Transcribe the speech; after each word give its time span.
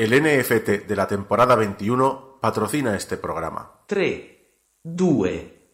El 0.00 0.12
NFT 0.12 0.86
de 0.88 0.96
la 0.96 1.06
temporada 1.06 1.54
21 1.56 2.38
patrocina 2.40 2.96
este 2.96 3.18
programa. 3.18 3.82
3, 3.86 4.22
2, 4.82 5.28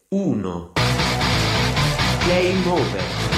1. 0.09 0.73
Game 2.27 2.69
over. 2.69 3.36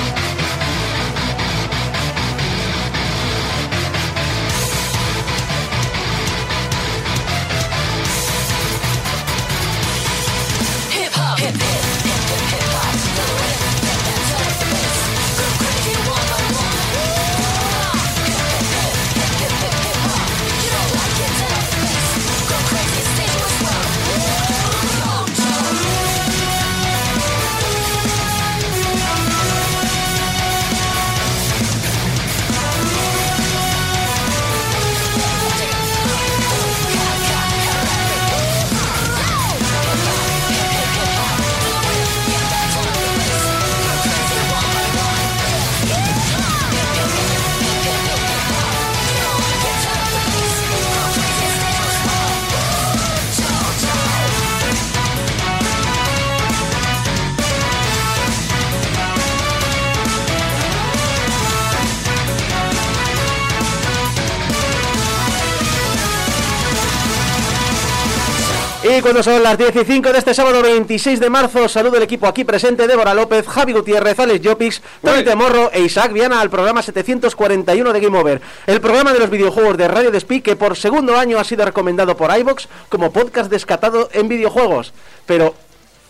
Y 69.00 69.02
cuando 69.02 69.23
son 69.23 69.42
las 69.42 69.58
10 69.58 69.78
y 69.78 69.86
5 69.86 70.11
de 70.11 70.19
este 70.19 70.33
sábado 70.33 70.61
26 70.61 71.22
de 71.22 71.30
marzo, 71.30 71.69
saludo 71.69 71.95
el 71.95 72.03
equipo 72.03 72.28
aquí 72.28 72.44
presente, 72.44 72.86
Débora 72.86 73.14
López, 73.14 73.47
Javi 73.47 73.72
Gutiérrez, 73.72 74.19
Alex 74.19 74.45
Jopix, 74.45 74.81
Tony 75.02 75.23
Temorro 75.23 75.72
e 75.72 75.80
Isaac 75.80 76.11
Viana 76.11 76.41
al 76.41 76.50
programa 76.50 76.81
741 76.81 77.94
de 77.94 78.00
Game 78.02 78.19
Over, 78.19 78.41
el 78.67 78.81
programa 78.81 79.14
de 79.14 79.19
los 79.19 79.30
videojuegos 79.30 79.78
de 79.78 79.88
Radio 79.88 80.11
Despí 80.11 80.41
que 80.41 80.58
por 80.58 80.75
segundo 80.75 81.17
año 81.17 81.39
ha 81.39 81.45
sido 81.45 81.64
recomendado 81.64 82.17
por 82.17 82.38
iVox 82.38 82.67
como 82.89 83.14
podcast 83.14 83.50
descatado 83.50 84.09
en 84.11 84.28
videojuegos, 84.28 84.91
pero 85.25 85.56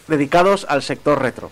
dedicados 0.09 0.65
al 0.67 0.81
sector 0.81 1.21
retro. 1.21 1.49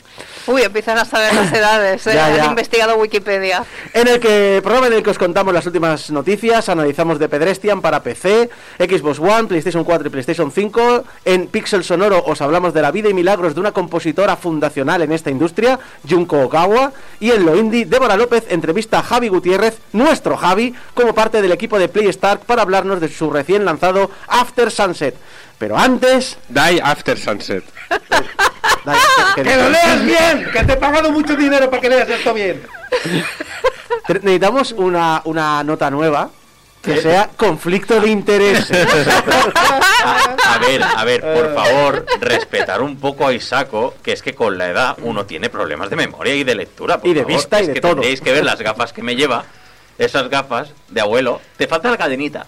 Uy, 0.48 0.62
empiezan 0.62 0.98
a 0.98 1.06
saber 1.06 1.34
las 1.34 1.54
edades, 1.54 2.06
¿eh? 2.08 2.14
Ya, 2.14 2.36
ya. 2.36 2.44
Han 2.44 2.50
investigado 2.52 2.98
Wikipedia. 2.98 3.64
En 3.94 4.08
el 4.08 4.20
que 4.20 4.60
programa 4.64 4.88
en 4.88 4.94
el 4.94 5.04
que 5.04 5.12
os 5.12 5.18
contamos 5.18 5.54
las 5.54 5.66
últimas 5.66 6.10
noticias, 6.12 6.70
analizamos 6.70 7.20
de 7.20 7.30
Pedrestian 7.30 7.82
para 7.82 8.02
PC, 8.04 8.50
Xbox 8.80 9.20
One, 9.20 9.46
PlayStation 9.46 9.84
4 9.84 10.08
y 10.08 10.10
PlayStation 10.10 10.52
5. 10.52 11.04
En 11.26 11.48
Pixel 11.48 11.84
Sonoro 11.84 12.24
os 12.26 12.42
hablamos 12.42 12.74
de 12.74 12.82
la 12.82 12.92
vida 12.92 13.10
y 13.10 13.14
milagros 13.14 13.54
de 13.54 13.60
una 13.60 13.72
compositora 13.72 14.36
fundacional 14.36 15.02
en 15.02 15.12
esta 15.12 15.30
industria, 15.30 15.80
Junko 16.08 16.42
Okawa. 16.42 16.92
Y 17.20 17.32
en 17.32 17.46
lo 17.46 17.56
indie, 17.56 17.86
Débora 17.86 18.18
López 18.18 18.46
entrevista 18.50 19.00
a 19.00 19.04
Javi 19.04 19.28
Gutiérrez, 19.28 19.78
nuestro 19.94 20.38
Javi, 20.38 20.74
como 20.94 21.14
parte 21.14 21.42
del 21.42 21.52
equipo 21.52 21.80
de 21.80 21.90
PlayStark 21.90 22.42
para 22.42 22.62
hablarnos 22.62 23.00
de 23.00 23.10
su 23.10 23.30
recién 23.30 23.66
lanzado 23.66 24.10
After 24.28 24.72
Sunset. 24.72 25.16
Pero 25.58 25.78
antes... 25.78 26.38
Die 26.50 26.82
After 26.84 27.18
Sunset. 27.18 27.64
Que- 29.36 29.44
que- 29.44 29.50
¡Que 29.50 29.56
lo 29.58 29.70
leas 29.70 30.06
bien! 30.06 30.50
¡Que 30.52 30.64
te 30.64 30.74
he 30.74 30.78
pagado 30.78 31.12
mucho 31.12 31.36
dinero 31.36 31.70
para 31.70 31.82
que 31.82 31.90
leas 31.90 32.08
esto 32.10 32.34
bien! 32.34 32.64
Necesitamos 34.08 34.72
una, 34.72 35.22
una 35.26 35.62
nota 35.64 35.90
nueva 35.92 36.30
que 36.82 37.02
sea 37.02 37.30
conflicto 37.36 38.00
de 38.00 38.10
intereses. 38.10 38.88
A 40.48 40.58
ver, 40.60 40.82
a 40.84 41.04
ver, 41.04 41.22
por 41.22 41.54
favor, 41.54 42.06
respetar 42.22 42.82
un 42.82 42.98
poco 42.98 43.28
a 43.28 43.34
Isaco, 43.34 43.96
que 44.02 44.14
es 44.14 44.22
que 44.22 44.34
con 44.34 44.58
la 44.58 44.70
edad 44.70 44.98
uno 45.02 45.26
tiene 45.26 45.50
problemas 45.50 45.90
de 45.90 45.98
memoria 45.98 46.34
y 46.36 46.44
de 46.46 46.56
lectura. 46.56 46.98
por 47.00 47.10
Y 47.10 47.14
de 47.14 47.22
favor. 47.24 47.36
vista 47.36 47.60
y 47.60 47.62
Es 47.64 47.68
de 47.68 47.74
que 47.74 47.82
todo. 47.82 47.92
Tendréis 47.96 48.22
que 48.22 48.32
ver 48.32 48.46
las 48.46 48.60
gafas 48.62 48.94
que 48.94 49.02
me 49.04 49.16
lleva, 49.16 49.44
esas 49.98 50.30
gafas 50.30 50.70
de 50.88 51.02
abuelo. 51.02 51.42
Te 51.58 51.68
falta 51.68 51.92
la 51.92 51.98
cadenita, 51.98 52.48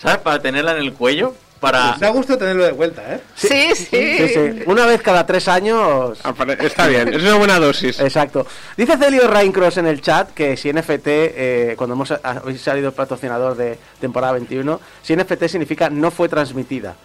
¿sabes? 0.00 0.18
Para 0.18 0.40
tenerla 0.40 0.72
en 0.72 0.78
el 0.78 0.92
cuello, 0.92 1.34
para... 1.60 1.96
Da 2.00 2.08
gusto 2.10 2.36
tenerlo 2.38 2.64
de 2.64 2.72
vuelta, 2.72 3.02
¿eh? 3.14 3.20
Sí, 3.34 3.68
sí. 3.74 3.86
Sí, 3.90 4.28
sí. 4.28 4.62
Una 4.66 4.86
vez 4.86 5.02
cada 5.02 5.26
tres 5.26 5.46
años. 5.46 6.18
Apare- 6.24 6.60
Está 6.64 6.86
bien, 6.86 7.08
es 7.12 7.22
una 7.22 7.36
buena 7.36 7.58
dosis. 7.58 8.00
Exacto. 8.00 8.46
Dice 8.76 8.96
Celio 8.96 9.28
Raincross 9.28 9.76
en 9.76 9.86
el 9.86 10.00
chat 10.00 10.30
que 10.32 10.56
si 10.56 10.72
NFT, 10.72 11.06
eh, 11.06 11.74
cuando 11.76 11.94
hemos 11.94 12.10
habéis 12.22 12.60
salido 12.62 12.88
el 12.88 12.94
patrocinador 12.94 13.56
de 13.56 13.78
temporada 14.00 14.32
21, 14.32 14.80
si 15.02 15.14
NFT 15.14 15.44
significa 15.46 15.90
no 15.90 16.10
fue 16.10 16.28
transmitida. 16.28 16.96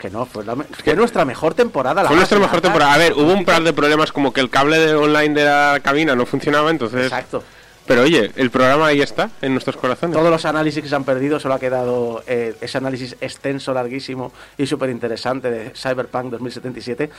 Que 0.00 0.10
no, 0.10 0.26
fue, 0.26 0.44
la 0.44 0.54
fue 0.56 0.94
nuestra 0.94 1.24
mejor 1.24 1.54
temporada. 1.54 2.02
La 2.02 2.08
Fue 2.08 2.16
nuestra 2.16 2.38
mejor 2.38 2.60
temporada. 2.60 2.92
A 2.92 2.98
ver, 2.98 3.12
hubo 3.14 3.32
un 3.32 3.44
par 3.44 3.62
de 3.62 3.72
problemas 3.72 4.12
como 4.12 4.32
que 4.32 4.40
el 4.40 4.50
cable 4.50 4.78
de 4.78 4.94
online 4.94 5.32
de 5.40 5.44
la 5.46 5.80
cabina 5.82 6.14
no 6.14 6.26
funcionaba, 6.26 6.70
entonces... 6.70 7.04
Exacto. 7.04 7.42
Pero 7.86 8.02
oye, 8.02 8.30
el 8.36 8.50
programa 8.50 8.86
ahí 8.86 9.02
está, 9.02 9.30
en 9.42 9.52
nuestros 9.52 9.76
corazones. 9.76 10.16
Todos 10.16 10.30
los 10.30 10.44
análisis 10.44 10.82
que 10.82 10.88
se 10.88 10.94
han 10.94 11.04
perdido, 11.04 11.38
solo 11.38 11.54
ha 11.54 11.58
quedado 11.58 12.22
eh, 12.26 12.54
ese 12.60 12.78
análisis 12.78 13.16
extenso, 13.20 13.74
larguísimo 13.74 14.32
y 14.56 14.66
súper 14.66 14.90
interesante 14.90 15.50
de 15.50 15.70
Cyberpunk 15.70 16.30
2077. 16.30 17.10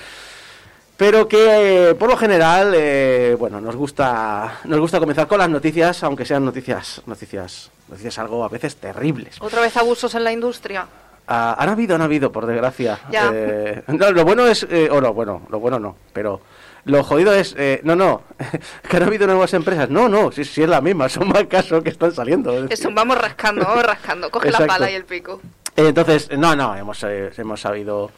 Pero 0.97 1.27
que 1.27 1.89
eh, 1.89 1.95
por 1.95 2.09
lo 2.09 2.15
general, 2.15 2.73
eh, 2.73 3.35
bueno, 3.37 3.59
nos 3.59 3.75
gusta, 3.75 4.59
nos 4.63 4.79
gusta 4.79 4.99
comenzar 4.99 5.27
con 5.27 5.39
las 5.39 5.49
noticias, 5.49 6.03
aunque 6.03 6.25
sean 6.25 6.45
noticias, 6.45 7.01
noticias, 7.05 7.69
noticias 7.89 8.17
algo 8.17 8.43
a 8.43 8.49
veces 8.49 8.77
terribles. 8.77 9.35
Otra 9.41 9.61
vez 9.61 9.75
abusos 9.75 10.15
en 10.15 10.23
la 10.23 10.31
industria. 10.31 10.87
Ah, 11.27 11.55
han 11.57 11.69
habido, 11.69 11.95
han 11.95 12.01
habido, 12.01 12.31
por 12.31 12.45
desgracia. 12.45 12.99
Ya. 13.11 13.31
Eh, 13.33 13.83
no, 13.87 14.11
lo 14.11 14.23
bueno 14.23 14.45
es, 14.47 14.65
eh, 14.69 14.89
o 14.91 15.01
no, 15.01 15.13
bueno, 15.13 15.41
lo 15.49 15.59
bueno 15.59 15.79
no, 15.79 15.95
pero 16.13 16.41
lo 16.85 17.03
jodido 17.03 17.33
es, 17.33 17.55
eh, 17.57 17.81
no, 17.83 17.95
no, 17.95 18.21
que 18.89 18.97
han 18.97 19.03
habido 19.03 19.27
nuevas 19.27 19.53
empresas. 19.53 19.89
No, 19.89 20.07
no, 20.07 20.31
sí, 20.31 20.45
sí 20.45 20.63
es 20.63 20.69
la 20.69 20.81
misma, 20.81 21.09
son 21.09 21.27
más 21.27 21.45
casos 21.45 21.83
que 21.83 21.89
están 21.89 22.13
saliendo. 22.13 22.65
Eso, 22.69 22.89
vamos 22.93 23.17
rascando, 23.17 23.65
vamos 23.65 23.83
rascando. 23.83 24.29
Coge 24.31 24.47
Exacto. 24.47 24.67
la 24.67 24.73
pala 24.73 24.91
y 24.91 24.95
el 24.95 25.05
pico. 25.05 25.41
Eh, 25.75 25.87
Entonces, 25.87 26.29
no, 26.37 26.55
no, 26.55 26.75
hemos, 26.75 27.03
eh, 27.03 27.31
hemos 27.37 27.59
sabido 27.59 28.11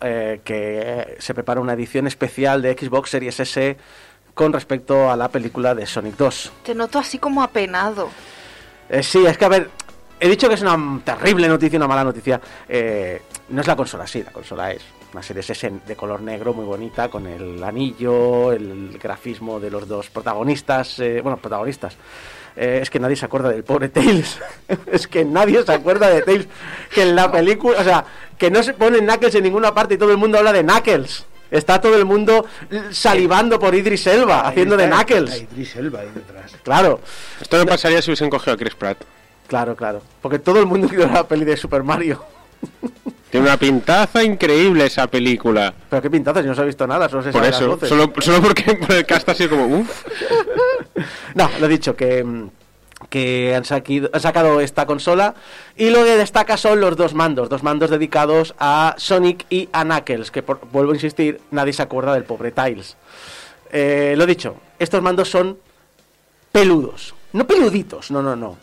eh, 0.00 0.40
que 0.44 1.16
se 1.20 1.32
prepara 1.32 1.60
una 1.60 1.72
edición 1.72 2.06
especial 2.06 2.60
de 2.60 2.72
Xbox 2.74 3.10
Series 3.10 3.40
S 3.40 3.76
con 4.34 4.52
respecto 4.52 5.10
a 5.10 5.16
la 5.16 5.28
película 5.28 5.74
de 5.74 5.86
Sonic 5.86 6.16
2. 6.16 6.52
Te 6.64 6.74
noto 6.74 6.98
así 6.98 7.18
como 7.18 7.42
apenado. 7.42 8.10
Eh, 8.90 9.02
sí, 9.02 9.24
es 9.24 9.38
que 9.38 9.44
a 9.46 9.48
ver, 9.48 9.70
he 10.20 10.28
dicho 10.28 10.48
que 10.48 10.54
es 10.54 10.60
una 10.60 11.00
terrible 11.02 11.48
noticia, 11.48 11.78
una 11.78 11.88
mala 11.88 12.04
noticia. 12.04 12.38
Eh, 12.68 13.22
no 13.48 13.62
es 13.62 13.66
la 13.66 13.74
consola, 13.76 14.06
sí, 14.06 14.22
la 14.22 14.32
consola 14.32 14.72
es 14.72 14.82
una 15.16 15.22
Series 15.22 15.48
S 15.48 15.72
de 15.86 15.96
color 15.96 16.20
negro 16.20 16.52
muy 16.52 16.66
bonita, 16.66 17.08
con 17.08 17.26
el 17.26 17.64
anillo, 17.64 18.52
el 18.52 18.98
grafismo 19.02 19.58
de 19.58 19.70
los 19.70 19.88
dos 19.88 20.10
protagonistas, 20.10 20.98
eh, 20.98 21.20
bueno, 21.22 21.38
protagonistas. 21.38 21.96
Eh, 22.54 22.80
es 22.82 22.90
que 22.90 23.00
nadie 23.00 23.16
se 23.16 23.24
acuerda 23.24 23.48
del 23.48 23.64
pobre 23.64 23.88
Tails. 23.88 24.38
es 24.86 25.08
que 25.08 25.24
nadie 25.24 25.64
se 25.64 25.72
acuerda 25.72 26.08
de 26.10 26.20
Tails. 26.20 26.46
Que 26.94 27.02
en 27.02 27.16
la 27.16 27.32
película, 27.32 27.80
o 27.80 27.84
sea, 27.84 28.04
que 28.36 28.50
no 28.50 28.62
se 28.62 28.74
pone 28.74 28.98
Knuckles 28.98 29.34
en 29.36 29.44
ninguna 29.44 29.72
parte 29.72 29.94
y 29.94 29.98
todo 29.98 30.10
el 30.10 30.18
mundo 30.18 30.36
habla 30.36 30.52
de 30.52 30.62
Knuckles. 30.62 31.24
Está 31.50 31.80
todo 31.80 31.96
el 31.96 32.04
mundo 32.04 32.44
salivando 32.90 33.58
por 33.58 33.74
Idris 33.74 34.06
Elba, 34.08 34.46
haciendo 34.46 34.76
de 34.76 34.84
Ahí 34.84 34.90
está, 34.90 35.04
Knuckles. 35.06 35.32
ahí 35.32 35.48
Idris 35.50 35.76
Elba 35.76 36.00
ahí 36.00 36.10
detrás. 36.14 36.52
Claro. 36.62 37.00
Esto 37.40 37.56
me 37.56 37.64
pasaría 37.64 38.02
si 38.02 38.10
hubiesen 38.10 38.28
cogido 38.28 38.52
a 38.52 38.56
Chris 38.58 38.74
Pratt. 38.74 38.98
Claro, 39.46 39.74
claro. 39.76 40.02
Porque 40.20 40.38
todo 40.38 40.60
el 40.60 40.66
mundo 40.66 40.88
quiere 40.90 41.06
la 41.06 41.26
peli 41.26 41.46
de 41.46 41.56
Super 41.56 41.82
Mario. 41.82 42.22
Tiene 43.36 43.48
una 43.50 43.58
pintaza 43.58 44.24
increíble 44.24 44.86
esa 44.86 45.06
película. 45.08 45.74
Pero 45.90 46.00
qué 46.00 46.08
pintaza, 46.10 46.40
si 46.40 46.48
no 46.48 46.54
se 46.54 46.62
ha 46.62 46.64
visto 46.64 46.86
nada, 46.86 47.06
solo 47.08 47.22
se 47.22 47.32
Por 47.32 47.42
las 47.42 47.54
eso, 47.56 47.68
voces. 47.68 47.88
solo, 47.90 48.10
solo 48.20 48.40
porque 48.40 48.74
por 48.80 48.92
el 48.92 49.04
cast 49.04 49.28
así 49.28 49.46
como, 49.46 49.66
uff. 49.66 50.04
No, 51.34 51.50
lo 51.60 51.66
he 51.66 51.68
dicho, 51.68 51.94
que, 51.94 52.24
que 53.10 53.54
han, 53.54 53.64
saquido- 53.64 54.08
han 54.14 54.20
sacado 54.20 54.60
esta 54.62 54.86
consola 54.86 55.34
y 55.76 55.90
lo 55.90 56.02
que 56.04 56.16
destaca 56.16 56.56
son 56.56 56.80
los 56.80 56.96
dos 56.96 57.12
mandos, 57.12 57.50
dos 57.50 57.62
mandos 57.62 57.90
dedicados 57.90 58.54
a 58.58 58.94
Sonic 58.96 59.44
y 59.50 59.68
a 59.72 59.84
Knuckles, 59.84 60.30
que 60.30 60.42
por- 60.42 60.60
vuelvo 60.72 60.92
a 60.92 60.94
insistir, 60.94 61.38
nadie 61.50 61.74
se 61.74 61.82
acuerda 61.82 62.14
del 62.14 62.24
pobre 62.24 62.52
Tiles. 62.52 62.96
Eh, 63.70 64.14
lo 64.16 64.24
dicho, 64.24 64.56
estos 64.78 65.02
mandos 65.02 65.28
son 65.30 65.58
peludos, 66.52 67.14
no 67.34 67.46
peluditos, 67.46 68.10
no, 68.10 68.22
no, 68.22 68.34
no, 68.34 68.56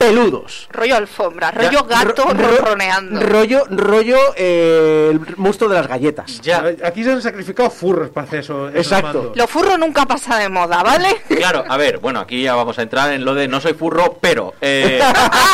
peludos. 0.00 0.66
Rollo 0.72 0.96
alfombra, 0.96 1.50
rollo 1.50 1.84
gato 1.84 2.24
Ro- 2.24 2.32
ro- 2.32 2.56
ronroneando. 2.56 3.20
Rollo, 3.20 3.64
rollo 3.68 4.16
eh, 4.34 5.10
el 5.12 5.36
monstruo 5.36 5.68
de 5.68 5.76
las 5.76 5.86
galletas. 5.86 6.40
Ya, 6.40 6.64
Aquí 6.84 7.04
se 7.04 7.12
han 7.12 7.20
sacrificado 7.20 7.68
furros 7.70 8.08
para 8.08 8.26
hacer 8.26 8.40
eso. 8.40 8.70
Exacto. 8.70 9.32
Lo 9.36 9.46
furro 9.46 9.76
nunca 9.76 10.06
pasa 10.06 10.38
de 10.38 10.48
moda, 10.48 10.82
¿vale? 10.82 11.20
claro, 11.28 11.64
a 11.68 11.76
ver, 11.76 11.98
bueno, 11.98 12.20
aquí 12.20 12.42
ya 12.42 12.54
vamos 12.54 12.78
a 12.78 12.82
entrar 12.82 13.12
en 13.12 13.24
lo 13.26 13.34
de 13.34 13.46
no 13.46 13.60
soy 13.60 13.74
furro, 13.74 14.16
pero 14.20 14.54
eh, 14.62 15.00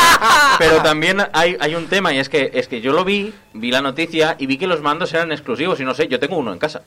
pero 0.59 0.77
también 0.83 1.27
hay, 1.33 1.57
hay 1.59 1.75
un 1.75 1.87
tema 1.89 2.13
y 2.13 2.19
es 2.21 2.29
que 2.29 2.51
es 2.55 2.69
que 2.69 2.81
yo 2.81 2.93
lo 2.93 3.05
vi, 3.05 3.35
vi 3.53 3.71
la 3.73 3.83
noticia 3.83 4.37
y 4.39 4.47
vi 4.47 4.59
que 4.59 4.67
los 4.69 4.81
mandos 4.81 5.13
eran 5.13 5.33
exclusivos 5.33 5.81
y 5.81 5.85
no 5.85 5.93
sé, 5.95 6.07
yo 6.09 6.21
tengo 6.21 6.37
uno 6.37 6.53
en 6.53 6.59
casa. 6.59 6.83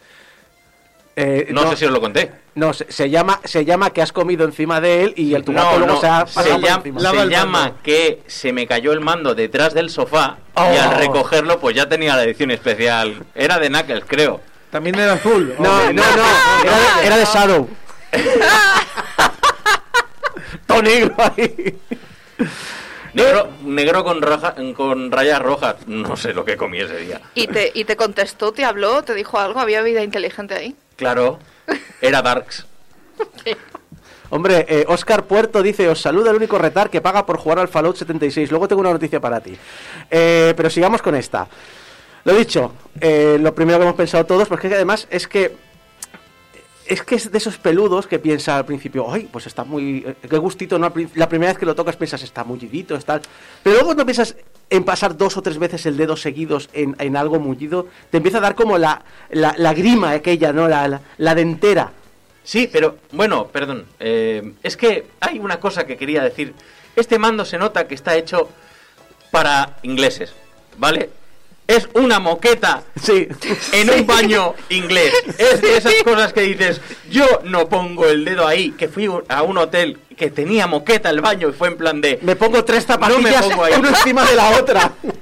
Eh, 1.21 1.47
No, 1.51 1.69
sé 1.69 1.75
si 1.75 1.85
os 1.85 1.91
lo 1.91 1.99
conté. 1.99 2.31
No, 2.55 2.71
se, 2.73 2.89
se 2.89 3.09
llama, 3.09 3.41
se 3.43 3.65
llama 3.65 3.89
que 3.89 4.01
has 4.01 4.13
comido 4.13 4.45
encima 4.45 4.79
de 4.79 5.03
él 5.03 5.13
y 5.17 5.33
el 5.33 5.43
tu 5.43 5.51
gato 5.53 5.71
No, 5.71 5.77
luego 5.79 5.93
no, 5.95 5.99
se 6.01 6.07
ha 6.07 6.25
se, 6.25 6.33
por 6.49 6.61
llama, 6.61 6.75
encima. 6.77 7.65
Se 7.67 7.73
que 7.83 8.21
se 8.27 8.53
me 8.53 8.65
cayó 8.67 8.93
el 8.93 9.01
mando 9.01 9.35
detrás 9.35 9.73
del 9.73 9.89
sofá 9.89 10.37
y 10.55 10.59
Oh. 10.59 10.61
al 10.81 10.97
recogerlo 10.97 11.59
pues 11.59 11.75
ya 11.75 11.89
tenía 11.89 12.15
la 12.15 12.23
edición 12.23 12.51
especial. 12.51 13.21
Era 13.35 13.59
de 13.59 13.67
Knuckles, 13.69 14.03
creo. 14.07 14.39
También 14.71 14.95
era 14.97 15.13
azul. 15.13 15.55
No, 15.59 15.91
no, 15.91 15.93
no, 15.93 16.01
era 16.63 16.77
de, 17.01 17.05
era 17.07 17.17
de 17.17 17.25
Shadow. 17.25 17.67
Todo 20.65 20.81
negro 20.81 21.15
ahí. 21.17 21.77
Negro, 23.13 23.49
negro 23.63 24.03
con, 24.03 24.21
roja- 24.21 24.55
con 24.75 25.11
rayas 25.11 25.41
rojas. 25.41 25.75
No 25.87 26.15
sé 26.15 26.33
lo 26.33 26.45
que 26.45 26.55
comí 26.57 26.79
ese 26.79 26.97
día. 26.97 27.21
Y 27.33 27.47
te, 27.47 27.71
y 27.73 27.85
te 27.85 27.95
contestó, 27.95 28.51
te 28.51 28.63
habló, 28.63 29.01
te 29.03 29.13
dijo 29.15 29.39
algo, 29.39 29.59
había 29.59 29.81
vida 29.81 30.03
inteligente 30.03 30.53
ahí. 30.55 30.75
Claro, 30.99 31.39
era 32.01 32.21
Darks. 32.21 32.65
Hombre, 34.31 34.65
eh, 34.67 34.85
Oscar 34.89 35.25
Puerto 35.25 35.63
dice, 35.63 35.87
os 35.87 36.01
saluda 36.01 36.31
el 36.31 36.35
único 36.35 36.57
retar 36.57 36.89
que 36.89 36.99
paga 36.99 37.25
por 37.25 37.37
jugar 37.37 37.59
al 37.59 37.69
Fallout 37.69 37.95
76. 37.95 38.51
Luego 38.51 38.67
tengo 38.67 38.81
una 38.81 38.91
noticia 38.91 39.21
para 39.21 39.39
ti. 39.39 39.57
Eh, 40.11 40.53
pero 40.57 40.69
sigamos 40.69 41.01
con 41.01 41.15
esta. 41.15 41.47
Lo 42.25 42.35
dicho, 42.35 42.73
eh, 42.99 43.37
lo 43.39 43.55
primero 43.55 43.79
que 43.79 43.85
hemos 43.85 43.95
pensado 43.95 44.25
todos, 44.25 44.49
porque 44.49 44.67
además 44.67 45.07
es 45.09 45.25
que 45.25 45.55
es 46.85 47.01
que 47.03 47.15
es 47.15 47.31
de 47.31 47.37
esos 47.37 47.57
peludos 47.57 48.07
que 48.07 48.19
piensa 48.19 48.57
al 48.57 48.65
principio, 48.65 49.09
ay, 49.09 49.29
pues 49.31 49.47
está 49.47 49.63
muy, 49.63 50.03
eh, 50.05 50.15
qué 50.27 50.37
gustito, 50.37 50.77
¿no? 50.77 50.91
La 51.15 51.29
primera 51.29 51.51
vez 51.51 51.59
que 51.59 51.65
lo 51.65 51.75
tocas 51.75 51.95
piensas, 51.95 52.23
está 52.23 52.43
mullidito, 52.43 52.95
está... 52.95 53.21
Pero 53.63 53.75
luego 53.75 53.85
cuando 53.85 54.05
piensas 54.05 54.35
en 54.69 54.83
pasar 54.83 55.17
dos 55.17 55.35
o 55.37 55.41
tres 55.41 55.57
veces 55.57 55.85
el 55.85 55.97
dedo 55.97 56.15
seguidos 56.15 56.69
en, 56.73 56.95
en 56.99 57.15
algo 57.17 57.39
mullido, 57.39 57.87
te 58.11 58.17
empieza 58.17 58.37
a 58.37 58.41
dar 58.41 58.55
como 58.55 58.77
la, 58.77 59.03
la, 59.31 59.53
la 59.57 59.73
grima 59.73 60.11
aquella, 60.11 60.53
¿no? 60.53 60.67
La, 60.67 60.87
la, 60.87 61.01
la 61.17 61.35
dentera. 61.35 61.91
Sí, 62.43 62.69
pero 62.71 62.97
bueno, 63.11 63.47
perdón. 63.47 63.85
eh, 63.99 64.53
es 64.63 64.75
que 64.77 65.05
hay 65.19 65.39
una 65.39 65.59
cosa 65.59 65.85
que 65.85 65.97
quería 65.97 66.23
decir. 66.23 66.53
Este 66.95 67.19
mando 67.19 67.45
se 67.45 67.57
nota 67.57 67.87
que 67.87 67.95
está 67.95 68.15
hecho 68.15 68.49
para 69.31 69.77
ingleses, 69.83 70.33
¿vale? 70.77 71.09
Es 71.67 71.87
una 71.93 72.19
moqueta 72.19 72.81
Sí. 73.01 73.27
en 73.73 73.89
un 73.91 74.07
baño 74.07 74.55
inglés. 74.69 75.13
Es 75.37 75.61
de 75.61 75.77
esas 75.77 75.93
cosas 76.03 76.33
que 76.33 76.41
dices, 76.41 76.81
yo 77.11 77.25
no 77.43 77.69
pongo 77.69 78.07
el 78.07 78.25
dedo 78.25 78.47
ahí, 78.47 78.71
que 78.71 78.87
fui 78.87 79.07
a 79.27 79.43
un 79.43 79.57
hotel 79.57 79.99
que 80.19 80.29
tenía 80.29 80.67
moqueta 80.67 81.09
el 81.09 81.21
baño 81.21 81.47
y 81.47 81.53
fue 81.53 81.69
en 81.69 81.77
plan 81.77 82.01
de... 82.01 82.19
Me 82.21 82.35
pongo 82.35 82.65
tres 82.65 82.85
zapatillas, 82.85 83.41
pongo 83.41 83.63
ahí. 83.63 83.73
uno 83.79 83.87
encima 83.87 84.25
de 84.25 84.35
la 84.35 84.49
otra. 84.59 84.91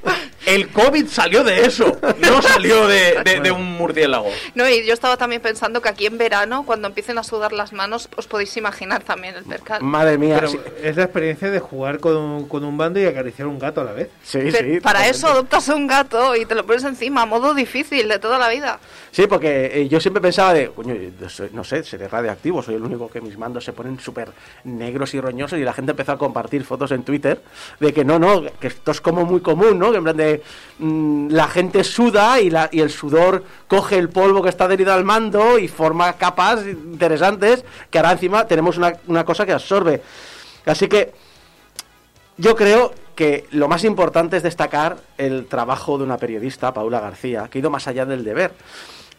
El 0.48 0.70
COVID 0.70 1.08
salió 1.08 1.44
de 1.44 1.66
eso, 1.66 1.98
no 2.20 2.42
salió 2.42 2.88
de, 2.88 3.22
de- 3.24 3.40
de 3.42 3.52
un 3.52 3.74
murciélago. 3.78 4.30
No, 4.56 4.68
y 4.68 4.86
yo 4.86 4.94
estaba 4.94 5.18
también 5.18 5.42
pensando 5.42 5.82
que 5.82 5.90
aquí 5.90 6.06
en 6.06 6.18
verano, 6.18 6.64
cuando 6.66 6.88
empiecen 6.88 7.18
a 7.18 7.24
sudar 7.24 7.52
las 7.52 7.74
manos, 7.74 8.08
os 8.16 8.28
podéis 8.28 8.56
imaginar 8.56 9.04
también 9.04 9.36
el 9.36 9.44
percal. 9.44 9.84
Madre 9.84 10.18
mía. 10.18 10.36
Pero 10.36 10.48
sí, 10.48 10.60
es 10.82 10.96
la 10.96 11.04
experiencia 11.04 11.52
de 11.52 11.60
jugar 11.60 12.00
con 12.00 12.16
un, 12.16 12.48
con 12.48 12.64
un 12.64 12.78
bando 12.78 13.00
y 13.00 13.06
acariciar 13.06 13.48
un 13.48 13.60
gato 13.60 13.82
a 13.82 13.84
la 13.84 13.92
vez. 13.92 14.10
sí, 14.24 14.40
Pero 14.42 14.52
sí, 14.58 14.80
para 14.80 15.00
totalmente. 15.00 15.10
eso 15.18 15.28
adoptas 15.28 15.68
a 15.70 15.76
un 15.76 15.86
gato 15.88 16.36
y 16.36 16.46
te 16.46 16.56
lo 16.56 16.66
pones 16.66 16.84
encima, 16.86 17.26
modo 17.26 17.54
difícil 17.54 18.08
de 18.08 18.18
toda 18.18 18.40
la 18.40 18.48
vida. 18.50 18.80
Sí, 19.12 19.28
porque 19.28 19.70
eh, 19.82 19.88
yo 19.90 20.00
siempre 20.00 20.22
pensaba 20.22 20.54
de, 20.54 20.70
coño, 20.70 20.96
yo 21.20 21.28
soy- 21.30 21.50
no 21.52 21.66
sé, 21.66 21.84
seré 21.84 22.08
radioactivo, 22.08 22.64
soy 22.64 22.76
el 22.76 22.84
único 22.84 23.10
que 23.10 23.20
mis 23.20 23.38
mandos 23.38 23.66
se 23.66 23.74
ponen 23.74 24.00
súper 24.00 24.30
negros 24.64 25.14
y 25.14 25.20
roñosos 25.20 25.60
y 25.60 25.64
la 25.64 25.74
gente 25.74 25.92
empezó 25.92 26.14
a 26.14 26.18
compartir 26.18 26.64
fotos 26.64 26.92
en 26.92 27.04
Twitter 27.04 27.42
de 27.82 27.94
que 27.94 28.06
no, 28.06 28.18
no, 28.18 28.44
que 28.60 28.68
esto 28.68 28.92
es 28.92 29.02
como 29.02 29.26
muy 29.26 29.42
común, 29.42 29.78
¿no? 29.78 29.92
Que 29.92 29.98
en 29.98 30.04
plan 30.06 30.16
de, 30.18 30.37
mm, 30.80 31.30
la 31.30 31.48
gente 31.48 31.84
suda 31.84 32.40
y, 32.40 32.50
el 32.80 32.90
sudor 32.90 33.44
coge 33.68 33.98
el 33.98 34.10
polvo 34.10 34.42
que 34.42 34.50
está 34.50 34.66
adherido 34.66 34.94
al 34.94 35.04
mando 35.04 35.58
y 35.60 35.68
forma 35.68 36.14
capas 36.14 36.66
interesantes 36.66 37.64
que 37.90 38.00
ahora 38.00 38.12
encima 38.12 38.46
tenemos 38.46 38.78
una, 38.78 38.94
una 39.08 39.26
cosa 39.26 39.46
que 39.46 39.54
absorbe. 39.54 40.02
Así 40.66 40.88
que 40.88 41.14
yo 42.38 42.56
creo 42.56 42.94
que 43.16 43.48
lo 43.52 43.68
más 43.68 43.84
importante 43.84 44.38
es 44.38 44.44
destacar 44.44 44.98
el 45.18 45.48
trabajo 45.48 45.98
de 45.98 46.04
una 46.04 46.18
periodista, 46.18 46.74
Paula 46.74 47.00
García, 47.00 47.48
que 47.50 47.58
ha 47.58 47.62
ido 47.62 47.72
más 47.72 47.88
allá 47.88 48.06
del 48.06 48.24
deber. 48.24 48.54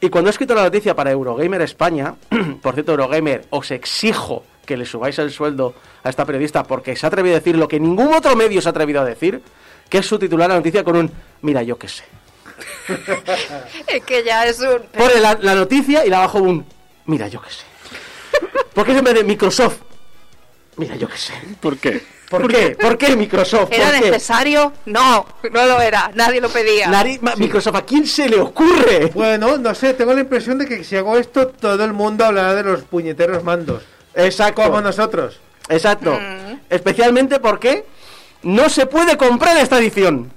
Y 0.00 0.08
cuando 0.08 0.28
he 0.28 0.32
escrito 0.32 0.54
la 0.54 0.62
noticia 0.62 0.94
para 0.94 1.10
Eurogamer 1.10 1.60
España, 1.62 2.14
por 2.62 2.74
cierto, 2.74 2.92
Eurogamer, 2.92 3.46
os 3.50 3.72
exijo 3.72 4.44
que 4.64 4.76
le 4.76 4.84
subáis 4.84 5.18
el 5.18 5.32
sueldo 5.32 5.74
a 6.04 6.10
esta 6.10 6.24
periodista 6.24 6.62
porque 6.62 6.94
se 6.94 7.04
ha 7.04 7.08
atrevido 7.08 7.34
a 7.34 7.40
decir 7.40 7.56
lo 7.56 7.66
que 7.66 7.80
ningún 7.80 8.14
otro 8.14 8.36
medio 8.36 8.62
se 8.62 8.68
ha 8.68 8.70
atrevido 8.70 9.00
a 9.00 9.04
decir, 9.04 9.42
que 9.88 9.98
es 9.98 10.06
subtitular 10.06 10.48
la 10.48 10.56
noticia 10.56 10.84
con 10.84 10.96
un 10.96 11.12
mira 11.42 11.62
yo 11.62 11.78
qué 11.78 11.88
sé. 11.88 12.04
Es 13.86 14.04
que 14.04 14.24
ya 14.24 14.46
es 14.46 14.58
un... 14.60 14.82
Pone 14.92 15.20
la, 15.20 15.38
la 15.40 15.54
noticia 15.54 16.04
y 16.04 16.10
la 16.10 16.18
abajo 16.18 16.38
un 16.38 16.64
mira 17.06 17.28
yo 17.28 17.40
qué 17.40 17.50
sé. 17.50 17.64
Porque 18.74 18.92
es 18.92 18.98
en 18.98 19.04
vez 19.04 19.14
de 19.14 19.24
Microsoft. 19.24 19.78
Mira 20.76 20.96
yo 20.96 21.08
qué 21.08 21.16
sé. 21.16 21.34
¿Por 21.60 21.78
qué? 21.78 22.00
¿Por 22.28 22.46
qué? 22.46 22.76
¿Por 22.78 22.98
qué 22.98 23.16
Microsoft? 23.16 23.72
¿Era 23.72 23.90
necesario? 23.90 24.72
No, 24.86 25.26
no 25.50 25.66
lo 25.66 25.80
era, 25.80 26.10
nadie 26.14 26.40
lo 26.40 26.50
pedía. 26.50 26.90
Microsoft, 27.36 27.74
¿a 27.76 27.82
quién 27.82 28.06
se 28.06 28.28
le 28.28 28.38
ocurre? 28.38 29.10
Bueno, 29.14 29.56
no 29.56 29.74
sé, 29.74 29.94
tengo 29.94 30.12
la 30.12 30.20
impresión 30.20 30.58
de 30.58 30.66
que 30.66 30.84
si 30.84 30.96
hago 30.96 31.16
esto, 31.16 31.48
todo 31.48 31.82
el 31.84 31.94
mundo 31.94 32.26
hablará 32.26 32.54
de 32.54 32.64
los 32.64 32.82
puñeteros 32.82 33.42
mandos. 33.44 33.82
Exacto. 34.14 34.62
Como 34.62 34.80
nosotros. 34.80 35.40
Exacto. 35.68 36.12
Mm. 36.12 36.60
Especialmente 36.68 37.40
porque 37.40 37.86
no 38.42 38.68
se 38.68 38.86
puede 38.86 39.16
comprar 39.16 39.56
esta 39.56 39.78
edición. 39.78 40.30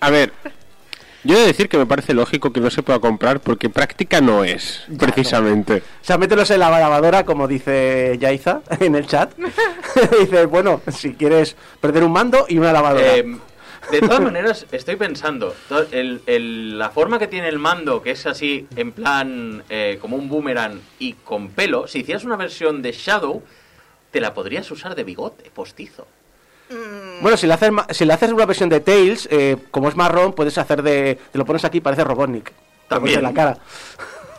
A 0.00 0.10
ver, 0.10 0.32
yo 1.22 1.36
he 1.36 1.40
de 1.40 1.46
decir 1.46 1.68
que 1.68 1.78
me 1.78 1.86
parece 1.86 2.12
lógico 2.12 2.52
que 2.52 2.60
no 2.60 2.70
se 2.70 2.82
pueda 2.82 2.98
comprar 2.98 3.40
porque 3.40 3.70
práctica 3.70 4.20
no 4.20 4.44
es, 4.44 4.84
precisamente. 4.98 5.76
O 6.02 6.04
sea, 6.04 6.18
mételos 6.18 6.50
en 6.50 6.60
la 6.60 6.70
lavadora, 6.70 7.24
como 7.24 7.48
dice 7.48 8.16
Yaiza 8.20 8.60
en 8.80 8.94
el 8.94 9.06
chat. 9.06 9.32
dice, 10.20 10.46
bueno, 10.46 10.82
si 10.92 11.14
quieres 11.14 11.56
perder 11.80 12.04
un 12.04 12.12
mando 12.12 12.44
y 12.48 12.58
una 12.58 12.72
lavadora. 12.72 13.16
Eh, 13.16 13.36
de 13.90 14.00
todas 14.00 14.20
maneras, 14.20 14.66
estoy 14.72 14.96
pensando, 14.96 15.54
el- 15.92 16.78
la 16.78 16.88
forma 16.90 17.18
que 17.18 17.26
tiene 17.26 17.48
el 17.48 17.58
mando, 17.58 18.02
que 18.02 18.12
es 18.12 18.24
así, 18.26 18.66
en 18.76 18.92
plan, 18.92 19.62
eh, 19.68 19.98
como 20.00 20.16
un 20.16 20.28
boomerang 20.28 20.80
y 20.98 21.12
con 21.14 21.48
pelo, 21.50 21.86
si 21.86 21.98
hicieras 22.00 22.24
una 22.24 22.36
versión 22.36 22.80
de 22.80 22.92
Shadow, 22.92 23.42
te 24.14 24.20
la 24.20 24.32
podrías 24.32 24.70
usar 24.70 24.94
de 24.94 25.02
bigote, 25.02 25.50
postizo. 25.50 26.06
Bueno, 27.20 27.36
si 27.36 27.48
le 27.48 27.54
haces, 27.54 27.72
si 27.90 28.04
le 28.04 28.12
haces 28.12 28.30
una 28.30 28.46
versión 28.46 28.68
de 28.68 28.78
Tails, 28.78 29.28
eh, 29.28 29.56
como 29.72 29.88
es 29.88 29.96
marrón, 29.96 30.34
puedes 30.34 30.56
hacer 30.56 30.84
de... 30.84 31.18
Te 31.32 31.36
lo 31.36 31.44
pones 31.44 31.64
aquí, 31.64 31.80
parece 31.80 32.04
Robotnik. 32.04 32.52
También. 32.86 33.18
en 33.18 33.24
la 33.24 33.34
cara. 33.34 33.58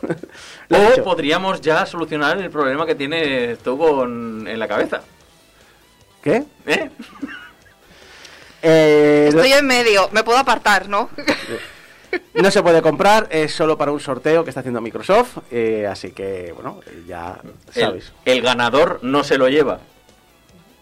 O 0.98 1.04
podríamos 1.04 1.60
ya 1.60 1.84
solucionar 1.84 2.38
el 2.38 2.50
problema 2.50 2.86
que 2.86 2.94
tienes 2.94 3.58
tú 3.58 3.76
con, 3.76 4.48
en 4.48 4.58
la 4.58 4.66
cabeza. 4.66 5.02
¿Qué? 6.22 6.44
¿Eh? 6.66 6.90
Eh, 8.62 9.26
Estoy 9.28 9.52
en 9.52 9.66
medio, 9.66 10.08
me 10.10 10.24
puedo 10.24 10.38
apartar, 10.38 10.88
¿no? 10.88 11.10
No 12.34 12.50
se 12.50 12.62
puede 12.62 12.82
comprar, 12.82 13.26
es 13.30 13.52
solo 13.54 13.76
para 13.78 13.92
un 13.92 14.00
sorteo 14.00 14.44
que 14.44 14.50
está 14.50 14.60
haciendo 14.60 14.80
Microsoft. 14.80 15.38
eh, 15.50 15.86
así 15.90 16.12
que, 16.12 16.52
bueno, 16.52 16.80
ya 17.06 17.38
El, 17.74 17.82
sabéis. 17.82 18.12
el 18.24 18.42
ganador 18.42 19.00
no 19.02 19.24
se 19.24 19.38
lo 19.38 19.48
lleva. 19.48 19.80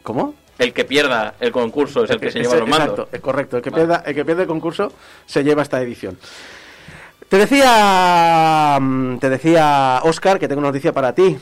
¿Cómo? 0.03 0.35
El 0.59 0.73
que 0.73 0.85
pierda 0.85 1.35
el 1.41 1.51
concurso 1.53 2.05
es 2.05 2.11
el 2.11 2.21
que 2.21 2.31
se 2.31 2.41
lleva 2.41 2.57
los 2.57 2.69
mandos. 2.69 2.91
Exacto, 2.91 3.09
es 3.17 3.21
correcto. 3.21 3.57
El 3.57 3.63
que, 3.63 3.71
Vale. 3.71 3.85
pierda, 3.87 4.03
el 4.07 4.15
que 4.15 4.25
pierde 4.25 4.43
el 4.43 4.49
concurso 4.49 4.93
se 5.27 5.43
lleva 5.43 5.63
esta 5.63 5.81
edición. 5.81 6.19
Te 7.29 7.39
decía, 7.39 8.79
mm, 8.81 9.19
te 9.19 9.31
decía 9.31 10.01
Oscar 10.05 10.39
que 10.39 10.47
tengo 10.47 10.61
una 10.61 10.69
noticia 10.69 10.93
para 10.93 11.15
ti. 11.15 11.37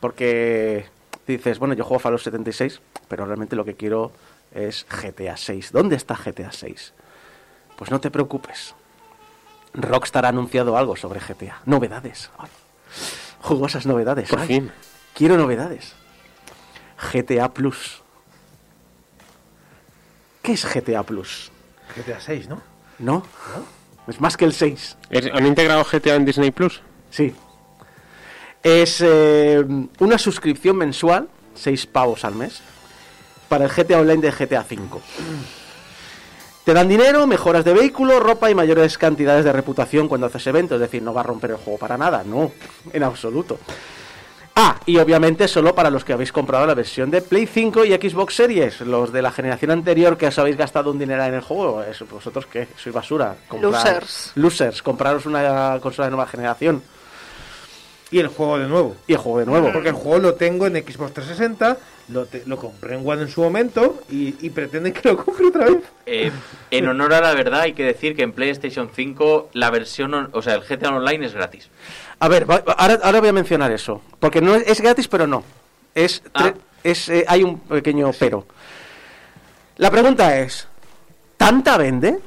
Porque 0.00 0.86
dices, 1.26 1.58
bueno, 1.58 1.74
yo 1.74 1.84
juego 1.84 1.98
Fallout 1.98 2.20
76, 2.22 2.80
pero 3.08 3.24
realmente 3.26 3.56
lo 3.56 3.64
que 3.64 3.74
quiero 3.74 4.12
es 4.54 4.86
GTA 4.88 5.36
6. 5.36 5.72
¿Dónde 5.72 5.96
está 5.96 6.14
GTA 6.14 6.52
6? 6.52 6.92
Pues 7.76 7.90
no 7.90 8.00
te 8.00 8.10
preocupes. 8.10 8.74
Rockstar 9.74 10.24
ha 10.24 10.30
anunciado 10.30 10.76
algo 10.76 10.96
sobre 10.96 11.20
GTA. 11.20 11.60
Novedades. 11.66 12.30
Ay, 12.38 12.48
jugosas 13.42 13.84
novedades. 13.86 14.28
Por 14.30 14.40
Ay, 14.40 14.46
fin. 14.46 14.72
Quiero 15.14 15.36
novedades. 15.36 15.94
GTA 17.12 17.52
Plus. 17.52 18.02
¿Qué 20.42 20.52
es 20.52 20.64
GTA 20.64 21.02
Plus? 21.02 21.50
GTA 21.96 22.20
6, 22.20 22.48
¿no? 22.48 22.62
¿No? 22.98 23.22
Es 24.06 24.20
más 24.20 24.36
que 24.36 24.44
el 24.46 24.52
6. 24.54 24.96
¿Es- 25.10 25.26
¿Han 25.32 25.46
integrado 25.46 25.84
GTA 25.84 26.14
en 26.14 26.24
Disney 26.24 26.50
Plus? 26.52 26.80
Sí. 27.10 27.34
Es 28.62 29.00
eh, 29.04 29.64
una 29.98 30.18
suscripción 30.18 30.76
mensual, 30.76 31.28
6 31.54 31.86
pavos 31.86 32.24
al 32.24 32.34
mes, 32.34 32.60
para 33.48 33.64
el 33.66 33.70
GTA 33.70 33.98
Online 34.00 34.22
de 34.22 34.32
GTA 34.32 34.60
V. 34.68 35.00
Te 36.66 36.74
dan 36.74 36.88
dinero, 36.88 37.28
mejoras 37.28 37.64
de 37.64 37.72
vehículo, 37.72 38.18
ropa 38.18 38.50
y 38.50 38.54
mayores 38.56 38.98
cantidades 38.98 39.44
de 39.44 39.52
reputación 39.52 40.08
cuando 40.08 40.26
haces 40.26 40.44
eventos. 40.48 40.74
Es 40.74 40.80
decir, 40.80 41.00
no 41.00 41.14
va 41.14 41.20
a 41.20 41.22
romper 41.22 41.52
el 41.52 41.58
juego 41.58 41.78
para 41.78 41.96
nada, 41.96 42.24
no, 42.26 42.50
en 42.92 43.04
absoluto. 43.04 43.60
Ah, 44.56 44.80
y 44.84 44.98
obviamente 44.98 45.46
solo 45.46 45.76
para 45.76 45.90
los 45.90 46.04
que 46.04 46.12
habéis 46.12 46.32
comprado 46.32 46.66
la 46.66 46.74
versión 46.74 47.08
de 47.08 47.22
Play 47.22 47.46
5 47.46 47.84
y 47.84 47.92
Xbox 47.92 48.34
Series, 48.34 48.80
los 48.80 49.12
de 49.12 49.22
la 49.22 49.30
generación 49.30 49.70
anterior 49.70 50.16
que 50.16 50.26
os 50.26 50.36
habéis 50.40 50.56
gastado 50.56 50.90
un 50.90 50.98
dinero 50.98 51.22
en 51.22 51.34
el 51.34 51.40
juego, 51.40 51.84
es, 51.84 52.02
vosotros 52.10 52.46
qué, 52.46 52.66
sois 52.76 52.92
basura. 52.92 53.36
Losers. 53.60 54.32
Losers, 54.34 54.82
compraros 54.82 55.24
una 55.24 55.78
consola 55.80 56.06
de 56.06 56.16
nueva 56.16 56.26
generación 56.26 56.82
Y 58.10 58.18
el 58.18 58.26
juego 58.26 58.58
de 58.58 58.66
nuevo. 58.66 58.96
y 59.06 59.12
el 59.12 59.18
juego 59.18 59.38
de 59.38 59.46
nuevo. 59.46 59.70
Porque 59.72 59.90
el 59.90 59.94
juego 59.94 60.18
lo 60.18 60.34
tengo 60.34 60.66
en 60.66 60.74
Xbox 60.74 61.12
360, 61.12 61.76
lo, 62.08 62.24
te- 62.26 62.42
lo 62.46 62.56
compré 62.56 62.94
en 62.96 63.08
One 63.08 63.22
en 63.22 63.28
su 63.28 63.42
momento 63.42 64.02
y, 64.10 64.34
y 64.46 64.50
pretenden 64.50 64.92
que 64.92 65.08
lo 65.08 65.16
compre 65.24 65.46
otra 65.46 65.64
vez. 65.66 65.78
Eh, 66.06 66.30
en 66.70 66.86
honor 66.88 67.14
a 67.14 67.20
la 67.20 67.34
verdad, 67.34 67.62
hay 67.62 67.72
que 67.72 67.84
decir 67.84 68.14
que 68.14 68.22
en 68.22 68.32
PlayStation 68.32 68.90
5 68.94 69.50
la 69.54 69.70
versión, 69.70 70.14
on- 70.14 70.28
o 70.32 70.42
sea, 70.42 70.54
el 70.54 70.62
GTA 70.62 70.90
Online 70.94 71.26
es 71.26 71.34
gratis. 71.34 71.68
A 72.20 72.28
ver, 72.28 72.48
va- 72.48 72.62
ahora, 72.76 72.98
ahora 73.02 73.20
voy 73.20 73.28
a 73.30 73.32
mencionar 73.32 73.72
eso. 73.72 74.00
Porque 74.20 74.40
no 74.40 74.54
es, 74.54 74.66
es 74.66 74.80
gratis, 74.80 75.08
pero 75.08 75.26
no. 75.26 75.42
Es, 75.94 76.22
tre- 76.24 76.30
Ah. 76.34 76.54
es 76.84 77.08
eh, 77.08 77.24
hay 77.26 77.42
un 77.42 77.58
pequeño 77.60 78.10
pero. 78.18 78.46
La 79.78 79.90
pregunta 79.90 80.38
es: 80.38 80.66
¿tanta 81.36 81.76
vende? 81.76 82.18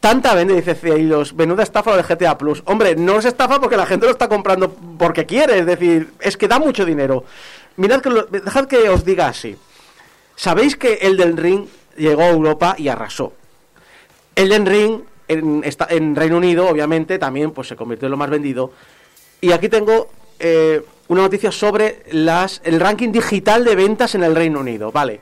¿Tanta 0.00 0.34
vende? 0.34 0.54
Dice 0.54 0.74
Ceilos, 0.74 1.32
menuda 1.32 1.62
estafa 1.62 1.96
de 1.96 2.02
GTA 2.02 2.36
Plus. 2.36 2.62
Hombre, 2.66 2.94
no 2.96 3.18
es 3.18 3.24
estafa 3.24 3.58
porque 3.60 3.76
la 3.76 3.86
gente 3.86 4.04
lo 4.06 4.12
está 4.12 4.28
comprando 4.28 4.70
porque 4.98 5.24
quiere. 5.24 5.60
Es 5.60 5.66
decir, 5.66 6.12
es 6.20 6.36
que 6.36 6.46
da 6.48 6.58
mucho 6.58 6.84
dinero. 6.84 7.24
Mirad 7.76 8.00
que 8.00 8.10
lo- 8.10 8.24
dejad 8.24 8.66
que 8.66 8.88
os 8.88 9.04
diga 9.04 9.28
así. 9.28 9.56
Sabéis 10.36 10.76
que 10.76 10.94
Elden 11.02 11.36
Ring 11.36 11.66
llegó 11.96 12.22
a 12.22 12.28
Europa 12.30 12.74
y 12.78 12.88
arrasó. 12.88 13.32
Elden 14.36 14.66
Ring 14.66 15.00
en, 15.28 15.62
en 15.90 16.16
Reino 16.16 16.36
Unido, 16.36 16.68
obviamente, 16.68 17.18
también 17.18 17.52
pues, 17.52 17.68
se 17.68 17.76
convirtió 17.76 18.06
en 18.06 18.12
lo 18.12 18.16
más 18.16 18.30
vendido. 18.30 18.72
Y 19.40 19.52
aquí 19.52 19.68
tengo 19.68 20.10
eh, 20.38 20.82
una 21.08 21.22
noticia 21.22 21.52
sobre 21.52 22.02
las, 22.10 22.60
el 22.64 22.80
ranking 22.80 23.10
digital 23.12 23.64
de 23.64 23.74
ventas 23.76 24.14
en 24.14 24.24
el 24.24 24.34
Reino 24.34 24.60
Unido. 24.60 24.90
Vale. 24.92 25.20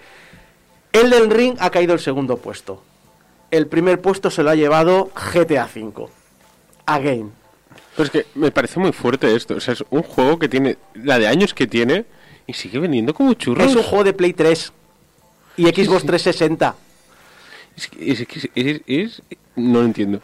Elden 0.92 1.30
Ring 1.30 1.56
ha 1.60 1.70
caído 1.70 1.94
el 1.94 2.00
segundo 2.00 2.36
puesto. 2.36 2.82
El 3.50 3.66
primer 3.66 4.00
puesto 4.00 4.30
se 4.30 4.42
lo 4.42 4.50
ha 4.50 4.54
llevado 4.54 5.10
GTA 5.14 5.68
V. 5.74 6.06
Again. 6.86 7.32
Pero 7.96 8.04
es 8.04 8.10
que 8.10 8.26
me 8.34 8.50
parece 8.50 8.80
muy 8.80 8.92
fuerte 8.92 9.34
esto. 9.34 9.54
O 9.56 9.60
sea, 9.60 9.74
es 9.74 9.84
un 9.90 10.02
juego 10.02 10.38
que 10.38 10.48
tiene 10.48 10.78
la 10.94 11.18
de 11.18 11.26
años 11.28 11.52
que 11.52 11.66
tiene 11.66 12.06
y 12.46 12.52
sigue 12.54 12.78
vendiendo 12.78 13.14
como 13.14 13.34
churros. 13.34 13.66
Es 13.66 13.76
un 13.76 13.82
juego 13.82 14.04
de 14.04 14.12
Play 14.12 14.32
3 14.32 14.72
y 15.56 15.64
Xbox 15.66 16.04
360. 16.04 16.74
Es 17.76 17.86
que- 17.88 18.10
es 18.12 18.20
es- 18.54 18.80
es- 18.86 19.22
no 19.56 19.80
lo 19.80 19.84
entiendo. 19.86 20.20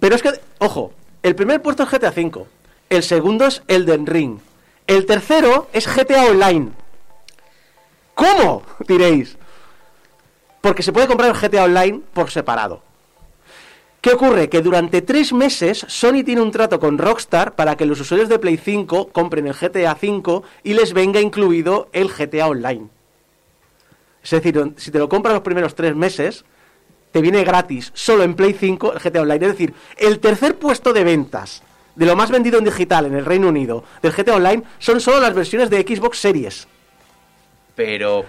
Pero 0.00 0.14
es 0.16 0.22
que, 0.22 0.30
ojo, 0.58 0.92
el 1.22 1.34
primer 1.34 1.60
puesto 1.62 1.82
es 1.84 1.88
GTA 1.90 2.10
V. 2.10 2.44
El 2.90 3.02
segundo 3.02 3.46
es 3.46 3.62
Elden 3.68 4.06
Ring. 4.06 4.38
El 4.86 5.06
tercero 5.06 5.68
es 5.72 5.86
GTA 5.86 6.26
Online. 6.26 6.70
¿Cómo? 8.14 8.62
Diréis. 8.88 9.36
Porque 10.60 10.82
se 10.82 10.92
puede 10.92 11.06
comprar 11.06 11.30
el 11.30 11.36
GTA 11.36 11.64
Online 11.64 12.00
por 12.12 12.30
separado. 12.30 12.82
¿Qué 14.02 14.10
ocurre? 14.10 14.48
Que 14.48 14.62
durante 14.62 15.00
tres 15.00 15.32
meses 15.32 15.86
Sony 15.86 16.24
tiene 16.24 16.40
un 16.40 16.50
trato 16.50 16.80
con 16.80 16.98
Rockstar 16.98 17.54
para 17.54 17.76
que 17.76 17.86
los 17.86 18.00
usuarios 18.00 18.28
de 18.28 18.40
Play 18.40 18.56
5 18.56 19.10
compren 19.12 19.46
el 19.46 19.54
GTA 19.54 19.92
V 19.92 20.42
y 20.64 20.74
les 20.74 20.92
venga 20.92 21.20
incluido 21.20 21.88
el 21.92 22.08
GTA 22.08 22.48
Online. 22.48 22.88
Es 24.20 24.30
decir, 24.30 24.60
si 24.76 24.90
te 24.90 24.98
lo 24.98 25.08
compras 25.08 25.34
los 25.34 25.44
primeros 25.44 25.76
tres 25.76 25.94
meses, 25.94 26.44
te 27.12 27.20
viene 27.20 27.44
gratis 27.44 27.92
solo 27.94 28.24
en 28.24 28.34
Play 28.34 28.54
5 28.54 28.94
el 28.94 28.98
GTA 28.98 29.22
Online. 29.22 29.46
Es 29.46 29.52
decir, 29.52 29.74
el 29.96 30.18
tercer 30.18 30.58
puesto 30.58 30.92
de 30.92 31.04
ventas 31.04 31.62
de 31.94 32.06
lo 32.06 32.16
más 32.16 32.32
vendido 32.32 32.58
en 32.58 32.64
digital 32.64 33.06
en 33.06 33.14
el 33.14 33.24
Reino 33.24 33.50
Unido 33.50 33.84
del 34.02 34.12
GTA 34.12 34.34
Online 34.34 34.64
son 34.80 35.00
solo 35.00 35.20
las 35.20 35.32
versiones 35.32 35.70
de 35.70 35.80
Xbox 35.80 36.18
Series. 36.18 36.66
Pero 37.76 38.24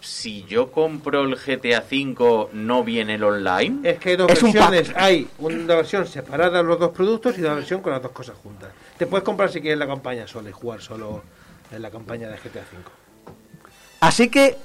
si 0.00 0.44
yo 0.44 0.70
compro 0.70 1.22
el 1.22 1.34
GTA 1.36 1.84
V, 1.90 2.48
¿no 2.52 2.84
viene 2.84 3.14
el 3.14 3.24
online? 3.24 3.88
Es 3.90 3.98
que 3.98 4.10
hay 4.10 4.16
dos 4.16 4.30
Es 4.30 4.42
un 4.42 4.52
pack. 4.52 4.70
versiones. 4.70 4.96
Hay 5.02 5.28
una 5.38 5.74
versión 5.74 6.06
separada 6.06 6.58
de 6.58 6.64
los 6.64 6.78
dos 6.78 6.90
productos 6.90 7.36
y 7.36 7.40
una 7.40 7.54
versión 7.54 7.80
con 7.82 7.92
las 7.92 8.02
dos 8.02 8.12
cosas 8.12 8.36
juntas. 8.42 8.70
Te 8.96 9.06
puedes 9.06 9.24
comprar 9.24 9.50
si 9.50 9.60
quieres 9.60 9.78
la 9.78 9.86
campaña 9.86 10.26
sola 10.26 10.50
y 10.50 10.52
jugar 10.52 10.80
solo 10.80 11.22
en 11.72 11.82
la 11.82 11.90
campaña 11.90 12.28
de 12.28 12.36
GTA 12.36 12.60
V. 12.60 13.32
Así 14.00 14.28
que, 14.28 14.56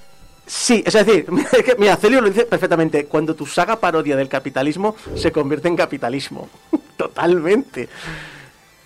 sí, 0.45 0.83
es 0.85 0.93
decir, 0.93 1.25
es 1.51 1.63
que, 1.63 1.75
mira, 1.77 1.95
Celio 1.95 2.21
lo 2.21 2.29
dice 2.29 2.45
perfectamente, 2.45 3.05
cuando 3.05 3.33
tu 3.35 3.45
saga 3.47 3.79
parodia 3.79 4.15
del 4.15 4.29
capitalismo 4.29 4.95
se 5.15 5.31
convierte 5.31 5.67
en 5.67 5.75
capitalismo. 5.75 6.47
Totalmente. 6.97 7.89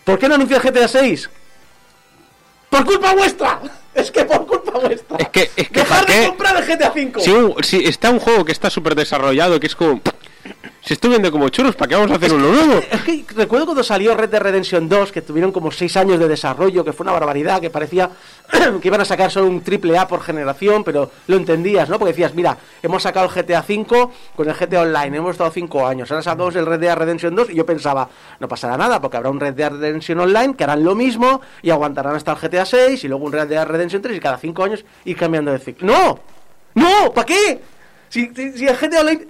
¿Por 0.05 0.17
qué 0.17 0.29
no 0.29 0.35
anuncia 0.35 0.57
el 0.57 0.63
GTA 0.63 0.87
6? 0.87 1.29
¡Por 2.69 2.85
culpa 2.85 3.13
vuestra! 3.13 3.59
Es 3.97 4.11
que 4.11 4.23
por 4.25 4.45
culpa 4.47 4.79
vuestra. 4.79 5.17
Es 5.17 5.29
que- 5.29 5.49
es 5.55 5.67
que 5.69 5.79
¡Dejar 5.79 6.05
¿para 6.05 6.19
de 6.21 6.27
comprar 6.27 6.55
el 6.57 6.63
GTA 6.65 6.91
5! 6.93 7.19
Si, 7.19 7.31
un- 7.31 7.63
si 7.63 7.77
está 7.85 8.09
un 8.11 8.19
juego 8.19 8.45
que 8.45 8.51
está 8.51 8.69
súper 8.69 8.95
desarrollado, 8.95 9.59
que 9.59 9.67
es 9.67 9.75
como... 9.75 9.99
Se 10.87 10.93
estoy 10.93 11.09
viendo 11.09 11.29
como 11.33 11.49
churros, 11.49 11.75
¿para 11.75 11.89
qué 11.89 11.95
vamos 11.95 12.11
a 12.11 12.15
hacer 12.15 12.31
uno 12.33 12.47
nuevo? 12.49 12.81
Es 12.89 13.01
que 13.01 13.25
recuerdo 13.35 13.65
cuando 13.65 13.83
salió 13.83 14.15
Red 14.15 14.29
Dead 14.29 14.41
Redemption 14.41 14.87
2, 14.87 15.11
que 15.11 15.21
tuvieron 15.21 15.51
como 15.51 15.69
6 15.69 15.97
años 15.97 16.17
de 16.17 16.29
desarrollo, 16.29 16.85
que 16.85 16.93
fue 16.93 17.03
una 17.03 17.11
barbaridad, 17.11 17.59
que 17.59 17.69
parecía 17.69 18.09
que 18.81 18.87
iban 18.87 19.01
a 19.01 19.03
sacar 19.03 19.29
solo 19.29 19.47
un 19.47 19.59
triple 19.59 19.97
A 19.97 20.07
por 20.07 20.21
generación, 20.21 20.85
pero 20.85 21.11
lo 21.27 21.35
entendías, 21.35 21.89
¿no? 21.89 21.99
Porque 21.99 22.13
decías, 22.13 22.33
mira, 22.33 22.57
hemos 22.81 23.03
sacado 23.03 23.25
el 23.25 23.33
GTA 23.33 23.65
V 23.67 24.07
con 24.33 24.47
el 24.47 24.55
GTA 24.55 24.83
Online, 24.83 25.17
hemos 25.17 25.31
estado 25.31 25.51
5 25.51 25.85
años, 25.85 26.09
ahora 26.09 26.23
sacamos 26.23 26.55
el 26.55 26.65
Red 26.65 26.79
Dead 26.79 26.95
Redemption 26.95 27.35
2 27.35 27.49
y 27.49 27.55
yo 27.55 27.65
pensaba, 27.65 28.07
no 28.39 28.47
pasará 28.47 28.77
nada, 28.77 29.01
porque 29.01 29.17
habrá 29.17 29.29
un 29.29 29.41
Red 29.41 29.55
Dead 29.55 29.69
Redemption 29.69 30.21
Online 30.21 30.55
que 30.55 30.63
harán 30.63 30.85
lo 30.85 30.95
mismo 30.95 31.41
y 31.63 31.69
aguantarán 31.69 32.15
hasta 32.15 32.31
el 32.31 32.37
GTA 32.37 32.65
6 32.65 33.03
y 33.03 33.07
luego 33.09 33.25
un 33.25 33.33
Red 33.33 33.49
Dead 33.49 33.65
Redemption 33.67 34.01
3 34.01 34.15
y 34.15 34.19
cada 34.21 34.37
5 34.37 34.63
años 34.63 34.85
ir 35.03 35.17
cambiando 35.17 35.51
de 35.51 35.59
ciclo. 35.59 35.85
¡No! 35.85 36.19
¡No! 36.75 37.11
¿Para 37.13 37.25
qué? 37.25 37.59
Si, 38.07 38.31
si- 38.33 38.53
si 38.57 38.65
el 38.65 38.77
GTA 38.77 39.01
Online 39.01 39.27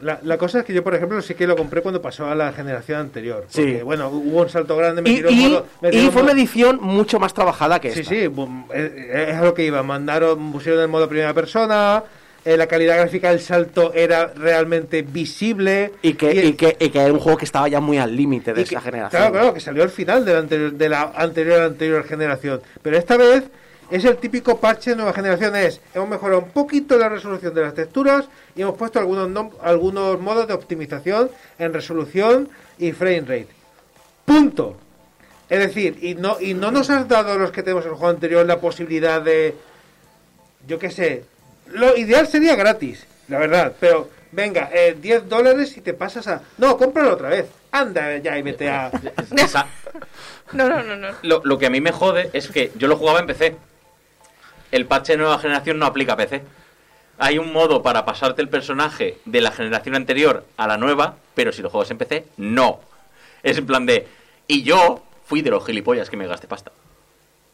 La, 0.00 0.20
la 0.22 0.38
cosa 0.38 0.60
es 0.60 0.64
que 0.64 0.72
yo, 0.72 0.84
por 0.84 0.94
ejemplo, 0.94 1.20
sí 1.22 1.34
que 1.34 1.46
lo 1.46 1.56
compré 1.56 1.82
cuando 1.82 2.00
pasó 2.00 2.26
a 2.26 2.34
la 2.34 2.52
generación 2.52 3.00
anterior. 3.00 3.44
Sí. 3.48 3.62
Porque, 3.62 3.82
bueno, 3.82 4.08
hubo 4.08 4.42
un 4.42 4.48
salto 4.48 4.76
grande. 4.76 5.02
me 5.02 5.10
Y, 5.10 5.16
tiró 5.16 5.30
y- 5.30 5.34
modo- 5.48 5.66
me 5.82 5.88
y 5.88 5.92
tiró 5.92 6.12
fue 6.12 6.22
una 6.22 6.32
edición 6.32 6.78
mucho 6.80 7.18
más 7.18 7.34
trabajada 7.34 7.80
que 7.80 7.92
Sí, 7.92 8.00
esta. 8.00 8.14
sí, 8.14 8.26
bum, 8.28 8.64
es, 8.72 8.90
es 8.94 9.34
a 9.34 9.42
lo 9.42 9.54
que 9.54 9.64
iba. 9.64 9.82
Mandaron, 9.82 10.52
pusieron 10.52 10.80
el 10.82 10.88
modo 10.88 11.08
primera 11.08 11.34
persona. 11.34 12.02
eh, 12.44 12.56
la 12.56 12.66
calidad 12.68 12.96
gráfica 12.96 13.30
del 13.30 13.40
salto 13.40 13.92
era 13.92 14.32
realmente 14.34 15.02
visible. 15.02 15.92
Y 16.00 16.14
que, 16.14 16.32
y- 16.46 16.52
que, 16.54 16.76
y 16.80 16.88
que 16.88 16.98
era 17.00 17.12
un 17.12 17.18
juego 17.18 17.36
que 17.36 17.44
estaba 17.44 17.68
ya 17.68 17.80
muy 17.80 17.98
al 17.98 18.16
límite 18.16 18.54
de 18.54 18.62
que- 18.64 18.74
esa 18.74 18.80
generación. 18.80 19.20
Claro, 19.20 19.32
claro, 19.34 19.54
que 19.54 19.60
salió 19.60 19.82
al 19.82 19.90
final 19.90 20.24
de 20.24 20.32
la 20.32 20.38
anterior, 20.38 20.72
de 20.72 20.88
la 20.88 21.12
anterior, 21.16 21.60
anterior 21.60 22.04
generación. 22.04 22.60
Pero 22.80 22.96
esta 22.96 23.16
vez 23.18 23.44
es 23.90 24.04
el 24.04 24.16
típico 24.18 24.58
parche 24.58 24.90
de 24.90 24.96
nueva 24.96 25.12
generación. 25.12 25.56
Es, 25.56 25.80
hemos 25.94 26.08
mejorado 26.08 26.40
un 26.40 26.50
poquito 26.50 26.96
la 26.98 27.08
resolución 27.08 27.54
de 27.54 27.62
las 27.62 27.74
texturas 27.74 28.26
y 28.54 28.62
hemos 28.62 28.76
puesto 28.76 28.98
algunos, 28.98 29.28
nom- 29.28 29.52
algunos 29.62 30.20
modos 30.20 30.46
de 30.46 30.54
optimización 30.54 31.30
en 31.58 31.72
resolución 31.72 32.48
y 32.78 32.92
frame 32.92 33.20
rate. 33.20 33.48
Punto. 34.24 34.76
Es 35.48 35.58
decir, 35.60 35.98
y 36.02 36.14
no, 36.14 36.36
y 36.40 36.52
no 36.54 36.70
nos 36.70 36.90
has 36.90 37.08
dado 37.08 37.32
a 37.32 37.36
los 37.36 37.50
que 37.50 37.62
tenemos 37.62 37.84
el 37.86 37.92
juego 37.92 38.08
anterior 38.08 38.44
la 38.44 38.60
posibilidad 38.60 39.22
de, 39.22 39.54
yo 40.66 40.78
qué 40.78 40.90
sé, 40.90 41.24
lo 41.68 41.96
ideal 41.96 42.26
sería 42.26 42.54
gratis, 42.54 43.06
la 43.28 43.38
verdad, 43.38 43.72
pero 43.80 44.10
venga, 44.32 44.68
eh, 44.72 44.94
10 45.00 45.26
dólares 45.28 45.74
y 45.78 45.80
te 45.80 45.94
pasas 45.94 46.26
a... 46.28 46.42
No, 46.58 46.76
cómpralo 46.76 47.14
otra 47.14 47.30
vez. 47.30 47.46
Anda 47.72 48.18
ya 48.18 48.36
y 48.38 48.42
vete 48.42 48.68
a... 48.68 48.90
Esa- 49.36 49.66
No, 50.52 50.66
no, 50.68 50.82
no, 50.82 50.96
no. 50.96 51.08
lo, 51.22 51.42
lo 51.44 51.58
que 51.58 51.66
a 51.66 51.70
mí 51.70 51.80
me 51.82 51.92
jode 51.92 52.30
es 52.32 52.48
que 52.48 52.72
yo 52.76 52.88
lo 52.88 52.96
jugaba 52.96 53.20
en 53.20 53.26
PC. 53.26 53.56
El 54.70 54.86
parche 54.86 55.12
de 55.12 55.18
nueva 55.18 55.38
generación 55.38 55.78
no 55.78 55.86
aplica 55.86 56.12
a 56.12 56.16
PC. 56.16 56.42
Hay 57.18 57.38
un 57.38 57.52
modo 57.52 57.82
para 57.82 58.04
pasarte 58.04 58.42
el 58.42 58.48
personaje 58.48 59.18
de 59.24 59.40
la 59.40 59.50
generación 59.50 59.94
anterior 59.94 60.44
a 60.56 60.66
la 60.66 60.76
nueva, 60.76 61.16
pero 61.34 61.52
si 61.52 61.62
lo 61.62 61.70
juegas 61.70 61.90
en 61.90 61.98
PC, 61.98 62.26
no. 62.36 62.80
Es 63.42 63.58
en 63.58 63.66
plan 63.66 63.86
de... 63.86 64.06
Y 64.46 64.62
yo 64.62 65.02
fui 65.24 65.42
de 65.42 65.50
los 65.50 65.64
gilipollas 65.64 66.10
que 66.10 66.16
me 66.16 66.26
gasté 66.26 66.46
pasta. 66.46 66.70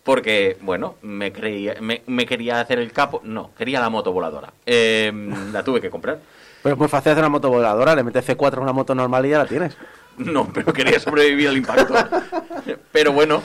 Porque, 0.02 0.58
bueno, 0.60 0.96
me, 1.00 1.32
creía, 1.32 1.76
me, 1.80 2.02
me 2.06 2.26
quería 2.26 2.60
hacer 2.60 2.78
el 2.78 2.92
capo. 2.92 3.22
No, 3.24 3.52
quería 3.56 3.80
la 3.80 3.88
moto 3.88 4.12
voladora. 4.12 4.52
Eh, 4.66 5.10
la 5.52 5.62
tuve 5.64 5.80
que 5.80 5.90
comprar. 5.90 6.18
Pero 6.62 6.74
es 6.74 6.78
muy 6.78 6.88
fácil 6.88 7.12
hacer 7.12 7.22
una 7.22 7.30
moto 7.30 7.48
voladora, 7.48 7.94
le 7.94 8.02
metes 8.02 8.26
C4 8.28 8.58
a 8.58 8.60
una 8.60 8.72
moto 8.72 8.94
normal 8.94 9.24
y 9.26 9.30
ya 9.30 9.38
la 9.38 9.46
tienes. 9.46 9.76
No, 10.16 10.48
pero 10.52 10.72
quería 10.72 11.00
sobrevivir 11.00 11.48
al 11.48 11.56
impacto. 11.56 11.94
Pero 12.92 13.12
bueno, 13.12 13.42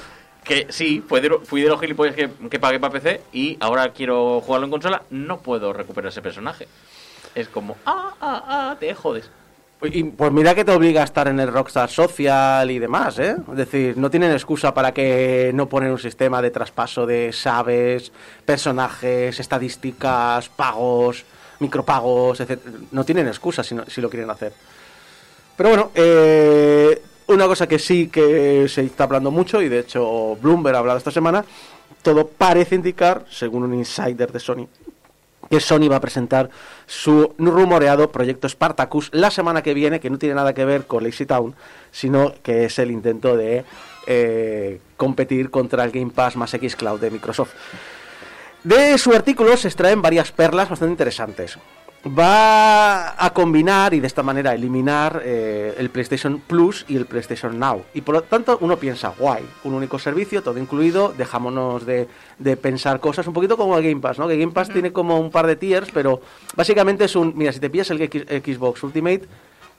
que 0.50 0.68
sí, 0.70 1.02
fui 1.08 1.22
de 1.22 1.70
los 1.70 1.80
gilipollas 1.80 2.16
que, 2.16 2.30
que 2.50 2.60
pagué 2.60 2.80
para 2.80 2.92
PC 2.92 3.22
y 3.32 3.56
ahora 3.62 3.94
quiero 3.94 4.42
jugarlo 4.42 4.66
en 4.66 4.72
consola. 4.72 5.04
No 5.12 5.38
puedo 5.40 5.72
recuperar 5.72 6.10
ese 6.10 6.22
personaje. 6.22 6.68
Es 7.36 7.48
como, 7.48 7.78
ah, 7.86 8.14
ah, 8.20 8.44
ah, 8.48 8.76
te 8.80 8.94
jodes. 8.96 9.30
Y 9.84 10.04
pues 10.04 10.32
mira 10.34 10.54
que 10.56 10.66
te 10.66 10.72
obliga 10.74 11.02
a 11.02 11.06
estar 11.06 11.30
en 11.30 11.40
el 11.40 11.48
Rockstar 11.54 11.90
Social 11.90 12.70
y 12.70 12.80
demás, 12.80 13.18
¿eh? 13.20 13.38
Es 13.52 13.56
decir, 13.58 13.96
no 13.98 14.10
tienen 14.10 14.32
excusa 14.34 14.74
para 14.74 14.92
que 14.94 15.52
no 15.54 15.70
ponen 15.70 15.92
un 15.92 16.00
sistema 16.00 16.42
de 16.42 16.52
traspaso 16.52 17.06
de 17.06 17.32
saves, 17.32 18.12
personajes, 18.44 19.40
estadísticas, 19.40 20.50
pagos, 20.50 21.24
micropagos, 21.60 22.42
etc. 22.42 22.60
No 22.92 23.06
tienen 23.06 23.28
excusa 23.28 23.64
si, 23.64 23.74
no- 23.76 23.86
si 23.88 24.02
lo 24.02 24.10
quieren 24.10 24.30
hacer. 24.30 24.52
Pero 25.56 25.70
bueno, 25.70 25.92
eh, 25.96 27.02
una 27.30 27.46
cosa 27.48 27.68
que 27.68 27.80
sí 27.80 28.08
que 28.08 28.68
se 28.68 28.82
está 28.82 29.06
hablando 29.06 29.32
mucho, 29.32 29.62
y 29.62 29.70
de 29.70 29.80
hecho 29.80 30.36
Bloomberg 30.42 30.76
ha 30.76 30.80
hablado 30.80 30.98
esta 30.98 31.12
semana, 31.12 31.46
todo 32.02 32.28
parece 32.28 32.76
indicar, 32.76 33.26
según 33.30 33.64
un 33.64 33.74
insider 33.74 34.32
de 34.32 34.40
Sony, 34.40 34.68
que 35.50 35.60
Sony 35.60 35.88
va 35.90 35.98
a 35.98 36.02
presentar 36.02 36.50
su 36.86 37.34
rumoreado 37.38 38.12
proyecto 38.12 38.48
Spartacus 38.48 39.10
la 39.14 39.32
semana 39.32 39.64
que 39.64 39.74
viene, 39.74 40.00
que 40.00 40.10
no 40.10 40.18
tiene 40.18 40.36
nada 40.36 40.54
que 40.54 40.66
ver 40.66 40.86
con 40.86 41.04
Lazy 41.04 41.26
Town, 41.26 41.56
sino 41.92 42.34
que 42.44 42.66
es 42.66 42.78
el 42.80 42.92
intento 42.92 43.36
de 43.36 43.64
eh, 44.06 44.80
competir 44.98 45.50
contra 45.50 45.84
el 45.84 45.92
Game 45.92 46.12
Pass 46.12 46.36
más 46.36 46.54
X 46.54 46.76
Cloud 46.76 47.00
de 47.00 47.12
Microsoft. 47.12 47.54
De 48.64 48.98
su 48.98 49.14
artículo 49.14 49.56
se 49.56 49.70
extraen 49.70 50.02
varias 50.02 50.32
perlas 50.32 50.70
bastante 50.70 50.92
interesantes. 50.92 51.58
Va 52.06 53.14
a 53.24 53.34
combinar 53.34 53.94
y 53.94 54.00
de 54.00 54.08
esta 54.08 54.24
manera 54.24 54.54
eliminar 54.54 55.22
eh, 55.26 55.76
el 55.78 55.90
PlayStation 55.90 56.40
Plus 56.40 56.86
y 56.88 56.96
el 56.96 57.06
PlayStation 57.06 57.60
Now. 57.60 57.84
Y 57.94 58.02
por 58.02 58.16
lo 58.16 58.22
tanto 58.24 58.58
uno 58.62 58.78
piensa, 58.78 59.14
guay, 59.18 59.44
un 59.66 59.74
único 59.74 60.00
servicio, 60.00 60.42
todo 60.42 60.58
incluido, 60.60 61.14
dejámonos 61.18 61.86
de, 61.86 62.08
de 62.38 62.56
pensar 62.56 63.02
cosas 63.02 63.28
un 63.28 63.34
poquito 63.34 63.58
como 63.58 63.78
el 63.78 63.84
Game 63.84 64.00
Pass, 64.00 64.18
¿no? 64.18 64.30
Que 64.30 64.38
Game 64.38 64.54
Pass 64.54 64.70
tiene 64.70 64.94
como 64.94 65.20
un 65.20 65.30
par 65.30 65.46
de 65.46 65.58
tiers, 65.58 65.90
pero 65.94 66.22
básicamente 66.56 67.04
es 67.04 67.18
un, 67.18 67.34
mira, 67.36 67.52
si 67.52 67.60
te 67.60 67.70
pillas 67.70 67.90
el 67.92 68.02
X- 68.02 68.26
Xbox 68.30 68.82
Ultimate, 68.82 69.24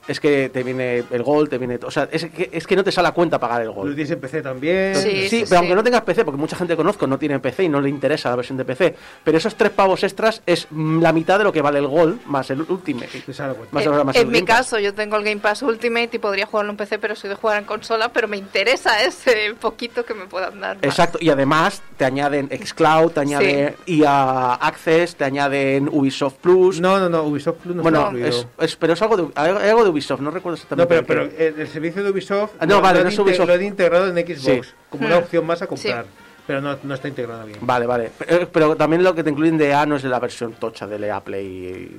es 0.07 0.19
que 0.19 0.49
te 0.49 0.63
viene 0.63 1.03
el 1.11 1.23
Gold, 1.23 1.49
te 1.49 1.57
viene... 1.57 1.79
O 1.83 1.91
sea, 1.91 2.09
es 2.11 2.25
que, 2.25 2.49
es 2.51 2.65
que 2.67 2.75
no 2.75 2.83
te 2.83 2.91
sale 2.91 3.07
a 3.07 3.11
cuenta 3.11 3.39
pagar 3.39 3.61
el 3.61 3.67
Lo 3.67 3.73
Gold. 3.73 3.95
tienes 3.95 4.11
en 4.11 4.19
PC 4.19 4.41
también. 4.41 4.95
Sí, 4.95 5.11
Sí, 5.11 5.29
sí, 5.29 5.35
pero 5.41 5.47
sí. 5.47 5.55
aunque 5.55 5.75
no 5.75 5.83
tengas 5.83 6.01
PC, 6.01 6.25
porque 6.25 6.39
mucha 6.39 6.55
gente 6.55 6.75
conozco 6.75 7.05
no 7.07 7.17
tiene 7.17 7.39
PC 7.39 7.63
y 7.63 7.69
no 7.69 7.79
le 7.81 7.89
interesa 7.89 8.29
la 8.29 8.35
versión 8.37 8.57
de 8.57 8.65
PC, 8.65 8.95
pero 9.23 9.37
esos 9.37 9.55
tres 9.55 9.71
pavos 9.71 10.03
extras 10.03 10.41
es 10.45 10.67
mm, 10.69 11.01
la 11.01 11.13
mitad 11.13 11.37
de 11.37 11.43
lo 11.43 11.51
que 11.53 11.61
vale 11.61 11.79
el 11.79 11.87
Gold 11.87 12.25
más 12.25 12.49
el 12.49 12.61
Ultimate. 12.61 13.07
Te 13.25 13.33
sale 13.33 13.51
a 13.51 13.55
cuenta. 13.55 13.73
Más 13.75 13.83
en 13.85 13.91
ahora 13.91 14.03
más 14.03 14.15
en 14.15 14.21
el 14.23 14.27
mi 14.27 14.33
Game 14.39 14.47
Pass. 14.47 14.57
caso, 14.57 14.79
yo 14.79 14.93
tengo 14.93 15.15
el 15.17 15.23
Game 15.23 15.39
Pass 15.41 15.61
Ultimate 15.61 16.09
y 16.13 16.19
podría 16.19 16.45
jugarlo 16.45 16.71
en 16.71 16.77
PC, 16.77 16.97
pero 16.99 17.15
soy 17.15 17.29
de 17.29 17.35
jugar 17.35 17.59
en 17.59 17.65
consola, 17.65 18.09
pero 18.11 18.27
me 18.27 18.37
interesa 18.37 19.03
ese 19.03 19.53
poquito 19.59 20.03
que 20.05 20.13
me 20.13 20.25
puedan 20.25 20.59
dar. 20.59 20.75
más. 20.77 20.83
Exacto, 20.85 21.17
y 21.21 21.29
además 21.29 21.81
te 21.97 22.05
añaden 22.05 22.49
Xcloud, 22.49 23.11
te 23.11 23.19
añaden 23.21 23.75
EA 23.85 24.55
Access, 24.55 25.15
te 25.15 25.23
añaden 25.25 25.89
Ubisoft 25.91 26.35
Plus. 26.41 26.79
No, 26.81 26.99
no, 26.99 27.09
no, 27.09 27.23
Ubisoft 27.23 27.57
Plus 27.57 27.75
no 27.75 27.81
está 27.81 27.89
bueno, 27.99 28.05
incluido. 28.17 28.27
es, 28.27 28.47
es- 28.59 28.75
pero 28.75 28.93
es 28.93 29.01
algo 29.01 29.17
de, 29.17 29.27
algo 29.35 29.83
de 29.83 29.89
Ubisoft, 29.91 30.19
no 30.21 30.31
recuerdo 30.31 30.57
No, 30.57 30.63
exactamente. 30.63 31.03
pero, 31.03 31.23
qué. 31.29 31.35
pero 31.37 31.47
el, 31.55 31.61
el 31.61 31.67
servicio 31.67 32.03
de 32.03 32.09
Ubisoft 32.11 32.53
Ah, 32.59 32.65
no, 32.65 32.75
lo- 32.75 32.81
vale, 32.81 32.99
lo, 32.99 33.03
no 33.03 33.07
han 33.09 33.13
es 33.13 33.19
Ubisoft. 33.19 33.47
lo 33.47 33.61
integrado 33.61 34.07
en 34.07 34.15
Xbox 34.25 34.67
Sí. 34.67 34.73
como 34.89 35.05
una 35.05 35.15
Hmm. 35.15 35.19
opción 35.23 35.45
más 35.45 35.61
a 35.61 35.67
comprar, 35.67 36.05
pero 36.47 36.59
no, 36.61 36.77
no 36.83 36.93
está 36.95 37.07
integrado 37.07 37.45
bien. 37.45 37.59
Vale, 37.61 37.85
vale. 37.85 38.11
Pero, 38.17 38.49
pero 38.51 38.75
también 38.75 39.03
lo 39.03 39.13
que 39.13 39.23
te 39.23 39.29
incluyen 39.29 39.57
de 39.57 39.69
EA 39.69 39.85
no 39.85 39.95
es 39.97 40.01
de 40.03 40.09
la 40.09 40.19
versión 40.19 40.53
tocha 40.53 40.87
de 40.87 41.05
EA 41.07 41.19
Play. 41.23 41.45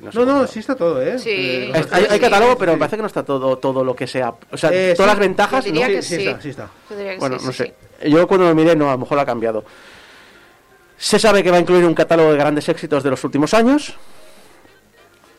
y 0.00 0.04
no, 0.04 0.12
sé 0.12 0.18
No, 0.18 0.24
no, 0.24 0.46
sí 0.46 0.58
está 0.58 0.74
todo, 0.74 1.00
¿eh? 1.00 1.18
Sí. 1.18 1.30
Eh, 1.30 1.72
hay, 1.92 2.18
catálogo, 2.20 2.58
pero 2.58 2.72
sí. 2.72 2.76
me 2.76 2.78
parece 2.80 2.96
que 2.96 3.02
no 3.02 3.06
está 3.08 3.22
todo, 3.24 3.56
todo 3.58 3.84
lo 3.84 3.94
que 3.94 4.06
sea. 4.06 4.34
O 4.50 4.56
sea, 4.56 4.70
Eh, 4.72 4.94
todas 4.96 5.10
sí. 5.12 5.16
las 5.16 5.18
ventajas, 5.18 5.64
diría 5.64 5.88
¿no? 5.88 5.94
que 5.94 6.02
Sí, 6.02 6.16
sí 6.16 6.20
sí. 6.22 6.28
está, 6.28 6.40
sí 6.42 6.48
está. 6.50 6.68
Yo 6.90 6.96
diría 6.96 7.12
que 7.14 7.18
Bueno, 7.18 7.38
sí, 7.38 7.46
no 7.46 7.52
sí, 7.52 7.58
sé. 7.58 7.74
sí. 8.02 8.10
Yo 8.10 8.26
cuando 8.26 8.48
lo 8.48 8.54
miré, 8.54 8.74
no, 8.74 8.88
a 8.88 8.92
lo 8.92 8.98
mejor 8.98 9.18
ha 9.18 9.24
cambiado. 9.24 9.64
Se 10.98 11.18
sabe 11.18 11.42
que 11.42 11.50
va 11.50 11.56
a 11.56 11.60
incluir 11.60 11.84
un 11.84 11.94
catálogo 11.94 12.30
de 12.32 12.38
grandes 12.38 12.68
éxitos 12.68 13.02
de 13.02 13.10
los 13.10 13.22
últimos 13.24 13.54
años 13.54 13.94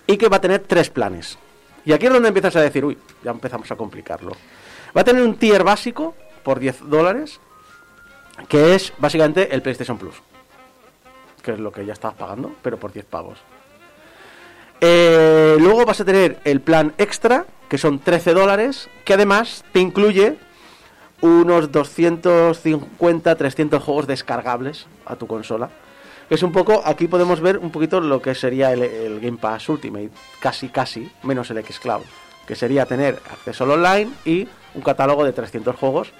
y 0.07 0.17
que 0.17 0.27
va 0.27 0.37
a 0.37 0.41
tener 0.41 0.59
tres 0.59 0.89
planes. 0.89 1.37
Y 1.85 1.91
aquí 1.91 2.05
es 2.05 2.13
donde 2.13 2.29
empiezas 2.29 2.55
a 2.55 2.61
decir, 2.61 2.85
uy, 2.85 2.97
ya 3.23 3.31
empezamos 3.31 3.69
a 3.71 3.75
complicarlo. 3.75 4.31
Va 4.95 5.01
a 5.01 5.03
tener 5.03 5.23
un 5.23 5.35
tier 5.35 5.63
básico 5.63 6.15
por 6.43 6.59
10 6.59 6.89
dólares, 6.89 7.39
que 8.47 8.75
es 8.75 8.93
básicamente 8.97 9.53
el 9.53 9.61
PlayStation 9.61 9.97
Plus, 9.97 10.15
que 11.41 11.53
es 11.53 11.59
lo 11.59 11.71
que 11.71 11.85
ya 11.85 11.93
estabas 11.93 12.17
pagando, 12.17 12.53
pero 12.61 12.77
por 12.77 12.93
10 12.93 13.05
pavos. 13.05 13.39
Eh, 14.81 15.55
luego 15.59 15.85
vas 15.85 16.01
a 16.01 16.05
tener 16.05 16.39
el 16.43 16.61
plan 16.61 16.93
extra, 16.97 17.45
que 17.69 17.77
son 17.77 17.99
13 17.99 18.33
dólares, 18.33 18.89
que 19.05 19.13
además 19.13 19.63
te 19.71 19.79
incluye 19.79 20.37
unos 21.21 21.71
250, 21.71 23.35
300 23.35 23.81
juegos 23.81 24.07
descargables 24.07 24.87
a 25.05 25.15
tu 25.15 25.25
consola. 25.25 25.69
Es 26.33 26.41
un 26.41 26.51
poco, 26.51 26.81
aquí 26.83 27.07
podemos 27.07 27.41
ver 27.41 27.59
un 27.59 27.69
poquito 27.69 28.01
lo 28.01 28.19
que 28.19 28.33
sería 28.33 28.73
el, 28.73 29.19
Game 29.19 29.37
Pass 29.37 29.69
Ultimate, 29.69 30.09
casi, 30.39 30.69
casi, 30.69 31.07
menos 31.21 31.51
el 31.51 31.63
Xcloud, 31.63 32.01
que 32.47 32.55
sería 32.55 32.87
tener 32.87 33.21
acceso 33.31 33.65
al 33.65 33.69
online 33.69 34.11
y 34.25 34.47
un 34.73 34.81
catálogo 34.81 35.25
de 35.25 35.31
300 35.31 35.75
juegos, 35.75 36.11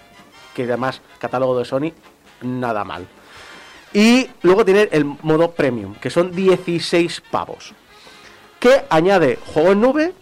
que 0.53 0.65
además, 0.65 1.01
catálogo 1.17 1.57
de 1.57 1.65
Sony, 1.65 1.93
nada 2.43 2.83
mal. 2.83 3.07
Y 3.91 4.29
luego 4.43 4.63
tener 4.63 4.89
el 4.91 5.03
modo 5.03 5.49
premium, 5.49 5.95
que 5.95 6.11
son 6.11 6.31
16 6.31 7.23
pavos, 7.31 7.73
que 8.59 8.83
añade 8.91 9.39
juego 9.43 9.71
en 9.71 9.81
nube, 9.81 10.13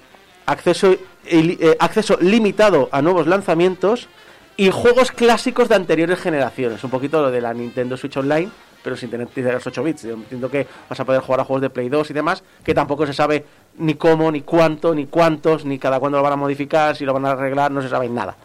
acceso, 0.45 0.95
eh, 1.25 1.75
acceso 1.81 2.17
limitado 2.21 2.87
a 2.93 3.01
nuevos 3.01 3.27
lanzamientos 3.27 4.07
y 4.55 4.71
juegos 4.71 5.11
clásicos 5.11 5.67
de 5.67 5.75
anteriores 5.75 6.21
generaciones. 6.21 6.81
Un 6.81 6.91
poquito 6.91 7.21
lo 7.21 7.29
de 7.29 7.41
la 7.41 7.53
Nintendo 7.53 7.97
Switch 7.97 8.15
Online, 8.15 8.49
pero 8.83 8.95
sin 8.95 9.09
tener 9.09 9.27
los 9.35 9.67
8 9.67 9.83
bits. 9.83 10.03
Yo 10.03 10.13
entiendo 10.13 10.49
que 10.49 10.67
vas 10.89 10.99
a 10.99 11.05
poder 11.05 11.21
jugar 11.21 11.41
a 11.41 11.43
juegos 11.43 11.61
de 11.61 11.69
Play 11.69 11.89
2 11.89 12.09
y 12.09 12.13
demás, 12.13 12.43
que 12.63 12.73
tampoco 12.73 13.05
se 13.05 13.13
sabe 13.13 13.45
ni 13.77 13.95
cómo, 13.95 14.31
ni 14.31 14.41
cuánto, 14.41 14.93
ni 14.93 15.07
cuántos, 15.07 15.65
ni 15.65 15.79
cada 15.79 15.99
cuándo 15.99 16.17
lo 16.17 16.23
van 16.23 16.33
a 16.33 16.37
modificar, 16.37 16.95
si 16.95 17.05
lo 17.05 17.13
van 17.13 17.25
a 17.25 17.31
arreglar, 17.31 17.71
no 17.71 17.81
se 17.81 17.89
sabe 17.89 18.09
nada. 18.09 18.35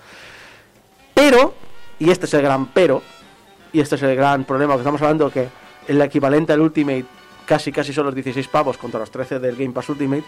Pero, 1.14 1.54
y 1.98 2.10
este 2.10 2.26
es 2.26 2.34
el 2.34 2.42
gran 2.42 2.66
pero, 2.66 3.02
y 3.72 3.80
este 3.80 3.96
es 3.96 4.02
el 4.02 4.16
gran 4.16 4.44
problema 4.44 4.74
que 4.74 4.80
estamos 4.80 5.00
hablando, 5.02 5.30
que 5.30 5.48
el 5.88 6.00
equivalente 6.00 6.52
al 6.52 6.60
Ultimate 6.60 7.04
casi 7.46 7.72
casi 7.72 7.92
son 7.92 8.06
los 8.06 8.14
16 8.14 8.48
pavos 8.48 8.76
contra 8.76 9.00
los 9.00 9.10
13 9.10 9.38
del 9.38 9.56
Game 9.56 9.72
Pass 9.72 9.88
Ultimate, 9.88 10.24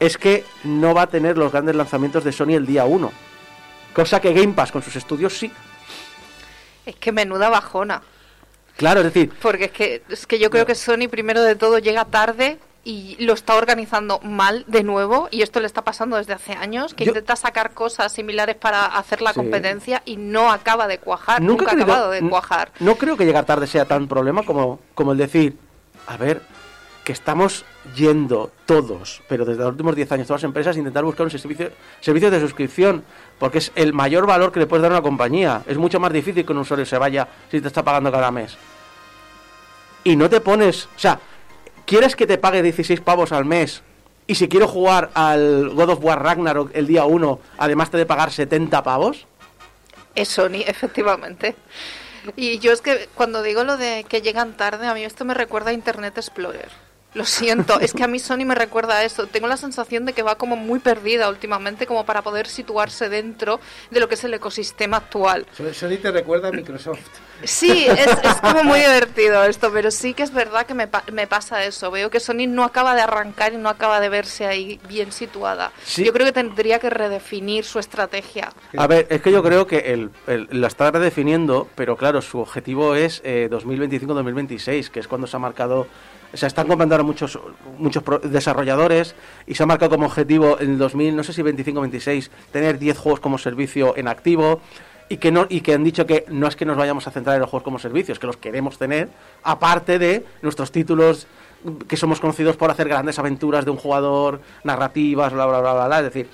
es 0.00 0.16
que 0.16 0.44
no 0.64 0.94
va 0.94 1.02
a 1.02 1.06
tener 1.08 1.36
los 1.36 1.50
grandes 1.50 1.74
lanzamientos 1.74 2.24
de 2.24 2.32
Sony 2.32 2.54
el 2.54 2.66
día 2.66 2.84
1. 2.84 3.10
Cosa 3.92 4.20
que 4.20 4.32
Game 4.32 4.54
Pass 4.54 4.70
con 4.70 4.82
sus 4.82 4.94
estudios 4.94 5.36
sí. 5.36 5.50
Es 6.86 6.94
que 6.96 7.10
menuda 7.10 7.48
bajona. 7.48 8.00
Claro, 8.78 9.00
es 9.00 9.06
decir, 9.12 9.30
Porque 9.42 9.64
es 9.66 9.72
que, 9.72 10.02
es 10.08 10.26
que 10.26 10.38
yo 10.38 10.48
creo 10.50 10.64
que 10.64 10.74
Sony 10.74 11.08
primero 11.10 11.42
de 11.42 11.56
todo 11.56 11.78
llega 11.78 12.04
tarde 12.06 12.58
y 12.84 13.16
lo 13.22 13.34
está 13.34 13.56
organizando 13.56 14.20
mal 14.20 14.64
de 14.68 14.82
nuevo 14.84 15.28
y 15.32 15.42
esto 15.42 15.58
le 15.60 15.66
está 15.66 15.82
pasando 15.82 16.16
desde 16.16 16.32
hace 16.32 16.52
años 16.52 16.94
que 16.94 17.04
Yo- 17.04 17.10
intenta 17.10 17.34
sacar 17.36 17.72
cosas 17.74 18.12
similares 18.12 18.54
para 18.56 18.86
hacer 18.86 19.20
la 19.20 19.32
Sí. 19.32 19.36
competencia 19.40 20.00
y 20.06 20.16
no 20.16 20.50
acaba 20.52 20.86
de 20.86 20.98
cuajar, 20.98 21.42
nunca, 21.42 21.72
ha 21.72 21.74
acabado 21.74 22.10
de 22.12 22.26
cuajar. 22.30 22.70
No 22.78 22.94
creo 22.94 23.16
que 23.16 23.26
llegar 23.26 23.44
tarde 23.44 23.66
sea 23.66 23.84
tan 23.84 24.06
problema 24.08 24.44
como, 24.44 24.78
como 24.94 25.10
el 25.12 25.18
decir, 25.18 25.58
a 26.06 26.16
ver, 26.16 26.40
que 27.04 27.12
estamos 27.12 27.64
yendo 27.96 28.52
todos, 28.66 29.22
pero 29.28 29.46
desde 29.46 29.62
los 29.62 29.70
últimos 29.72 29.96
10 29.96 30.12
años, 30.12 30.26
todas 30.26 30.42
las 30.42 30.48
empresas, 30.48 30.76
a 30.76 30.78
intentar 30.78 31.04
buscar 31.04 31.24
un 31.24 31.30
servicio, 31.30 31.70
servicio 32.00 32.30
de 32.30 32.38
suscripción, 32.38 33.02
porque 33.38 33.58
es 33.58 33.72
el 33.76 33.94
mayor 33.94 34.26
valor 34.26 34.52
que 34.52 34.60
le 34.60 34.66
puedes 34.66 34.82
dar 34.82 34.92
a 34.92 34.96
una 34.96 35.02
compañía. 35.02 35.62
Es 35.66 35.78
mucho 35.78 35.98
más 36.00 36.12
difícil 36.12 36.44
que 36.44 36.52
un 36.52 36.58
usuario 36.58 36.84
se 36.84 36.98
vaya 36.98 37.26
si 37.50 37.62
te 37.62 37.66
está 37.68 37.82
pagando 37.82 38.12
cada 38.12 38.30
mes. 38.30 38.58
Y 40.04 40.16
no 40.16 40.30
te 40.30 40.40
pones, 40.40 40.86
o 40.96 40.98
sea, 40.98 41.20
¿quieres 41.86 42.16
que 42.16 42.26
te 42.26 42.38
pague 42.38 42.62
16 42.62 43.00
pavos 43.00 43.32
al 43.32 43.44
mes? 43.44 43.82
Y 44.26 44.34
si 44.34 44.48
quiero 44.48 44.68
jugar 44.68 45.10
al 45.14 45.70
God 45.70 45.90
of 45.90 46.04
War 46.04 46.22
Ragnarok 46.22 46.70
el 46.74 46.86
día 46.86 47.04
1, 47.04 47.40
además 47.56 47.90
te 47.90 47.96
de 47.96 48.06
pagar 48.06 48.30
70 48.30 48.82
pavos. 48.82 49.26
Es 50.14 50.28
Sony, 50.28 50.62
efectivamente. 50.66 51.56
Y 52.36 52.58
yo 52.58 52.72
es 52.72 52.80
que 52.80 53.08
cuando 53.14 53.42
digo 53.42 53.64
lo 53.64 53.76
de 53.76 54.04
que 54.08 54.20
llegan 54.20 54.56
tarde, 54.56 54.86
a 54.86 54.94
mí 54.94 55.02
esto 55.04 55.24
me 55.24 55.34
recuerda 55.34 55.70
a 55.70 55.72
Internet 55.72 56.18
Explorer. 56.18 56.68
Lo 57.14 57.24
siento, 57.24 57.80
es 57.80 57.94
que 57.94 58.04
a 58.04 58.06
mí 58.06 58.18
Sony 58.18 58.44
me 58.44 58.54
recuerda 58.54 58.98
a 58.98 59.04
eso. 59.04 59.26
Tengo 59.26 59.46
la 59.46 59.56
sensación 59.56 60.04
de 60.04 60.12
que 60.12 60.22
va 60.22 60.36
como 60.36 60.56
muy 60.56 60.78
perdida 60.78 61.28
últimamente 61.30 61.86
como 61.86 62.04
para 62.04 62.20
poder 62.22 62.46
situarse 62.46 63.08
dentro 63.08 63.60
de 63.90 63.98
lo 64.00 64.08
que 64.08 64.14
es 64.14 64.24
el 64.24 64.34
ecosistema 64.34 64.98
actual. 64.98 65.46
So- 65.56 65.72
Sony 65.72 65.96
te 66.02 66.10
recuerda 66.10 66.48
a 66.48 66.52
Microsoft. 66.52 67.00
Sí, 67.44 67.86
es, 67.88 68.06
es 68.06 68.34
como 68.42 68.62
muy 68.62 68.80
divertido 68.80 69.42
esto, 69.44 69.70
pero 69.72 69.90
sí 69.90 70.12
que 70.12 70.22
es 70.22 70.32
verdad 70.34 70.66
que 70.66 70.74
me, 70.74 70.86
me 71.12 71.26
pasa 71.26 71.64
eso. 71.64 71.90
Veo 71.90 72.10
que 72.10 72.20
Sony 72.20 72.46
no 72.46 72.62
acaba 72.62 72.94
de 72.94 73.00
arrancar 73.00 73.54
y 73.54 73.56
no 73.56 73.68
acaba 73.70 74.00
de 74.00 74.10
verse 74.10 74.46
ahí 74.46 74.78
bien 74.86 75.10
situada. 75.10 75.72
Sí. 75.84 76.04
Yo 76.04 76.12
creo 76.12 76.26
que 76.26 76.32
tendría 76.32 76.78
que 76.78 76.90
redefinir 76.90 77.64
su 77.64 77.78
estrategia. 77.78 78.50
A 78.76 78.86
ver, 78.86 79.06
es 79.08 79.22
que 79.22 79.32
yo 79.32 79.42
creo 79.42 79.66
que 79.66 79.78
el, 79.92 80.10
el- 80.26 80.48
lo 80.50 80.66
está 80.66 80.90
redefiniendo, 80.90 81.68
pero 81.74 81.96
claro, 81.96 82.20
su 82.20 82.38
objetivo 82.40 82.94
es 82.96 83.22
eh, 83.24 83.48
2025-2026, 83.50 84.88
que 84.90 85.00
es 85.00 85.08
cuando 85.08 85.26
se 85.26 85.36
ha 85.36 85.40
marcado. 85.40 85.86
O 86.32 86.36
sea, 86.36 86.46
están 86.46 86.66
comprando 86.66 87.02
muchos, 87.04 87.38
muchos 87.78 88.02
desarrolladores 88.24 89.14
y 89.46 89.54
se 89.54 89.62
ha 89.62 89.66
marcado 89.66 89.92
como 89.92 90.06
objetivo 90.06 90.58
en 90.60 90.72
el 90.72 90.78
2000, 90.78 91.16
no 91.16 91.22
sé 91.22 91.32
si 91.32 91.42
25-26, 91.42 92.28
tener 92.52 92.78
10 92.78 92.98
juegos 92.98 93.20
como 93.20 93.38
servicio 93.38 93.96
en 93.96 94.08
activo 94.08 94.60
y 95.08 95.16
que, 95.16 95.32
no, 95.32 95.46
y 95.48 95.62
que 95.62 95.74
han 95.74 95.84
dicho 95.84 96.06
que 96.06 96.26
no 96.28 96.46
es 96.46 96.56
que 96.56 96.66
nos 96.66 96.76
vayamos 96.76 97.06
a 97.06 97.10
centrar 97.10 97.36
en 97.36 97.40
los 97.40 97.50
juegos 97.50 97.64
como 97.64 97.78
servicios, 97.78 98.18
que 98.18 98.26
los 98.26 98.36
queremos 98.36 98.76
tener, 98.76 99.08
aparte 99.42 99.98
de 99.98 100.26
nuestros 100.42 100.70
títulos 100.70 101.26
que 101.88 101.96
somos 101.96 102.20
conocidos 102.20 102.56
por 102.56 102.70
hacer 102.70 102.88
grandes 102.88 103.18
aventuras 103.18 103.64
de 103.64 103.70
un 103.70 103.78
jugador, 103.78 104.40
narrativas, 104.64 105.32
bla, 105.32 105.46
bla, 105.46 105.60
bla, 105.60 105.72
bla, 105.72 105.86
bla. 105.86 105.98
Es 105.98 106.04
decir, 106.04 106.28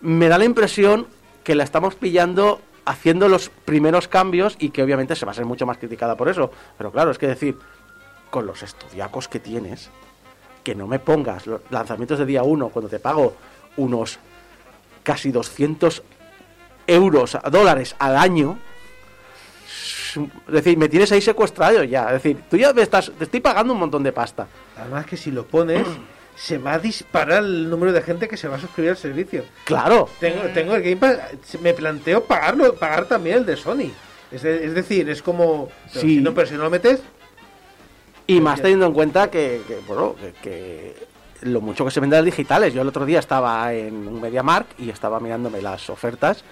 me 0.00 0.28
da 0.28 0.38
la 0.38 0.44
impresión 0.44 1.06
que 1.42 1.54
la 1.54 1.64
estamos 1.64 1.94
pillando 1.94 2.60
haciendo 2.84 3.28
los 3.28 3.48
primeros 3.48 4.08
cambios 4.08 4.56
y 4.58 4.70
que 4.70 4.82
obviamente 4.82 5.16
se 5.16 5.24
va 5.24 5.32
a 5.32 5.34
ser 5.34 5.46
mucho 5.46 5.66
más 5.66 5.78
criticada 5.78 6.16
por 6.16 6.28
eso. 6.28 6.50
Pero 6.76 6.92
claro, 6.92 7.10
es 7.10 7.18
que 7.18 7.26
decir, 7.26 7.56
con 8.34 8.46
los 8.46 8.64
estudiacos 8.64 9.28
que 9.28 9.38
tienes, 9.38 9.90
que 10.64 10.74
no 10.74 10.88
me 10.88 10.98
pongas 10.98 11.46
los 11.46 11.60
lanzamientos 11.70 12.18
de 12.18 12.26
día 12.26 12.42
1 12.42 12.68
cuando 12.70 12.88
te 12.88 12.98
pago 12.98 13.36
unos 13.76 14.18
casi 15.04 15.30
200 15.30 16.02
euros, 16.88 17.38
dólares 17.52 17.94
al 18.00 18.16
año. 18.16 18.58
Es 20.48 20.52
decir, 20.52 20.76
me 20.76 20.88
tienes 20.88 21.12
ahí 21.12 21.20
secuestrado 21.20 21.84
ya. 21.84 22.06
Es 22.06 22.14
decir, 22.14 22.38
tú 22.50 22.56
ya 22.56 22.72
me 22.72 22.82
estás, 22.82 23.12
te 23.16 23.22
estoy 23.22 23.38
pagando 23.38 23.72
un 23.72 23.78
montón 23.78 24.02
de 24.02 24.10
pasta. 24.10 24.48
Además 24.76 25.06
que 25.06 25.16
si 25.16 25.30
lo 25.30 25.46
pones, 25.46 25.86
se 26.34 26.58
va 26.58 26.72
a 26.72 26.78
disparar 26.80 27.44
el 27.44 27.70
número 27.70 27.92
de 27.92 28.02
gente 28.02 28.26
que 28.26 28.36
se 28.36 28.48
va 28.48 28.56
a 28.56 28.60
suscribir 28.60 28.90
al 28.90 28.96
servicio. 28.96 29.44
Claro. 29.62 30.08
Tengo, 30.18 30.42
tengo 30.52 30.74
el 30.74 30.82
Game 30.82 30.96
Pass, 30.96 31.20
me 31.62 31.72
planteo 31.72 32.24
pagarlo, 32.24 32.74
pagar 32.74 33.06
también 33.06 33.36
el 33.36 33.46
de 33.46 33.56
Sony. 33.56 33.92
Es, 34.32 34.42
de- 34.42 34.64
es 34.66 34.74
decir, 34.74 35.08
es 35.08 35.22
como... 35.22 35.68
Sí. 35.92 36.00
si 36.00 36.20
no, 36.20 36.34
pero 36.34 36.48
si 36.48 36.54
no 36.54 36.64
lo 36.64 36.70
metes, 36.70 37.00
Y 38.26 38.40
más 38.40 38.60
teniendo 38.60 38.86
en 38.86 38.92
cuenta 38.92 39.30
que, 39.30 39.60
que, 39.68 39.78
bueno, 39.86 40.14
que, 40.16 40.32
que 40.42 40.94
lo 41.42 41.60
mucho 41.60 41.84
que 41.84 41.90
se 41.90 42.00
vende 42.00 42.16
de 42.16 42.22
digitales. 42.22 42.72
Yo 42.72 42.82
el 42.82 42.88
otro 42.88 43.04
día 43.04 43.18
estaba 43.18 43.72
en 43.74 44.08
un 44.08 44.20
MediaMark 44.20 44.66
y 44.78 44.88
estaba 44.90 45.20
mirándome 45.20 45.60
las 45.60 45.90
ofertas 45.90 46.42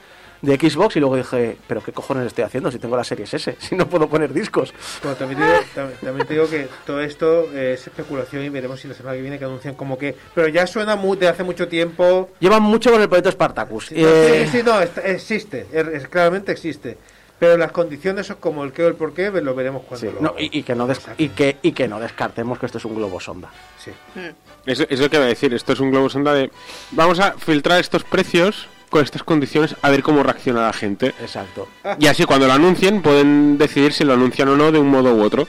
de 0.43 0.57
Xbox 0.57 0.97
y 0.97 1.01
luego 1.01 1.17
dije, 1.17 1.57
pero 1.69 1.81
qué 1.83 1.93
cojones 1.93 2.27
estoy 2.27 2.43
haciendo 2.45 2.71
si 2.73 2.79
tengo 2.81 2.97
la 2.97 3.05
Series 3.05 3.33
S, 3.33 3.57
si 3.61 3.77
no 3.77 3.87
puedo 3.89 4.09
poner 4.09 4.33
discos. 4.35 4.75
Bueno, 5.03 5.17
también, 5.17 5.39
te 5.41 5.47
digo, 5.47 5.59
tam- 5.77 6.01
también 6.05 6.27
te 6.27 6.35
digo 6.35 6.49
que 6.51 6.69
todo 6.85 7.01
esto 7.01 7.45
es 7.53 7.87
especulación 7.87 8.45
y 8.45 8.49
veremos 8.49 8.81
si 8.81 8.89
la 8.89 8.95
semana 8.95 9.15
que 9.17 9.23
viene 9.23 9.39
que 9.39 9.45
anuncian 9.45 9.75
como 9.77 9.97
que... 9.97 10.15
Pero 10.35 10.49
ya 10.49 10.67
suena 10.67 10.97
mu- 10.97 11.17
de 11.17 11.29
hace 11.29 11.45
mucho 11.45 11.69
tiempo... 11.69 12.29
Llevan 12.41 12.63
mucho 12.65 12.91
con 12.91 13.01
el 13.01 13.09
proyecto 13.09 13.31
Spartacus. 13.31 13.87
Sí, 13.87 13.95
Eh, 13.97 14.49
sí, 14.51 14.59
sí, 14.59 14.65
no, 14.65 14.79
existe, 14.81 15.67
es- 15.73 16.09
claramente 16.09 16.51
existe. 16.53 16.99
Pero 17.43 17.57
las 17.57 17.73
condiciones 17.73 18.29
son 18.29 18.37
como 18.37 18.63
el 18.63 18.73
qué 18.73 18.85
o 18.85 18.87
el 18.87 18.95
por 18.95 19.15
qué, 19.15 19.29
lo 19.33 19.53
veremos 19.57 19.83
cuando 19.83 20.07
sí, 20.07 20.15
lo... 20.15 20.21
no, 20.23 20.35
y, 20.39 20.61
y 20.61 20.63
que 20.63 20.77
no 20.77 20.87
des- 20.87 21.01
y, 21.19 21.31
que, 21.31 21.57
y 21.61 21.73
que 21.73 21.89
no 21.89 21.99
descartemos 21.99 22.57
que 22.57 22.67
esto 22.67 22.79
es 22.79 22.85
un 22.85 22.95
globo 22.95 23.19
sonda. 23.19 23.51
Sí. 23.79 23.91
Mm. 24.15 24.71
Eso 24.71 24.85
es 24.89 25.01
lo 25.01 25.11
que 25.11 25.19
va 25.19 25.25
a 25.25 25.27
decir. 25.27 25.53
Esto 25.53 25.73
es 25.73 25.81
un 25.81 25.91
globo 25.91 26.09
sonda 26.09 26.33
de. 26.35 26.53
Vamos 26.93 27.19
a 27.19 27.33
filtrar 27.33 27.81
estos 27.81 28.05
precios 28.05 28.69
con 28.91 29.03
estas 29.03 29.25
condiciones 29.25 29.75
a 29.83 29.91
ver 29.91 30.05
cómo 30.05 30.23
reacciona 30.23 30.63
la 30.63 30.73
gente. 30.73 31.09
Exacto. 31.21 31.67
Y 31.99 32.07
así 32.07 32.25
cuando 32.27 32.47
lo 32.47 32.53
anuncien 32.53 33.03
pueden 33.03 33.59
decidir 33.59 33.93
si 33.93 34.05
lo 34.05 34.13
anuncian 34.13 34.49
o 34.49 34.57
no 34.57 34.71
de 34.71 34.79
un 34.79 34.87
modo 34.87 35.13
u 35.13 35.25
otro. 35.25 35.49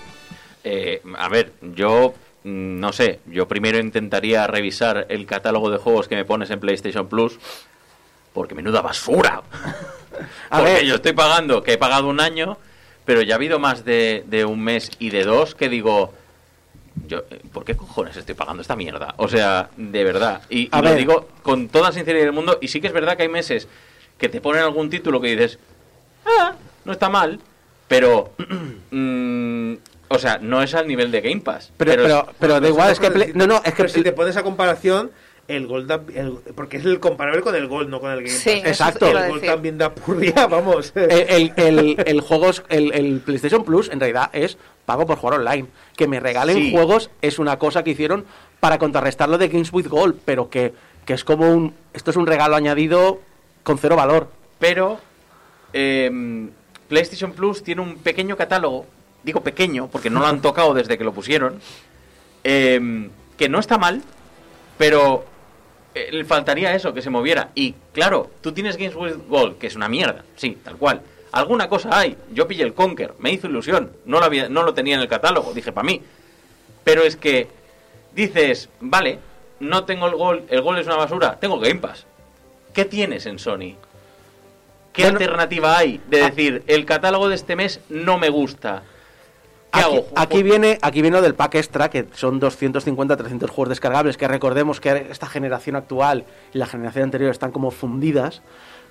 Eh, 0.63 0.99
a 1.15 1.29
ver, 1.29 1.51
yo 1.62 2.15
mm, 2.43 2.79
no 2.79 2.91
sé, 2.91 3.19
yo 3.27 3.47
primero 3.47 3.77
intentaría 3.77 4.47
revisar 4.47 5.06
el 5.10 5.27
catálogo 5.27 5.69
de 5.69 5.77
juegos 5.77 6.08
que 6.08 6.15
me 6.15 6.25
pones 6.25 6.49
en 6.49 6.60
PlayStation 6.60 7.08
Plus, 7.08 7.38
porque 8.34 8.56
menuda 8.56 8.82
basura. 8.82 9.43
A 10.49 10.58
porque 10.58 10.73
ver. 10.73 10.86
yo 10.86 10.95
estoy 10.95 11.13
pagando, 11.13 11.63
que 11.63 11.73
he 11.73 11.78
pagado 11.78 12.08
un 12.08 12.19
año, 12.19 12.58
pero 13.06 13.21
ya 13.21 13.36
ha 13.36 13.38
habido 13.38 13.60
más 13.60 13.84
de, 13.86 14.23
de 14.28 14.45
un 14.45 14.62
mes 14.63 14.91
y 14.99 15.10
de 15.10 15.23
dos 15.23 15.56
que 15.56 15.69
digo, 15.69 16.13
yo, 17.08 17.19
eh, 17.30 17.41
¿por 17.52 17.65
qué 17.65 17.76
cojones 17.76 18.15
estoy 18.17 18.36
pagando 18.36 18.62
esta 18.62 18.76
mierda? 18.76 19.13
O 19.17 19.28
sea, 19.28 19.69
de 19.78 20.04
verdad. 20.04 20.41
Y, 20.49 20.62
y 20.63 20.69
lo 20.71 20.82
ver. 20.82 20.97
digo 20.97 21.28
con 21.41 21.67
toda 21.69 21.91
sinceridad 21.91 22.26
del 22.26 22.34
mundo, 22.34 22.58
y 22.62 22.67
sí 22.67 22.80
que 22.82 22.88
es 22.88 22.93
verdad 22.93 23.17
que 23.17 23.23
hay 23.23 23.30
meses 23.30 23.67
que 24.17 24.30
te 24.30 24.39
ponen 24.41 24.62
algún 24.62 24.89
título 24.89 25.19
que 25.19 25.30
dices, 25.30 25.60
ah, 26.26 26.54
no 26.86 26.91
está 26.93 27.10
mal, 27.10 27.39
pero, 27.88 28.32
mm, 28.91 29.73
o 30.08 30.19
sea, 30.19 30.38
no 30.38 30.62
es 30.62 30.73
al 30.76 30.88
nivel 30.88 31.12
de 31.12 31.21
Game 31.21 31.41
Pass. 31.41 31.71
Pero, 31.78 32.04
pero, 32.04 32.28
pero, 32.39 32.60
da 32.62 32.67
igual, 32.67 32.91
es 32.91 32.99
que... 32.99 33.12
Play- 33.12 33.32
no, 33.34 33.47
no, 33.47 33.56
es 33.58 33.73
que... 33.73 33.84
Pero 33.84 33.89
si 33.89 34.04
te 34.04 34.12
pones 34.13 34.38
a 34.38 34.43
comparación, 34.43 35.12
el 35.47 35.88
da- 35.88 36.01
el- 36.15 36.38
porque 36.56 36.77
es 36.77 36.86
el 36.86 36.99
comparable 36.99 37.41
con 37.41 37.53
el 37.56 37.67
Gold, 37.67 37.89
no 37.89 37.99
con 37.99 38.12
el 38.12 38.19
Game. 38.23 38.29
Sí, 38.29 38.49
Exacto. 38.63 39.08
El 39.08 39.13
Gold 39.17 39.34
decir. 39.36 39.49
también 39.49 39.77
da 39.77 39.93
purria, 39.93 40.47
vamos. 40.49 40.93
el, 40.95 41.12
el, 41.12 41.53
el, 41.58 42.03
el 42.06 42.21
juego 42.21 42.49
es- 42.49 42.63
el, 42.69 42.93
el 42.93 43.19
PlayStation 43.19 43.63
Plus 43.65 43.89
en 43.89 43.99
realidad 43.99 44.29
es 44.34 44.58
pago 44.86 45.06
por 45.06 45.17
jugar 45.17 45.39
online. 45.39 45.67
Que 45.97 46.08
me 46.08 46.19
regalen 46.19 46.56
Sí. 46.58 46.71
juegos 46.71 47.10
es 47.21 47.39
una 47.39 47.60
cosa 47.60 47.84
que 47.84 47.91
hicieron 47.91 48.25
para 48.60 48.77
contrarrestar 48.77 49.27
lo 49.29 49.38
de 49.38 49.49
Games 49.49 49.71
with 49.73 49.88
Gold, 49.88 50.15
pero 50.25 50.49
que, 50.49 50.73
que 51.06 51.13
es 51.13 51.23
como 51.23 51.51
un... 51.51 51.73
Esto 51.93 52.12
es 52.12 52.17
un 52.17 52.25
regalo 52.25 52.56
añadido 52.56 53.19
con 53.63 53.77
cero 53.77 53.95
valor. 53.97 54.29
Pero 54.60 54.99
em, 55.73 56.49
PlayStation 56.88 57.34
Plus 57.34 57.63
tiene 57.63 57.82
un 57.82 57.97
pequeño 57.97 58.38
catálogo, 58.38 58.86
digo 59.23 59.41
pequeño 59.41 59.88
porque 59.88 60.10
no 60.10 60.19
lo 60.21 60.27
han 60.27 60.41
tocado 60.41 60.73
desde 60.73 60.97
que 60.97 61.03
lo 61.03 61.12
pusieron, 61.13 61.60
em, 62.43 63.10
que 63.38 63.49
no 63.49 63.60
está 63.60 63.77
mal, 63.77 64.01
pero 64.77 65.25
eh, 65.95 66.10
le 66.12 66.25
faltaría 66.25 66.73
eso, 66.75 66.93
que 66.93 67.01
se 67.01 67.10
moviera. 67.10 67.49
Y 67.56 67.75
claro, 67.91 68.29
tú 68.41 68.51
tienes 68.51 68.77
Games 68.77 68.95
with 68.95 69.27
Gold, 69.27 69.58
que 69.58 69.67
es 69.67 69.75
una 69.75 69.89
mierda, 69.89 70.23
sí, 70.36 70.58
tal 70.63 70.77
cual. 70.77 71.01
Alguna 71.32 71.67
cosa 71.67 71.97
hay. 71.97 72.15
Yo 72.32 72.47
pillé 72.47 72.63
el 72.63 72.73
Conker, 72.73 73.15
me 73.19 73.32
hizo 73.32 73.47
ilusión, 73.47 73.91
no 74.06 74.19
lo, 74.19 74.25
había, 74.25 74.49
no 74.49 74.63
lo 74.63 74.73
tenía 74.73 74.95
en 74.95 75.01
el 75.01 75.08
catálogo, 75.08 75.53
dije 75.53 75.71
para 75.71 75.86
mí. 75.86 76.01
Pero 76.84 77.03
es 77.03 77.15
que 77.15 77.47
dices, 78.13 78.69
vale, 78.79 79.19
no 79.60 79.86
tengo 79.86 80.08
el 80.08 80.15
Gold, 80.15 80.43
el 80.49 80.62
Gold 80.62 80.79
es 80.79 80.88
una 80.88 80.97
basura, 80.97 81.39
tengo 81.39 81.60
Game 81.60 81.79
Pass. 81.79 82.06
¿Qué 82.73 82.86
tienes 82.86 83.25
en 83.25 83.39
Sony? 83.39 83.75
¿Qué 84.91 85.03
Bueno, 85.03 85.17
alternativa 85.17 85.77
hay 85.77 85.99
de 86.08 86.21
ah. 86.21 86.29
decir, 86.29 86.63
el 86.67 86.86
catálogo 86.86 87.29
de 87.29 87.36
este 87.36 87.56
mes 87.56 87.79
no 87.89 88.17
me 88.17 88.29
gusta? 88.29 88.84
¿Qué 89.73 89.79
Aquí, 89.79 89.95
hago? 89.95 90.05
aquí 90.15 90.43
viene 90.43 90.77
aquí 90.81 91.01
viene 91.01 91.17
lo 91.17 91.23
del 91.23 91.33
pack 91.36 91.55
extra, 91.55 91.89
que 91.89 92.05
son 92.13 92.39
250, 92.39 93.17
300 93.17 93.49
juegos 93.49 93.69
descargables, 93.69 94.17
que 94.17 94.27
recordemos 94.27 94.79
que 94.79 95.07
esta 95.09 95.25
generación 95.27 95.75
actual 95.75 96.25
y 96.53 96.57
la 96.59 96.67
generación 96.67 97.05
anterior 97.05 97.31
están 97.31 97.51
como 97.51 97.71
fundidas. 97.71 98.41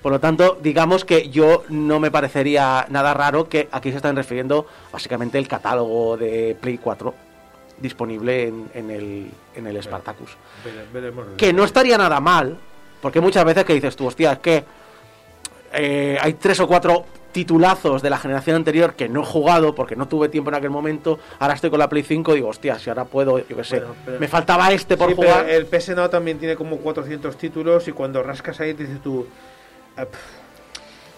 Por 0.03 0.11
lo 0.11 0.18
tanto, 0.18 0.59
digamos 0.61 1.05
que 1.05 1.31
yo 1.31 1.62
no 1.68 2.01
me 2.01 2.11
parecería 2.11 2.87
nada 2.88 3.14
raro 3.14 3.49
que 3.49 3.68
aquí 3.71 3.90
se 3.90 3.97
están 3.99 4.16
refiriendo 4.16 4.66
básicamente 4.92 5.38
el 5.38 5.47
catálogo 5.47 6.16
de 6.16 6.57
Play 6.61 6.79
4 6.79 7.14
disponible 7.79 8.49
en, 8.49 8.68
en 8.75 8.90
el, 8.90 9.31
en 9.55 9.66
el 9.68 9.81
Spartacus. 9.83 10.37
Vere- 10.64 10.92
veremos. 10.92 11.27
Que 11.37 11.53
no 11.53 11.62
estaría 11.64 11.97
nada 11.99 12.18
mal, 12.21 12.59
porque 13.01 13.21
muchas 13.21 13.45
veces 13.45 13.64
que 13.64 13.75
dices 13.75 13.95
tú, 13.95 14.07
hostia, 14.09 14.33
es 14.33 14.38
que 14.40 14.64
eh, 15.73 16.18
hay 16.21 16.35
tres 16.35 16.59
o 16.61 16.66
cuatro 16.66 17.05
titulazos 17.33 18.03
de 18.03 18.11
la 18.11 18.18
generación 18.18 18.57
anterior 18.57 18.95
que 18.95 19.09
no 19.09 19.23
he 19.23 19.27
jugado 19.27 19.75
porque 19.75 19.97
no 19.97 20.07
tuve 20.07 20.29
tiempo 20.29 20.51
en 20.51 20.57
aquel 20.57 20.71
momento. 20.71 21.18
Ahora 21.38 21.55
estoy 21.55 21.71
con 21.71 21.79
la 21.79 21.88
Play 21.88 22.03
5 22.03 22.35
digo, 22.35 22.49
hostia, 22.49 22.79
si 22.79 22.90
ahora 22.90 23.05
puedo, 23.05 23.38
yo 23.38 23.57
qué 23.57 23.64
sé. 23.64 23.79
Bueno, 23.81 23.95
pero- 24.05 24.21
me 24.21 24.29
faltaba 24.29 24.71
este 24.73 24.97
por 24.97 25.09
Sí, 25.11 25.16
pero 25.18 25.31
jugar. 25.33 25.49
el 25.51 25.66
PS 25.66 25.95
Now 25.95 26.09
también 26.09 26.38
tiene 26.38 26.55
como 26.57 26.77
400 26.79 27.37
títulos 27.37 27.88
y 27.88 27.92
cuando 27.92 28.23
rascas 28.23 28.61
ahí 28.61 28.75
te 28.75 28.85
dices 28.85 29.03
tú... 29.03 29.27
ah, 29.97 30.07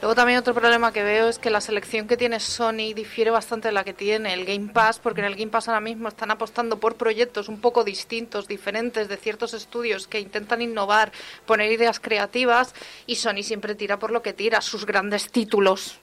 Luego 0.02 0.16
también 0.16 0.38
otro 0.38 0.52
problema 0.52 0.92
que 0.92 1.02
veo 1.02 1.28
es 1.30 1.38
que 1.38 1.48
la 1.48 1.62
selección 1.62 2.06
que 2.06 2.18
tiene 2.18 2.38
Sony 2.38 2.92
difiere 2.94 3.30
bastante 3.30 3.68
de 3.68 3.72
la 3.72 3.84
que 3.84 3.94
tiene 3.94 4.34
el 4.34 4.44
Game 4.44 4.70
Pass, 4.70 4.98
porque 4.98 5.20
en 5.22 5.26
el 5.28 5.34
Game 5.34 5.50
Pass 5.50 5.66
ahora 5.68 5.80
mismo 5.80 6.08
están 6.08 6.30
apostando 6.30 6.76
por 6.78 6.96
proyectos 6.96 7.48
un 7.48 7.58
poco 7.58 7.84
distintos, 7.84 8.46
diferentes 8.46 9.08
de 9.08 9.16
ciertos 9.16 9.54
estudios 9.54 10.06
que 10.06 10.20
intentan 10.20 10.60
innovar, 10.60 11.10
poner 11.46 11.72
ideas 11.72 12.00
creativas, 12.00 12.74
y 13.06 13.14
Sony 13.16 13.42
siempre 13.42 13.74
tira 13.74 13.98
por 13.98 14.10
lo 14.10 14.20
que 14.20 14.34
tira. 14.34 14.60
Sus 14.60 14.84
grandes 14.84 15.30
títulos 15.30 15.96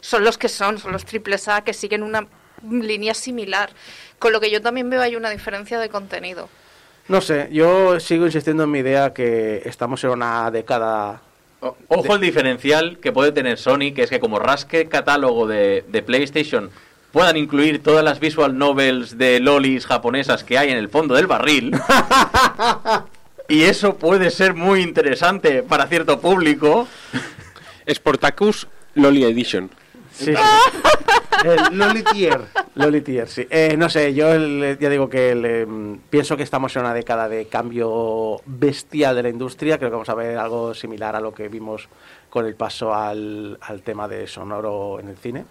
son 0.00 0.24
los 0.24 0.38
que 0.38 0.48
son, 0.48 0.78
son 0.78 0.92
los 0.92 1.04
triples 1.04 1.48
A 1.48 1.62
que 1.62 1.72
siguen 1.72 2.02
una 2.02 2.26
línea 2.70 3.14
similar. 3.14 3.70
Con 4.18 4.32
lo 4.32 4.40
que 4.40 4.50
yo 4.50 4.60
también 4.60 4.90
veo 4.90 5.00
hay 5.02 5.16
una 5.16 5.30
diferencia 5.30 5.78
de 5.78 5.88
contenido. 5.88 6.48
No 7.08 7.20
sé, 7.20 7.48
yo 7.50 7.98
sigo 7.98 8.26
insistiendo 8.26 8.64
en 8.64 8.70
mi 8.70 8.78
idea 8.80 9.12
que 9.12 9.62
estamos 9.64 10.04
en 10.04 10.10
una 10.10 10.50
década. 10.50 11.20
O- 11.60 11.76
Ojo 11.88 12.14
el 12.14 12.20
diferencial 12.20 12.98
que 13.00 13.12
puede 13.12 13.32
tener 13.32 13.58
Sony, 13.58 13.92
que 13.94 14.02
es 14.04 14.10
que 14.10 14.20
como 14.20 14.38
rasque 14.38 14.88
catálogo 14.88 15.46
de, 15.46 15.84
de 15.88 16.02
PlayStation 16.02 16.70
puedan 17.12 17.36
incluir 17.36 17.82
todas 17.82 18.04
las 18.04 18.20
visual 18.20 18.56
novels 18.56 19.18
de 19.18 19.40
lolis 19.40 19.84
japonesas 19.86 20.44
que 20.44 20.56
hay 20.58 20.70
en 20.70 20.76
el 20.78 20.88
fondo 20.88 21.14
del 21.16 21.26
barril. 21.26 21.72
y 23.48 23.62
eso 23.64 23.96
puede 23.96 24.30
ser 24.30 24.54
muy 24.54 24.80
interesante 24.82 25.62
para 25.64 25.86
cierto 25.88 26.20
público. 26.20 26.86
Sportacus 27.92 28.68
Loli 28.94 29.24
Edition. 29.24 29.70
Sí, 30.12 30.34
el 31.44 31.78
Lolitier. 31.78 32.40
Loli 32.74 33.00
Tier, 33.00 33.28
sí. 33.28 33.46
Eh, 33.50 33.74
no 33.78 33.88
sé, 33.88 34.12
yo 34.14 34.32
el- 34.32 34.76
ya 34.80 34.88
digo 34.88 35.08
que 35.08 35.30
el, 35.30 35.44
em, 35.44 35.98
pienso 36.10 36.36
que 36.36 36.42
estamos 36.42 36.74
en 36.76 36.82
una 36.82 36.94
década 36.94 37.28
de 37.28 37.46
cambio 37.46 38.40
bestial 38.46 39.16
de 39.16 39.22
la 39.24 39.28
industria. 39.28 39.78
Creo 39.78 39.90
que 39.90 39.94
vamos 39.94 40.08
a 40.08 40.14
ver 40.14 40.36
algo 40.38 40.74
similar 40.74 41.16
a 41.16 41.20
lo 41.20 41.32
que 41.32 41.48
vimos 41.48 41.88
con 42.28 42.46
el 42.46 42.54
paso 42.54 42.94
al, 42.94 43.58
al 43.60 43.82
tema 43.82 44.08
de 44.08 44.26
sonoro 44.26 44.98
en 45.00 45.08
el 45.08 45.16
cine. 45.16 45.44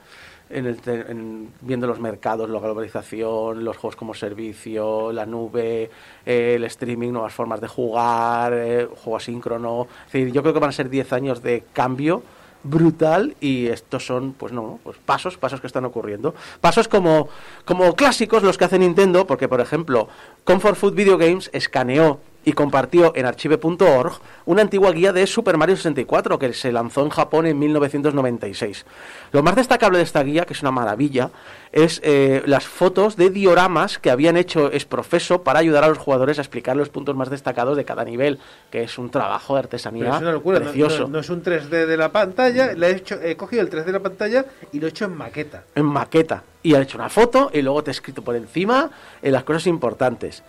En 0.49 0.65
el 0.65 0.79
en- 0.85 1.49
viendo 1.61 1.87
los 1.87 1.99
mercados, 1.99 2.49
la 2.49 2.59
globalización, 2.59 3.63
los 3.63 3.77
juegos 3.77 3.95
como 3.95 4.13
servicio, 4.13 5.11
la 5.11 5.25
nube, 5.25 5.89
eh, 6.25 6.53
el 6.55 6.63
streaming, 6.65 7.11
nuevas 7.11 7.33
formas 7.33 7.61
de 7.61 7.67
jugar, 7.67 8.53
eh, 8.55 8.87
juego 9.03 9.17
asíncrono. 9.17 9.87
Es 10.07 10.13
decir, 10.13 10.31
yo 10.33 10.41
creo 10.41 10.53
que 10.53 10.59
van 10.59 10.69
a 10.69 10.73
ser 10.73 10.89
10 10.89 11.13
años 11.13 11.41
de 11.43 11.63
cambio 11.73 12.23
brutal 12.63 13.35
y 13.39 13.67
estos 13.67 14.05
son 14.05 14.33
pues 14.33 14.51
no 14.51 14.79
pues 14.83 14.97
pasos 15.05 15.37
pasos 15.37 15.61
que 15.61 15.67
están 15.67 15.85
ocurriendo. 15.85 16.35
Pasos 16.61 16.87
como 16.87 17.29
como 17.65 17.95
clásicos 17.95 18.43
los 18.43 18.57
que 18.57 18.65
hace 18.65 18.79
Nintendo 18.79 19.25
porque 19.27 19.47
por 19.47 19.61
ejemplo 19.61 20.09
Comfort 20.43 20.75
Food 20.75 20.93
Video 20.93 21.17
Games 21.17 21.49
escaneó 21.53 22.19
y 22.45 22.53
compartió 22.53 23.11
en 23.15 23.25
archive.org 23.25 24.13
una 24.45 24.61
antigua 24.61 24.91
guía 24.91 25.11
de 25.13 25.27
Super 25.27 25.57
Mario 25.57 25.75
64 25.75 26.39
que 26.39 26.53
se 26.53 26.71
lanzó 26.71 27.03
en 27.03 27.09
Japón 27.09 27.45
en 27.45 27.59
1996. 27.59 28.85
Lo 29.31 29.43
más 29.43 29.55
destacable 29.55 29.97
de 29.97 30.03
esta 30.05 30.23
guía, 30.23 30.45
que 30.45 30.53
es 30.53 30.61
una 30.61 30.71
maravilla, 30.71 31.29
es 31.71 31.99
eh, 32.03 32.41
las 32.45 32.65
fotos 32.65 33.15
de 33.17 33.29
dioramas 33.29 33.99
que 33.99 34.09
habían 34.09 34.37
hecho 34.37 34.71
Esprofeso 34.71 35.43
para 35.43 35.59
ayudar 35.59 35.83
a 35.83 35.89
los 35.89 35.97
jugadores 35.97 36.39
a 36.39 36.41
explicar 36.41 36.75
los 36.75 36.89
puntos 36.89 37.15
más 37.15 37.29
destacados 37.29 37.77
de 37.77 37.85
cada 37.85 38.03
nivel, 38.05 38.39
que 38.71 38.83
es 38.83 38.97
un 38.97 39.09
trabajo 39.11 39.53
de 39.53 39.59
artesanía 39.59 40.15
es 40.15 40.21
una 40.21 40.31
locura, 40.31 40.59
no- 40.59 40.65
precioso. 40.65 41.03
No, 41.03 41.07
no 41.09 41.19
es 41.19 41.29
un 41.29 41.43
3D 41.43 41.85
de 41.85 41.97
la 41.97 42.11
pantalla, 42.11 42.73
le 42.73 42.87
he, 42.87 42.91
hecho, 42.95 43.19
he 43.21 43.35
cogido 43.35 43.61
el 43.61 43.69
3D 43.69 43.83
de 43.85 43.91
la 43.91 43.99
pantalla 43.99 44.45
y 44.71 44.79
lo 44.79 44.87
he 44.87 44.89
hecho 44.89 45.05
en 45.05 45.15
maqueta. 45.15 45.63
en 45.75 45.85
maqueta 45.85 46.43
y 46.63 46.73
ha 46.73 46.81
hecho 46.81 46.97
una 46.97 47.09
foto 47.09 47.51
y 47.53 47.61
luego 47.61 47.83
te 47.83 47.91
he 47.91 47.93
escrito 47.93 48.21
por 48.23 48.35
encima 48.35 48.89
en 49.21 49.31
las 49.33 49.43
cosas 49.43 49.67
importantes. 49.67 50.43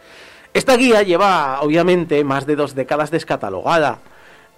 Esta 0.53 0.77
guía 0.77 1.03
lleva 1.03 1.61
obviamente 1.63 2.25
más 2.25 2.47
de 2.47 2.57
dos 2.57 2.75
décadas 2.75 3.11
descatalogada. 3.11 3.99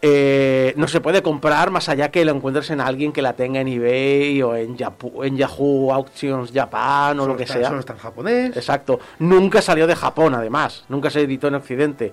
Eh, 0.05 0.75
no 0.77 0.89
se 0.89 1.01
puede 1.01 1.23
comprar 1.23 1.71
más 1.71 1.89
allá 1.89 2.11
que 2.11 2.25
lo 2.25 2.33
encuentres 2.33 2.71
en 2.71 2.81
alguien 2.81 3.13
que 3.13 3.23
la 3.23 3.35
tenga 3.35 3.61
en 3.61 3.69
eBay 3.69 4.43
o 4.43 4.57
en, 4.57 4.77
Yapu- 4.77 5.25
en 5.25 5.37
Yahoo 5.37 5.93
Auctions 5.93 6.51
Japan 6.53 7.21
o 7.21 7.23
Solo 7.23 7.35
lo 7.35 7.37
que 7.37 7.45
está- 7.45 7.59
sea. 7.59 7.69
Solo 7.69 7.79
está 7.81 7.93
en 7.93 7.99
japonés. 8.01 8.57
Exacto. 8.57 8.99
Nunca 9.21 9.63
salió 9.63 9.87
de 9.87 9.95
Japón, 9.95 10.35
además. 10.35 10.85
Nunca 10.89 11.09
se 11.09 11.21
editó 11.21 11.47
en 11.47 11.55
Occidente. 11.55 12.13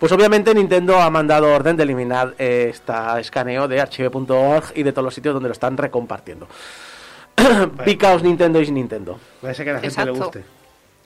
Pues 0.00 0.10
obviamente 0.10 0.52
Nintendo 0.52 0.96
ha 1.00 1.10
mandado 1.10 1.54
orden 1.54 1.76
de 1.76 1.84
eliminar 1.84 2.34
eh, 2.40 2.70
esta 2.72 3.20
escaneo 3.20 3.68
de 3.68 3.80
archive.org 3.82 4.72
y 4.74 4.82
de 4.82 4.90
todos 4.92 5.04
los 5.04 5.14
sitios 5.14 5.34
donde 5.34 5.48
lo 5.48 5.52
están 5.52 5.76
recompartiendo. 5.76 6.48
Picaos 7.84 8.22
Nintendo 8.24 8.60
is 8.60 8.72
Nintendo. 8.72 9.16
Parece 9.40 9.62
que 9.62 9.70
a 9.70 9.74
la 9.74 9.80
gente 9.80 10.04
le 10.04 10.10
guste. 10.10 10.44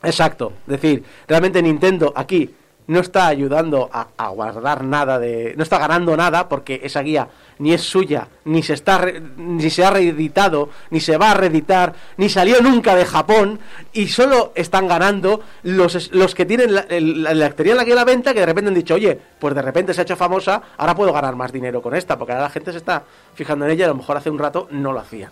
Exacto. 0.02 0.52
Es 0.66 0.80
decir, 0.80 1.04
realmente 1.28 1.62
Nintendo 1.62 2.12
aquí 2.16 2.54
no 2.88 2.98
está 2.98 3.28
ayudando 3.28 3.88
a, 3.92 4.28
guardar 4.30 4.82
nada 4.82 5.18
de. 5.20 5.54
No 5.56 5.62
está 5.62 5.78
ganando 5.78 6.16
nada 6.16 6.48
porque 6.48 6.80
esa 6.82 7.00
guía 7.00 7.28
ni 7.60 7.72
es 7.72 7.82
suya, 7.82 8.26
ni 8.44 8.60
se, 8.64 8.72
está 8.74 8.98
re- 8.98 9.22
ni 9.36 9.70
se 9.70 9.84
ha 9.84 9.90
reeditado, 9.90 10.68
ni 10.90 10.98
se 10.98 11.16
va 11.16 11.30
a 11.30 11.34
reeditar, 11.34 11.94
ni 12.16 12.28
salió 12.28 12.60
nunca 12.60 12.96
de 12.96 13.04
Japón 13.04 13.60
y 13.92 14.08
solo 14.08 14.50
están 14.56 14.88
ganando 14.88 15.42
los, 15.62 16.12
los 16.12 16.34
que 16.34 16.44
tienen 16.44 16.74
la, 16.74 16.84
la, 16.90 17.50
tenían 17.50 17.76
la 17.76 17.84
guía 17.84 17.94
la 17.94 18.04
venta 18.04 18.34
que 18.34 18.40
de 18.40 18.46
repente 18.46 18.68
han 18.70 18.74
dicho, 18.74 18.94
oye, 18.94 19.16
pues 19.38 19.54
de 19.54 19.62
repente 19.62 19.94
se 19.94 20.00
ha 20.00 20.02
hecho 20.04 20.16
famosa, 20.16 20.60
ahora 20.76 20.96
puedo 20.96 21.12
ganar 21.12 21.36
más 21.36 21.52
dinero 21.52 21.80
con 21.80 21.94
esta, 21.94 22.18
porque 22.18 22.32
ahora 22.32 22.44
la 22.44 22.50
gente 22.50 22.72
se 22.72 22.78
está 22.78 23.04
fijando 23.34 23.64
en 23.64 23.70
ella 23.70 23.82
y 23.82 23.84
a 23.84 23.88
lo 23.88 23.94
mejor 23.94 24.16
hace 24.16 24.30
un 24.30 24.40
rato 24.40 24.66
no 24.72 24.92
lo 24.92 24.98
hacían. 24.98 25.30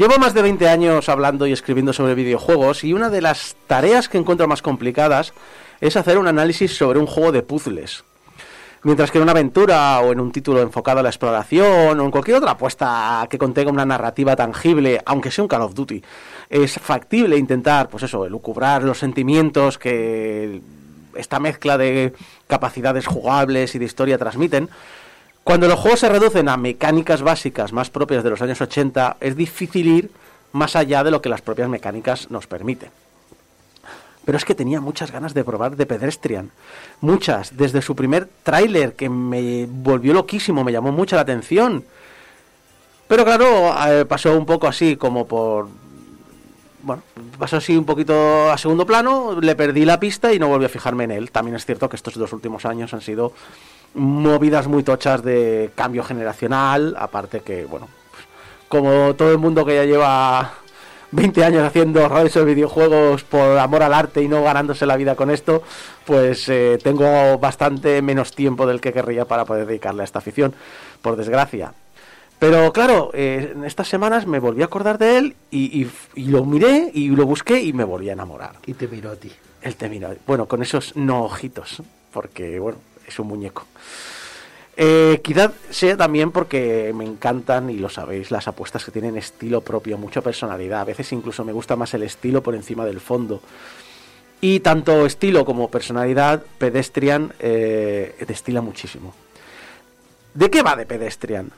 Llevo 0.00 0.16
más 0.16 0.32
de 0.32 0.40
20 0.40 0.66
años 0.66 1.10
hablando 1.10 1.46
y 1.46 1.52
escribiendo 1.52 1.92
sobre 1.92 2.14
videojuegos 2.14 2.84
y 2.84 2.94
una 2.94 3.10
de 3.10 3.20
las 3.20 3.54
tareas 3.66 4.08
que 4.08 4.16
encuentro 4.16 4.48
más 4.48 4.62
complicadas 4.62 5.34
es 5.82 5.94
hacer 5.94 6.16
un 6.16 6.26
análisis 6.26 6.74
sobre 6.74 6.98
un 6.98 7.04
juego 7.04 7.32
de 7.32 7.42
puzzles. 7.42 8.02
Mientras 8.82 9.10
que 9.10 9.18
en 9.18 9.24
una 9.24 9.32
aventura 9.32 10.00
o 10.00 10.12
en 10.12 10.20
un 10.20 10.32
título 10.32 10.62
enfocado 10.62 11.00
a 11.00 11.02
la 11.02 11.10
exploración 11.10 12.00
o 12.00 12.02
en 12.02 12.10
cualquier 12.10 12.38
otra 12.38 12.52
apuesta 12.52 13.26
que 13.28 13.36
contenga 13.36 13.70
una 13.70 13.84
narrativa 13.84 14.34
tangible, 14.34 15.02
aunque 15.04 15.30
sea 15.30 15.44
un 15.44 15.48
Call 15.48 15.60
of 15.60 15.74
Duty, 15.74 16.02
es 16.48 16.80
factible 16.80 17.36
intentar, 17.36 17.90
pues 17.90 18.04
eso, 18.04 18.24
elucubrar 18.24 18.82
los 18.82 18.98
sentimientos 18.98 19.76
que 19.76 20.62
esta 21.14 21.40
mezcla 21.40 21.76
de 21.76 22.14
capacidades 22.46 23.06
jugables 23.06 23.74
y 23.74 23.78
de 23.78 23.84
historia 23.84 24.16
transmiten. 24.16 24.70
Cuando 25.44 25.68
los 25.68 25.78
juegos 25.78 26.00
se 26.00 26.08
reducen 26.08 26.48
a 26.48 26.56
mecánicas 26.56 27.22
básicas 27.22 27.72
más 27.72 27.90
propias 27.90 28.22
de 28.22 28.30
los 28.30 28.42
años 28.42 28.60
80, 28.60 29.16
es 29.20 29.36
difícil 29.36 29.88
ir 29.88 30.10
más 30.52 30.76
allá 30.76 31.02
de 31.02 31.10
lo 31.10 31.22
que 31.22 31.28
las 31.28 31.40
propias 31.40 31.68
mecánicas 31.68 32.30
nos 32.30 32.46
permiten. 32.46 32.90
Pero 34.24 34.36
es 34.36 34.44
que 34.44 34.54
tenía 34.54 34.80
muchas 34.80 35.10
ganas 35.10 35.34
de 35.34 35.44
probar 35.44 35.76
The 35.76 35.86
Pedestrian. 35.86 36.50
Muchas. 37.00 37.56
Desde 37.56 37.82
su 37.82 37.96
primer 37.96 38.28
tráiler, 38.42 38.94
que 38.94 39.08
me 39.08 39.66
volvió 39.66 40.12
loquísimo, 40.12 40.62
me 40.62 40.72
llamó 40.72 40.92
mucho 40.92 41.16
la 41.16 41.22
atención. 41.22 41.84
Pero 43.08 43.24
claro, 43.24 43.74
eh, 43.88 44.04
pasó 44.04 44.36
un 44.36 44.46
poco 44.46 44.68
así 44.68 44.96
como 44.96 45.26
por... 45.26 45.68
Bueno, 46.82 47.02
pasó 47.38 47.56
así 47.56 47.76
un 47.76 47.84
poquito 47.84 48.50
a 48.50 48.56
segundo 48.56 48.86
plano, 48.86 49.38
le 49.40 49.54
perdí 49.54 49.84
la 49.84 50.00
pista 50.00 50.32
y 50.32 50.38
no 50.38 50.48
volví 50.48 50.66
a 50.66 50.68
fijarme 50.68 51.04
en 51.04 51.10
él. 51.10 51.30
También 51.30 51.56
es 51.56 51.66
cierto 51.66 51.88
que 51.88 51.96
estos 51.96 52.14
dos 52.14 52.32
últimos 52.32 52.64
años 52.64 52.94
han 52.94 53.00
sido 53.00 53.32
movidas 53.94 54.66
muy 54.68 54.82
tochas 54.82 55.22
de 55.22 55.70
cambio 55.74 56.02
generacional, 56.04 56.94
aparte 56.98 57.40
que, 57.40 57.64
bueno, 57.64 57.88
como 58.68 59.14
todo 59.14 59.32
el 59.32 59.38
mundo 59.38 59.64
que 59.64 59.74
ya 59.74 59.84
lleva 59.84 60.54
20 61.12 61.44
años 61.44 61.64
haciendo 61.64 62.08
radios 62.08 62.34
de 62.34 62.44
videojuegos 62.44 63.24
por 63.24 63.58
amor 63.58 63.82
al 63.82 63.92
arte 63.94 64.22
y 64.22 64.28
no 64.28 64.42
ganándose 64.44 64.86
la 64.86 64.96
vida 64.96 65.16
con 65.16 65.28
esto, 65.30 65.62
pues 66.06 66.48
eh, 66.48 66.78
tengo 66.82 67.38
bastante 67.38 68.00
menos 68.00 68.32
tiempo 68.32 68.66
del 68.66 68.80
que 68.80 68.92
querría 68.92 69.24
para 69.24 69.44
poder 69.44 69.66
dedicarle 69.66 70.02
a 70.02 70.04
esta 70.04 70.20
afición, 70.20 70.54
por 71.02 71.16
desgracia. 71.16 71.74
Pero 72.38 72.72
claro, 72.72 73.10
eh, 73.12 73.52
en 73.54 73.64
estas 73.64 73.88
semanas 73.88 74.26
me 74.26 74.38
volví 74.38 74.62
a 74.62 74.66
acordar 74.66 74.96
de 74.98 75.18
él 75.18 75.36
y, 75.50 75.82
y- 75.82 75.90
y 76.14 76.24
lo 76.28 76.44
miré 76.44 76.90
y 76.94 77.08
lo 77.08 77.26
busqué 77.26 77.60
y 77.60 77.72
me 77.72 77.84
volví 77.84 78.08
a 78.08 78.12
enamorar. 78.14 78.52
Y 78.66 78.74
te 78.74 78.86
miró 78.88 79.10
a 79.10 79.16
ti. 79.16 79.30
Él 79.62 79.76
te 79.76 79.88
mira, 79.90 80.14
bueno, 80.26 80.46
con 80.46 80.62
esos 80.62 80.96
no 80.96 81.24
ojitos, 81.24 81.82
porque 82.12 82.58
bueno, 82.58 82.78
es 83.10 83.18
un 83.18 83.28
muñeco. 83.28 83.66
Eh, 84.76 85.20
quizás 85.22 85.50
sea 85.68 85.96
también 85.96 86.30
porque 86.30 86.92
me 86.94 87.04
encantan, 87.04 87.68
y 87.70 87.76
lo 87.76 87.90
sabéis, 87.90 88.30
las 88.30 88.48
apuestas 88.48 88.84
que 88.84 88.90
tienen 88.90 89.16
estilo 89.16 89.60
propio, 89.60 89.98
mucha 89.98 90.22
personalidad. 90.22 90.80
A 90.80 90.84
veces 90.84 91.12
incluso 91.12 91.44
me 91.44 91.52
gusta 91.52 91.76
más 91.76 91.92
el 91.94 92.02
estilo 92.02 92.42
por 92.42 92.54
encima 92.54 92.84
del 92.86 93.00
fondo. 93.00 93.42
Y 94.40 94.60
tanto 94.60 95.04
estilo 95.04 95.44
como 95.44 95.70
personalidad, 95.70 96.42
Pedestrian 96.56 97.34
eh, 97.40 98.24
destila 98.26 98.62
muchísimo. 98.62 99.14
¿De 100.32 100.48
qué 100.48 100.62
va 100.62 100.76
de 100.76 100.86
Pedestrian? 100.86 101.50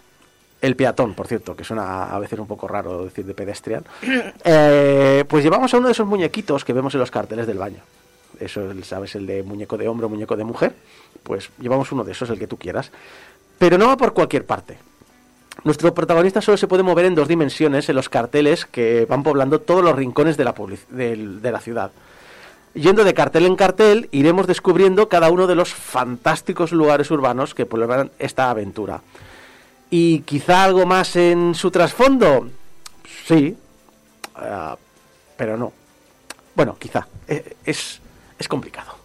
El 0.63 0.77
peatón, 0.77 1.15
por 1.15 1.27
cierto, 1.27 1.57
que 1.57 1.65
suena 1.65 2.05
a 2.05 2.19
veces 2.21 2.39
un 2.39 2.47
poco 2.47 2.69
raro 2.69 3.05
decir 3.05 3.27
de 3.27 3.35
pedestrian. 3.35 3.85
Eh, 4.45 5.25
pues 5.29 5.45
llevamos 5.45 5.73
a 5.75 5.79
uno 5.79 5.89
de 5.89 5.93
esos 5.93 6.07
muñequitos 6.07 6.65
que 6.65 6.73
vemos 6.73 6.95
en 6.95 7.01
los 7.01 7.11
carteles 7.11 7.47
del 7.47 7.59
baño. 7.59 7.83
Eso, 8.45 8.73
¿sabes? 8.83 9.15
El 9.15 9.27
de 9.27 9.43
muñeco 9.43 9.77
de 9.79 9.89
hombre 9.89 10.07
o 10.07 10.09
muñeco 10.09 10.37
de 10.37 10.45
mujer. 10.45 10.75
Pues 11.23 11.51
llevamos 11.61 11.93
uno 11.93 12.05
de 12.05 12.13
esos, 12.13 12.29
el 12.31 12.39
que 12.39 12.47
tú 12.47 12.59
quieras. 12.59 12.91
Pero 13.59 13.79
no 13.79 13.87
va 13.89 13.97
por 13.97 14.13
cualquier 14.13 14.45
parte. 14.47 14.79
Nuestro 15.65 15.93
protagonista 15.95 16.41
solo 16.41 16.57
se 16.57 16.67
puede 16.67 16.83
mover 16.83 17.05
en 17.05 17.15
dos 17.15 17.29
dimensiones 17.29 17.89
en 17.89 17.97
los 17.97 18.09
carteles 18.09 18.65
que 18.65 19.07
van 19.09 19.23
poblando 19.23 19.61
todos 19.61 19.85
los 19.85 19.95
rincones 19.95 20.37
de 20.37 20.45
la, 20.45 20.55
de 20.91 21.53
la 21.53 21.61
ciudad. 21.61 21.93
Yendo 22.75 23.05
de 23.05 23.13
cartel 23.13 23.45
en 23.45 23.55
cartel, 23.57 24.09
iremos 24.13 24.47
descubriendo 24.47 25.09
cada 25.09 25.31
uno 25.31 25.47
de 25.47 25.55
los 25.55 25.75
fantásticos 25.75 26.73
lugares 26.73 27.11
urbanos 27.11 27.55
que 27.55 27.67
pueblan 27.67 28.11
esta 28.19 28.49
aventura. 28.49 29.03
¿Y 29.91 30.21
quizá 30.21 30.65
algo 30.65 30.87
más 30.87 31.17
en 31.17 31.55
su 31.55 31.71
trasfondo? 31.71 32.49
Sí, 33.27 33.57
Ah, 34.35 34.77
pero 35.37 35.57
no. 35.59 35.73
Bueno, 36.55 36.77
quizá. 36.79 37.07
Eh, 37.29 37.57
Es, 37.67 38.01
es 38.43 38.49
complicado. 38.49 39.02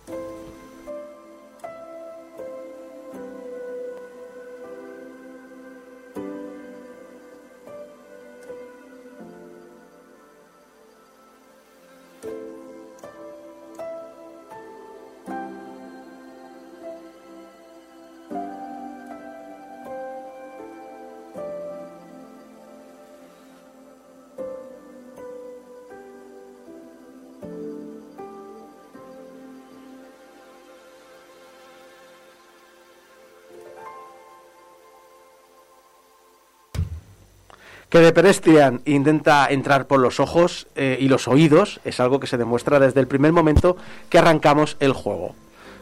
Que 37.89 37.99
de 37.99 38.11
Pedestrian 38.11 38.81
intenta 38.83 39.47
entrar 39.49 39.87
por 39.87 39.99
los 39.99 40.19
ojos 40.19 40.67
eh, 40.75 40.97
y 40.99 41.07
los 41.07 41.29
oídos 41.29 41.79
es 41.85 42.01
algo 42.01 42.19
que 42.19 42.27
se 42.27 42.37
demuestra 42.37 42.79
desde 42.81 42.99
el 42.99 43.07
primer 43.07 43.31
momento 43.31 43.77
que 44.09 44.17
arrancamos 44.17 44.75
el 44.81 44.91
juego. 44.91 45.35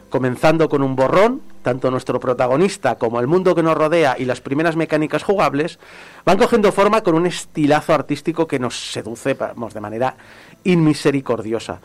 Comenzando 0.08 0.68
con 0.68 0.84
un 0.84 0.94
borrón, 0.94 1.42
tanto 1.62 1.90
nuestro 1.90 2.20
protagonista 2.20 2.94
como 2.94 3.18
el 3.18 3.26
mundo 3.26 3.56
que 3.56 3.64
nos 3.64 3.76
rodea 3.76 4.14
y 4.16 4.24
las 4.24 4.40
primeras 4.40 4.76
mecánicas 4.76 5.24
jugables 5.24 5.80
van 6.24 6.38
cogiendo 6.38 6.70
forma 6.70 7.02
con 7.02 7.16
un 7.16 7.26
estilazo 7.26 7.92
artístico 7.92 8.46
que 8.46 8.60
nos 8.60 8.92
seduce 8.92 9.34
de 9.34 9.80
manera 9.80 10.14
inmisericordiosa. 10.62 11.80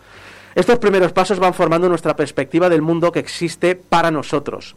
Estos 0.53 0.77
primeros 0.77 1.13
pasos 1.13 1.39
van 1.39 1.55
formando 1.55 1.89
nuestra 1.89 2.15
perspectiva 2.15 2.69
del 2.69 2.83
mundo 2.83 3.11
que 3.11 3.19
existe 3.19 3.75
para 3.75 4.11
nosotros. 4.11 4.75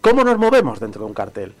¿Cómo 0.00 0.24
nos 0.24 0.38
movemos 0.38 0.80
dentro 0.80 1.02
de 1.02 1.08
un 1.08 1.14
cartel? 1.14 1.52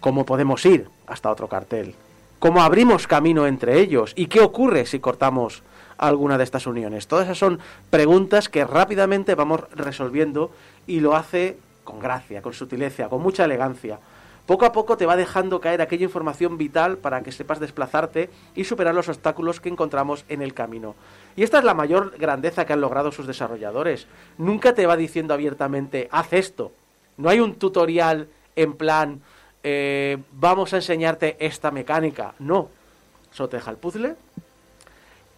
¿Cómo 0.00 0.26
podemos 0.26 0.66
ir 0.66 0.88
hasta 1.06 1.30
otro 1.30 1.46
cartel? 1.46 1.94
¿Cómo 2.38 2.62
abrimos 2.62 3.06
camino 3.06 3.46
entre 3.46 3.80
ellos? 3.80 4.12
¿Y 4.14 4.26
qué 4.26 4.40
ocurre 4.40 4.84
si 4.84 5.00
cortamos 5.00 5.62
alguna 5.96 6.36
de 6.36 6.44
estas 6.44 6.66
uniones? 6.66 7.06
Todas 7.06 7.24
esas 7.24 7.38
son 7.38 7.60
preguntas 7.88 8.50
que 8.50 8.64
rápidamente 8.66 9.34
vamos 9.34 9.62
resolviendo 9.74 10.50
y 10.86 11.00
lo 11.00 11.16
hace 11.16 11.56
con 11.82 11.98
gracia, 11.98 12.42
con 12.42 12.52
sutileza, 12.52 13.08
con 13.08 13.22
mucha 13.22 13.46
elegancia. 13.46 13.98
Poco 14.44 14.66
a 14.66 14.72
poco 14.72 14.98
te 14.98 15.06
va 15.06 15.16
dejando 15.16 15.62
caer 15.62 15.80
aquella 15.80 16.04
información 16.04 16.58
vital 16.58 16.98
para 16.98 17.22
que 17.22 17.32
sepas 17.32 17.58
desplazarte 17.58 18.28
y 18.54 18.64
superar 18.64 18.94
los 18.94 19.08
obstáculos 19.08 19.58
que 19.58 19.70
encontramos 19.70 20.26
en 20.28 20.42
el 20.42 20.52
camino. 20.52 20.94
Y 21.36 21.42
esta 21.42 21.58
es 21.58 21.64
la 21.64 21.74
mayor 21.74 22.18
grandeza 22.18 22.66
que 22.66 22.74
han 22.74 22.82
logrado 22.82 23.12
sus 23.12 23.26
desarrolladores. 23.26 24.06
Nunca 24.36 24.74
te 24.74 24.86
va 24.86 24.96
diciendo 24.96 25.32
abiertamente, 25.32 26.08
haz 26.12 26.34
esto. 26.34 26.70
No 27.16 27.30
hay 27.30 27.40
un 27.40 27.54
tutorial 27.54 28.28
en 28.56 28.74
plan, 28.74 29.22
eh, 29.68 30.18
vamos 30.30 30.72
a 30.74 30.76
enseñarte 30.76 31.36
esta 31.40 31.72
mecánica. 31.72 32.34
No. 32.38 32.68
Solo 33.32 33.48
te 33.48 33.56
deja 33.56 33.72
el 33.72 33.76
puzzle, 33.78 34.14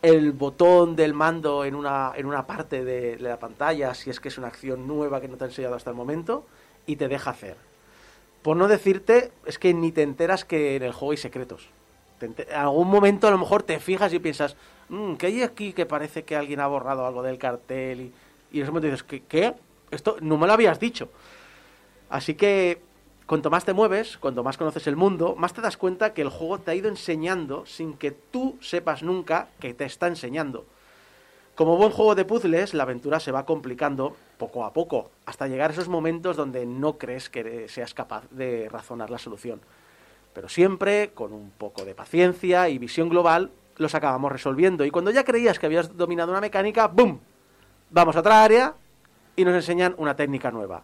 el 0.02 0.32
botón 0.32 0.96
del 0.96 1.14
mando 1.14 1.64
en 1.64 1.74
una, 1.74 2.12
en 2.14 2.26
una 2.26 2.46
parte 2.46 2.84
de, 2.84 3.18
la 3.20 3.38
pantalla, 3.38 3.94
si 3.94 4.10
es 4.10 4.20
que 4.20 4.28
es 4.28 4.36
una 4.36 4.48
acción 4.48 4.86
nueva 4.86 5.22
que 5.22 5.28
no 5.28 5.38
te 5.38 5.44
ha 5.44 5.46
enseñado 5.46 5.76
hasta 5.76 5.88
el 5.88 5.96
momento, 5.96 6.46
y 6.84 6.96
te 6.96 7.08
deja 7.08 7.30
hacer. 7.30 7.56
Por 8.42 8.58
no 8.58 8.68
decirte, 8.68 9.32
es 9.46 9.58
que 9.58 9.72
ni 9.72 9.92
te 9.92 10.02
enteras 10.02 10.44
que 10.44 10.76
en 10.76 10.82
el 10.82 10.92
juego 10.92 11.12
hay 11.12 11.16
secretos. 11.16 11.70
En 12.20 12.34
algún 12.54 12.88
momento 12.88 13.28
a 13.28 13.30
lo 13.30 13.38
mejor 13.38 13.62
te 13.62 13.80
fijas 13.80 14.12
y 14.12 14.18
piensas, 14.18 14.56
"Mm, 14.90 15.14
¿qué 15.14 15.28
hay 15.28 15.42
aquí 15.42 15.72
que 15.72 15.86
parece 15.86 16.24
que 16.24 16.36
alguien 16.36 16.60
ha 16.60 16.66
borrado 16.66 17.06
algo 17.06 17.22
del 17.22 17.38
cartel? 17.38 18.00
Y, 18.02 18.12
y 18.52 18.58
en 18.58 18.64
ese 18.64 18.72
momento 18.72 18.88
dices, 18.88 19.04
¿qué? 19.04 19.22
¿qué? 19.22 19.54
Esto 19.90 20.18
no 20.20 20.36
me 20.36 20.46
lo 20.46 20.52
habías 20.52 20.78
dicho. 20.78 21.08
Así 22.10 22.34
que 22.34 22.87
cuanto 23.28 23.50
más 23.50 23.66
te 23.66 23.74
mueves, 23.74 24.16
cuanto 24.16 24.42
más 24.42 24.56
conoces 24.56 24.86
el 24.86 24.96
mundo, 24.96 25.36
más 25.36 25.52
te 25.52 25.60
das 25.60 25.76
cuenta 25.76 26.14
que 26.14 26.22
el 26.22 26.30
juego 26.30 26.58
te 26.58 26.70
ha 26.70 26.74
ido 26.74 26.88
enseñando 26.88 27.66
sin 27.66 27.92
que 27.92 28.10
tú 28.10 28.56
sepas 28.62 29.02
nunca 29.02 29.48
que 29.60 29.74
te 29.74 29.84
está 29.84 30.06
enseñando. 30.06 30.64
Como 31.54 31.76
buen 31.76 31.90
juego 31.90 32.14
de 32.14 32.24
puzzles, 32.24 32.72
la 32.72 32.84
aventura 32.84 33.20
se 33.20 33.30
va 33.30 33.44
complicando 33.44 34.16
poco 34.38 34.64
a 34.64 34.72
poco, 34.72 35.10
hasta 35.26 35.46
llegar 35.46 35.68
a 35.68 35.72
esos 35.74 35.88
momentos 35.88 36.38
donde 36.38 36.64
no 36.64 36.96
crees 36.96 37.28
que 37.28 37.68
seas 37.68 37.92
capaz 37.92 38.24
de 38.30 38.66
razonar 38.70 39.10
la 39.10 39.18
solución. 39.18 39.60
Pero 40.32 40.48
siempre, 40.48 41.10
con 41.10 41.34
un 41.34 41.50
poco 41.50 41.84
de 41.84 41.94
paciencia 41.94 42.70
y 42.70 42.78
visión 42.78 43.10
global, 43.10 43.50
los 43.76 43.94
acabamos 43.94 44.32
resolviendo. 44.32 44.86
Y 44.86 44.90
cuando 44.90 45.10
ya 45.10 45.24
creías 45.24 45.58
que 45.58 45.66
habías 45.66 45.94
dominado 45.98 46.30
una 46.30 46.40
mecánica, 46.40 46.86
¡boom! 46.86 47.20
Vamos 47.90 48.16
a 48.16 48.20
otra 48.20 48.42
área 48.42 48.74
y 49.36 49.44
nos 49.44 49.54
enseñan 49.54 49.94
una 49.98 50.16
técnica 50.16 50.50
nueva. 50.50 50.82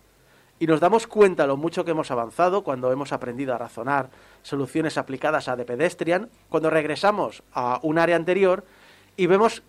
Y 0.64 0.66
nos 0.66 0.80
damos 0.80 1.06
cuenta 1.06 1.46
lo 1.46 1.58
mucho 1.58 1.84
que 1.84 1.90
hemos 1.90 2.10
avanzado 2.10 2.64
cuando 2.64 2.90
hemos 2.90 3.12
aprendido 3.12 3.54
a 3.54 3.58
razonar 3.58 4.08
soluciones 4.42 4.96
aplicadas 4.96 5.46
a 5.46 5.58
The 5.58 5.66
Pedestrian, 5.66 6.30
cuando 6.48 6.70
regresamos 6.70 7.42
a 7.52 7.80
un 7.82 7.98
área 7.98 8.16
anterior 8.16 8.64
y 9.14 9.26
vemos 9.26 9.62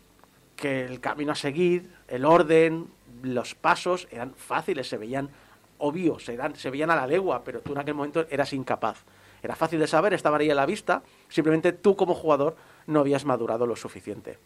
que 0.56 0.86
el 0.86 1.02
camino 1.02 1.34
a 1.34 1.36
seguir, 1.36 1.92
el 2.08 2.24
orden, 2.24 2.88
los 3.24 3.56
pasos 3.56 4.08
eran 4.10 4.36
fáciles, 4.36 4.88
se 4.88 4.96
veían 4.96 5.32
obvios, 5.80 6.30
eran, 6.30 6.56
se 6.56 6.70
veían 6.70 6.90
a 6.92 6.96
la 6.96 7.08
legua, 7.08 7.44
pero 7.44 7.60
tú 7.60 7.74
en 7.74 7.80
aquel 7.80 7.96
momento 7.96 8.26
eras 8.30 8.54
incapaz. 8.54 9.04
Era 9.44 9.58
fácil 9.58 9.82
de 9.82 9.88
saber, 9.88 10.14
estaba 10.14 10.38
ahí 10.38 10.50
a 10.50 10.56
la 10.56 10.66
vista, 10.66 11.04
simplemente 11.28 11.74
tú 11.74 11.98
como 11.98 12.14
jugador 12.14 12.56
no 12.88 13.02
habías 13.02 13.26
madurado 13.26 13.68
lo 13.68 13.76
suficiente. 13.76 14.38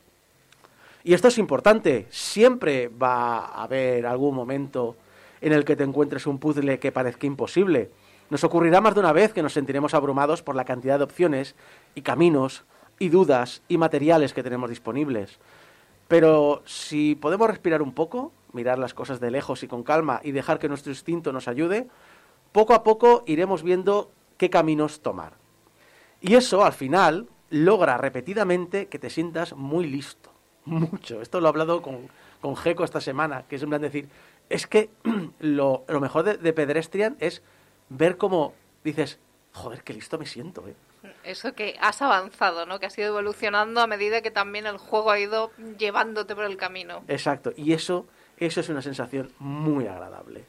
Y 1.03 1.13
esto 1.13 1.27
es 1.27 1.37
importante, 1.37 2.07
siempre 2.09 2.87
va 2.87 3.37
a 3.37 3.65
haber 3.65 4.07
algún 4.07 4.33
momento 4.33 4.95
en 5.41 5.53
el 5.53 5.65
que 5.65 5.75
te 5.75 5.83
encuentres 5.83 6.27
un 6.27 6.39
puzzle 6.39 6.79
que 6.79 6.91
parezca 6.91 7.27
imposible. 7.27 7.91
Nos 8.29 8.43
ocurrirá 8.43 8.81
más 8.81 8.93
de 8.93 8.99
una 8.99 9.13
vez 9.13 9.33
que 9.33 9.41
nos 9.41 9.53
sentiremos 9.53 9.93
abrumados 9.93 10.43
por 10.43 10.55
la 10.55 10.65
cantidad 10.65 10.97
de 10.97 11.05
opciones 11.05 11.55
y 11.95 12.01
caminos 12.01 12.65
y 12.99 13.09
dudas 13.09 13.63
y 13.67 13.77
materiales 13.77 14.33
que 14.33 14.43
tenemos 14.43 14.69
disponibles. 14.69 15.39
Pero 16.07 16.61
si 16.65 17.15
podemos 17.15 17.49
respirar 17.49 17.81
un 17.81 17.93
poco, 17.93 18.31
mirar 18.53 18.77
las 18.77 18.93
cosas 18.93 19.19
de 19.19 19.31
lejos 19.31 19.63
y 19.63 19.67
con 19.67 19.83
calma 19.83 20.21
y 20.23 20.31
dejar 20.31 20.59
que 20.59 20.67
nuestro 20.67 20.91
instinto 20.91 21.31
nos 21.31 21.47
ayude, 21.47 21.87
poco 22.51 22.73
a 22.73 22.83
poco 22.83 23.23
iremos 23.25 23.63
viendo 23.63 24.11
qué 24.37 24.49
caminos 24.49 25.01
tomar. 25.01 25.33
Y 26.21 26.35
eso, 26.35 26.65
al 26.65 26.73
final, 26.73 27.27
logra 27.49 27.97
repetidamente 27.97 28.87
que 28.87 28.99
te 28.99 29.09
sientas 29.09 29.53
muy 29.53 29.87
listo. 29.87 30.31
Mucho. 30.65 31.21
Esto 31.21 31.39
lo 31.39 31.47
he 31.47 31.49
hablado 31.49 31.81
con, 31.81 32.09
con 32.41 32.55
Geco 32.55 32.83
esta 32.83 33.01
semana, 33.01 33.43
que 33.47 33.55
es 33.55 33.63
en 33.63 33.69
plan 33.69 33.81
decir, 33.81 34.09
es 34.49 34.67
que 34.67 34.89
lo, 35.39 35.85
lo 35.87 35.99
mejor 35.99 36.23
de, 36.23 36.37
de 36.37 36.53
Pedestrian 36.53 37.17
es 37.19 37.41
ver 37.89 38.17
cómo 38.17 38.53
dices, 38.83 39.19
joder, 39.53 39.83
qué 39.83 39.93
listo 39.93 40.17
me 40.17 40.25
siento, 40.25 40.67
¿eh? 40.67 40.75
Eso 41.23 41.53
que 41.53 41.75
has 41.79 42.01
avanzado, 42.01 42.65
¿no? 42.65 42.79
Que 42.79 42.87
has 42.87 42.97
ido 42.97 43.07
evolucionando 43.07 43.81
a 43.81 43.87
medida 43.87 44.21
que 44.21 44.31
también 44.31 44.65
el 44.65 44.77
juego 44.77 45.11
ha 45.11 45.19
ido 45.19 45.51
llevándote 45.77 46.35
por 46.35 46.43
el 46.43 46.57
camino. 46.57 47.03
Exacto. 47.07 47.53
Y 47.55 47.73
eso, 47.73 48.05
eso 48.37 48.59
es 48.59 48.69
una 48.69 48.81
sensación 48.81 49.31
muy 49.39 49.87
agradable. 49.87 50.45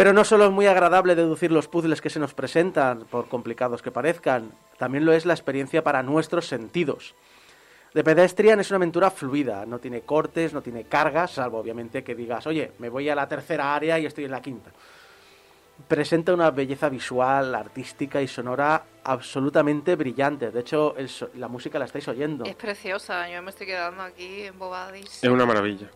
Pero 0.00 0.14
no 0.14 0.24
solo 0.24 0.46
es 0.46 0.50
muy 0.50 0.66
agradable 0.66 1.14
deducir 1.14 1.52
los 1.52 1.68
puzzles 1.68 2.00
que 2.00 2.08
se 2.08 2.18
nos 2.18 2.32
presentan, 2.32 3.00
por 3.00 3.28
complicados 3.28 3.82
que 3.82 3.90
parezcan, 3.90 4.50
también 4.78 5.04
lo 5.04 5.12
es 5.12 5.26
la 5.26 5.34
experiencia 5.34 5.84
para 5.84 6.02
nuestros 6.02 6.46
sentidos. 6.46 7.14
The 7.92 8.02
Pedestrian 8.02 8.60
es 8.60 8.70
una 8.70 8.76
aventura 8.78 9.10
fluida, 9.10 9.66
no 9.66 9.78
tiene 9.78 10.00
cortes, 10.00 10.54
no 10.54 10.62
tiene 10.62 10.84
cargas, 10.84 11.32
salvo 11.32 11.58
obviamente 11.58 12.02
que 12.02 12.14
digas, 12.14 12.46
oye, 12.46 12.72
me 12.78 12.88
voy 12.88 13.10
a 13.10 13.14
la 13.14 13.28
tercera 13.28 13.74
área 13.74 13.98
y 13.98 14.06
estoy 14.06 14.24
en 14.24 14.30
la 14.30 14.40
quinta. 14.40 14.70
Presenta 15.86 16.32
una 16.32 16.50
belleza 16.50 16.88
visual, 16.88 17.54
artística 17.54 18.22
y 18.22 18.26
sonora 18.26 18.82
absolutamente 19.04 19.96
brillante. 19.96 20.50
De 20.50 20.60
hecho, 20.60 20.96
el 20.96 21.10
so- 21.10 21.28
la 21.34 21.48
música 21.48 21.78
la 21.78 21.84
estáis 21.84 22.08
oyendo. 22.08 22.46
Es 22.46 22.54
preciosa, 22.54 23.28
yo 23.28 23.42
me 23.42 23.50
estoy 23.50 23.66
quedando 23.66 24.02
aquí 24.02 24.44
embobadísima. 24.44 25.28
Es 25.28 25.28
una 25.28 25.44
maravilla. 25.44 25.90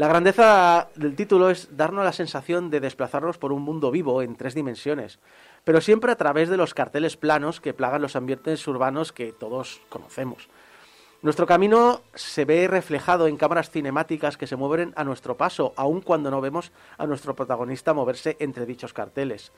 La 0.00 0.08
grandeza 0.08 0.88
del 0.94 1.14
título 1.14 1.50
es 1.50 1.76
darnos 1.76 2.06
la 2.06 2.14
sensación 2.14 2.70
de 2.70 2.80
desplazarnos 2.80 3.36
por 3.36 3.52
un 3.52 3.60
mundo 3.60 3.90
vivo 3.90 4.22
en 4.22 4.34
tres 4.34 4.54
dimensiones, 4.54 5.18
pero 5.62 5.82
siempre 5.82 6.10
a 6.10 6.16
través 6.16 6.48
de 6.48 6.56
los 6.56 6.72
carteles 6.72 7.18
planos 7.18 7.60
que 7.60 7.74
plagan 7.74 8.00
los 8.00 8.16
ambientes 8.16 8.66
urbanos 8.66 9.12
que 9.12 9.34
todos 9.34 9.82
conocemos. 9.90 10.48
Nuestro 11.20 11.46
camino 11.46 12.00
se 12.14 12.46
ve 12.46 12.66
reflejado 12.66 13.26
en 13.26 13.36
cámaras 13.36 13.68
cinemáticas 13.68 14.38
que 14.38 14.46
se 14.46 14.56
mueven 14.56 14.94
a 14.96 15.04
nuestro 15.04 15.36
paso, 15.36 15.74
aun 15.76 16.00
cuando 16.00 16.30
no 16.30 16.40
vemos 16.40 16.72
a 16.96 17.06
nuestro 17.06 17.36
protagonista 17.36 17.92
moverse 17.92 18.38
entre 18.40 18.64
dichos 18.64 18.94
carteles. 18.94 19.52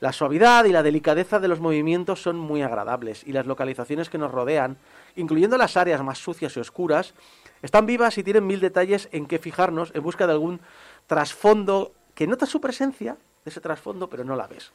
La 0.00 0.12
suavidad 0.14 0.64
y 0.64 0.72
la 0.72 0.82
delicadeza 0.82 1.40
de 1.40 1.48
los 1.48 1.60
movimientos 1.60 2.22
son 2.22 2.36
muy 2.38 2.62
agradables 2.62 3.22
y 3.26 3.32
las 3.32 3.44
localizaciones 3.46 4.08
que 4.08 4.16
nos 4.16 4.30
rodean, 4.32 4.78
incluyendo 5.14 5.58
las 5.58 5.76
áreas 5.76 6.02
más 6.02 6.18
sucias 6.18 6.56
y 6.56 6.60
oscuras, 6.60 7.12
están 7.60 7.84
vivas 7.84 8.16
y 8.16 8.24
tienen 8.24 8.46
mil 8.46 8.60
detalles 8.60 9.10
en 9.12 9.26
que 9.26 9.38
fijarnos 9.38 9.92
en 9.94 10.02
busca 10.02 10.26
de 10.26 10.32
algún 10.32 10.60
trasfondo 11.06 11.92
que 12.14 12.26
nota 12.26 12.46
su 12.46 12.62
presencia 12.62 13.18
de 13.44 13.50
ese 13.50 13.60
trasfondo, 13.60 14.08
pero 14.08 14.24
no 14.24 14.36
la 14.36 14.46
ves. 14.46 14.72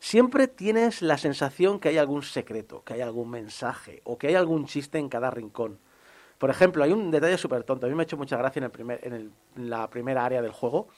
Siempre 0.00 0.48
tienes 0.48 1.00
la 1.00 1.16
sensación 1.16 1.78
que 1.78 1.88
hay 1.88 1.98
algún 1.98 2.22
secreto, 2.22 2.82
que 2.84 2.94
hay 2.94 3.00
algún 3.02 3.30
mensaje 3.30 4.02
o 4.04 4.18
que 4.18 4.26
hay 4.28 4.34
algún 4.34 4.66
chiste 4.66 4.98
en 4.98 5.08
cada 5.08 5.30
rincón. 5.30 5.78
Por 6.38 6.50
ejemplo, 6.50 6.84
hay 6.84 6.92
un 6.92 7.10
detalle 7.10 7.38
súper 7.38 7.62
tonto. 7.62 7.86
A 7.86 7.88
mí 7.88 7.94
me 7.94 8.02
ha 8.02 8.04
hecho 8.04 8.16
mucha 8.16 8.36
gracia 8.36 8.60
en, 8.60 8.64
el 8.64 8.70
primer, 8.70 9.00
en, 9.04 9.12
el- 9.14 9.32
en 9.56 9.70
la 9.70 9.88
primera 9.88 10.24
área 10.24 10.42
del 10.42 10.52
juego. 10.52 10.88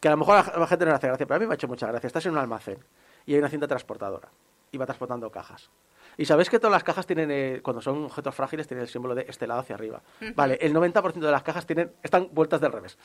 Que 0.00 0.08
a 0.08 0.10
lo 0.10 0.16
mejor 0.18 0.36
a 0.38 0.58
la 0.58 0.66
gente 0.66 0.84
no 0.84 0.90
le 0.90 0.96
hace 0.96 1.06
gracia, 1.08 1.26
pero 1.26 1.36
a 1.36 1.38
mí 1.40 1.46
me 1.46 1.52
ha 1.52 1.54
hecho 1.54 1.68
mucha 1.68 1.86
gracia. 1.86 2.06
Estás 2.06 2.26
en 2.26 2.32
un 2.32 2.38
almacén 2.38 2.78
y 3.24 3.32
hay 3.34 3.38
una 3.38 3.48
cinta 3.48 3.66
transportadora 3.66 4.28
y 4.70 4.78
va 4.78 4.84
transportando 4.86 5.30
cajas. 5.30 5.70
Y 6.18 6.24
sabéis 6.24 6.48
que 6.48 6.58
todas 6.58 6.72
las 6.72 6.82
cajas 6.84 7.06
tienen, 7.06 7.30
eh, 7.30 7.60
cuando 7.62 7.82
son 7.82 8.04
objetos 8.04 8.34
frágiles, 8.34 8.66
tienen 8.66 8.82
el 8.84 8.88
símbolo 8.88 9.14
de 9.14 9.26
este 9.28 9.46
lado 9.46 9.60
hacia 9.60 9.74
arriba. 9.74 10.00
Vale, 10.34 10.58
el 10.62 10.72
90% 10.74 11.12
de 11.26 11.30
las 11.30 11.42
cajas 11.42 11.66
tienen, 11.66 11.92
están 12.02 12.28
vueltas 12.32 12.60
del 12.60 12.72
revés. 12.72 12.96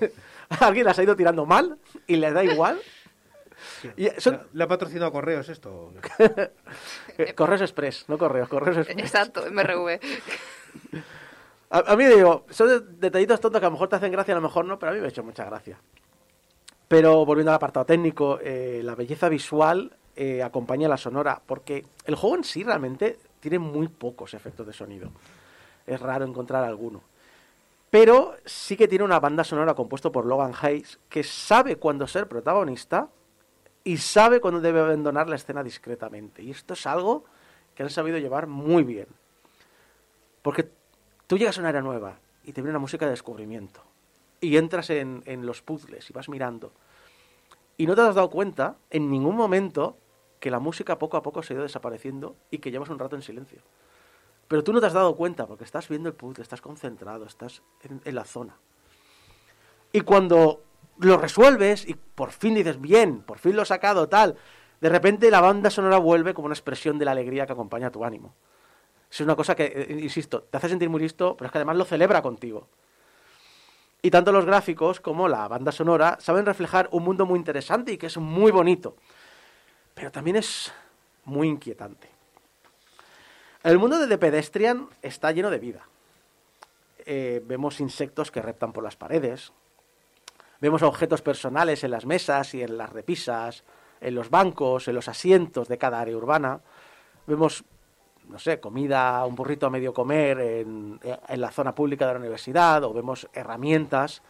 Alguien 0.60 0.84
las 0.84 0.98
ha 0.98 1.02
ido 1.02 1.16
tirando 1.16 1.46
mal 1.46 1.78
y 2.06 2.16
les 2.16 2.32
da 2.34 2.44
igual. 2.44 2.78
Y 3.96 4.08
son- 4.18 4.34
¿Le- 4.34 4.40
¿Le 4.58 4.64
ha 4.64 4.68
patrocinado 4.68 5.12
correos 5.12 5.48
esto? 5.48 5.92
eh, 7.18 7.34
correos 7.34 7.60
express, 7.62 8.04
no 8.08 8.18
correos, 8.18 8.48
correos 8.48 8.76
express. 8.78 8.98
Exacto, 8.98 9.44
MRV. 9.50 9.98
A, 11.70 11.92
a 11.92 11.96
mí 11.96 12.04
digo, 12.04 12.44
son 12.50 12.68
de- 12.68 12.80
detallitos 12.80 13.40
tontos 13.40 13.60
que 13.60 13.66
a 13.66 13.68
lo 13.68 13.72
mejor 13.72 13.88
te 13.88 13.96
hacen 13.96 14.12
gracia, 14.12 14.34
a 14.34 14.36
lo 14.36 14.42
mejor 14.42 14.64
no, 14.66 14.78
pero 14.78 14.92
a 14.92 14.94
mí 14.94 15.00
me 15.00 15.06
ha 15.06 15.08
hecho 15.08 15.22
mucha 15.22 15.44
gracia. 15.44 15.78
Pero 16.92 17.24
volviendo 17.24 17.50
al 17.52 17.56
apartado 17.56 17.86
técnico, 17.86 18.38
eh, 18.42 18.82
la 18.84 18.94
belleza 18.94 19.30
visual 19.30 19.96
eh, 20.14 20.42
acompaña 20.42 20.88
a 20.88 20.90
la 20.90 20.98
sonora, 20.98 21.40
porque 21.46 21.86
el 22.04 22.16
juego 22.16 22.36
en 22.36 22.44
sí 22.44 22.64
realmente 22.64 23.18
tiene 23.40 23.58
muy 23.58 23.88
pocos 23.88 24.34
efectos 24.34 24.66
de 24.66 24.74
sonido. 24.74 25.10
Es 25.86 25.98
raro 25.98 26.26
encontrar 26.26 26.62
alguno. 26.64 27.00
Pero 27.88 28.34
sí 28.44 28.76
que 28.76 28.88
tiene 28.88 29.06
una 29.06 29.20
banda 29.20 29.42
sonora 29.42 29.72
compuesta 29.72 30.12
por 30.12 30.26
Logan 30.26 30.52
Hayes 30.60 30.98
que 31.08 31.24
sabe 31.24 31.76
cuándo 31.76 32.06
ser 32.06 32.28
protagonista 32.28 33.08
y 33.84 33.96
sabe 33.96 34.38
cuándo 34.42 34.60
debe 34.60 34.80
abandonar 34.80 35.30
la 35.30 35.36
escena 35.36 35.64
discretamente. 35.64 36.42
Y 36.42 36.50
esto 36.50 36.74
es 36.74 36.86
algo 36.86 37.24
que 37.74 37.84
han 37.84 37.88
sabido 37.88 38.18
llevar 38.18 38.46
muy 38.46 38.82
bien. 38.82 39.06
Porque 40.42 40.68
tú 41.26 41.38
llegas 41.38 41.56
a 41.56 41.62
un 41.62 41.68
área 41.68 41.80
nueva 41.80 42.18
y 42.44 42.52
te 42.52 42.60
viene 42.60 42.72
una 42.72 42.80
música 42.80 43.06
de 43.06 43.12
descubrimiento. 43.12 43.80
Y 44.42 44.58
entras 44.58 44.90
en, 44.90 45.22
los 45.46 45.62
puzzles 45.62 46.10
y 46.10 46.12
vas 46.12 46.28
mirando. 46.28 46.74
Y 47.78 47.86
no 47.86 47.94
te 47.94 48.02
has 48.02 48.14
dado 48.14 48.28
cuenta 48.28 48.76
en 48.90 49.10
ningún 49.10 49.36
momento 49.36 49.96
que 50.38 50.50
la 50.50 50.58
música 50.58 50.98
poco 50.98 51.16
a 51.16 51.22
poco 51.22 51.42
se 51.42 51.54
ha 51.54 51.56
ido 51.56 51.62
desapareciendo 51.62 52.36
y 52.50 52.58
que 52.58 52.70
llevas 52.70 52.90
un 52.90 52.98
rato 52.98 53.16
en 53.16 53.22
silencio. 53.22 53.62
Pero 54.48 54.62
tú 54.62 54.74
no 54.74 54.80
te 54.80 54.86
has 54.86 54.92
dado 54.92 55.16
cuenta 55.16 55.46
porque 55.46 55.64
estás 55.64 55.88
viendo 55.88 56.10
el 56.10 56.14
puzzle, 56.14 56.42
estás 56.42 56.60
concentrado, 56.60 57.24
estás 57.24 57.62
en, 57.82 58.02
en 58.04 58.14
la 58.14 58.24
zona. 58.24 58.56
Y 59.92 60.00
cuando 60.02 60.62
lo 60.98 61.16
resuelves 61.16 61.88
y 61.88 61.94
por 61.94 62.32
fin 62.32 62.54
dices, 62.54 62.78
bien, 62.78 63.22
por 63.22 63.38
fin 63.38 63.56
lo 63.56 63.62
he 63.62 63.66
sacado, 63.66 64.08
tal, 64.08 64.36
de 64.80 64.88
repente 64.88 65.30
la 65.30 65.40
banda 65.40 65.70
sonora 65.70 65.98
vuelve 65.98 66.34
como 66.34 66.46
una 66.46 66.54
expresión 66.54 66.98
de 66.98 67.04
la 67.04 67.12
alegría 67.12 67.46
que 67.46 67.52
acompaña 67.52 67.90
tu 67.90 68.04
ánimo. 68.04 68.34
Es 69.12 69.20
una 69.20 69.36
cosa 69.36 69.54
que, 69.54 69.66
eh, 69.66 69.98
insisto, 70.00 70.42
te 70.42 70.56
hace 70.56 70.70
sentir 70.70 70.88
muy 70.88 71.00
listo, 71.00 71.36
pero 71.36 71.46
es 71.46 71.52
que 71.52 71.58
además 71.58 71.76
lo 71.76 71.84
celebra 71.84 72.22
contigo. 72.22 72.66
Y 74.02 74.10
tanto 74.10 74.32
los 74.32 74.44
gráficos 74.44 74.98
como 74.98 75.28
la 75.28 75.46
banda 75.46 75.70
sonora 75.70 76.18
saben 76.20 76.44
reflejar 76.44 76.88
un 76.90 77.04
mundo 77.04 77.24
muy 77.24 77.38
interesante 77.38 77.92
y 77.92 77.98
que 77.98 78.06
es 78.06 78.16
muy 78.16 78.50
bonito. 78.50 78.96
Pero 79.94 80.10
también 80.10 80.36
es 80.36 80.72
muy 81.24 81.46
inquietante. 81.46 82.08
El 83.62 83.78
mundo 83.78 84.00
de 84.00 84.08
The 84.08 84.18
Pedestrian 84.18 84.88
está 85.02 85.30
lleno 85.30 85.50
de 85.50 85.58
vida. 85.60 85.86
Eh, 87.06 87.42
vemos 87.44 87.78
insectos 87.78 88.32
que 88.32 88.42
reptan 88.42 88.72
por 88.72 88.82
las 88.82 88.96
paredes. 88.96 89.52
Vemos 90.60 90.82
objetos 90.82 91.22
personales 91.22 91.84
en 91.84 91.92
las 91.92 92.04
mesas 92.04 92.54
y 92.54 92.62
en 92.62 92.76
las 92.76 92.90
repisas, 92.90 93.62
en 94.00 94.16
los 94.16 94.30
bancos, 94.30 94.88
en 94.88 94.96
los 94.96 95.06
asientos 95.06 95.68
de 95.68 95.78
cada 95.78 96.00
área 96.00 96.16
urbana. 96.16 96.60
Vemos 97.28 97.64
no 98.28 98.38
sé, 98.38 98.60
comida, 98.60 99.24
un 99.26 99.34
burrito 99.34 99.66
a 99.66 99.70
medio 99.70 99.92
comer 99.92 100.38
en, 100.40 101.00
en 101.28 101.40
la 101.40 101.50
zona 101.50 101.74
pública 101.74 102.06
de 102.06 102.14
la 102.14 102.20
universidad, 102.20 102.84
o 102.84 102.92
vemos 102.92 103.28
herramientas 103.32 104.22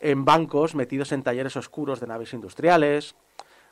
en 0.00 0.24
bancos 0.24 0.74
metidos 0.74 1.12
en 1.12 1.22
talleres 1.22 1.56
oscuros 1.56 2.00
de 2.00 2.06
naves 2.06 2.32
industriales, 2.32 3.14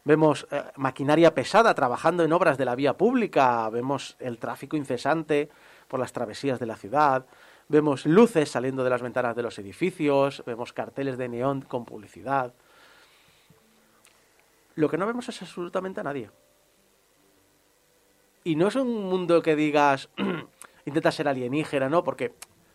vemos 0.05 0.47
eh, 0.51 0.63
maquinaria 0.77 1.35
pesada 1.35 1.75
trabajando 1.75 2.23
en 2.23 2.33
obras 2.33 2.59
de 2.59 2.67
la 2.67 2.75
vía 2.75 2.97
pública, 2.97 3.69
vemos 3.71 4.17
el 4.19 4.39
tráfico 4.39 4.77
incesante 4.77 5.49
por 5.89 5.99
las 5.99 6.13
travesías 6.13 6.61
de 6.61 6.67
la 6.67 6.77
ciudad, 6.77 7.27
vemos 7.69 8.07
luces 8.07 8.51
saliendo 8.51 8.85
de 8.85 8.91
las 8.91 9.03
ventanas 9.03 9.35
de 9.35 9.43
los 9.43 9.59
edificios, 9.59 10.43
vemos 10.47 10.73
carteles 10.73 11.19
de 11.19 11.29
neón 11.29 11.63
con 11.63 11.85
publicidad. 11.85 12.53
Lo 14.75 14.89
que 14.89 14.99
no 14.99 15.07
vemos 15.07 15.29
es 15.29 15.43
absolutamente 15.43 16.01
a 16.01 16.05
nadie. 16.05 16.31
Y 18.45 18.57
no 18.57 18.69
es 18.69 18.77
un 18.77 19.05
mundo 19.05 19.43
que 19.43 19.57
digas, 19.57 20.09
intenta 20.87 21.13
ser 21.13 21.29
alienígena, 21.29 21.89
¿no? 21.89 22.05
Porque, 22.05 22.35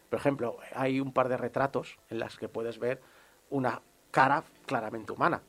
por 0.10 0.20
ejemplo, 0.20 0.58
hay 0.76 1.00
un 1.00 1.14
par 1.14 1.30
de 1.30 1.38
retratos 1.38 1.98
en 2.10 2.20
las 2.20 2.38
que 2.38 2.50
puedes 2.50 2.80
ver 2.80 3.02
una 3.50 3.82
cara 4.12 4.44
claramente 4.66 5.12
humana. 5.12 5.42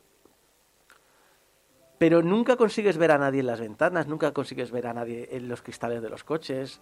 Pero 1.97 2.21
nunca 2.21 2.57
consigues 2.57 2.97
ver 2.97 3.11
a 3.11 3.17
nadie 3.17 3.39
en 3.39 3.47
las 3.47 3.61
ventanas, 3.61 4.07
nunca 4.07 4.33
consigues 4.33 4.71
ver 4.71 4.87
a 4.87 4.93
nadie 4.93 5.29
en 5.31 5.47
los 5.47 5.61
cristales 5.61 6.01
de 6.01 6.09
los 6.09 6.23
coches. 6.23 6.81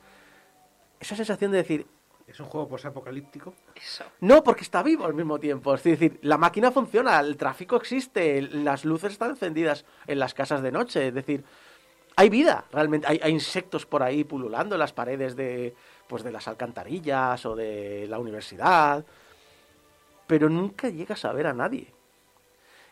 Esa 0.99 1.15
sensación 1.15 1.51
de 1.51 1.57
decir, 1.57 1.87
¿Es 2.25 2.39
un 2.39 2.45
juego 2.45 2.69
posapocalíptico? 2.69 3.53
Eso. 3.75 4.05
no, 4.21 4.43
porque 4.43 4.61
está 4.61 4.81
vivo 4.81 5.05
al 5.05 5.13
mismo 5.13 5.39
tiempo. 5.39 5.73
Es 5.75 5.83
decir, 5.83 6.19
la 6.21 6.37
máquina 6.37 6.71
funciona, 6.71 7.19
el 7.19 7.35
tráfico 7.35 7.75
existe, 7.75 8.41
las 8.41 8.85
luces 8.85 9.11
están 9.11 9.31
encendidas 9.31 9.85
en 10.07 10.19
las 10.19 10.33
casas 10.33 10.61
de 10.61 10.71
noche. 10.71 11.09
Es 11.09 11.13
decir, 11.13 11.43
hay 12.15 12.29
vida, 12.29 12.65
realmente. 12.71 13.07
Hay, 13.07 13.31
insectos 13.31 13.85
por 13.85 14.03
ahí 14.03 14.23
pululando 14.23 14.75
en 14.75 14.79
las 14.79 14.93
paredes 14.93 15.35
de, 15.35 15.75
pues, 16.07 16.23
de 16.23 16.31
las 16.31 16.47
alcantarillas 16.47 17.45
o 17.45 17.55
de 17.55 18.07
la 18.07 18.19
universidad. 18.19 19.03
Pero 20.27 20.49
nunca 20.49 20.89
llegas 20.89 21.25
a 21.25 21.33
ver 21.33 21.47
a 21.47 21.53
nadie. 21.53 21.87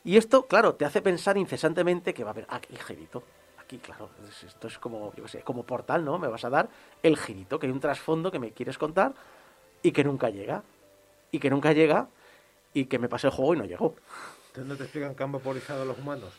Y 0.04 0.18
esto, 0.18 0.48
claro, 0.48 0.76
te 0.76 0.86
hace 0.86 1.02
pensar 1.02 1.38
incesantemente 1.38 2.14
que 2.14 2.24
va 2.24 2.32
a 2.32 2.34
haber 2.34 2.48
aquí 2.50 2.74
el 2.74 2.82
girito. 2.82 3.24
Aquí, 3.60 3.78
claro, 3.78 4.10
es- 4.28 4.44
esto 4.44 4.68
es 4.68 4.80
como, 4.80 5.14
yo 5.16 5.28
sé, 5.28 5.42
como 5.42 5.64
portal, 5.64 6.04
¿no? 6.04 6.18
Me 6.18 6.28
vas 6.28 6.44
a 6.44 6.50
dar 6.50 6.70
el 7.04 7.18
girito, 7.18 7.60
que 7.60 7.68
hay 7.68 7.72
un 7.72 7.80
trasfondo 7.80 8.32
que 8.32 8.40
me 8.40 8.52
quieres 8.52 8.78
contar 8.78 9.14
y 9.84 9.92
que 9.92 10.04
nunca 10.04 10.30
llega. 10.30 10.64
Y 11.32 11.40
que 11.40 11.50
nunca 11.50 11.72
llega 11.72 12.08
y 12.74 12.86
que 12.86 13.00
me 13.00 13.08
pasé 13.08 13.28
el 13.28 13.34
juego 13.34 13.54
y 13.54 13.58
no 13.58 13.66
llegó. 13.66 13.96
Entonces 14.48 14.66
no 14.66 14.76
te 14.76 14.84
explican 14.84 15.16
que 15.16 15.24
han 15.24 15.32
vaporizado 15.32 15.86
los 15.86 15.98
humanos. 15.98 16.34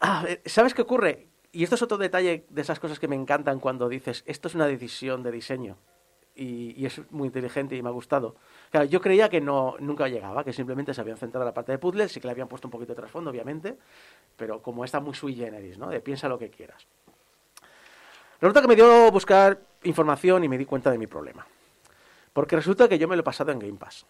Ah, 0.00 0.24
eh, 0.26 0.40
¿Sabes 0.46 0.72
qué 0.72 0.82
ocurre? 0.82 1.28
Y 1.52 1.62
esto 1.62 1.74
es 1.74 1.82
otro 1.82 1.98
detalle 1.98 2.46
de 2.48 2.62
esas 2.62 2.80
cosas 2.80 2.98
que 2.98 3.08
me 3.08 3.16
encantan 3.16 3.60
cuando 3.60 3.88
dices, 3.88 4.22
esto 4.26 4.48
es 4.48 4.54
una 4.54 4.66
decisión 4.66 5.22
de 5.22 5.30
diseño. 5.30 5.76
Y, 6.34 6.86
es 6.86 7.02
muy 7.10 7.26
inteligente 7.26 7.76
y 7.76 7.82
me 7.82 7.90
ha 7.90 7.92
gustado. 7.92 8.36
Claro, 8.70 8.86
yo 8.86 9.00
creía 9.02 9.28
que 9.28 9.42
no, 9.42 9.74
nunca 9.78 10.08
llegaba, 10.08 10.42
que 10.42 10.54
simplemente 10.54 10.94
se 10.94 11.02
habían 11.02 11.18
centrado 11.18 11.42
en 11.42 11.48
la 11.48 11.54
parte 11.54 11.72
de 11.72 11.78
puzzles, 11.78 12.12
sí 12.12 12.20
que 12.20 12.28
le 12.28 12.32
habían 12.32 12.48
puesto 12.48 12.66
un 12.66 12.70
poquito 12.70 12.92
de 12.92 12.96
trasfondo, 12.96 13.30
obviamente, 13.30 13.76
pero 14.36 14.62
como 14.62 14.84
está 14.84 15.00
muy 15.00 15.12
sui 15.12 15.34
generis, 15.34 15.76
¿no? 15.76 15.88
De 15.88 16.00
piensa 16.00 16.28
lo 16.28 16.38
que 16.38 16.48
quieras. 16.48 16.86
Resulta 18.40 18.62
que 18.62 18.68
me 18.68 18.76
dio 18.76 19.10
buscar 19.10 19.60
información 19.82 20.42
y 20.44 20.48
me 20.48 20.56
di 20.56 20.64
cuenta 20.64 20.90
de 20.90 20.96
mi 20.96 21.06
problema. 21.06 21.46
Porque 22.32 22.56
resulta 22.56 22.88
que 22.88 22.98
yo 22.98 23.06
me 23.06 23.16
lo 23.16 23.20
he 23.20 23.24
pasado 23.24 23.52
en 23.52 23.58
Game 23.58 23.76
Pass. 23.76 24.06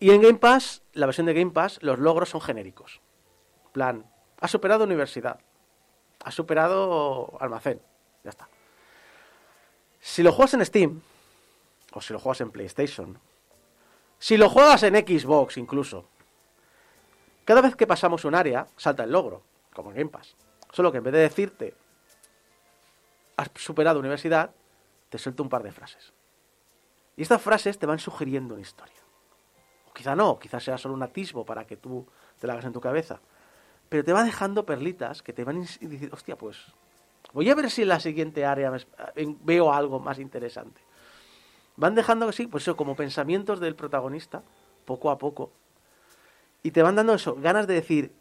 Y 0.00 0.10
en 0.10 0.20
Game 0.20 0.38
Pass, 0.38 0.82
la 0.94 1.06
versión 1.06 1.26
de 1.26 1.34
Game 1.34 1.52
Pass, 1.52 1.80
los 1.80 2.00
logros 2.00 2.30
son 2.30 2.40
genéricos 2.40 3.00
plan, 3.74 4.06
has 4.40 4.50
superado 4.50 4.84
universidad, 4.84 5.38
has 6.24 6.34
superado 6.34 7.36
almacén, 7.40 7.82
ya 8.22 8.30
está. 8.30 8.48
Si 10.00 10.22
lo 10.22 10.32
juegas 10.32 10.54
en 10.54 10.64
Steam, 10.64 11.02
o 11.92 12.00
si 12.00 12.12
lo 12.14 12.18
juegas 12.18 12.40
en 12.40 12.50
PlayStation, 12.50 13.18
si 14.18 14.38
lo 14.38 14.48
juegas 14.48 14.82
en 14.84 14.94
Xbox 14.94 15.58
incluso, 15.58 16.06
cada 17.44 17.60
vez 17.60 17.76
que 17.76 17.86
pasamos 17.86 18.24
un 18.24 18.34
área, 18.34 18.66
salta 18.76 19.04
el 19.04 19.12
logro, 19.12 19.42
como 19.74 19.90
en 19.90 19.96
Game 19.96 20.10
Pass. 20.10 20.34
Solo 20.72 20.90
que 20.90 20.98
en 20.98 21.04
vez 21.04 21.12
de 21.12 21.20
decirte, 21.20 21.74
has 23.36 23.50
superado 23.56 23.98
universidad, 23.98 24.50
te 25.10 25.18
suelto 25.18 25.42
un 25.42 25.48
par 25.48 25.62
de 25.62 25.72
frases. 25.72 26.12
Y 27.16 27.22
estas 27.22 27.42
frases 27.42 27.78
te 27.78 27.86
van 27.86 27.98
sugiriendo 27.98 28.54
una 28.54 28.62
historia. 28.62 29.02
O 29.88 29.92
quizá 29.92 30.16
no, 30.16 30.38
quizás 30.38 30.64
sea 30.64 30.78
solo 30.78 30.94
un 30.94 31.02
atisbo 31.02 31.44
para 31.44 31.66
que 31.66 31.76
tú 31.76 32.06
te 32.40 32.46
la 32.46 32.54
hagas 32.54 32.64
en 32.64 32.72
tu 32.72 32.80
cabeza 32.80 33.20
pero 33.88 34.04
te 34.04 34.12
va 34.12 34.24
dejando 34.24 34.66
perlitas 34.66 35.22
que 35.22 35.32
te 35.32 35.44
van 35.44 35.62
y 35.80 35.86
decir, 35.86 36.10
hostia, 36.12 36.36
pues 36.36 36.58
voy 37.32 37.48
a 37.50 37.54
ver 37.54 37.70
si 37.70 37.82
en 37.82 37.88
la 37.88 38.00
siguiente 38.00 38.44
área 38.44 38.72
veo 39.42 39.72
algo 39.72 40.00
más 40.00 40.18
interesante. 40.18 40.80
Van 41.76 41.94
dejando 41.94 42.26
que 42.26 42.32
sí, 42.32 42.46
pues 42.46 42.64
eso, 42.64 42.76
como 42.76 42.94
pensamientos 42.94 43.60
del 43.60 43.74
protagonista, 43.74 44.42
poco 44.84 45.10
a 45.10 45.18
poco. 45.18 45.52
Y 46.62 46.70
te 46.70 46.82
van 46.82 46.94
dando 46.94 47.14
eso, 47.14 47.34
ganas 47.34 47.66
de 47.66 47.74
decir, 47.74 48.12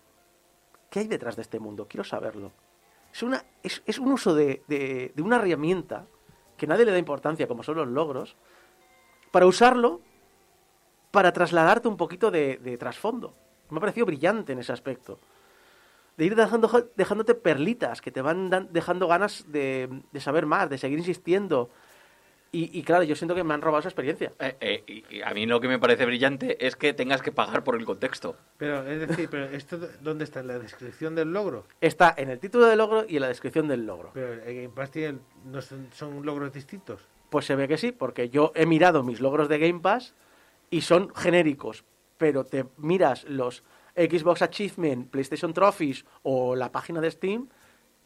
¿qué 0.90 1.00
hay 1.00 1.08
detrás 1.08 1.36
de 1.36 1.44
este 1.44 1.60
mundo? 1.60 1.88
Quiero 1.88 2.04
saberlo. 2.04 2.52
Es, 3.14 3.22
una, 3.22 3.44
es, 3.62 4.00
un 4.00 4.12
uso 4.12 4.34
de, 4.34 5.14
una 5.18 5.38
herramienta 5.38 6.06
que 6.58 6.66
nadie 6.66 6.86
le 6.86 6.92
da 6.92 6.98
importancia, 6.98 7.48
como 7.48 7.64
son 7.64 7.78
los 7.78 7.88
logros, 7.88 8.36
para 9.32 9.46
usarlo 9.46 10.02
para 11.12 11.32
trasladarte 11.32 11.88
un 11.88 11.98
poquito 11.98 12.32
de 12.32 12.78
trasfondo. 12.80 13.36
Me 13.70 13.78
ha 13.78 13.80
parecido 13.80 14.06
brillante 14.06 14.54
en 14.54 14.60
ese 14.60 14.72
aspecto. 14.72 15.20
De 16.18 16.26
ir 16.26 16.36
dejando, 16.36 16.70
dejándote 16.96 17.34
perlitas 17.36 18.02
que 18.02 18.12
te 18.12 18.22
van 18.22 18.50
dan- 18.50 18.70
dejando 18.72 19.08
ganas 19.08 19.46
de, 19.52 19.90
de 20.12 20.20
saber 20.20 20.46
más, 20.46 20.70
de 20.70 20.78
seguir 20.78 21.00
insistiendo. 21.00 21.70
Y, 22.52 22.70
y 22.78 22.84
claro, 22.84 23.02
yo 23.02 23.16
siento 23.16 23.34
que 23.34 23.44
me 23.44 23.56
han 23.56 23.62
robado 23.64 23.80
esa 23.80 23.90
experiencia. 23.90 24.32
Eh, 24.40 24.56
eh, 24.62 25.04
y- 25.10 25.22
a 25.24 25.32
mí 25.34 25.48
lo 25.48 25.60
que 25.60 25.68
me 25.68 25.80
parece 25.80 26.06
brillante 26.06 26.64
es 26.68 26.76
que 26.76 26.94
tengas 26.94 27.24
que 27.24 27.32
pagar 27.32 27.64
por 27.64 27.76
el 27.76 27.84
contexto. 27.84 28.36
Pero, 28.58 28.88
es 28.88 29.08
decir, 29.08 29.28
pero 29.28 29.46
esto, 29.46 29.80
¿dónde 30.02 30.24
está? 30.24 30.42
¿En 30.42 30.48
la 30.48 30.60
descripción 30.60 31.16
del 31.16 31.34
logro? 31.34 31.66
Está 31.82 32.14
en 32.16 32.30
el 32.30 32.38
título 32.40 32.68
del 32.68 32.78
logro 32.78 33.06
y 33.10 33.16
en 33.16 33.22
la 33.24 33.28
descripción 33.30 33.68
del 33.68 33.88
logro. 33.88 34.12
Pero 34.14 34.34
el 34.34 34.56
Game 34.56 34.70
Pass 34.70 34.92
tiene, 34.92 35.18
no 35.46 35.64
son, 35.64 35.88
son 35.94 36.24
logros 36.24 36.54
distintos. 36.54 37.02
Pues 37.32 37.46
se 37.46 37.56
ve 37.56 37.68
que 37.68 37.80
sí, 37.80 37.92
porque 37.92 38.30
yo 38.30 38.52
he 38.54 38.68
mirado 38.68 39.02
mis 39.02 39.20
logros 39.20 39.50
de 39.50 39.58
Game 39.58 39.80
Pass 39.80 40.14
y 40.70 40.82
son 40.82 41.12
genéricos, 41.16 41.84
pero 42.20 42.44
te 42.46 42.66
miras 42.78 43.24
los 43.24 43.64
Xbox 43.96 44.42
Achievement, 44.42 45.10
PlayStation 45.10 45.54
Trophies 45.54 46.06
o 46.24 46.56
la 46.56 46.72
página 46.72 47.00
de 47.02 47.12
Steam 47.12 47.48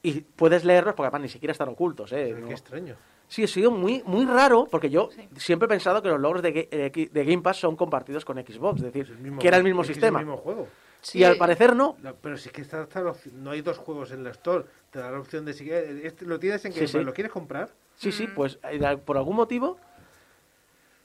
y 0.03 0.21
puedes 0.21 0.63
leerlos 0.65 0.93
porque 0.95 1.07
además 1.07 1.21
ni 1.21 1.29
siquiera 1.29 1.51
están 1.51 1.69
ocultos. 1.69 2.11
¿eh? 2.11 2.35
No- 2.37 2.47
Qué 2.47 2.53
extraño. 2.53 2.95
Sí, 3.29 3.43
ha 3.43 3.47
sido 3.47 3.71
muy, 3.71 4.03
muy 4.05 4.25
raro 4.25 4.67
porque 4.71 4.89
yo 4.89 5.09
Sí. 5.13 5.27
siempre 5.37 5.65
he 5.65 5.69
pensado 5.69 6.01
que 6.01 6.07
los 6.09 6.19
logros 6.19 6.41
de, 6.41 6.69
eh, 6.71 7.09
de 7.11 7.25
Game 7.25 7.41
Pass 7.41 7.57
son 7.59 7.75
compartidos 7.75 8.23
con 8.23 8.37
Xbox, 8.37 8.77
es 8.77 8.83
decir, 8.85 9.03
Es 9.03 9.09
el 9.09 9.17
mismo- 9.17 9.39
que 9.41 9.47
era 9.47 9.57
el 9.57 9.63
mismo 9.63 9.81
es 9.81 9.87
que 9.87 9.91
es 9.91 9.95
sistema. 9.97 10.19
el 10.19 10.25
mismo 10.25 10.37
juego. 10.41 10.67
Y 11.13 11.23
al 11.23 11.37
parecer 11.37 11.75
no. 11.75 11.95
No, 12.01 12.15
pero 12.15 12.37
si 12.37 12.49
es 12.49 12.53
que 12.53 12.61
está, 12.61 12.83
está 12.83 13.01
la 13.01 13.11
opción- 13.11 13.43
no 13.43 13.51
hay 13.51 13.61
dos 13.61 13.77
juegos 13.77 14.11
en 14.11 14.23
la 14.23 14.31
Store. 14.31 14.65
Te 14.91 14.99
da 14.99 15.11
la 15.11 15.19
opción 15.19 15.45
de 15.45 15.53
si 15.53 15.65
quieres- 15.65 16.03
este, 16.05 16.25
lo 16.25 16.39
tienes 16.39 16.63
en 16.65 16.71
Sí, 16.73 16.79
Game 16.79 16.87
sí. 16.87 16.97
Pass, 16.97 17.05
¿lo 17.05 17.13
quieres 17.13 17.31
comprar? 17.31 17.69
Sí, 17.97 18.11
sí, 18.11 18.27
pues 18.27 18.59
eh, 18.63 18.97
por 19.05 19.17
algún 19.17 19.35
motivo 19.35 19.77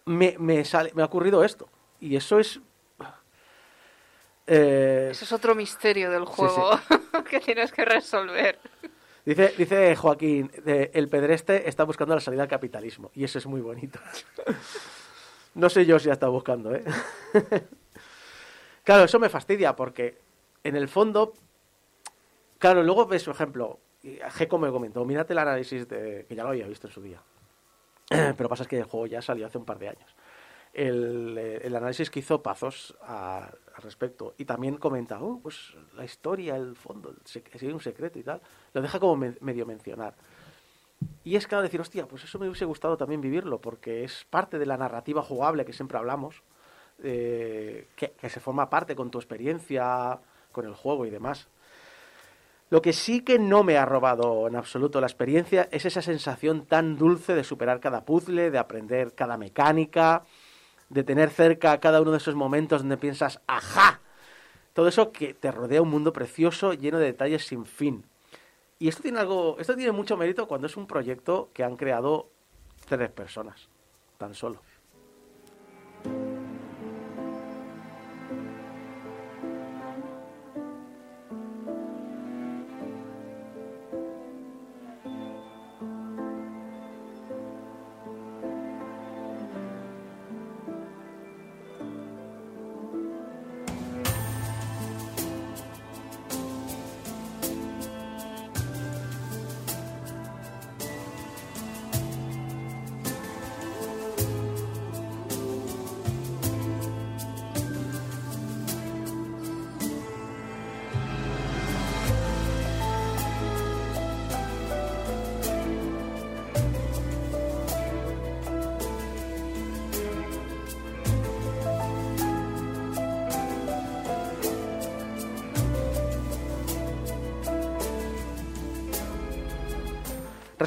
me, 0.07 0.37
me, 0.39 0.65
sale, 0.65 0.93
me 0.95 1.03
ha 1.03 1.07
ocurrido 1.07 1.45
esto. 1.45 1.69
Y 2.01 2.17
eso 2.17 2.39
es... 2.39 2.61
eh, 4.55 5.09
Ese 5.13 5.25
es 5.25 5.33
otro 5.33 5.55
misterio 5.55 6.11
del 6.11 6.27
Sí, 6.27 6.33
juego 6.35 6.71
que 7.31 7.41
tienes 7.41 7.73
que 7.73 7.85
resolver. 7.85 8.59
Dice, 9.25 9.55
dice 9.57 9.95
Joaquín, 9.97 10.51
de, 10.65 10.91
el 10.95 11.09
pedreste 11.09 11.69
está 11.69 11.85
buscando 11.85 12.15
la 12.15 12.21
salida 12.21 12.43
al 12.43 12.49
capitalismo. 12.49 13.11
Y 13.15 13.25
eso 13.25 13.39
es 13.39 13.47
muy 13.47 13.61
bonito. 13.61 13.99
no 15.55 15.71
sé 15.71 15.87
yo 15.87 15.99
si 15.99 16.09
la 16.09 16.15
está 16.15 16.29
buscando, 16.29 16.75
¿eh? 16.75 16.83
claro, 18.85 19.05
eso 19.05 19.19
me 19.19 19.29
fastidia 19.29 19.77
porque 19.77 20.19
en 20.65 20.77
el 20.77 20.89
fondo, 20.89 21.35
claro, 22.59 22.83
luego 22.83 23.07
ves, 23.07 23.25
por 23.25 23.35
ejemplo, 23.35 23.79
y 24.03 24.21
a 24.21 24.31
G 24.31 24.49
como 24.49 24.67
me 24.67 24.73
comentó, 24.73 25.05
mírate 25.05 25.33
el 25.33 25.39
análisis 25.39 25.89
de, 25.89 26.27
que 26.29 26.35
ya 26.35 26.43
lo 26.43 26.51
había 26.51 26.67
visto 26.67 26.89
en 26.89 26.93
su 26.93 27.01
día. 27.03 27.21
Pero 28.09 28.49
pasa 28.49 28.65
es 28.65 28.69
que 28.69 28.79
el 28.79 28.85
juego 28.85 29.07
ya 29.07 29.23
salió 29.23 29.47
hace 29.47 29.59
un 29.59 29.65
par 29.65 29.79
de 29.79 29.89
años. 29.89 30.17
El, 30.73 31.37
eh, 31.39 31.61
el 31.65 31.77
análisis 31.77 32.11
que 32.11 32.21
hizo 32.21 32.43
Pazos 32.43 32.97
a- 33.03 33.53
al 33.75 33.83
respecto. 33.83 34.35
Y 34.39 34.45
también 34.45 34.77
comenta, 34.77 35.21
oh, 35.23 35.41
pues 35.43 35.75
la 35.95 36.05
historia, 36.05 36.57
el 36.57 36.77
fondo, 36.77 37.15
hay 37.61 37.67
un 37.69 37.81
secreto 37.81 38.19
y 38.19 38.23
tal. 38.23 38.41
Lo 38.73 38.83
deja 38.83 38.99
como 39.01 39.17
me- 39.17 39.37
medio 39.41 39.67
mencionar. 39.67 40.15
Y 41.25 41.37
es 41.37 41.47
claro 41.47 41.63
decir, 41.63 41.81
hostia, 41.81 42.07
pues 42.07 42.25
eso 42.25 42.39
me 42.39 42.47
hubiese 42.47 42.65
gustado 42.65 42.97
también 42.97 43.21
vivirlo, 43.21 43.61
porque 43.61 44.05
es 44.05 44.25
parte 44.31 44.59
de 44.59 44.67
la 44.67 44.77
narrativa 44.77 45.23
jugable 45.23 45.65
que 45.65 45.73
siempre 45.73 45.99
hablamos, 45.99 46.43
eh, 47.03 47.89
que, 47.97 48.13
que 48.13 48.29
se 48.29 48.41
forma 48.41 48.71
parte 48.71 48.95
con 48.95 49.11
tu 49.11 49.19
experiencia, 49.19 50.19
con 50.53 50.67
el 50.67 50.75
juego 50.75 51.07
y 51.07 51.11
demás. 51.11 51.49
Lo 52.71 52.81
que 52.81 52.93
sí 52.93 53.21
que 53.21 53.39
no 53.39 53.65
me 53.65 53.77
ha 53.77 53.85
robado 53.85 54.49
en 54.49 54.57
absoluto 54.57 55.01
la 55.01 55.07
experiencia 55.07 55.69
es 55.71 55.85
esa 55.85 56.01
sensación 56.01 56.65
tan 56.65 56.97
dulce 56.97 57.35
de 57.35 57.45
superar 57.45 57.81
cada 57.81 58.05
puzzle, 58.05 58.51
de 58.51 58.59
aprender 58.59 59.15
cada 59.15 59.37
mecánica, 59.37 60.25
de 60.93 61.05
tener 61.05 61.31
cerca 61.31 61.81
cada 61.81 62.03
uno 62.03 62.11
de 62.11 62.19
esos 62.19 62.35
momentos 62.35 62.83
donde 62.83 62.99
piensas, 62.99 63.41
¡ajá! 63.47 64.01
Todo 64.75 64.89
eso 64.89 65.11
que 65.11 65.33
te 65.33 65.51
rodea 65.51 65.81
un 65.81 65.89
mundo 65.89 66.13
precioso, 66.13 66.75
lleno 66.75 66.99
de 66.99 67.07
detalles 67.07 67.47
sin 67.47 67.65
fin. 67.65 68.05
Y 68.79 68.89
esto 68.89 69.03
tiene 69.03 69.19
algo, 69.21 69.57
esto 69.59 69.75
tiene 69.75 69.93
mucho 69.93 70.17
mérito 70.17 70.47
cuando 70.47 70.67
es 70.67 70.77
un 70.77 70.87
proyecto 70.87 71.51
que 71.55 71.65
han 71.65 71.77
creado 71.77 72.29
tres 72.87 73.11
personas, 73.11 73.69
tan 74.19 74.35
solo. 74.35 74.61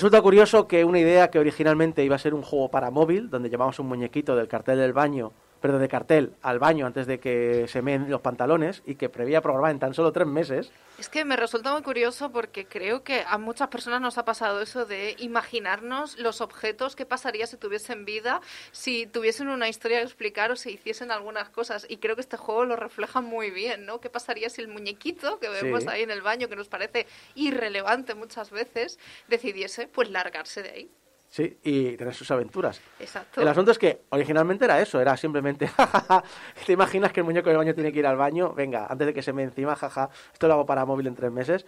Resulta 0.05 0.21
curioso 0.21 0.67
que 0.67 0.85
una 0.85 0.99
idea 0.99 1.31
que 1.31 1.39
originalmente 1.39 2.03
iba 2.03 2.15
a 2.15 2.19
ser 2.19 2.35
un 2.35 2.43
juego 2.43 2.69
para 2.69 2.91
móvil, 2.91 3.31
donde 3.31 3.49
llevamos 3.49 3.79
un 3.79 3.87
muñequito 3.87 4.35
del 4.35 4.47
cartel 4.47 4.77
del 4.77 4.93
baño, 4.93 5.33
perdón, 5.65 5.81
de 5.81 5.87
cartel 5.87 6.33
al 6.43 6.59
baño 6.59 6.85
antes 6.85 7.07
de 7.07 7.19
que 7.19 7.67
se 7.67 7.81
meen 7.81 8.07
los 8.11 8.21
pantalones 8.21 8.83
y 8.85 8.95
que 8.95 9.09
prevía 9.09 9.41
programar 9.41 9.71
en 9.71 9.79
tan 9.79 9.95
solo 9.95 10.11
tres 10.11 10.27
meses, 10.27 10.69
Es 10.99 11.09
que 11.09 11.25
me 11.25 11.35
resulta 11.35 11.73
muy 11.73 11.81
curioso 11.81 12.31
porque 12.31 12.67
creo 12.67 13.03
que 13.03 13.23
a 13.27 13.37
muchas 13.39 13.67
personas 13.69 13.99
nos 13.99 14.17
ha 14.19 14.25
pasado 14.25 14.61
eso 14.61 14.85
de 14.85 15.15
imaginarnos 15.17 16.19
los 16.19 16.39
objetos, 16.39 16.95
qué 16.95 17.05
pasaría 17.05 17.47
si 17.47 17.57
tuviesen 17.57 18.05
vida, 18.05 18.41
si 18.71 19.07
tuviesen 19.07 19.47
una 19.47 19.67
historia 19.67 19.97
que 19.97 20.05
explicar 20.05 20.51
o 20.51 20.55
si 20.55 20.71
hiciesen 20.73 21.09
algunas 21.11 21.49
cosas. 21.49 21.85
Y 21.89 21.97
creo 21.97 22.15
que 22.15 22.21
este 22.21 22.37
juego 22.37 22.65
lo 22.65 22.75
refleja 22.75 23.21
muy 23.21 23.49
bien, 23.49 23.85
¿no? 23.87 23.99
¿Qué 23.99 24.09
pasaría 24.11 24.49
si 24.51 24.61
el 24.61 24.67
muñequito 24.67 25.39
que 25.39 25.49
vemos 25.49 25.81
Sí. 25.83 25.89
ahí 25.89 26.03
en 26.03 26.11
el 26.11 26.21
baño, 26.21 26.47
que 26.47 26.55
nos 26.55 26.67
parece 26.69 27.07
irrelevante 27.33 28.13
muchas 28.13 28.51
veces, 28.51 28.99
decidiese 29.27 29.87
pues 29.87 30.09
largarse 30.11 30.61
de 30.61 30.69
ahí? 30.69 30.91
Sí, 31.35 31.57
y 31.63 31.97
tener 31.97 32.13
sus 32.13 32.31
aventuras. 32.31 32.79
Exacto. 32.97 33.41
El 33.41 33.47
asunto 33.49 33.71
es 33.71 33.77
que 33.77 34.03
originalmente 34.09 34.63
era 34.63 34.81
eso, 34.81 35.01
era 35.01 35.17
simplemente, 35.17 35.67
jajaja, 35.77 36.23
¿te 36.65 36.71
imaginas 36.71 37.11
que 37.11 37.19
el 37.19 37.25
muñeco 37.25 37.49
del 37.49 37.57
baño 37.57 37.73
tiene 37.75 37.91
que 37.91 37.99
ir 37.99 38.07
al 38.07 38.15
baño? 38.15 38.53
Venga, 38.53 38.87
antes 38.89 39.07
de 39.07 39.13
que 39.13 39.21
se 39.21 39.33
me 39.33 39.43
encima, 39.43 39.75
jaja, 39.75 40.09
esto 40.31 40.47
lo 40.47 40.53
hago 40.53 40.65
para 40.65 40.85
móvil 40.85 41.07
en 41.07 41.15
tres 41.15 41.31
meses. 41.31 41.65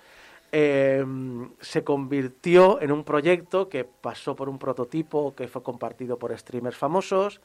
Eh, 0.53 1.05
se 1.59 1.83
convirtió 1.83 2.81
en 2.81 2.93
un 2.93 3.03
proyecto 3.03 3.67
que 3.67 3.83
pasó 3.83 4.37
por 4.37 4.47
un 4.47 4.57
prototipo 4.57 5.35
que 5.35 5.49
fue 5.49 5.61
compartido 5.61 6.17
por 6.17 6.37
streamers 6.37 6.77
famosos, 6.77 7.41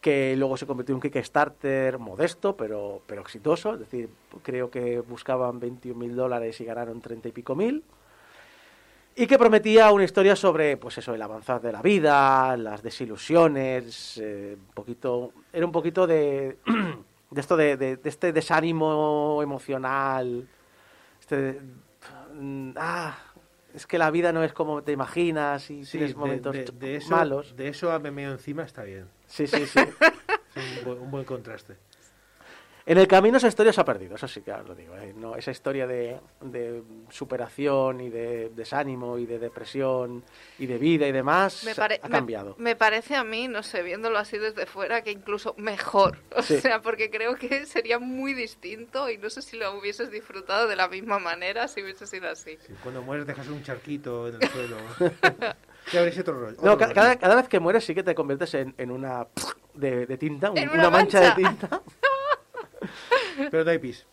que 0.00 0.34
luego 0.36 0.56
se 0.56 0.66
convirtió 0.66 0.94
en 0.94 0.96
un 0.96 1.02
Kickstarter 1.02 1.98
modesto, 1.98 2.56
pero, 2.56 3.02
pero 3.06 3.20
exitoso, 3.20 3.74
es 3.74 3.80
decir, 3.80 4.08
creo 4.42 4.70
que 4.70 5.00
buscaban 5.00 5.60
21 5.60 5.98
mil 5.98 6.16
dólares 6.16 6.58
y 6.62 6.64
ganaron 6.64 7.02
30 7.02 7.28
y 7.28 7.32
pico 7.32 7.54
mil 7.54 7.84
y 9.16 9.26
que 9.26 9.38
prometía 9.38 9.92
una 9.92 10.04
historia 10.04 10.34
sobre 10.36 10.76
pues 10.76 10.98
eso 10.98 11.14
el 11.14 11.22
avanzar 11.22 11.60
de 11.60 11.72
la 11.72 11.82
vida 11.82 12.56
las 12.56 12.82
desilusiones 12.82 14.18
eh, 14.22 14.56
un 14.58 14.74
poquito 14.74 15.32
era 15.52 15.64
un 15.66 15.72
poquito 15.72 16.06
de 16.06 16.58
de 17.30 17.40
esto 17.40 17.56
de, 17.56 17.76
de- 17.76 17.96
de 17.96 18.08
este 18.08 18.32
desánimo 18.32 19.40
emocional 19.42 20.46
este 21.20 21.60
mm, 22.34 22.70
ah 22.76 23.16
es 23.74 23.86
que 23.86 23.98
la 23.98 24.10
vida 24.10 24.32
no 24.32 24.42
es 24.44 24.52
como 24.52 24.82
te 24.82 24.92
imaginas 24.92 25.68
y 25.70 25.84
Sí, 25.84 25.98
tienes 25.98 26.16
momentos 26.16 26.56
eso, 26.80 27.08
malos 27.10 27.56
De 27.56 27.68
eso 27.68 27.90
a 27.92 27.98
memeo 27.98 28.30
encima 28.32 28.62
está 28.62 28.82
bien. 28.84 29.08
sí 29.26 29.46
sí 29.46 29.66
sí 29.66 29.80
Es 30.56 30.56
un 30.56 30.84
buen, 30.84 30.98
un 31.00 31.10
buen 31.10 31.24
contraste. 31.24 31.76
En 32.86 32.98
el 32.98 33.08
camino 33.08 33.38
esa 33.38 33.48
historia 33.48 33.72
se 33.72 33.80
ha 33.80 33.84
perdido, 33.84 34.14
eso 34.16 34.28
sí 34.28 34.42
que 34.42 34.52
os 34.52 34.68
lo 34.68 34.74
digo. 34.74 34.94
¿eh? 34.98 35.14
No, 35.16 35.36
esa 35.36 35.50
historia 35.50 35.86
de, 35.86 36.20
de 36.42 36.82
superación 37.08 38.02
y 38.02 38.10
de 38.10 38.50
desánimo 38.54 39.16
y 39.16 39.24
de 39.24 39.38
depresión 39.38 40.22
y 40.58 40.66
de 40.66 40.76
vida 40.76 41.06
y 41.08 41.12
demás 41.12 41.64
Me, 41.64 41.72
se- 41.72 41.80
pare- 41.80 41.98
ha 42.02 42.08
cambiado. 42.10 42.54
me 42.58 42.76
parece 42.76 43.16
a 43.16 43.24
mí, 43.24 43.48
no 43.48 43.62
sé, 43.62 43.82
viéndolo 43.82 44.18
así 44.18 44.36
desde 44.36 44.66
fuera, 44.66 45.00
que 45.02 45.12
incluso 45.12 45.54
mejor. 45.56 46.18
O 46.36 46.42
Sí. 46.42 46.60
sea, 46.60 46.82
porque 46.82 47.08
creo 47.10 47.36
que 47.36 47.64
sería 47.64 47.98
muy 47.98 48.34
distinto 48.34 49.08
y 49.08 49.16
no 49.16 49.30
sé 49.30 49.40
si 49.40 49.56
lo 49.56 49.78
hubieses 49.78 50.10
disfrutado 50.10 50.68
de 50.68 50.76
la 50.76 50.88
misma 50.88 51.18
manera 51.18 51.68
si 51.68 51.82
hubiese 51.82 52.06
sido 52.06 52.28
así. 52.28 52.58
Sí, 52.66 52.74
cuando 52.82 53.00
mueres 53.00 53.26
dejas 53.26 53.48
un 53.48 53.62
charquito 53.62 54.28
en 54.28 54.34
el 54.42 54.48
suelo. 54.50 54.76
otro 56.20 56.38
rollo. 56.40 56.56
No, 56.62 56.72
otro 56.74 56.92
cada, 56.92 57.16
cada 57.16 57.36
vez 57.36 57.48
que 57.48 57.60
mueres 57.60 57.84
sí 57.84 57.94
que 57.94 58.02
te 58.02 58.14
conviertes 58.14 58.52
en, 58.54 58.74
en 58.76 58.90
una 58.90 59.26
de, 59.72 60.04
de 60.04 60.18
tinta, 60.18 60.50
un- 60.50 60.58
En 60.58 60.68
una, 60.68 60.80
una 60.80 60.90
mancha, 60.90 61.20
mancha. 61.20 61.34
de 61.36 61.42
tinta. 61.48 61.80
Pero 63.50 63.64
no 63.64 63.70
hay 63.70 63.78
pis. 63.78 64.06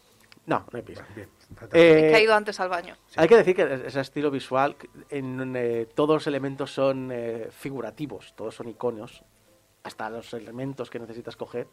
No, 0.46 0.66
no 0.72 0.78
hay 0.78 0.82
pis. 0.82 1.00
Bien. 1.16 1.30
Eh, 1.74 2.08
He 2.10 2.12
caído 2.12 2.34
antes 2.34 2.60
al 2.60 2.70
baño. 2.70 2.96
Hay 3.16 3.28
que 3.28 3.38
decir 3.38 3.56
que 3.56 3.74
ese 3.86 4.00
estilo 4.00 4.32
visual, 4.32 4.76
en, 5.10 5.56
eh, 5.56 5.88
todos 5.94 6.16
los 6.16 6.28
elementos 6.28 6.74
son 6.74 7.10
eh, 7.12 7.50
figurativos, 7.52 8.34
todos 8.36 8.56
son 8.56 8.68
iconos, 8.70 9.24
hasta 9.84 10.10
los 10.10 10.34
elementos 10.34 10.90
que 10.90 11.00
necesitas 11.00 11.36
coger. 11.36 11.68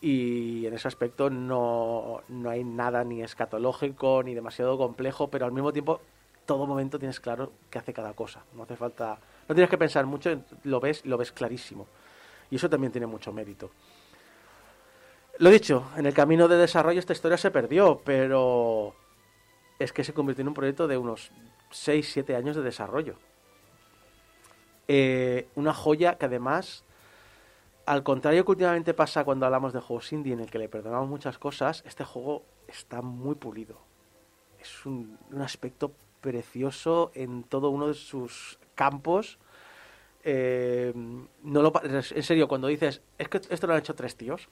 Y 0.00 0.66
en 0.66 0.74
ese 0.74 0.88
aspecto 0.88 1.30
no, 1.30 2.22
no 2.28 2.50
hay 2.50 2.64
nada 2.64 3.04
ni 3.04 3.22
escatológico 3.22 4.22
ni 4.24 4.34
demasiado 4.34 4.76
complejo, 4.76 5.28
pero 5.28 5.44
al 5.46 5.52
mismo 5.52 5.72
tiempo, 5.72 6.00
todo 6.44 6.66
momento 6.66 6.98
tienes 6.98 7.20
claro 7.20 7.52
qué 7.70 7.78
hace 7.78 7.92
cada 7.92 8.12
cosa. 8.14 8.44
No 8.54 8.64
hace 8.64 8.74
falta, 8.76 9.18
no 9.48 9.54
tienes 9.54 9.70
que 9.70 9.78
pensar 9.78 10.06
mucho, 10.06 10.42
lo 10.64 10.80
ves, 10.80 11.04
lo 11.06 11.16
ves 11.18 11.30
clarísimo. 11.30 11.86
Y 12.50 12.56
eso 12.56 12.68
también 12.68 12.90
tiene 12.90 13.06
mucho 13.06 13.32
mérito. 13.32 13.70
Lo 15.38 15.50
dicho, 15.50 15.90
en 15.96 16.06
el 16.06 16.14
camino 16.14 16.46
de 16.46 16.56
desarrollo 16.56 17.00
esta 17.00 17.14
historia 17.14 17.38
se 17.38 17.50
perdió, 17.50 18.00
pero 18.04 18.94
es 19.78 19.92
que 19.92 20.04
se 20.04 20.12
convirtió 20.12 20.42
en 20.42 20.48
un 20.48 20.54
proyecto 20.54 20.86
de 20.86 20.98
unos 20.98 21.30
6-7 21.70 22.36
años 22.36 22.54
de 22.54 22.62
desarrollo. 22.62 23.16
Eh, 24.88 25.48
una 25.54 25.72
joya 25.72 26.16
que 26.18 26.26
además, 26.26 26.84
al 27.86 28.02
contrario 28.02 28.44
que 28.44 28.50
últimamente 28.50 28.94
pasa 28.94 29.24
cuando 29.24 29.46
hablamos 29.46 29.72
de 29.72 29.80
juegos 29.80 30.12
indie 30.12 30.34
en 30.34 30.40
el 30.40 30.50
que 30.50 30.58
le 30.58 30.68
perdonamos 30.68 31.08
muchas 31.08 31.38
cosas, 31.38 31.82
este 31.86 32.04
juego 32.04 32.42
está 32.68 33.00
muy 33.00 33.34
pulido. 33.34 33.78
Es 34.60 34.84
un, 34.84 35.18
aspecto 35.40 35.92
precioso 36.20 37.10
en 37.14 37.42
todo 37.44 37.70
uno 37.70 37.88
de 37.88 37.94
sus 37.94 38.58
campos. 38.74 39.38
Eh, 40.24 40.92
no 41.42 41.62
lo, 41.62 41.72
en 41.82 42.22
serio, 42.22 42.46
cuando 42.46 42.68
dices, 42.68 43.00
es 43.18 43.28
que 43.28 43.40
esto 43.48 43.66
lo 43.66 43.72
han 43.72 43.80
hecho 43.80 43.94
tres 43.94 44.14
tíos. 44.14 44.48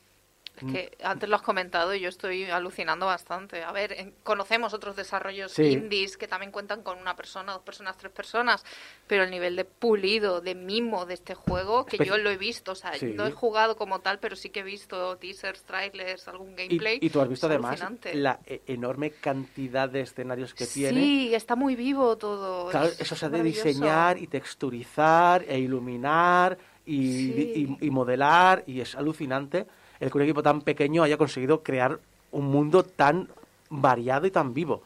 Es 0.57 0.71
que 0.73 0.97
antes 1.03 1.27
lo 1.29 1.37
has 1.37 1.43
comentado 1.43 1.95
y 1.95 2.01
yo 2.01 2.09
estoy 2.11 2.45
alucinando 2.45 3.07
bastante. 3.07 3.63
A 3.63 3.73
ver, 3.73 3.93
en- 3.93 4.15
conocemos 4.23 4.75
otros 4.75 4.95
desarrollos 4.95 5.53
Sí. 5.53 5.63
indies 5.65 6.19
que 6.19 6.29
también 6.29 6.53
cuentan 6.53 6.83
con 6.83 6.99
una 6.99 7.17
persona, 7.17 7.53
dos 7.55 7.63
personas, 7.63 7.97
tres 7.97 8.13
personas, 8.13 8.63
pero 9.07 9.25
el 9.25 9.31
nivel 9.31 9.57
de 9.57 9.65
pulido, 9.65 10.43
de 10.43 10.55
mimo 10.55 11.07
de 11.07 11.15
este 11.15 11.35
juego, 11.35 11.87
que 11.87 11.97
Espe- 11.97 12.05
yo 12.05 12.19
lo 12.19 12.29
he 12.29 12.37
visto, 12.37 12.73
o 12.73 12.75
sea, 12.75 12.93
Sí. 12.93 13.07
no 13.15 13.27
he 13.27 13.33
jugado 13.33 13.77
como 13.77 14.01
tal, 14.01 14.19
pero 14.19 14.37
sí 14.37 14.51
que 14.51 14.61
he 14.61 14.63
visto 14.63 15.17
teasers, 15.17 15.63
trailers, 15.63 16.29
algún 16.29 16.55
gameplay. 16.55 16.99
y 17.01 17.09
tú 17.09 17.21
has 17.23 17.29
visto 17.29 17.47
Es 17.47 17.51
además 17.53 17.71
alucinante. 17.81 18.15
la 18.17 18.41
e- 18.45 18.61
enorme 18.67 19.13
cantidad 19.13 19.89
de 19.89 20.01
escenarios 20.03 20.53
que 20.53 20.67
tiene. 20.67 21.01
Sí, 21.01 21.35
está 21.35 21.57
muy 21.57 21.75
vivo 21.75 22.19
todo. 22.19 22.69
Claro, 22.71 22.87
es 22.89 23.01
eso 23.01 23.17
se 23.17 23.25
ha 23.27 23.29
de 23.31 23.43
diseñar 23.43 24.19
y 24.19 24.27
texturizar 24.27 25.43
e 25.49 25.59
iluminar 25.59 26.59
y, 26.85 27.13
Sí. 27.13 27.77
y- 27.81 27.87
y 27.87 27.91
modelar 27.91 28.63
y 28.67 28.81
es 28.81 28.95
alucinante 28.95 29.67
el 30.01 30.11
que 30.11 30.19
un 30.19 30.25
equipo 30.25 30.43
tan 30.43 30.63
pequeño 30.63 31.03
haya 31.03 31.17
conseguido 31.17 31.63
crear 31.63 32.01
un 32.33 32.47
mundo 32.47 32.83
tan 32.83 33.29
variado 33.69 34.27
y 34.27 34.31
tan 34.31 34.55
vivo. 34.55 34.83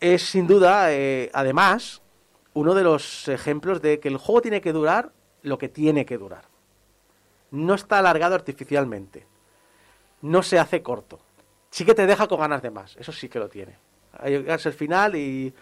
Es 0.00 0.22
sin 0.22 0.46
duda, 0.46 0.92
eh, 0.92 1.30
además, 1.32 2.00
uno 2.54 2.74
de 2.74 2.82
los 2.82 3.28
ejemplos 3.28 3.82
de 3.82 4.00
que 4.00 4.08
el 4.08 4.16
juego 4.16 4.42
tiene 4.42 4.60
que 4.60 4.72
durar 4.72 5.12
lo 5.42 5.58
que 5.58 5.68
tiene 5.68 6.06
que 6.06 6.18
durar. 6.18 6.44
No 7.50 7.74
está 7.74 7.98
alargado 7.98 8.34
artificialmente. 8.34 9.26
No 10.22 10.42
se 10.42 10.58
hace 10.58 10.82
corto. 10.82 11.20
Sí 11.70 11.84
que 11.84 11.94
te 11.94 12.06
deja 12.06 12.26
con 12.26 12.40
ganas 12.40 12.62
de 12.62 12.70
más. 12.70 12.96
Eso 12.96 13.12
sí 13.12 13.28
que 13.28 13.38
lo 13.38 13.48
tiene. 13.48 13.76
Llegas 14.24 14.66
al 14.66 14.72
final 14.72 15.16
y 15.16 15.52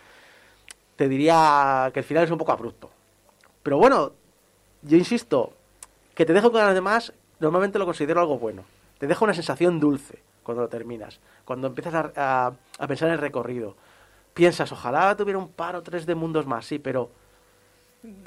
te 0.97 1.09
diría 1.09 1.91
que 1.93 2.01
el 2.01 2.05
final 2.05 2.25
es 2.25 2.31
un 2.31 2.39
poco 2.39 2.53
abrupto. 2.53 2.91
Pero 3.63 3.79
bueno, 3.79 4.13
yo 4.83 4.97
insisto, 4.97 5.53
que 6.15 6.25
te 6.25 6.33
dejo 6.33 6.51
con 6.51 6.61
ganas 6.61 6.75
de 6.75 6.81
más, 6.81 7.13
normalmente 7.41 7.79
lo 7.79 7.85
considero 7.87 8.21
algo 8.21 8.39
bueno. 8.39 8.65
Te 8.99 9.07
deja 9.07 9.25
una 9.25 9.35
sensación 9.35 9.79
dulce 9.81 10.21
cuando 10.43 10.63
lo 10.63 10.69
terminas, 10.69 11.21
cuando 11.45 11.67
empiezas 11.67 11.95
a, 11.95 12.13
a- 12.17 12.53
a 12.79 12.87
pensar 12.87 13.09
en 13.09 13.15
el 13.15 13.21
recorrido. 13.21 13.75
Piensas, 14.35 14.71
ojalá 14.73 15.17
tuviera 15.17 15.39
un 15.39 15.49
par 15.49 15.77
o 15.77 15.83
tres 15.83 16.07
de 16.07 16.15
mundos 16.15 16.47
más, 16.47 16.67
sí, 16.67 16.79
pero, 16.79 17.11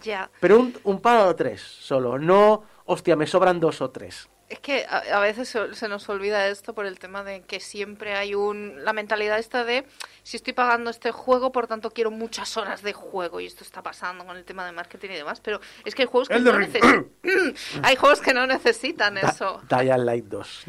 Ya. 0.03 0.29
pero 0.39 0.59
un, 0.59 0.73
un 0.83 0.99
par 1.01 1.27
o 1.27 1.35
tres 1.35 1.61
solo, 1.61 2.17
no, 2.19 2.63
hostia, 2.91 3.15
me 3.15 3.27
sobran 3.27 3.59
dos 3.59 3.81
o 3.81 3.89
tres. 3.91 4.29
Es 4.49 4.59
que 4.59 4.83
a, 4.89 4.97
a 5.15 5.19
veces 5.19 5.47
se, 5.47 5.75
se 5.75 5.87
nos 5.87 6.09
olvida 6.09 6.47
esto 6.47 6.73
por 6.73 6.87
el 6.87 6.97
tema 6.97 7.23
de 7.23 7.41
que 7.41 7.59
siempre 7.59 8.15
hay 8.15 8.33
un 8.33 8.83
la 8.83 8.93
mentalidad 8.93 9.37
esta 9.37 9.63
de 9.63 9.85
si 10.23 10.37
estoy 10.37 10.53
pagando 10.53 10.89
este 10.89 11.11
juego, 11.11 11.51
por 11.51 11.67
tanto 11.67 11.91
quiero 11.91 12.09
muchas 12.09 12.57
horas 12.57 12.81
de 12.81 12.93
juego 12.93 13.39
y 13.39 13.45
esto 13.45 13.63
está 13.63 13.83
pasando 13.83 14.25
con 14.25 14.35
el 14.37 14.45
tema 14.45 14.65
de 14.65 14.71
marketing 14.71 15.09
y 15.11 15.15
demás, 15.17 15.39
pero 15.39 15.59
es 15.85 15.93
que 15.93 16.01
hay 16.01 16.07
juegos 16.07 16.29
que 16.29 16.35
Elden 16.35 16.53
no 16.53 16.59
necesitan 16.59 17.09
hay 17.83 17.95
juegos 17.95 18.21
que 18.21 18.33
no 18.33 18.47
necesitan 18.47 19.15
Da- 19.15 19.29
eso. 19.29 19.61
Dying 19.69 20.05
Light 20.05 20.25
2. 20.25 20.63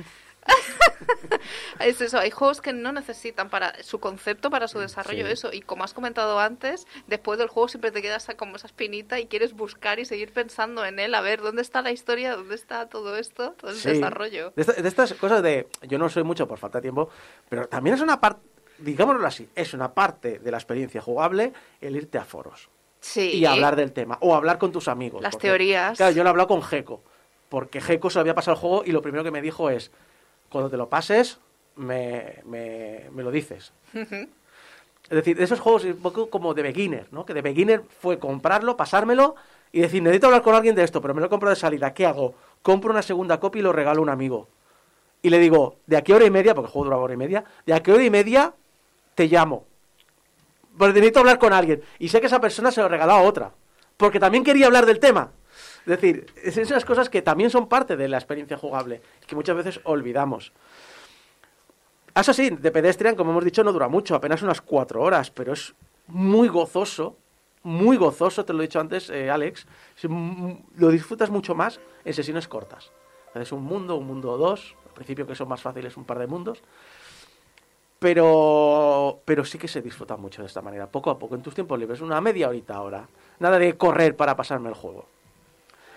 Es 1.80 2.01
eso, 2.01 2.18
hay 2.18 2.30
juegos 2.30 2.61
que 2.61 2.72
no 2.72 2.93
necesitan 2.93 3.49
para 3.49 3.82
su 3.82 4.01
concepto, 4.01 4.51
para 4.51 4.68
su 4.68 4.78
desarrollo, 4.78 5.26
Sí. 5.26 5.32
eso. 5.32 5.51
Y 5.53 5.62
como 5.62 5.82
has 5.84 5.95
comentado 5.95 6.38
antes, 6.38 6.86
después 7.07 7.38
del 7.38 7.49
juego 7.49 7.68
siempre 7.68 7.91
te 7.91 8.03
quedas 8.03 8.26
como 8.36 8.57
esa 8.57 8.66
espinita 8.66 9.18
y 9.18 9.26
quieres 9.26 9.55
buscar 9.55 9.99
y 9.99 10.05
seguir 10.05 10.32
pensando 10.32 10.84
en 10.84 10.99
él, 10.99 11.14
a 11.14 11.20
ver 11.20 11.41
dónde 11.41 11.62
está 11.62 11.80
la 11.82 11.91
historia, 11.93 12.36
dónde 12.36 12.55
está 12.55 12.88
todo 12.88 13.16
esto, 13.16 13.53
todo 13.53 13.70
el 13.70 13.76
Sí. 13.78 13.88
desarrollo. 13.91 14.53
De, 14.57 14.62
esta- 14.62 14.72
de 14.80 14.88
estas 14.88 15.14
cosas 15.14 15.43
de. 15.43 15.68
Yo 15.82 15.99
no 15.99 16.09
soy 16.09 16.22
mucho 16.22 16.47
por 16.47 16.59
falta 16.59 16.78
de 16.78 16.82
tiempo, 16.82 17.09
pero 17.49 17.66
también 17.66 17.95
es 17.97 18.03
una 18.03 18.20
parte. 18.20 18.41
Digámoslo 18.78 19.26
así, 19.26 19.49
es 19.55 19.72
una 19.74 19.93
parte 19.95 20.38
de 20.38 20.51
la 20.51 20.57
experiencia 20.59 21.01
jugable 21.03 21.53
el 21.80 21.97
irte 21.97 22.16
a 22.18 22.24
foros 22.24 22.68
Sí. 23.01 23.30
y 23.36 23.45
hablar 23.47 23.76
del 23.76 23.93
tema 23.93 24.16
o 24.20 24.34
hablar 24.34 24.59
con 24.59 24.72
tus 24.72 24.88
amigos. 24.88 25.22
Las 25.22 25.32
porque, 25.32 25.49
teorías. 25.49 25.97
Claro, 25.99 26.12
yo 26.12 26.22
lo 26.22 26.28
he 26.28 26.30
hablado 26.30 26.49
con 26.49 26.62
Geco, 26.62 27.03
porque 27.51 27.80
Geco 27.80 28.09
se 28.11 28.16
lo 28.16 28.20
había 28.22 28.34
pasado 28.34 28.55
el 28.55 28.61
juego 28.61 28.82
y 28.86 28.93
lo 28.93 29.03
primero 29.03 29.22
que 29.24 29.30
me 29.30 29.43
dijo 29.43 29.68
es: 29.70 29.91
cuando 30.51 30.71
te 30.71 30.77
lo 30.77 30.89
pases, 30.89 31.39
me, 31.77 32.43
me, 32.45 33.23
lo 33.23 33.31
dices. 33.31 33.73
Es 33.93 35.17
decir, 35.17 35.37
de 35.37 35.45
esos 35.45 35.61
juegos 35.61 35.85
un 35.85 35.97
poco 35.97 36.31
como 36.31 36.55
de 36.55 36.63
beginner, 36.63 37.07
¿no? 37.11 37.25
Que 37.25 37.35
de 37.35 37.43
beginner 37.43 37.83
fue 38.01 38.19
comprarlo, 38.19 38.77
pasármelo 38.77 39.35
y 39.73 39.81
decir, 39.81 40.03
necesito 40.03 40.27
hablar 40.27 40.43
con 40.43 40.55
alguien 40.55 40.75
de 40.75 40.85
esto, 40.85 41.01
pero 41.01 41.15
me 41.15 41.21
lo 41.21 41.29
compro 41.29 41.51
de 41.51 41.57
salida. 41.57 41.95
¿Qué 41.95 42.07
hago? 42.07 42.35
Compro 42.63 42.91
una 42.91 43.03
segunda 43.03 43.41
copia 43.41 43.61
y 43.61 43.63
lo 43.63 43.73
regalo 43.73 44.01
a 44.01 44.03
un 44.03 44.09
amigo. 44.09 44.49
Y 45.23 45.31
le 45.31 45.39
digo, 45.39 45.77
de 45.87 45.97
aquí 45.97 46.13
a 46.13 46.17
hora 46.17 46.27
y 46.27 46.31
media, 46.31 46.55
porque 46.55 46.67
el 46.67 46.73
juego 46.73 46.85
dura 46.87 46.97
hora 46.97 47.15
y 47.15 47.17
media, 47.17 47.45
de 47.67 47.75
aquí 47.75 47.91
a 47.91 47.95
hora 47.95 48.05
y 48.05 48.11
media 48.11 48.55
te 49.15 49.27
llamo. 49.27 49.67
Porque 50.79 50.95
necesito 50.95 51.21
hablar 51.21 51.39
con 51.39 51.53
alguien. 51.53 51.83
Y 51.99 52.09
sé 52.09 52.21
que 52.21 52.27
esa 52.27 52.41
persona 52.41 52.71
se 52.71 52.81
lo 52.81 52.89
regaló 52.89 53.13
a 53.13 53.23
otra. 53.23 53.53
Porque 53.97 54.19
también 54.19 54.45
quería 54.45 54.67
hablar 54.67 54.87
del 54.87 54.99
tema. 54.99 55.31
Es 55.81 55.87
decir, 55.87 56.26
es 56.43 56.57
esas 56.57 56.85
cosas 56.85 57.09
que 57.09 57.22
también 57.22 57.51
son 57.51 57.68
parte 57.68 57.97
de 57.97 58.09
la 58.09 58.18
experiencia 58.18 58.57
jugable, 58.57 59.01
que 59.26 59.35
muchas 59.35 59.57
veces 59.57 59.81
olvidamos. 59.85 60.53
Eso 62.14 62.33
sí, 62.33 62.51
de 62.51 62.70
Pedestrian, 62.70 63.14
como 63.14 63.31
hemos 63.31 63.45
dicho, 63.45 63.64
no 63.64 63.72
dura 63.72 63.89
mucho, 63.89 64.14
apenas 64.14 64.43
unas 64.43 64.61
cuatro 64.61 65.03
horas, 65.03 65.31
pero 65.31 65.53
es 65.53 65.74
muy 66.09 66.49
gozoso, 66.49 67.16
muy 67.62 67.97
gozoso, 67.97 68.45
te 68.45 68.53
lo 68.53 68.61
he 68.61 68.66
dicho 68.66 68.81
antes, 68.81 69.11
eh, 69.11 69.31
Alex. 69.31 69.66
Lo 70.76 70.89
disfrutas 70.91 71.31
mucho 71.31 71.55
más 71.55 71.81
en 72.05 72.14
sesiones 72.14 72.49
cortas. 72.49 72.91
Es 73.35 73.53
un 73.53 73.62
mundo, 73.62 73.97
un 73.97 74.07
mundo 74.07 74.33
o 74.33 74.37
dos, 74.37 74.76
al 74.89 74.95
principio 74.95 75.26
que 75.26 75.35
son 75.35 75.49
más 75.49 75.62
fáciles 75.62 75.97
un 75.97 76.05
par 76.05 76.18
de 76.18 76.26
mundos, 76.26 76.62
pero, 78.01 79.20
pero 79.24 79.45
sí 79.45 79.59
que 79.59 79.68
se 79.68 79.83
disfruta 79.83 80.16
mucho 80.16 80.43
de 80.43 80.49
esta 80.49 80.62
manera, 80.62 80.91
poco 80.91 81.11
a 81.11 81.18
poco, 81.18 81.37
en 81.37 81.43
tus 81.43 81.55
tiempos 81.55 81.78
libres, 81.78 82.01
una 82.01 82.20
media 82.20 82.49
horita 82.49 82.74
ahora. 82.74 83.07
Nada 83.39 83.59
de 83.59 83.76
correr 83.76 84.16
para 84.16 84.37
pasarme 84.37 84.68
el 84.68 84.74
juego. 84.74 85.07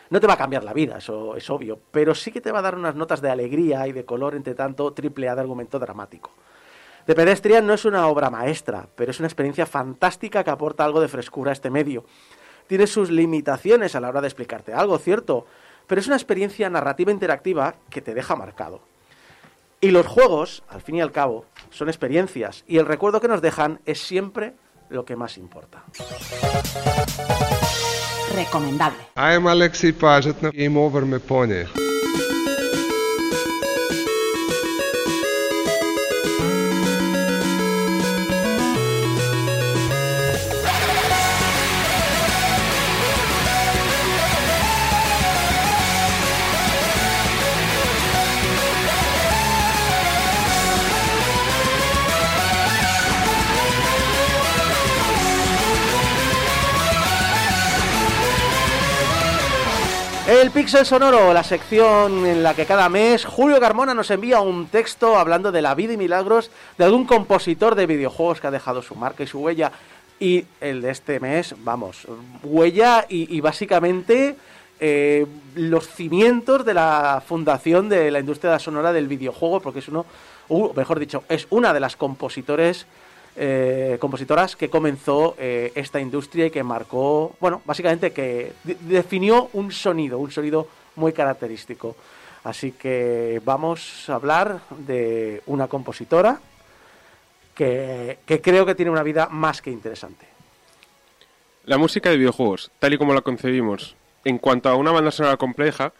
No 0.09 0.19
te 0.19 0.27
va 0.27 0.33
a 0.33 0.37
cambiar 0.37 0.63
la 0.63 0.73
vida, 0.73 0.97
eso 0.97 1.35
es 1.35 1.49
obvio, 1.49 1.79
pero 1.91 2.13
sí 2.13 2.31
que 2.31 2.41
te 2.41 2.51
va 2.51 2.59
a 2.59 2.63
dar 2.63 2.75
unas 2.75 2.95
notas 2.95 3.21
de 3.21 3.31
alegría 3.31 3.87
y 3.87 3.93
de 3.93 4.05
color, 4.05 4.35
entre 4.35 4.53
tanto, 4.53 4.91
triple 4.93 5.29
A 5.29 5.35
de 5.35 5.41
argumento 5.41 5.79
dramático. 5.79 6.31
The 7.05 7.15
Pedestrian 7.15 7.67
no 7.67 7.73
es 7.73 7.83
una 7.83 8.07
obra 8.07 8.29
maestra, 8.29 8.87
pero 8.95 9.11
es 9.11 9.19
una 9.19 9.27
experiencia 9.27 9.65
fantástica 9.65 10.43
que 10.43 10.49
aporta 10.51 10.85
algo 10.85 11.01
de 11.01 11.09
frescura 11.09 11.51
a 11.51 11.53
este 11.53 11.69
medio. 11.69 12.05
Tiene 12.67 12.87
sus 12.87 13.11
limitaciones 13.11 13.95
a 13.95 13.99
la 13.99 14.09
hora 14.09 14.21
de 14.21 14.27
explicarte 14.27 14.73
algo, 14.73 14.97
cierto, 14.97 15.45
pero 15.85 15.99
es 15.99 16.07
una 16.07 16.15
experiencia 16.15 16.69
narrativa 16.69 17.11
interactiva 17.11 17.75
que 17.89 18.01
te 18.01 18.13
deja 18.13 18.35
marcado. 18.35 18.81
Y 19.81 19.91
los 19.91 20.07
juegos, 20.07 20.63
al 20.69 20.81
fin 20.81 20.95
y 20.95 21.01
al 21.01 21.11
cabo, 21.11 21.45
son 21.69 21.89
experiencias, 21.89 22.63
y 22.67 22.77
el 22.77 22.85
recuerdo 22.85 23.19
que 23.19 23.27
nos 23.27 23.41
dejan 23.41 23.81
es 23.85 23.99
siempre 23.99 24.53
lo 24.87 25.03
que 25.03 25.17
más 25.17 25.37
importa. 25.37 25.83
Recomendable. 28.33 28.97
I'm 29.15 29.45
Alexei 29.45 29.91
Game 30.51 30.75
Over. 30.77 31.92
El 60.43 60.51
Pixel 60.51 60.85
Sonoro, 60.85 61.31
la 61.31 61.41
sección 61.41 62.25
en 62.25 62.43
la 62.43 62.53
que 62.53 62.65
cada 62.65 62.89
mes 62.89 63.23
Julio 63.23 63.61
Carmona 63.61 63.93
nos 63.93 64.11
envía 64.11 64.41
un 64.41 64.67
texto 64.67 65.15
hablando 65.15 65.53
de 65.53 65.61
la 65.61 65.73
vida 65.73 65.93
y 65.93 65.97
milagros 65.97 66.51
de 66.77 66.83
algún 66.83 67.05
compositor 67.05 67.75
de 67.75 67.85
videojuegos 67.87 68.41
que 68.41 68.47
ha 68.47 68.51
dejado 68.51 68.81
su 68.81 68.93
marca 68.93 69.23
y 69.23 69.27
su 69.27 69.39
huella. 69.39 69.71
Y 70.19 70.43
el 70.59 70.81
de 70.81 70.91
este 70.91 71.21
mes, 71.21 71.55
vamos, 71.59 72.05
huella 72.43 73.05
y, 73.07 73.39
básicamente 73.39 74.35
eh, 74.81 75.25
los 75.55 75.87
cimientos 75.87 76.65
de 76.65 76.73
la 76.73 77.23
fundación 77.25 77.87
de 77.87 78.11
la 78.11 78.19
industria 78.19 78.59
sonora 78.59 78.91
del 78.91 79.07
videojuego, 79.07 79.61
porque 79.61 79.79
es 79.79 79.87
uno, 79.87 80.05
uh, 80.49 80.73
mejor 80.73 80.99
dicho, 80.99 81.23
es 81.29 81.47
una 81.51 81.71
de 81.71 81.79
las 81.79 81.95
compositores 81.95 82.85
eh, 83.35 83.97
compositoras 83.99 84.55
que 84.55 84.69
comenzó 84.69 85.35
eh, 85.39 85.71
esta 85.75 85.99
industria 85.99 86.45
y 86.47 86.51
que 86.51 86.63
marcó, 86.63 87.35
bueno, 87.39 87.61
básicamente 87.65 88.11
que 88.11 88.53
de- 88.63 88.77
definió 88.81 89.49
un 89.53 89.71
sonido, 89.71 90.19
un 90.19 90.31
sonido 90.31 90.67
muy 90.95 91.13
característico. 91.13 91.95
Así 92.43 92.73
que 92.73 93.41
vamos 93.45 94.09
a 94.09 94.15
hablar 94.15 94.59
de 94.69 95.41
una 95.45 95.67
compositora 95.67 96.39
que, 97.55 98.19
que 98.25 98.41
creo 98.41 98.65
que 98.65 98.75
tiene 98.75 98.91
una 98.91 99.03
vida 99.03 99.27
más 99.29 99.61
que 99.61 99.71
interesante. 99.71 100.27
La 101.65 101.77
música 101.77 102.09
de 102.09 102.17
videojuegos, 102.17 102.71
tal 102.79 102.93
y 102.93 102.97
como 102.97 103.13
la 103.13 103.21
concebimos, 103.21 103.95
en 104.25 104.37
cuanto 104.37 104.69
a 104.69 104.75
una 104.75 104.91
banda 104.91 105.11
sonora 105.11 105.37
compleja, 105.37 105.93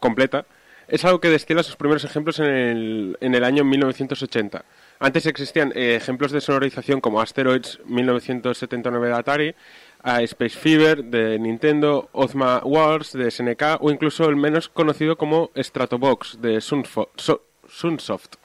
completa, 0.00 0.44
es 0.88 1.04
algo 1.04 1.20
que 1.20 1.30
destila 1.30 1.62
sus 1.62 1.76
primeros 1.76 2.04
ejemplos 2.04 2.38
en 2.40 2.46
el, 2.46 3.18
en 3.20 3.34
el 3.34 3.44
año 3.44 3.64
1980. 3.64 4.64
Antes 4.98 5.26
existían 5.26 5.72
eh, 5.74 5.96
ejemplos 5.96 6.32
de 6.32 6.40
sonorización 6.40 7.00
como 7.00 7.20
Asteroids 7.20 7.80
1979 7.84 9.08
de 9.08 9.14
Atari, 9.14 9.54
a 10.02 10.22
Space 10.22 10.58
Fever 10.58 11.04
de 11.04 11.38
Nintendo, 11.38 12.08
Ozma 12.12 12.62
Wars 12.64 13.12
de 13.12 13.30
SNK 13.30 13.78
o 13.80 13.90
incluso 13.90 14.28
el 14.28 14.36
menos 14.36 14.68
conocido 14.68 15.16
como 15.16 15.50
Stratobox 15.56 16.40
de 16.40 16.60
Sunsoft. 16.60 18.36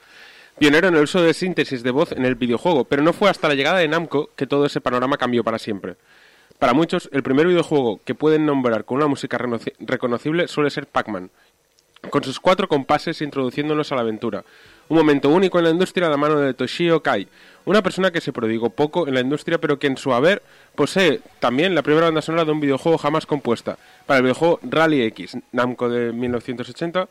Pionero 0.59 0.89
en 0.89 0.95
el 0.95 1.03
uso 1.03 1.21
de 1.21 1.33
síntesis 1.33 1.83
de 1.83 1.91
voz 1.91 2.11
en 2.11 2.25
el 2.25 2.35
videojuego, 2.35 2.83
pero 2.83 3.01
no 3.01 3.13
fue 3.13 3.29
hasta 3.29 3.47
la 3.47 3.55
llegada 3.55 3.79
de 3.79 3.87
Namco 3.87 4.29
que 4.35 4.47
todo 4.47 4.65
ese 4.65 4.81
panorama 4.81 5.17
cambió 5.17 5.43
para 5.43 5.57
siempre. 5.57 5.95
Para 6.59 6.73
muchos, 6.73 7.09
el 7.13 7.23
primer 7.23 7.47
videojuego 7.47 8.01
que 8.03 8.13
pueden 8.13 8.45
nombrar 8.45 8.83
con 8.83 8.97
una 8.97 9.07
música 9.07 9.39
reconocible 9.79 10.47
suele 10.47 10.69
ser 10.69 10.85
Pac-Man, 10.85 11.31
con 12.09 12.23
sus 12.23 12.39
cuatro 12.39 12.67
compases 12.67 13.21
introduciéndonos 13.21 13.91
a 13.91 13.95
la 13.95 14.01
aventura. 14.01 14.43
Un 14.91 14.97
momento 14.97 15.29
único 15.29 15.57
en 15.57 15.63
la 15.63 15.69
industria 15.69 16.07
a 16.07 16.09
la 16.09 16.17
mano 16.17 16.37
de 16.37 16.53
Toshio 16.53 17.01
Kai, 17.01 17.25
una 17.63 17.81
persona 17.81 18.11
que 18.11 18.19
se 18.19 18.33
prodigó 18.33 18.71
poco 18.71 19.07
en 19.07 19.13
la 19.13 19.21
industria 19.21 19.57
pero 19.57 19.79
que 19.79 19.87
en 19.87 19.95
su 19.95 20.11
haber 20.13 20.41
posee 20.75 21.21
también 21.39 21.73
la 21.73 21.81
primera 21.81 22.07
banda 22.07 22.21
sonora 22.21 22.43
de 22.43 22.51
un 22.51 22.59
videojuego 22.59 22.97
jamás 22.97 23.25
compuesta, 23.25 23.77
para 24.05 24.17
el 24.17 24.23
videojuego 24.23 24.59
Rally 24.63 25.03
X, 25.03 25.37
Namco 25.53 25.87
de 25.87 26.11
1980. 26.11 27.07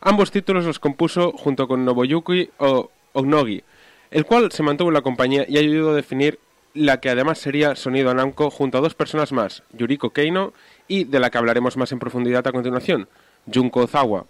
Ambos 0.00 0.32
títulos 0.32 0.64
los 0.64 0.80
compuso 0.80 1.30
junto 1.30 1.68
con 1.68 1.84
Nobuyuki 1.84 2.50
o 2.58 2.90
Onogi, 3.12 3.62
el 4.10 4.26
cual 4.26 4.50
se 4.50 4.64
mantuvo 4.64 4.88
en 4.88 4.94
la 4.94 5.02
compañía 5.02 5.44
y 5.48 5.58
ayudó 5.58 5.90
a 5.90 5.94
definir 5.94 6.40
la 6.74 6.98
que 6.98 7.08
además 7.08 7.38
sería 7.38 7.76
sonido 7.76 8.12
Namco 8.12 8.50
junto 8.50 8.78
a 8.78 8.80
dos 8.80 8.94
personas 8.96 9.30
más, 9.30 9.62
Yuriko 9.72 10.10
Keino 10.10 10.54
y 10.88 11.04
de 11.04 11.20
la 11.20 11.30
que 11.30 11.38
hablaremos 11.38 11.76
más 11.76 11.92
en 11.92 12.00
profundidad 12.00 12.44
a 12.48 12.50
continuación, 12.50 13.06
Junko 13.46 13.82
Ozawa. 13.82 14.24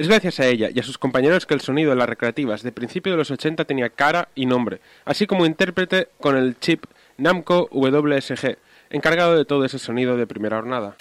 Es 0.00 0.08
gracias 0.08 0.40
a 0.40 0.46
ella 0.46 0.70
y 0.74 0.80
a 0.80 0.82
sus 0.82 0.96
compañeros 0.96 1.44
que 1.44 1.52
el 1.52 1.60
sonido 1.60 1.90
de 1.90 1.96
las 1.96 2.08
recreativas 2.08 2.62
de 2.62 2.72
principio 2.72 3.12
de 3.12 3.18
los 3.18 3.30
80 3.30 3.66
tenía 3.66 3.90
cara 3.90 4.30
y 4.34 4.46
nombre, 4.46 4.80
así 5.04 5.26
como 5.26 5.44
intérprete 5.44 6.08
con 6.18 6.38
el 6.38 6.58
chip 6.58 6.86
Namco 7.18 7.68
WSG, 7.70 8.56
encargado 8.88 9.36
de 9.36 9.44
todo 9.44 9.66
ese 9.66 9.78
sonido 9.78 10.16
de 10.16 10.26
primera 10.26 10.56
jornada. 10.56 10.96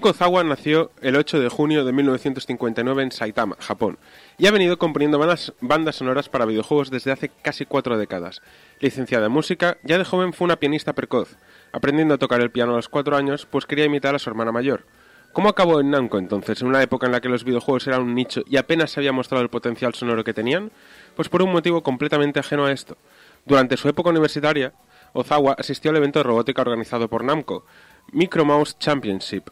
Junko 0.00 0.16
Ozawa 0.16 0.42
nació 0.44 0.92
el 1.02 1.14
8 1.14 1.40
de 1.40 1.50
junio 1.50 1.84
de 1.84 1.92
1959 1.92 3.02
en 3.02 3.12
Saitama, 3.12 3.58
Japón, 3.60 3.98
y 4.38 4.46
ha 4.46 4.50
venido 4.50 4.78
componiendo 4.78 5.18
bandas, 5.18 5.52
bandas 5.60 5.96
sonoras 5.96 6.30
para 6.30 6.46
videojuegos 6.46 6.90
desde 6.90 7.12
hace 7.12 7.28
casi 7.28 7.66
cuatro 7.66 7.98
décadas. 7.98 8.40
Licenciada 8.78 9.26
en 9.26 9.32
música, 9.32 9.76
ya 9.82 9.98
de 9.98 10.06
joven 10.06 10.32
fue 10.32 10.46
una 10.46 10.56
pianista 10.56 10.94
precoz, 10.94 11.36
aprendiendo 11.70 12.14
a 12.14 12.18
tocar 12.18 12.40
el 12.40 12.50
piano 12.50 12.72
a 12.72 12.76
los 12.76 12.88
cuatro 12.88 13.14
años, 13.14 13.44
pues 13.44 13.66
quería 13.66 13.84
imitar 13.84 14.14
a 14.14 14.18
su 14.18 14.30
hermana 14.30 14.52
mayor. 14.52 14.86
¿Cómo 15.34 15.50
acabó 15.50 15.82
en 15.82 15.90
Namco 15.90 16.16
entonces, 16.16 16.62
en 16.62 16.68
una 16.68 16.82
época 16.82 17.04
en 17.04 17.12
la 17.12 17.20
que 17.20 17.28
los 17.28 17.44
videojuegos 17.44 17.86
eran 17.86 18.00
un 18.00 18.14
nicho 18.14 18.40
y 18.46 18.56
apenas 18.56 18.92
se 18.92 19.00
había 19.00 19.12
mostrado 19.12 19.42
el 19.42 19.50
potencial 19.50 19.92
sonoro 19.92 20.24
que 20.24 20.32
tenían? 20.32 20.72
Pues 21.14 21.28
por 21.28 21.42
un 21.42 21.52
motivo 21.52 21.82
completamente 21.82 22.40
ajeno 22.40 22.64
a 22.64 22.72
esto. 22.72 22.96
Durante 23.44 23.76
su 23.76 23.86
época 23.86 24.08
universitaria, 24.08 24.72
Ozawa 25.12 25.56
asistió 25.58 25.90
al 25.90 25.98
evento 25.98 26.20
de 26.20 26.22
robótica 26.22 26.62
organizado 26.62 27.08
por 27.08 27.22
Namco, 27.22 27.66
Micro 28.12 28.46
Mouse 28.46 28.78
Championship, 28.78 29.50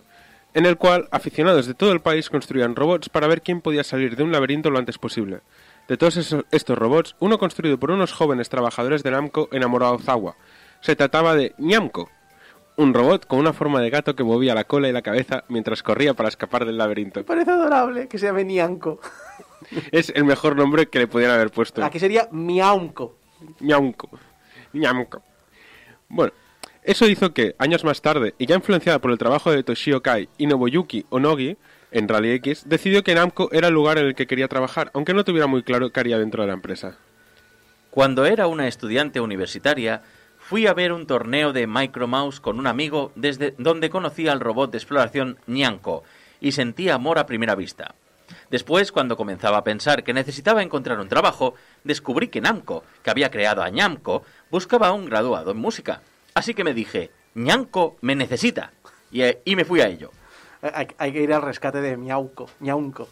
en 0.59 0.67
el 0.67 0.77
cual 0.77 1.07
aficionados 1.13 1.67
de 1.67 1.75
todo 1.75 1.93
el 1.93 2.01
país 2.01 2.29
construían 2.31 2.75
robots 2.75 3.09
para 3.09 3.29
ver 3.29 3.43
quién 3.43 3.61
podía 3.61 3.85
salir 3.85 4.17
de 4.17 4.25
un 4.25 4.33
laberinto 4.33 4.71
lo 4.71 4.79
antes 4.81 4.99
posible. 4.99 5.41
De 5.87 5.97
todos 5.97 6.17
esos- 6.17 6.45
estos 6.51 6.77
robots, 6.77 7.15
uno 7.21 7.39
construido 7.39 7.79
por 7.79 7.93
unos 7.93 8.13
jóvenes 8.13 8.49
trabajadores 8.49 9.05
de 9.05 9.13
Namco 9.13 9.49
enamoró 9.53 9.87
a 9.87 9.93
Ozawa. 9.93 10.35
Se 10.81 10.97
trataba 10.97 11.37
de 11.37 11.55
Ñamco, 11.59 12.11
un 12.77 12.93
robot 12.93 13.27
con 13.27 13.39
una 13.39 13.53
forma 13.53 13.81
de 13.81 13.91
gato 13.91 14.17
que 14.17 14.25
movía 14.25 14.55
la 14.55 14.65
cola 14.65 14.89
y 14.89 14.93
la 14.93 15.03
cabeza 15.03 15.45
mientras 15.49 15.83
corría 15.85 16.15
para 16.15 16.29
escapar 16.29 16.65
del 16.65 16.77
laberinto. 16.77 17.25
Parece 17.25 17.53
adorable 17.53 18.09
que 18.09 18.19
se 18.19 18.27
llame 18.27 18.45
Nianco. 18.45 19.01
Es 19.93 20.11
el 20.15 20.25
mejor 20.25 20.57
nombre 20.57 20.87
que 20.89 20.99
le 20.99 21.07
podían 21.07 21.31
haber 21.31 21.51
puesto. 21.53 21.85
Aquí 21.85 21.99
sería 22.01 22.29
Miaunco. 22.33 23.17
Ñamco. 23.61 24.11
Ñamco. 24.73 25.23
Bueno, 26.09 26.33
eso 26.89 27.07
hizo 27.07 27.35
que, 27.35 27.55
años 27.59 27.85
más 27.85 28.01
tarde, 28.01 28.35
y 28.39 28.47
ya 28.47 28.55
influenciada 28.55 28.99
por 28.99 29.11
el 29.11 29.19
trabajo 29.19 29.53
de 29.53 29.63
Toshio 29.63 30.01
Kai 30.01 30.31
y 30.39 30.47
Nobuyuki 30.47 31.05
Onogi 31.11 31.59
en 31.91 32.09
Rally 32.09 32.31
X, 32.31 32.63
decidió 32.65 33.05
que 33.05 33.15
Namco 33.15 33.51
era 33.53 33.69
el 33.69 33.75
lugar 33.75 33.99
en 33.99 34.07
el 34.07 34.15
que 34.15 34.27
quería 34.27 34.49
trabajar, 34.49 34.91
aunque 34.95 35.13
no 35.13 35.23
tuviera 35.23 35.47
muy 35.47 35.63
claro 35.63 35.91
qué 35.91 36.01
haría 36.01 36.19
dentro 36.19 36.43
de 36.43 36.49
la 36.49 36.55
empresa. 36.55 36.97
Cuando 37.91 38.25
era 38.25 38.47
una 38.47 38.69
estudiante 38.69 39.21
universitaria, 39.21 40.01
fui 40.39 40.67
a 40.67 40.73
ver 40.73 40.93
un 40.93 41.07
torneo 41.07 41.53
de 41.53 41.67
Micromouse 41.67 42.41
con 42.41 42.59
un 42.59 42.67
amigo 42.67 43.13
desde 43.17 43.55
donde 43.59 43.91
conocí 43.91 44.27
al 44.27 44.41
robot 44.41 44.71
de 44.71 44.79
exploración 44.79 45.37
Ñanco 45.47 46.05
y 46.41 46.53
sentí 46.53 46.89
amor 46.89 47.19
a 47.19 47.27
primera 47.27 47.55
vista. 47.55 47.97
Después, 48.51 48.93
cuando 48.93 49.19
comenzaba 49.19 49.59
a 49.59 49.65
pensar 49.65 50.05
que 50.05 50.15
necesitaba 50.15 50.63
encontrar 50.63 51.01
un 51.01 51.09
trabajo, 51.11 51.53
descubrí 51.85 52.29
que 52.29 52.41
Namco, 52.41 52.83
que 53.03 53.11
había 53.11 53.31
creado 53.31 53.63
a 53.63 53.69
Ñamco, 53.69 54.23
buscaba 54.51 54.89
a 54.89 54.93
un 54.93 55.05
graduado 55.05 55.51
en 55.51 55.59
música. 55.59 56.01
Así 56.39 56.55
que 56.55 56.65
me 56.65 56.75
dije, 56.75 57.11
Ñanco 57.35 57.97
me 58.01 58.15
necesita. 58.15 58.73
Y, 59.11 59.23
eh, 59.23 59.41
y 59.45 59.57
me 59.57 59.65
fui 59.65 59.81
a 59.81 59.89
ello. 59.89 60.11
Eh, 60.63 60.71
Hay, 60.75 60.87
hay 60.99 61.13
que 61.13 61.23
ir 61.23 61.33
al 61.33 61.43
rescate 61.43 61.81
de 61.81 61.97
Miauco. 61.97 62.49
Ñaunco. 62.61 63.09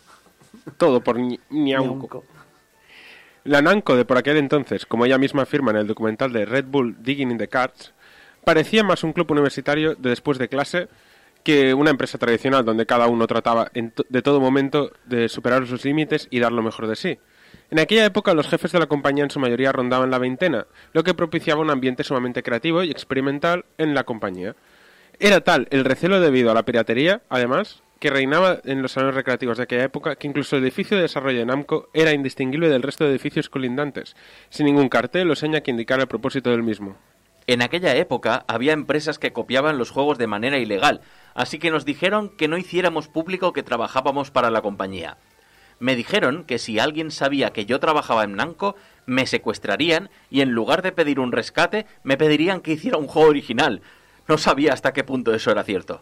Todo 0.77 1.01
por 1.01 1.19
Ñamco. 1.51 2.25
La 3.45 3.63
Namco 3.63 3.95
de 3.95 4.05
por 4.05 4.19
aquel 4.19 4.39
entonces, 4.39 4.87
como 4.87 5.05
ella 5.07 5.19
misma 5.19 5.43
afirma 5.43 5.71
en 5.71 5.77
el 5.77 5.87
documental 5.87 6.33
de 6.33 6.45
Red 6.45 6.65
Bull 6.67 6.97
Digging 7.01 7.31
in 7.31 7.39
the 7.39 7.47
Cards, 7.49 7.93
parecía 8.45 8.83
más 8.83 9.05
un 9.05 9.13
club 9.13 9.31
universitario 9.31 9.95
de 9.95 10.11
después 10.11 10.39
de 10.39 10.49
clase 10.49 10.89
que 11.45 11.73
una 11.73 11.91
empresa 11.91 12.19
tradicional 12.19 12.65
donde 12.65 12.87
cada 12.87 13.07
uno 13.07 13.27
trataba 13.29 13.71
en 13.75 13.93
to- 13.93 14.05
de 14.09 14.21
todo 14.23 14.41
momento 14.41 14.91
de 15.05 15.29
superar 15.29 15.65
sus 15.69 15.85
límites 15.85 16.27
y 16.31 16.41
dar 16.41 16.51
lo 16.51 16.63
mejor 16.63 16.89
de 16.89 16.97
sí. 16.97 17.19
En 17.71 17.81
aquella 17.81 18.05
época 18.05 18.35
los 18.35 18.49
jefes 18.49 18.71
de 18.73 18.79
la 18.79 18.87
compañía 18.87 19.25
en 19.25 19.31
su 19.31 19.41
mayoría 19.41 19.73
rondaban 19.73 20.11
la 20.11 20.19
veintena, 20.19 20.67
lo 20.93 21.03
que 21.03 21.15
propiciaba 21.15 21.61
un 21.61 21.71
ambiente 21.71 22.05
sumamente 22.05 22.43
creativo 22.43 22.85
y 22.85 22.91
experimental 22.91 23.65
en 23.77 23.95
la 23.95 24.05
compañía. 24.05 24.55
Era 25.19 25.41
tal 25.41 25.67
el 25.71 25.85
recelo 25.85 26.21
debido 26.21 26.51
a 26.51 26.55
la 26.55 26.65
piratería, 26.65 27.23
además, 27.29 27.83
que 27.99 28.11
reinaba 28.11 28.61
en 28.65 28.83
los 28.83 28.93
salones 28.93 29.17
recreativos 29.17 29.57
de 29.57 29.65
aquella 29.65 29.85
época 29.85 30.17
que 30.17 30.29
incluso 30.29 30.57
el 30.57 30.63
edificio 30.63 30.97
de 30.97 31.05
desarrollo 31.05 31.39
de 31.39 31.47
Namco 31.47 31.89
era 31.95 32.13
indistinguible 32.13 32.69
del 32.69 32.83
resto 32.83 33.05
de 33.05 33.11
edificios 33.11 33.49
colindantes, 33.49 34.15
sin 34.51 34.67
ningún 34.67 34.89
cartel 34.89 35.31
o 35.31 35.35
seña 35.35 35.63
que 35.63 35.71
indicara 35.71 36.03
el 36.03 36.09
propósito 36.09 36.51
del 36.51 36.63
mismo. 36.63 36.97
En 37.49 37.63
aquella 37.63 37.95
época 37.97 38.45
había 38.49 38.73
empresas 38.73 39.19
que 39.19 39.33
copiaban 39.33 39.79
los 39.79 39.91
juegos 39.91 40.19
de 40.19 40.27
manera 40.27 40.59
ilegal, 40.59 41.01
así 41.35 41.59
que 41.59 41.71
nos 41.71 41.85
dijeron 41.85 42.29
que 42.37 42.49
no 42.49 42.59
hiciéramos 42.59 43.09
público 43.09 43.53
que 43.53 43.63
trabajábamos 43.63 44.31
para 44.31 44.51
la 44.51 44.63
compañía. 44.63 45.17
Me 45.79 45.95
dijeron 45.95 46.45
que 46.45 46.59
si 46.59 46.79
alguien 46.79 47.11
sabía 47.11 47.51
que 47.51 47.67
yo 47.67 47.81
trabajaba 47.81 48.25
en 48.25 48.35
Namco, 48.37 48.77
me 49.05 49.27
secuestrarían 49.27 50.09
y 50.31 50.41
en 50.41 50.53
lugar 50.53 50.83
de 50.83 50.93
pedir 50.93 51.21
un 51.21 51.33
rescate, 51.33 51.87
me 52.03 52.17
pedirían 52.17 52.61
que 52.61 52.73
hiciera 52.73 52.97
un 52.97 53.07
juego 53.07 53.29
original. 53.29 53.83
No 54.27 54.39
sabía 54.39 54.73
hasta 54.73 54.93
qué 54.93 55.05
punto 55.05 55.35
eso 55.35 55.51
era 55.51 55.65
cierto. 55.65 56.01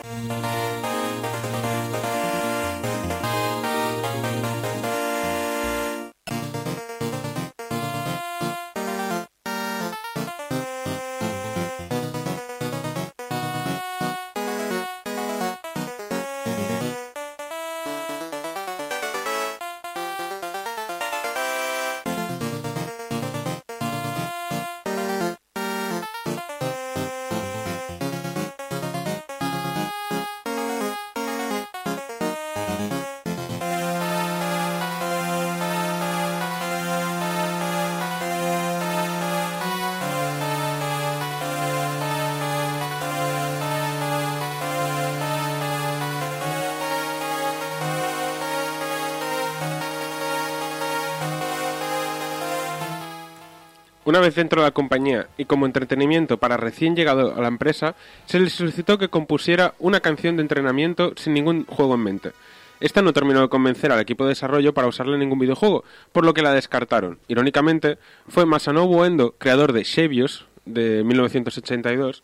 Una 54.15 54.21
vez 54.21 54.37
dentro 54.37 54.63
de 54.63 54.69
la 54.69 54.71
compañía 54.71 55.27
y 55.37 55.45
como 55.45 55.67
entretenimiento 55.67 56.39
para 56.39 56.57
recién 56.57 56.95
llegado 56.95 57.35
a 57.35 57.41
la 57.41 57.49
empresa, 57.49 57.97
se 58.27 58.39
le 58.39 58.49
solicitó 58.49 58.97
que 58.97 59.09
compusiera 59.09 59.75
una 59.81 59.99
canción 59.99 60.37
de 60.37 60.43
entrenamiento 60.43 61.15
sin 61.17 61.35
ningún 61.35 61.67
juego 61.67 61.97
en 61.97 62.05
mente. 62.05 62.31
Esta 62.79 63.03
no 63.03 63.13
terminó 63.13 63.41
de 63.41 63.49
convencer 63.49 63.91
al 63.91 63.99
equipo 63.99 64.23
de 64.23 64.29
desarrollo 64.29 64.73
para 64.73 64.87
usarla 64.87 65.15
en 65.15 65.19
ningún 65.19 65.41
videojuego, 65.41 65.83
por 66.13 66.25
lo 66.25 66.33
que 66.33 66.43
la 66.43 66.53
descartaron. 66.53 67.19
Irónicamente, 67.27 67.99
fue 68.29 68.47
Masanobu 68.47 69.03
Endo, 69.03 69.35
creador 69.37 69.73
de 69.73 69.83
Shebios, 69.83 70.47
de 70.65 71.03
1982, 71.03 72.23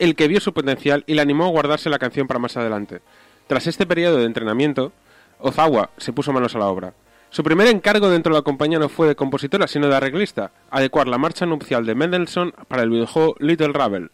el 0.00 0.16
que 0.16 0.26
vio 0.26 0.40
su 0.40 0.52
potencial 0.52 1.04
y 1.06 1.14
le 1.14 1.22
animó 1.22 1.44
a 1.44 1.50
guardarse 1.50 1.90
la 1.90 2.00
canción 2.00 2.26
para 2.26 2.40
más 2.40 2.56
adelante. 2.56 3.02
Tras 3.46 3.68
este 3.68 3.86
periodo 3.86 4.16
de 4.16 4.24
entrenamiento, 4.24 4.90
Ozawa 5.38 5.90
se 5.96 6.12
puso 6.12 6.32
manos 6.32 6.56
a 6.56 6.58
la 6.58 6.66
obra. 6.66 6.92
Su 7.30 7.44
primer 7.44 7.68
encargo 7.68 8.10
dentro 8.10 8.32
de 8.34 8.40
la 8.40 8.42
compañía 8.44 8.78
no 8.80 8.88
fue 8.88 9.06
de 9.06 9.14
compositora, 9.14 9.68
sino 9.68 9.86
de 9.88 9.94
arreglista, 9.94 10.50
adecuar 10.70 11.06
la 11.06 11.16
marcha 11.18 11.46
nupcial 11.46 11.86
de 11.86 11.94
Mendelssohn 11.94 12.52
para 12.66 12.82
el 12.82 12.90
videojuego 12.90 13.36
Little 13.38 13.72
Ravel 13.72 14.10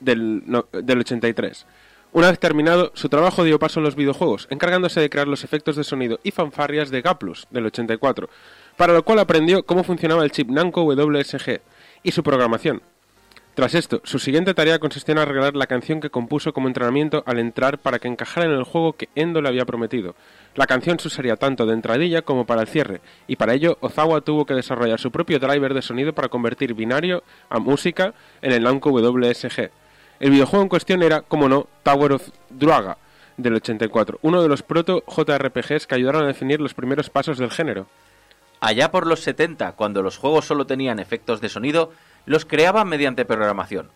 del, 0.00 0.42
no- 0.46 0.66
del 0.72 0.98
83. 0.98 1.66
Una 2.12 2.28
vez 2.30 2.38
terminado, 2.38 2.90
su 2.94 3.08
trabajo 3.08 3.44
dio 3.44 3.58
paso 3.58 3.80
a 3.80 3.82
los 3.82 3.94
videojuegos, 3.96 4.48
encargándose 4.50 5.00
de 5.00 5.08
crear 5.10 5.28
los 5.28 5.44
efectos 5.44 5.76
de 5.76 5.84
sonido 5.84 6.20
y 6.22 6.30
fanfarrias 6.30 6.90
de 6.90 7.00
Gaplus 7.02 7.46
del 7.50 7.66
84, 7.66 8.28
para 8.76 8.92
lo 8.92 9.02
cual 9.02 9.18
aprendió 9.18 9.62
cómo 9.64 9.82
funcionaba 9.84 10.24
el 10.24 10.30
chip 10.30 10.48
Namco 10.50 10.82
WSG 10.84 11.60
y 12.02 12.12
su 12.12 12.22
programación. 12.22 12.82
Tras 13.58 13.74
esto, 13.74 14.00
su 14.04 14.20
siguiente 14.20 14.54
tarea 14.54 14.78
consistía 14.78 15.14
en 15.14 15.18
arreglar 15.18 15.56
la 15.56 15.66
canción 15.66 16.00
que 16.00 16.10
compuso 16.10 16.52
como 16.52 16.68
entrenamiento 16.68 17.24
al 17.26 17.40
entrar 17.40 17.78
para 17.78 17.98
que 17.98 18.06
encajara 18.06 18.46
en 18.46 18.52
el 18.52 18.62
juego 18.62 18.92
que 18.92 19.08
Endo 19.16 19.42
le 19.42 19.48
había 19.48 19.64
prometido. 19.64 20.14
La 20.54 20.68
canción 20.68 21.00
se 21.00 21.08
usaría 21.08 21.34
tanto 21.34 21.66
de 21.66 21.72
entradilla 21.72 22.22
como 22.22 22.46
para 22.46 22.60
el 22.60 22.68
cierre, 22.68 23.00
y 23.26 23.34
para 23.34 23.54
ello 23.54 23.76
Ozawa 23.80 24.20
tuvo 24.20 24.46
que 24.46 24.54
desarrollar 24.54 25.00
su 25.00 25.10
propio 25.10 25.40
driver 25.40 25.74
de 25.74 25.82
sonido 25.82 26.12
para 26.12 26.28
convertir 26.28 26.72
binario 26.74 27.24
a 27.50 27.58
música 27.58 28.14
en 28.42 28.52
el 28.52 28.62
Namco 28.62 28.90
WSG. 28.90 29.70
El 30.20 30.30
videojuego 30.30 30.62
en 30.62 30.68
cuestión 30.68 31.02
era, 31.02 31.22
como 31.22 31.48
no, 31.48 31.66
Tower 31.82 32.12
of 32.12 32.28
Druaga, 32.50 32.96
del 33.36 33.54
84, 33.54 34.20
uno 34.22 34.40
de 34.40 34.48
los 34.48 34.62
proto 34.62 35.02
JRPGs 35.08 35.88
que 35.88 35.96
ayudaron 35.96 36.22
a 36.22 36.28
definir 36.28 36.60
los 36.60 36.74
primeros 36.74 37.10
pasos 37.10 37.38
del 37.38 37.50
género. 37.50 37.88
Allá 38.60 38.92
por 38.92 39.04
los 39.04 39.18
70, 39.20 39.72
cuando 39.72 40.00
los 40.02 40.16
juegos 40.16 40.44
solo 40.44 40.64
tenían 40.64 41.00
efectos 41.00 41.40
de 41.40 41.48
sonido, 41.48 41.92
los 42.28 42.44
creaba 42.44 42.84
mediante 42.84 43.24
programación. 43.24 43.90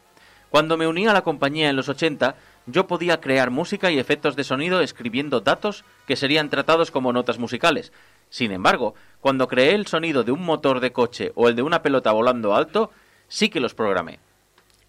Cuando 0.49 0.76
me 0.76 0.87
uní 0.87 1.07
a 1.07 1.12
la 1.12 1.22
compañía 1.22 1.70
en 1.70 1.76
los 1.76 1.89
80, 1.89 2.35
yo 2.66 2.87
podía 2.87 3.20
crear 3.20 3.51
música 3.51 3.91
y 3.91 3.99
efectos 3.99 4.37
de 4.37 4.45
sonido 4.45 4.80
escribiendo 4.80 5.41
datos 5.41 5.85
que 6.07 6.16
serían 6.16 6.51
tratados 6.51 6.91
como 6.91 7.12
notas 7.12 7.39
musicales. 7.39 7.93
Sin 8.30 8.53
embargo, 8.53 8.95
cuando 9.20 9.49
creé 9.49 9.74
el 9.74 9.87
sonido 9.87 10.24
de 10.24 10.33
un 10.33 10.43
motor 10.43 10.80
de 10.80 10.93
coche 10.93 11.33
o 11.35 11.49
el 11.49 11.57
de 11.57 11.62
una 11.62 11.83
pelota 11.83 12.12
volando 12.12 12.55
alto, 12.55 12.91
sí 13.28 13.51
que 13.51 13.61
los 13.61 13.74
programé. 13.74 14.18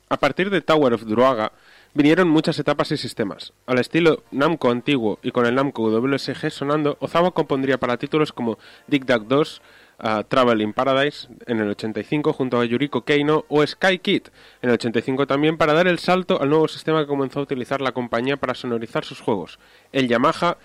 A 0.09 0.17
partir 0.17 0.49
de 0.49 0.61
Tower 0.61 0.93
of 0.93 1.03
Druaga 1.03 1.51
vinieron 1.93 2.29
muchas 2.29 2.59
etapas 2.59 2.91
y 2.91 2.97
sistemas. 2.97 3.53
Al 3.65 3.79
estilo 3.79 4.23
Namco 4.31 4.69
antiguo 4.69 5.19
y 5.23 5.31
con 5.31 5.45
el 5.45 5.55
Namco 5.55 5.89
WSG 5.89 6.51
sonando, 6.51 6.97
Ozawa 6.99 7.31
compondría 7.31 7.77
para 7.77 7.97
títulos 7.97 8.31
como 8.31 8.57
Dig 8.87 9.05
Dug 9.05 9.27
2, 9.27 9.61
uh, 10.03 10.23
Travel 10.27 10.61
in 10.61 10.73
Paradise 10.73 11.27
en 11.47 11.59
el 11.59 11.69
85 11.69 12.33
junto 12.33 12.59
a 12.59 12.65
Yuriko 12.65 13.03
Keino 13.03 13.45
o 13.47 13.65
Sky 13.65 13.97
Kid 13.99 14.23
en 14.61 14.69
el 14.69 14.75
85 14.75 15.25
también 15.25 15.57
para 15.57 15.73
dar 15.73 15.87
el 15.87 15.97
salto 15.99 16.41
al 16.41 16.49
nuevo 16.49 16.67
sistema 16.67 17.01
que 17.01 17.07
comenzó 17.07 17.39
a 17.39 17.43
utilizar 17.43 17.81
la 17.81 17.93
compañía 17.93 18.37
para 18.37 18.53
sonorizar 18.53 19.05
sus 19.05 19.21
juegos, 19.21 19.59
el 19.91 20.07
Yamaha 20.07 20.57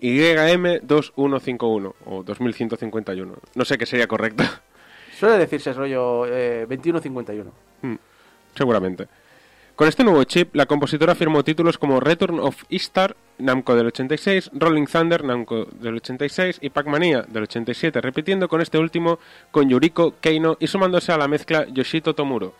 YM2151 0.00 1.94
o 2.06 2.22
2151. 2.22 3.34
No 3.54 3.64
sé 3.64 3.78
qué 3.78 3.86
sería 3.86 4.06
correcto. 4.06 4.44
Suele 5.18 5.38
decirse 5.38 5.72
rollo 5.72 6.26
eh, 6.26 6.66
2151. 6.68 7.52
Mm, 7.82 7.96
seguramente. 8.54 9.08
Con 9.80 9.88
este 9.88 10.04
nuevo 10.04 10.22
chip, 10.24 10.54
la 10.54 10.66
compositora 10.66 11.14
firmó 11.14 11.42
títulos 11.42 11.78
como 11.78 12.00
Return 12.00 12.38
of 12.38 12.64
Istar, 12.68 13.16
Namco 13.38 13.74
del 13.74 13.86
86, 13.86 14.50
Rolling 14.52 14.84
Thunder, 14.84 15.24
Namco 15.24 15.64
del 15.72 15.96
86 15.96 16.58
y 16.60 16.68
Pac-Mania 16.68 17.22
del 17.26 17.44
87, 17.44 17.98
repitiendo 18.02 18.46
con 18.46 18.60
este 18.60 18.76
último 18.76 19.18
con 19.50 19.70
Yuriko 19.70 20.16
Keino 20.20 20.58
y 20.60 20.66
sumándose 20.66 21.12
a 21.12 21.16
la 21.16 21.28
mezcla 21.28 21.64
Yoshito 21.66 22.14
Tomuro. 22.14 22.52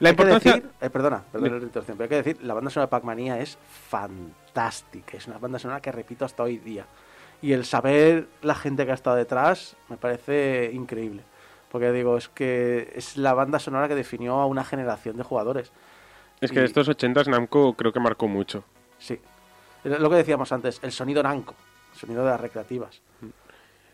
La 0.00 0.10
Hay 0.10 0.14
que 0.14 0.22
importancia... 0.24 0.56
decir- 0.56 0.70
eh, 0.82 0.90
perdona, 0.90 1.22
perdona 1.32 1.56
la 1.56 1.62
interrupción, 1.62 1.96
pero 1.96 2.04
hay 2.04 2.08
que 2.10 2.28
decir, 2.30 2.44
la 2.44 2.52
banda 2.52 2.68
sonora 2.68 2.86
de 2.86 2.90
Pac-Mania 2.90 3.38
es 3.40 3.56
fantástica. 3.88 5.16
Es 5.16 5.26
una 5.28 5.38
banda 5.38 5.58
sonora 5.58 5.80
que 5.80 5.90
repito 5.90 6.26
hasta 6.26 6.42
hoy 6.42 6.58
día. 6.58 6.84
Y 7.40 7.52
el 7.54 7.64
saber 7.64 8.26
la 8.42 8.56
gente 8.56 8.84
que 8.84 8.90
ha 8.90 8.94
estado 8.94 9.16
detrás 9.16 9.74
me 9.88 9.96
parece 9.96 10.68
increíble. 10.74 11.22
Porque 11.70 11.92
digo, 11.92 12.18
es 12.18 12.28
que 12.28 12.92
es 12.94 13.16
la 13.16 13.32
banda 13.32 13.58
sonora 13.58 13.88
que 13.88 13.94
definió 13.94 14.34
a 14.34 14.44
una 14.44 14.64
generación 14.64 15.16
de 15.16 15.22
jugadores. 15.22 15.72
Es 16.42 16.50
que 16.52 16.60
y- 16.60 16.64
estos 16.64 16.88
80 16.88 17.24
Namco 17.24 17.74
creo 17.74 17.92
que 17.92 18.00
marcó 18.00 18.28
mucho. 18.28 18.64
Sí. 18.98 19.18
Lo 19.84 20.10
que 20.10 20.16
decíamos 20.16 20.52
antes, 20.52 20.78
el 20.82 20.92
sonido 20.92 21.22
Nanco, 21.22 21.54
el 21.94 21.98
sonido 21.98 22.24
de 22.24 22.30
las 22.30 22.40
recreativas. 22.40 23.00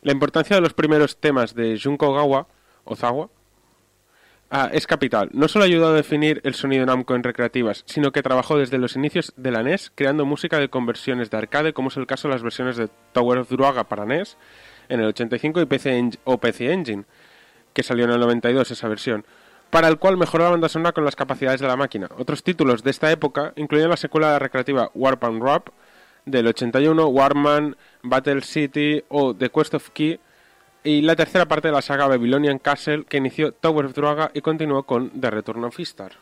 La 0.02 0.12
importancia 0.12 0.56
de 0.56 0.62
los 0.62 0.74
primeros 0.74 1.16
temas 1.18 1.54
de 1.54 1.78
Junko 1.82 2.12
Gawa, 2.14 2.46
Ozawa, 2.84 3.28
ah, 4.50 4.68
es 4.72 4.86
capital. 4.86 5.30
No 5.32 5.48
solo 5.48 5.64
ayudó 5.64 5.88
a 5.88 5.92
definir 5.92 6.40
el 6.44 6.54
sonido 6.54 6.84
Namco 6.86 7.14
en 7.14 7.22
recreativas, 7.22 7.84
sino 7.86 8.12
que 8.12 8.22
trabajó 8.22 8.58
desde 8.58 8.78
los 8.78 8.96
inicios 8.96 9.32
de 9.36 9.50
la 9.50 9.62
NES 9.62 9.90
creando 9.94 10.24
música 10.24 10.58
de 10.58 10.68
conversiones 10.68 11.30
de 11.30 11.36
arcade, 11.38 11.72
como 11.72 11.88
es 11.88 11.96
el 11.96 12.06
caso 12.06 12.28
de 12.28 12.34
las 12.34 12.42
versiones 12.42 12.76
de 12.76 12.88
Tower 13.12 13.38
of 13.38 13.48
Druaga 13.50 13.84
para 13.84 14.04
NES 14.06 14.36
en 14.88 15.00
el 15.00 15.06
85 15.06 15.60
y 15.60 15.66
PC 15.66 16.10
o 16.24 16.38
PC 16.38 16.72
Engine, 16.72 17.04
que 17.72 17.82
salió 17.82 18.04
en 18.04 18.12
el 18.12 18.20
92 18.20 18.70
esa 18.70 18.88
versión, 18.88 19.24
para 19.70 19.88
el 19.88 19.98
cual 19.98 20.16
mejoró 20.16 20.44
la 20.44 20.50
banda 20.50 20.68
sonora 20.68 20.92
con 20.92 21.04
las 21.04 21.16
capacidades 21.16 21.60
de 21.60 21.66
la 21.66 21.76
máquina. 21.76 22.08
Otros 22.18 22.42
títulos 22.42 22.82
de 22.82 22.90
esta 22.90 23.10
época 23.10 23.52
incluían 23.56 23.90
la 23.90 23.96
secuela 23.96 24.32
de 24.32 24.38
recreativa 24.38 24.90
Warp 24.94 25.24
and 25.24 25.42
Rap 25.42 25.68
del 26.24 26.46
81, 26.46 27.06
Warman, 27.06 27.76
Battle 28.02 28.42
City 28.42 29.02
o 29.08 29.34
The 29.34 29.50
Quest 29.50 29.74
of 29.74 29.90
Key 29.90 30.20
y 30.84 31.02
la 31.02 31.16
tercera 31.16 31.46
parte 31.46 31.68
de 31.68 31.74
la 31.74 31.82
saga 31.82 32.06
Babylonian 32.06 32.58
Castle 32.58 33.04
que 33.04 33.18
inició 33.18 33.52
Tower 33.52 33.86
of 33.86 33.94
Druaga 33.94 34.30
y 34.34 34.40
continuó 34.40 34.84
con 34.84 35.10
The 35.20 35.30
Return 35.30 35.64
of 35.64 35.78
Istar. 35.80 36.12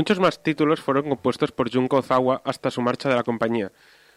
Muchos 0.00 0.18
más 0.18 0.42
títulos 0.42 0.80
fueron 0.80 1.10
compuestos 1.10 1.52
por 1.52 1.70
Junko 1.70 1.98
Ozawa 1.98 2.40
hasta 2.46 2.70
su 2.70 2.80
marcha 2.80 3.10
de 3.10 3.16
la 3.16 3.22
compañía. 3.22 3.70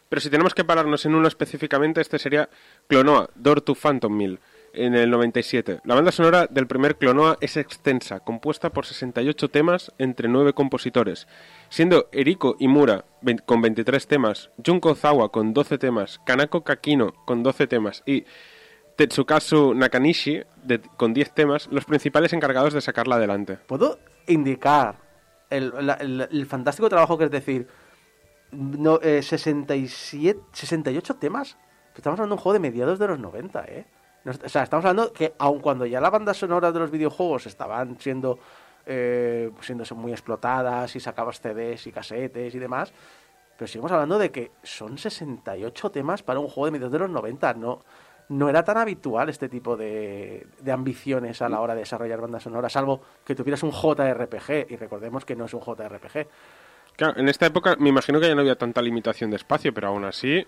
Pero 0.08 0.22
si 0.22 0.30
tenemos 0.30 0.54
que 0.54 0.64
pararnos 0.64 1.06
en 1.06 1.14
uno 1.14 1.28
específicamente, 1.28 2.00
este 2.00 2.20
sería 2.20 2.48
Clonoa, 2.88 3.30
Door 3.36 3.60
to 3.60 3.76
Phantom 3.76 4.16
Mill, 4.16 4.40
en 4.72 4.96
el 4.96 5.10
97. 5.10 5.82
La 5.84 5.96
banda 5.96 6.14
sonora 6.14 6.48
del 6.48 6.68
primer 6.68 6.96
Clonoa 6.96 7.38
es 7.42 7.58
extensa, 7.58 8.22
compuesta 8.22 8.70
por 8.70 8.86
68 8.86 9.50
temas 9.50 9.92
entre 9.98 10.30
nueve 10.30 10.54
compositores, 10.54 11.28
siendo 11.68 12.08
Eriko 12.14 12.56
Imura 12.60 13.04
con 13.46 13.62
23 13.62 14.08
temas, 14.08 14.52
Junko 14.66 14.92
Ozawa 14.92 15.34
con 15.34 15.54
12 15.54 15.80
temas, 15.80 16.22
Kanako 16.26 16.64
Kakino 16.64 17.12
con 17.26 17.44
12 17.44 17.68
temas 17.68 18.04
y 18.06 18.24
Tetsukazu 18.96 19.74
Nakanishi 19.74 20.44
con 20.96 21.14
10 21.14 21.34
temas, 21.34 21.68
los 21.70 21.84
principales 21.84 22.32
encargados 22.32 22.74
de 22.74 22.80
sacarla 22.80 23.18
adelante. 23.18 23.58
¿Puedo 23.68 24.00
indicar 24.28 25.03
el, 25.50 26.28
el- 26.32 26.46
fantástico 26.46 26.90
trabajo 26.90 27.18
que 27.18 27.26
es 27.26 27.32
decir, 27.32 27.68
no, 28.52 29.00
eh, 29.02 29.22
67, 29.22 30.40
68 30.52 31.16
temas? 31.16 31.58
Estamos 31.96 32.20
hablando 32.20 32.36
de 32.36 32.40
un 32.40 32.44
juego 32.44 32.54
de 32.54 32.60
mediados 32.60 33.00
de 33.00 33.08
los 33.08 33.20
90, 33.20 33.66
¿eh? 33.66 33.86
O 34.26 34.50
sea, 34.50 34.64
estamos 34.64 34.86
hablando 34.86 35.12
que 35.12 35.34
aun 35.38 35.60
cuando 35.60 35.86
ya 35.86 36.00
las 36.00 36.12
bandas 36.12 36.38
sonoras 36.38 36.74
de 36.74 36.80
los 36.80 36.92
videojuegos 36.92 37.46
estaban 37.46 38.00
siendo, 38.00 38.40
eh, 38.86 39.52
siendo 39.62 39.84
muy 39.96 40.12
explotadas 40.12 40.96
y 40.96 41.00
sacabas 41.00 41.42
CDs 41.42 41.88
y 41.88 41.92
casetes 41.92 42.56
y 42.56 42.60
demás, 42.60 42.94
pero 43.58 43.68
seguimos 43.68 43.92
hablando 43.92 44.18
de 44.18 44.32
que 44.32 44.52
son 44.64 44.98
68 44.98 45.92
temas 45.92 46.24
para 46.24 46.40
un 46.40 46.48
juego 46.48 46.66
de 46.66 46.72
mediados 46.72 46.94
de 46.94 47.00
los 47.00 47.10
90, 47.10 47.54
no... 47.56 47.84
No 48.30 48.50
era 48.50 48.64
tan 48.64 48.78
habitual 48.78 49.30
este 49.30 49.50
tipo 49.50 49.76
de, 49.76 50.48
de 50.60 50.72
ambiciones 50.72 51.42
a 51.42 51.50
la 51.50 51.60
hora 51.60 51.74
de 51.74 51.82
desarrollar 51.82 52.22
bandas 52.22 52.44
sonoras, 52.44 52.72
salvo 52.74 53.02
que 53.26 53.36
tuvieras 53.36 53.64
un 53.64 53.72
JRPG, 53.72 54.72
y 54.72 54.76
recordemos 54.76 55.26
que 55.26 55.36
no 55.36 55.46
es 55.46 55.54
un 55.54 55.62
JRPG. 55.62 56.28
Claro, 56.96 57.20
en 57.20 57.28
esta 57.28 57.46
época 57.46 57.76
me 57.78 57.90
imagino 57.90 58.20
que 58.20 58.28
ya 58.28 58.36
no 58.36 58.42
había 58.42 58.56
tanta 58.56 58.82
limitación 58.82 59.30
de 59.30 59.38
espacio, 59.38 59.74
pero 59.74 59.88
aún 59.88 60.06
así, 60.06 60.46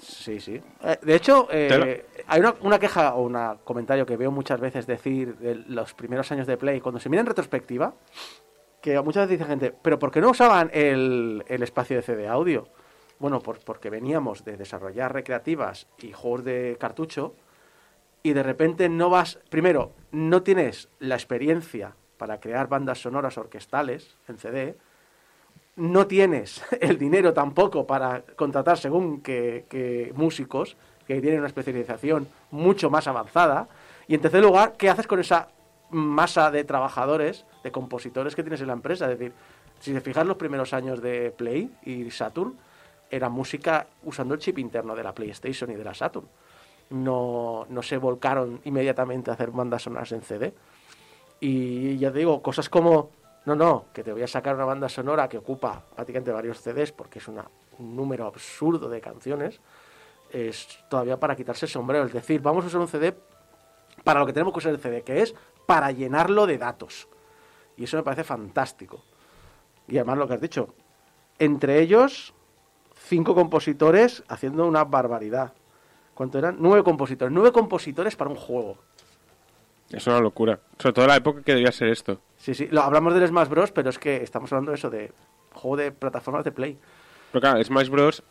Sí, 0.00 0.40
sí. 0.40 0.60
Eh, 0.82 0.98
de 1.00 1.14
hecho, 1.14 1.48
eh, 1.50 2.04
hay 2.26 2.40
una, 2.40 2.54
una 2.60 2.78
queja 2.78 3.14
o 3.14 3.22
un 3.22 3.38
comentario 3.64 4.04
que 4.04 4.16
veo 4.16 4.30
muchas 4.30 4.60
veces 4.60 4.86
decir 4.86 5.36
de 5.36 5.54
los 5.54 5.94
primeros 5.94 6.30
años 6.32 6.46
de 6.46 6.56
Play, 6.56 6.80
cuando 6.80 7.00
se 7.00 7.08
mira 7.08 7.20
en 7.20 7.26
retrospectiva, 7.26 7.94
que 8.82 9.00
muchas 9.00 9.26
veces 9.26 9.38
dice 9.38 9.50
gente, 9.50 9.74
pero 9.80 9.98
¿por 9.98 10.10
qué 10.10 10.20
no 10.20 10.30
usaban 10.30 10.70
el, 10.74 11.42
el 11.48 11.62
espacio 11.62 11.96
de 11.96 12.02
CD 12.02 12.28
audio? 12.28 12.68
Bueno, 13.24 13.40
por- 13.40 13.60
porque 13.60 13.88
veníamos 13.88 14.44
de 14.44 14.58
desarrollar 14.58 15.14
recreativas 15.14 15.86
y 16.02 16.12
juegos 16.12 16.44
de 16.44 16.76
cartucho 16.78 17.34
y 18.22 18.34
de 18.34 18.42
repente 18.42 18.90
no 18.90 19.08
vas, 19.08 19.38
primero, 19.48 19.92
no 20.12 20.42
tienes 20.42 20.90
la 20.98 21.14
experiencia 21.14 21.94
para 22.18 22.38
crear 22.38 22.68
bandas 22.68 23.00
sonoras 23.00 23.38
orquestales 23.38 24.18
en 24.28 24.36
CD, 24.36 24.76
no 25.76 26.06
tienes 26.06 26.62
el 26.82 26.98
dinero 26.98 27.32
tampoco 27.32 27.86
para 27.86 28.20
contratar 28.36 28.76
según 28.76 29.22
que, 29.22 29.64
que 29.70 30.12
músicos 30.14 30.76
que 31.06 31.22
tienen 31.22 31.38
una 31.38 31.48
especialización 31.48 32.28
mucho 32.50 32.90
más 32.90 33.06
avanzada. 33.08 33.68
Y 34.06 34.16
en 34.16 34.20
tercer 34.20 34.42
lugar, 34.42 34.74
¿qué 34.76 34.90
haces 34.90 35.06
con 35.06 35.18
esa 35.18 35.48
masa 35.88 36.50
de 36.50 36.64
trabajadores, 36.64 37.46
de 37.62 37.72
compositores 37.72 38.36
que 38.36 38.42
tienes 38.42 38.60
en 38.60 38.66
la 38.66 38.74
empresa? 38.74 39.10
Es 39.10 39.18
decir, 39.18 39.32
si 39.80 39.94
te 39.94 40.02
fijas 40.02 40.26
los 40.26 40.36
primeros 40.36 40.74
años 40.74 41.00
de 41.00 41.30
Play 41.34 41.74
y 41.86 42.10
Saturn, 42.10 42.52
era 43.10 43.28
música 43.28 43.86
usando 44.04 44.34
el 44.34 44.40
chip 44.40 44.58
interno 44.58 44.94
de 44.94 45.02
la 45.02 45.14
PlayStation 45.14 45.70
y 45.70 45.74
de 45.74 45.84
la 45.84 45.94
Saturn. 45.94 46.26
No, 46.90 47.66
no 47.68 47.82
se 47.82 47.96
volcaron 47.96 48.60
inmediatamente 48.64 49.30
a 49.30 49.34
hacer 49.34 49.50
bandas 49.50 49.82
sonoras 49.82 50.12
en 50.12 50.22
CD. 50.22 50.54
Y 51.40 51.96
ya 51.98 52.12
te 52.12 52.18
digo, 52.18 52.42
cosas 52.42 52.68
como, 52.68 53.10
no, 53.46 53.54
no, 53.54 53.86
que 53.92 54.02
te 54.04 54.12
voy 54.12 54.22
a 54.22 54.26
sacar 54.28 54.54
una 54.54 54.64
banda 54.64 54.88
sonora 54.88 55.28
que 55.28 55.38
ocupa 55.38 55.82
prácticamente 55.94 56.30
varios 56.32 56.60
CDs 56.60 56.92
porque 56.92 57.18
es 57.18 57.28
una- 57.28 57.48
un 57.78 57.96
número 57.96 58.26
absurdo 58.26 58.88
de 58.88 59.00
canciones, 59.00 59.60
es 60.30 60.78
todavía 60.88 61.18
para 61.18 61.36
quitarse 61.36 61.66
el 61.66 61.70
sombrero. 61.72 62.04
Es 62.06 62.12
decir, 62.12 62.40
vamos 62.40 62.64
a 62.64 62.68
usar 62.68 62.80
un 62.80 62.88
CD 62.88 63.14
para 64.04 64.20
lo 64.20 64.26
que 64.26 64.32
tenemos 64.32 64.52
que 64.52 64.58
usar 64.58 64.72
el 64.72 64.80
CD, 64.80 65.02
que 65.02 65.22
es 65.22 65.34
para 65.66 65.90
llenarlo 65.90 66.46
de 66.46 66.58
datos. 66.58 67.08
Y 67.76 67.84
eso 67.84 67.96
me 67.96 68.02
parece 68.02 68.24
fantástico. 68.24 69.02
Y 69.88 69.96
además 69.98 70.18
lo 70.18 70.28
que 70.28 70.34
has 70.34 70.40
dicho, 70.40 70.74
entre 71.38 71.80
ellos, 71.80 72.32
cinco 73.06 73.34
compositores 73.34 74.22
haciendo 74.28 74.66
una 74.66 74.84
barbaridad. 74.84 75.52
¿Cuánto 76.14 76.38
eran? 76.38 76.56
Nueve 76.58 76.84
compositores. 76.84 77.32
Nueve 77.32 77.52
compositores 77.52 78.16
para 78.16 78.30
un 78.30 78.36
juego. 78.36 78.78
es 79.90 80.06
una 80.06 80.20
locura. 80.20 80.58
Sobre 80.78 80.92
todo 80.92 81.04
en 81.04 81.08
la 81.10 81.16
época 81.16 81.42
que 81.42 81.54
debía 81.54 81.72
ser 81.72 81.88
esto. 81.88 82.20
Sí, 82.36 82.54
sí, 82.54 82.68
lo, 82.70 82.82
hablamos 82.82 83.14
del 83.14 83.26
Smash 83.28 83.48
Bros, 83.48 83.72
pero 83.72 83.90
es 83.90 83.98
que 83.98 84.16
estamos 84.22 84.52
hablando 84.52 84.70
de 84.72 84.76
eso, 84.76 84.90
de 84.90 85.12
juego 85.52 85.76
de 85.76 85.92
plataformas 85.92 86.44
de 86.44 86.52
Play. 86.52 86.78
Pero 87.32 87.40
claro, 87.40 87.62
Smash 87.64 87.88
Bros. 87.88 88.22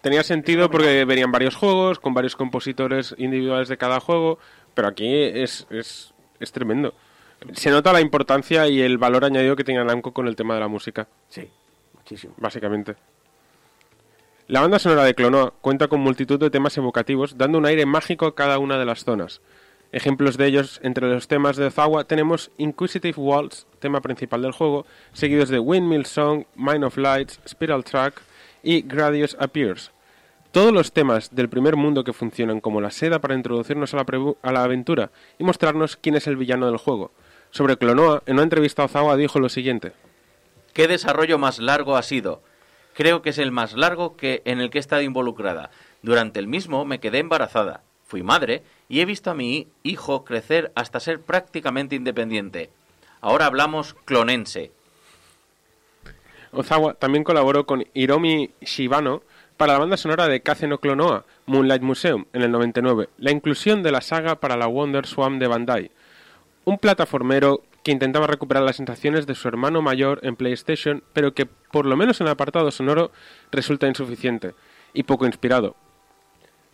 tenía 0.00 0.22
sentido 0.22 0.70
porque 0.70 1.04
venían 1.04 1.30
varios 1.32 1.56
juegos 1.56 1.98
con 1.98 2.14
varios 2.14 2.36
compositores 2.36 3.14
individuales 3.18 3.68
de 3.68 3.76
cada 3.76 4.00
juego, 4.00 4.38
pero 4.74 4.88
aquí 4.88 5.06
es, 5.14 5.66
es, 5.70 6.14
es 6.38 6.52
tremendo. 6.52 6.94
Se 7.52 7.70
nota 7.70 7.92
la 7.92 8.00
importancia 8.00 8.66
y 8.68 8.80
el 8.82 8.98
valor 8.98 9.24
añadido 9.24 9.56
que 9.56 9.64
tenía 9.64 9.82
Namco 9.84 10.12
con 10.12 10.26
el 10.28 10.36
tema 10.36 10.54
de 10.54 10.60
la 10.60 10.68
música, 10.68 11.08
Sí, 11.28 11.48
muchísimo. 11.94 12.34
básicamente. 12.38 12.96
La 14.50 14.62
banda 14.62 14.80
sonora 14.80 15.04
de 15.04 15.14
Clonoa 15.14 15.52
cuenta 15.60 15.86
con 15.86 16.00
multitud 16.00 16.36
de 16.40 16.50
temas 16.50 16.76
evocativos, 16.76 17.38
dando 17.38 17.56
un 17.56 17.66
aire 17.66 17.86
mágico 17.86 18.26
a 18.26 18.34
cada 18.34 18.58
una 18.58 18.78
de 18.78 18.84
las 18.84 19.04
zonas. 19.04 19.40
Ejemplos 19.92 20.36
de 20.36 20.46
ellos, 20.46 20.80
entre 20.82 21.08
los 21.08 21.28
temas 21.28 21.56
de 21.56 21.66
Ozawa, 21.66 22.02
tenemos 22.02 22.50
Inquisitive 22.58 23.14
Waltz, 23.16 23.68
tema 23.78 24.00
principal 24.00 24.42
del 24.42 24.50
juego, 24.50 24.86
seguidos 25.12 25.50
de 25.50 25.60
Windmill 25.60 26.04
Song, 26.04 26.46
Mine 26.56 26.84
of 26.84 26.96
Lights, 26.96 27.38
Spiral 27.48 27.84
Track 27.84 28.22
y 28.64 28.82
Gradius 28.82 29.36
Appears. 29.38 29.92
Todos 30.50 30.72
los 30.72 30.90
temas 30.90 31.32
del 31.32 31.48
primer 31.48 31.76
mundo 31.76 32.02
que 32.02 32.12
funcionan 32.12 32.60
como 32.60 32.80
la 32.80 32.90
seda 32.90 33.20
para 33.20 33.36
introducirnos 33.36 33.94
a 33.94 33.98
la, 33.98 34.04
a 34.42 34.64
aventura 34.64 35.12
y 35.38 35.44
mostrarnos 35.44 35.94
quién 35.94 36.16
es 36.16 36.26
el 36.26 36.36
villano 36.36 36.66
del 36.66 36.78
juego. 36.78 37.12
Sobre 37.52 37.76
Clonoa, 37.76 38.24
en 38.26 38.34
una 38.34 38.42
entrevista 38.42 38.82
Ozawa 38.82 39.14
dijo 39.14 39.38
lo 39.38 39.48
siguiente. 39.48 39.92
¿Qué 40.72 40.88
desarrollo 40.88 41.38
más 41.38 41.60
largo 41.60 41.96
ha 41.96 42.02
sido? 42.02 42.42
Creo 42.94 43.22
que 43.22 43.30
es 43.30 43.38
el 43.38 43.52
más 43.52 43.74
largo 43.74 44.16
que 44.16 44.42
en 44.44 44.60
el 44.60 44.70
que 44.70 44.78
he 44.78 44.80
estado 44.80 45.02
involucrada. 45.02 45.70
Durante 46.02 46.40
el 46.40 46.48
mismo 46.48 46.84
me 46.84 47.00
quedé 47.00 47.18
embarazada, 47.18 47.82
fui 48.04 48.22
madre 48.22 48.62
y 48.88 49.00
he 49.00 49.04
visto 49.04 49.30
a 49.30 49.34
mi 49.34 49.68
hijo 49.82 50.24
crecer 50.24 50.72
hasta 50.74 51.00
ser 51.00 51.20
prácticamente 51.20 51.96
independiente. 51.96 52.70
Ahora 53.20 53.46
hablamos 53.46 53.94
clonense. 54.04 54.72
Ozawa 56.52 56.94
también 56.94 57.22
colaboró 57.22 57.66
con 57.66 57.84
Hiromi 57.94 58.50
Shibano 58.60 59.22
para 59.56 59.74
la 59.74 59.78
banda 59.78 59.96
sonora 59.96 60.26
de 60.26 60.40
Kaze 60.40 60.66
no 60.66 60.78
Clonoa, 60.78 61.24
Moonlight 61.46 61.82
Museum, 61.82 62.24
en 62.32 62.42
el 62.42 62.50
99, 62.50 63.10
la 63.18 63.30
inclusión 63.30 63.82
de 63.82 63.92
la 63.92 64.00
saga 64.00 64.36
para 64.36 64.56
la 64.56 64.66
Wonder 64.66 65.06
Swan 65.06 65.38
de 65.38 65.46
Bandai, 65.46 65.90
un 66.64 66.78
plataformero 66.78 67.62
que 67.82 67.92
intentaba 67.92 68.26
recuperar 68.26 68.62
las 68.62 68.76
sensaciones 68.76 69.26
de 69.26 69.34
su 69.34 69.48
hermano 69.48 69.82
mayor 69.82 70.20
en 70.22 70.36
PlayStation, 70.36 71.02
pero 71.12 71.34
que, 71.34 71.46
por 71.46 71.86
lo 71.86 71.96
menos 71.96 72.20
en 72.20 72.26
el 72.26 72.32
apartado 72.32 72.70
sonoro, 72.70 73.10
resulta 73.50 73.86
insuficiente 73.86 74.54
y 74.92 75.04
poco 75.04 75.26
inspirado. 75.26 75.76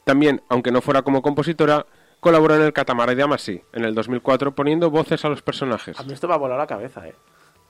También, 0.05 0.43
aunque 0.49 0.71
no 0.71 0.81
fuera 0.81 1.03
como 1.03 1.23
compositora, 1.23 1.87
colaboró 2.21 2.57
en 2.57 2.63
el 2.63 2.73
Katamari 2.73 3.15
Damacy, 3.15 3.63
en 3.73 3.85
el 3.85 3.95
2004, 3.95 4.55
poniendo 4.55 4.91
voces 4.91 5.25
a 5.25 5.29
los 5.29 5.43
personajes. 5.43 5.99
A 5.99 6.03
mí 6.03 6.13
esto 6.13 6.29
me 6.29 6.35
ha 6.35 6.39
volado 6.39 6.59
la 6.59 6.67
cabeza, 6.67 7.07
¿eh? 7.07 7.15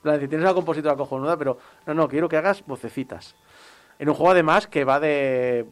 La 0.02 0.18
de 0.18 0.28
tienes 0.28 0.44
una 0.44 0.54
compositora 0.54 0.96
cojonuda, 0.96 1.36
pero 1.36 1.58
no, 1.86 1.94
no, 1.94 2.08
quiero 2.08 2.28
que 2.28 2.36
hagas 2.36 2.64
vocecitas. 2.66 3.34
En 3.98 4.08
un 4.08 4.14
juego 4.14 4.30
además 4.30 4.66
que 4.66 4.84
va 4.84 5.00
de... 5.00 5.66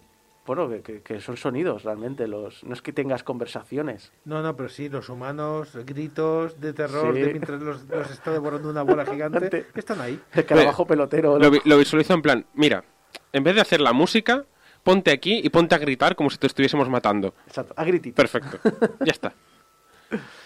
Bueno, 0.47 0.69
que, 0.83 1.01
que- 1.01 1.21
son 1.21 1.37
sonidos 1.39 1.85
realmente, 1.85 2.29
los 2.29 2.63
no 2.65 2.75
es 2.75 2.83
que 2.83 2.93
tengas 2.93 3.23
conversaciones. 3.23 4.13
No, 4.27 4.43
no, 4.43 4.55
pero 4.55 4.69
sí, 4.69 4.89
los 4.91 5.09
humanos, 5.09 5.71
gritos 5.87 6.61
de 6.61 6.73
terror 6.75 7.15
Sí. 7.15 7.21
de 7.23 7.27
mientras 7.33 7.63
los, 7.63 7.83
los 7.85 8.11
está 8.11 8.31
devorando 8.33 8.69
una 8.69 8.83
bola 8.83 9.07
gigante, 9.07 9.67
están 9.75 10.01
ahí. 10.03 10.21
El 10.35 10.45
carabajo 10.45 10.87
pelotero. 10.87 11.39
Lo, 11.39 11.51
vi- 11.51 11.63
lo 11.65 11.79
visualizo 11.79 12.13
en 12.13 12.21
plan, 12.23 12.47
mira, 12.55 12.85
en 13.33 13.43
vez 13.43 13.55
de 13.55 13.63
hacer 13.63 13.81
la 13.81 13.95
música, 13.95 14.45
ponte 14.83 15.13
aquí 15.13 15.41
y 15.43 15.49
ponte 15.49 15.75
a 15.75 15.79
gritar 15.79 16.15
como 16.15 16.29
si 16.29 16.37
te 16.37 16.47
estuviésemos 16.47 16.91
matando. 16.91 17.33
Exacto, 17.47 17.73
a 17.77 17.85
gritito. 17.85 18.15
Perfecto. 18.17 18.59
Ya 19.01 19.13
está. 19.13 19.33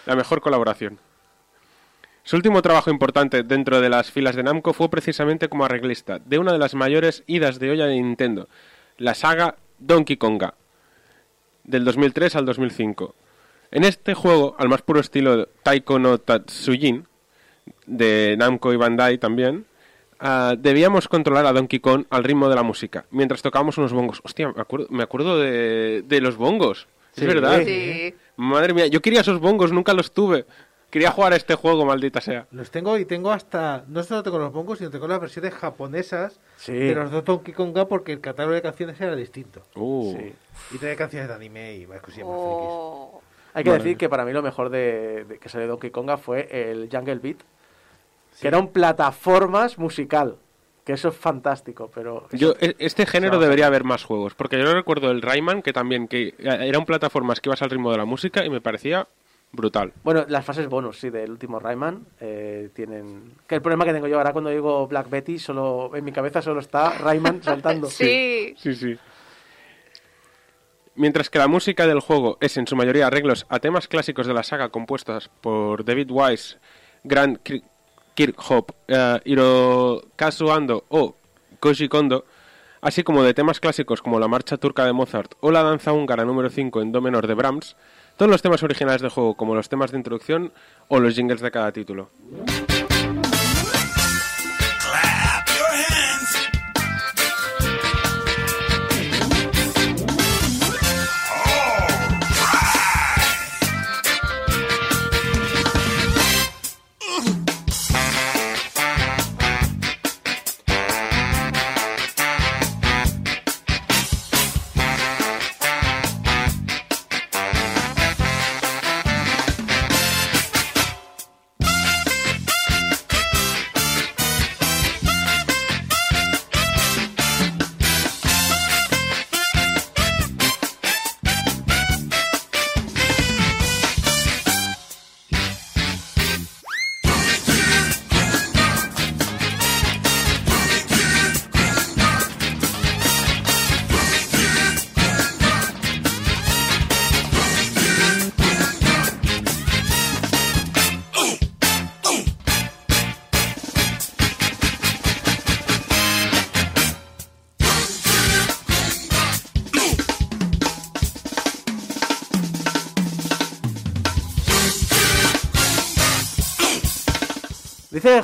La 0.05 0.15
mejor 0.15 0.39
colaboración. 0.39 0.97
Su 2.23 2.37
último 2.37 2.61
trabajo 2.61 2.89
importante 2.89 3.43
dentro 3.43 3.81
de 3.81 3.89
las 3.89 4.11
filas 4.11 4.35
de 4.35 4.43
Namco 4.43 4.71
fue 4.73 4.89
precisamente 4.89 5.49
como 5.49 5.65
arreglista 5.65 6.19
de 6.19 6.37
una 6.37 6.53
de 6.53 6.59
las 6.59 6.73
mayores 6.75 7.23
idas 7.27 7.59
de 7.59 7.71
olla 7.71 7.85
de 7.87 7.95
Nintendo, 8.01 8.47
la 8.97 9.13
saga 9.13 9.55
Donkey 9.79 10.17
Konga, 10.17 10.53
del 11.63 11.85
2003 11.85 12.35
al 12.35 12.45
2005. 12.45 13.15
En 13.71 13.83
este 13.83 14.13
juego, 14.13 14.55
al 14.57 14.69
más 14.69 14.81
puro 14.81 14.99
estilo 14.99 15.47
Taiko 15.63 15.99
no 15.99 16.17
Tatsujin, 16.17 17.05
de 17.85 18.35
Namco 18.37 18.73
y 18.73 18.77
Bandai 18.77 19.17
también, 19.17 19.65
ah, 20.19 20.55
debíamos 20.57 21.07
controlar 21.07 21.45
a 21.45 21.53
Donkey 21.53 21.79
Kong 21.79 22.05
al 22.09 22.23
ritmo 22.23 22.49
de 22.49 22.55
la 22.55 22.63
música, 22.63 23.05
mientras 23.11 23.41
tocábamos 23.41 23.77
unos 23.77 23.93
bongos. 23.93 24.21
Hostia, 24.23 24.51
me 24.51 24.61
acuerdo, 24.61 24.87
me 24.89 25.03
acuerdo 25.03 25.39
de, 25.39 26.03
de 26.05 26.21
los 26.21 26.35
bongos. 26.35 26.87
Sí. 27.11 27.21
es 27.21 27.27
verdad. 27.27 27.61
Sí. 27.65 28.13
Madre 28.37 28.73
mía, 28.73 28.87
yo 28.87 29.01
quería 29.01 29.21
esos 29.21 29.39
bongos, 29.39 29.71
nunca 29.71 29.93
los 29.93 30.11
tuve. 30.13 30.45
Quería 30.89 31.11
jugar 31.11 31.33
a 31.33 31.35
este 31.35 31.53
juego, 31.55 31.85
maldita 31.85 32.19
sea. 32.19 32.47
Los 32.51 32.71
tengo 32.71 32.97
y 32.97 33.05
tengo 33.05 33.31
hasta. 33.31 33.83
No 33.87 34.01
solo 34.03 34.23
tengo 34.23 34.39
los 34.39 34.51
bongos, 34.51 34.79
sino 34.79 34.89
tengo 34.89 35.07
las 35.07 35.19
versiones 35.21 35.53
japonesas 35.53 36.39
Sí. 36.57 36.73
de 36.73 36.95
los 36.95 37.11
dos 37.11 37.23
Donkey 37.25 37.53
Konga 37.53 37.87
porque 37.87 38.11
el 38.11 38.21
catálogo 38.21 38.55
de 38.55 38.61
canciones 38.63 38.99
era 38.99 39.15
distinto. 39.15 39.61
Uh. 39.75 40.15
Sí. 40.17 40.33
Y 40.75 40.77
tenía 40.79 40.95
canciones 40.95 41.27
de 41.29 41.35
anime 41.35 41.75
y 41.75 41.85
varias 41.85 42.03
cosillas 42.03 42.27
más 42.27 42.35
Oh. 42.39 43.21
Hay 43.53 43.63
que 43.63 43.71
decir 43.71 43.97
que 43.97 44.09
para 44.09 44.25
mí 44.25 44.31
lo 44.33 44.41
mejor 44.41 44.69
de, 44.69 45.25
de 45.25 45.37
que 45.39 45.49
salió 45.49 45.65
de 45.65 45.71
Donkey 45.71 45.89
Konga 45.91 46.17
fue 46.17 46.47
el 46.71 46.87
Jungle 46.91 47.15
Beat, 47.15 47.37
que 48.39 48.47
era 48.47 48.57
un 48.59 48.67
plataformas 48.71 49.77
musical, 49.79 50.35
que 50.85 50.93
eso 50.93 51.09
es 51.09 51.15
fantástico, 51.15 51.89
pero... 51.93 52.27
Yo, 52.31 52.51
eso- 52.51 52.57
e- 52.61 52.75
este 52.79 53.05
género 53.07 53.33
sea, 53.33 53.41
debería 53.43 53.65
haber 53.67 53.83
más 53.83 54.03
juegos, 54.03 54.33
porque 54.35 54.57
yo 54.59 54.71
recuerdo 54.73 55.09
el 55.11 55.21
Rayman, 55.23 55.61
que 55.63 55.73
también 55.73 56.07
que 56.07 56.35
era 56.39 56.77
un 56.79 56.85
plataformas 56.85 57.41
que 57.41 57.49
ibas 57.49 57.61
al 57.63 57.69
ritmo 57.71 57.91
de 57.91 57.97
la 57.97 58.05
música 58.05 58.45
y 58.45 58.49
me 58.51 58.61
parecía 58.61 59.07
brutal. 59.51 59.93
Bueno, 60.03 60.25
las 60.27 60.45
fases 60.45 60.67
bonus, 60.67 60.99
sí, 60.99 61.09
del 61.09 61.31
último 61.31 61.59
Rayman 61.59 62.05
eh, 62.19 62.69
tienen... 62.73 63.33
Que 63.47 63.55
el 63.55 63.61
problema 63.61 63.85
que 63.85 63.93
tengo 63.93 64.07
yo 64.07 64.17
ahora 64.17 64.31
cuando 64.31 64.49
digo 64.49 64.87
Black 64.87 65.09
Betty, 65.09 65.39
solo 65.39 65.91
en 65.95 66.05
mi 66.05 66.11
cabeza 66.11 66.41
solo 66.41 66.59
está 66.59 66.91
Rayman 66.97 67.41
saltando. 67.43 67.87
Sí. 67.87 68.53
Sí, 68.57 68.75
sí. 68.75 68.97
Mientras 70.95 71.29
que 71.29 71.39
la 71.39 71.47
música 71.47 71.87
del 71.87 71.99
juego 72.01 72.37
es 72.41 72.57
en 72.57 72.67
su 72.67 72.75
mayoría 72.75 73.07
arreglos 73.07 73.45
a 73.49 73.59
temas 73.59 73.87
clásicos 73.87 74.27
de 74.27 74.33
la 74.33 74.43
saga 74.43 74.69
compuestas 74.69 75.29
por 75.41 75.85
David 75.85 76.09
Wise, 76.11 76.57
Grant 77.03 77.39
Kir- 77.43 77.63
Kirkhope, 78.15 78.73
eh, 78.87 79.19
Hirokazu 79.23 80.51
Ando 80.51 80.83
o 80.89 81.15
Koji 81.61 81.87
Kondo, 81.87 82.25
así 82.81 83.03
como 83.03 83.23
de 83.23 83.33
temas 83.33 83.61
clásicos 83.61 84.01
como 84.01 84.19
la 84.19 84.27
marcha 84.27 84.57
turca 84.57 84.83
de 84.85 84.91
Mozart 84.91 85.35
o 85.39 85.51
la 85.51 85.63
danza 85.63 85.93
húngara 85.93 86.25
número 86.25 86.49
5 86.49 86.81
en 86.81 86.91
do 86.91 86.99
menor 87.01 87.27
de 87.27 87.33
Brahms, 87.33 87.77
todos 88.19 88.29
los 88.29 88.41
temas 88.41 88.61
originales 88.63 89.01
del 89.01 89.11
juego 89.11 89.35
como 89.35 89.55
los 89.55 89.69
temas 89.69 89.91
de 89.91 89.97
introducción 89.97 90.51
o 90.89 90.99
los 90.99 91.15
jingles 91.15 91.39
de 91.39 91.51
cada 91.51 91.71
título. 91.71 92.09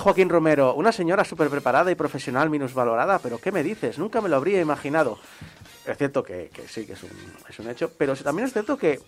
Joaquín 0.05 0.29
Romero, 0.29 0.75
una 0.75 0.91
señora 0.91 1.25
súper 1.25 1.49
preparada 1.49 1.89
y 1.89 1.95
profesional 1.95 2.47
minusvalorada, 2.51 3.17
pero 3.17 3.39
¿qué 3.39 3.51
me 3.51 3.63
dices? 3.63 3.97
Nunca 3.97 4.21
me 4.21 4.29
lo 4.29 4.35
habría 4.35 4.61
imaginado. 4.61 5.17
Es 5.83 5.97
cierto 5.97 6.21
que, 6.21 6.51
sí, 6.67 6.85
que 6.85 6.93
es 6.93 7.59
un, 7.59 7.67
hecho, 7.71 7.89
pero 7.97 8.15
también 8.17 8.45
es 8.45 8.53
cierto 8.53 8.77
que 8.77 8.99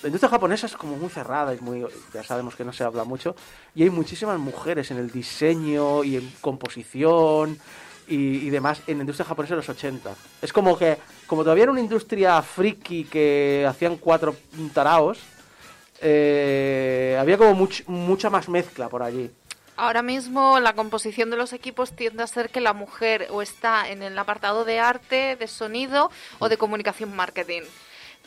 la 0.00 0.08
industria 0.08 0.30
japonesa 0.30 0.64
es 0.64 0.74
como 0.74 0.96
muy 0.96 1.10
cerrada, 1.10 1.52
es 1.52 1.60
muy, 1.60 1.84
ya 2.14 2.24
sabemos 2.24 2.56
que 2.56 2.64
no 2.64 2.72
se 2.72 2.82
habla 2.82 3.04
mucho, 3.04 3.36
y 3.74 3.82
hay 3.82 3.90
muchísimas 3.90 4.38
mujeres 4.38 4.90
en 4.90 4.96
el 4.96 5.10
diseño 5.10 6.02
y 6.02 6.16
en 6.16 6.32
composición 6.40 7.58
y, 8.06 8.48
demás 8.48 8.80
en 8.86 8.96
la 8.96 9.02
industria 9.02 9.26
japonesa 9.26 9.52
de 9.52 9.58
los 9.58 9.68
80. 9.68 10.14
Es 10.40 10.54
como 10.54 10.78
que, 10.78 10.96
como 11.26 11.42
todavía 11.42 11.64
era 11.64 11.72
una 11.72 11.82
industria 11.82 12.40
friki 12.40 13.04
que 13.04 13.66
hacían 13.68 13.98
cuatro 13.98 14.34
taraos, 14.72 15.18
eh, 16.00 17.18
había 17.20 17.36
como 17.36 17.54
much- 17.54 17.86
mucha 17.86 18.30
más 18.30 18.48
mezcla 18.48 18.88
por 18.88 19.02
allí. 19.02 19.30
Ahora 19.80 20.02
mismo 20.02 20.58
la 20.58 20.72
composición 20.72 21.30
de 21.30 21.36
los 21.36 21.52
equipos 21.52 21.92
tiende 21.92 22.24
a 22.24 22.26
ser 22.26 22.50
que 22.50 22.60
la 22.60 22.72
mujer 22.72 23.28
o 23.30 23.42
está 23.42 23.88
en 23.88 24.02
el 24.02 24.18
apartado 24.18 24.64
de 24.64 24.80
arte, 24.80 25.36
de 25.36 25.46
sonido 25.46 26.10
o 26.40 26.48
de 26.48 26.56
comunicación 26.56 27.14
marketing. 27.14 27.62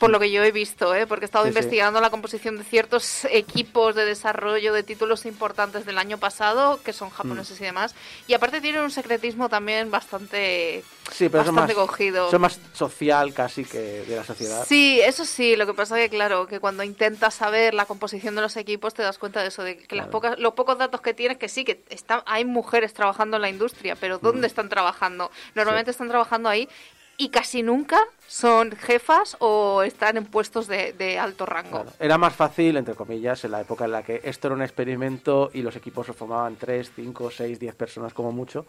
Por 0.02 0.10
lo 0.10 0.18
que 0.18 0.32
yo 0.32 0.42
he 0.42 0.50
visto, 0.50 0.94
¿eh? 0.96 1.06
porque 1.06 1.24
he 1.24 1.26
estado 1.26 1.44
Sí, 1.44 1.52
sí. 1.52 1.56
investigando 1.58 2.00
la 2.00 2.10
composición 2.10 2.58
de 2.58 2.64
ciertos 2.64 3.24
equipos 3.30 3.94
de 3.94 4.04
desarrollo 4.04 4.72
de 4.72 4.82
títulos 4.82 5.24
importantes 5.26 5.86
del 5.86 5.96
año 5.96 6.18
pasado, 6.18 6.80
que 6.82 6.92
son 6.92 7.08
japoneses 7.10 7.60
Mm. 7.60 7.62
y 7.62 7.66
demás. 7.66 7.94
Y 8.26 8.34
aparte 8.34 8.60
tienen 8.60 8.80
un 8.82 8.90
secretismo 8.90 9.48
también 9.48 9.92
bastante, 9.92 10.82
Sí, 11.12 11.28
pero 11.28 11.44
son 11.44 11.54
más, 11.54 11.66
bastante 11.68 11.74
cogido. 11.74 12.30
son 12.32 12.40
más 12.40 12.58
social 12.72 13.32
casi 13.32 13.64
que 13.64 13.78
de 13.78 14.16
la 14.16 14.24
sociedad. 14.24 14.66
Sí, 14.66 15.00
eso 15.00 15.24
sí, 15.24 15.54
lo 15.54 15.66
que 15.66 15.74
pasa 15.74 15.94
que 15.96 16.08
claro, 16.08 16.48
que 16.48 16.58
cuando 16.58 16.82
intentas 16.82 17.34
saber 17.34 17.72
la 17.72 17.86
composición 17.86 18.34
de 18.34 18.42
los 18.42 18.56
equipos 18.56 18.94
te 18.94 19.02
das 19.02 19.18
cuenta 19.18 19.40
de 19.42 19.48
eso, 19.48 19.62
de 19.62 19.76
que 19.78 19.94
las 19.94 20.08
pocas, 20.08 20.36
los 20.38 20.54
pocos 20.54 20.78
datos 20.78 21.00
que 21.00 21.14
tienes, 21.14 21.38
que 21.38 21.48
sí, 21.48 21.64
que 21.64 21.84
está, 21.90 22.24
hay 22.26 22.44
mujeres 22.44 22.92
trabajando 22.92 23.36
en 23.36 23.42
la 23.42 23.50
industria, 23.50 23.94
pero 23.94 24.18
¿dónde 24.18 24.48
están 24.48 24.68
trabajando? 24.68 25.30
Normalmente 25.54 25.92
están 25.92 26.08
trabajando 26.08 26.48
ahí 26.48 26.68
y 27.16 27.28
casi 27.28 27.62
nunca 27.62 28.00
son 28.26 28.72
jefas 28.72 29.36
o 29.38 29.82
están 29.82 30.16
en 30.16 30.24
puestos 30.24 30.66
de, 30.66 30.92
de 30.92 31.18
alto 31.18 31.46
rango. 31.46 31.82
Claro. 31.82 31.92
Era 32.00 32.18
más 32.18 32.34
fácil, 32.34 32.76
entre 32.76 32.94
comillas, 32.94 33.44
en 33.44 33.50
la 33.50 33.60
época 33.60 33.84
en 33.84 33.92
la 33.92 34.02
que 34.02 34.20
esto 34.24 34.48
era 34.48 34.54
un 34.54 34.62
experimento 34.62 35.50
y 35.52 35.62
los 35.62 35.76
equipos 35.76 36.06
se 36.06 36.12
formaban 36.12 36.56
3, 36.56 36.92
5, 36.96 37.30
6, 37.30 37.58
10 37.60 37.74
personas 37.74 38.14
como 38.14 38.32
mucho. 38.32 38.66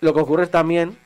Lo 0.00 0.14
que 0.14 0.20
ocurre 0.20 0.46
también 0.46 0.96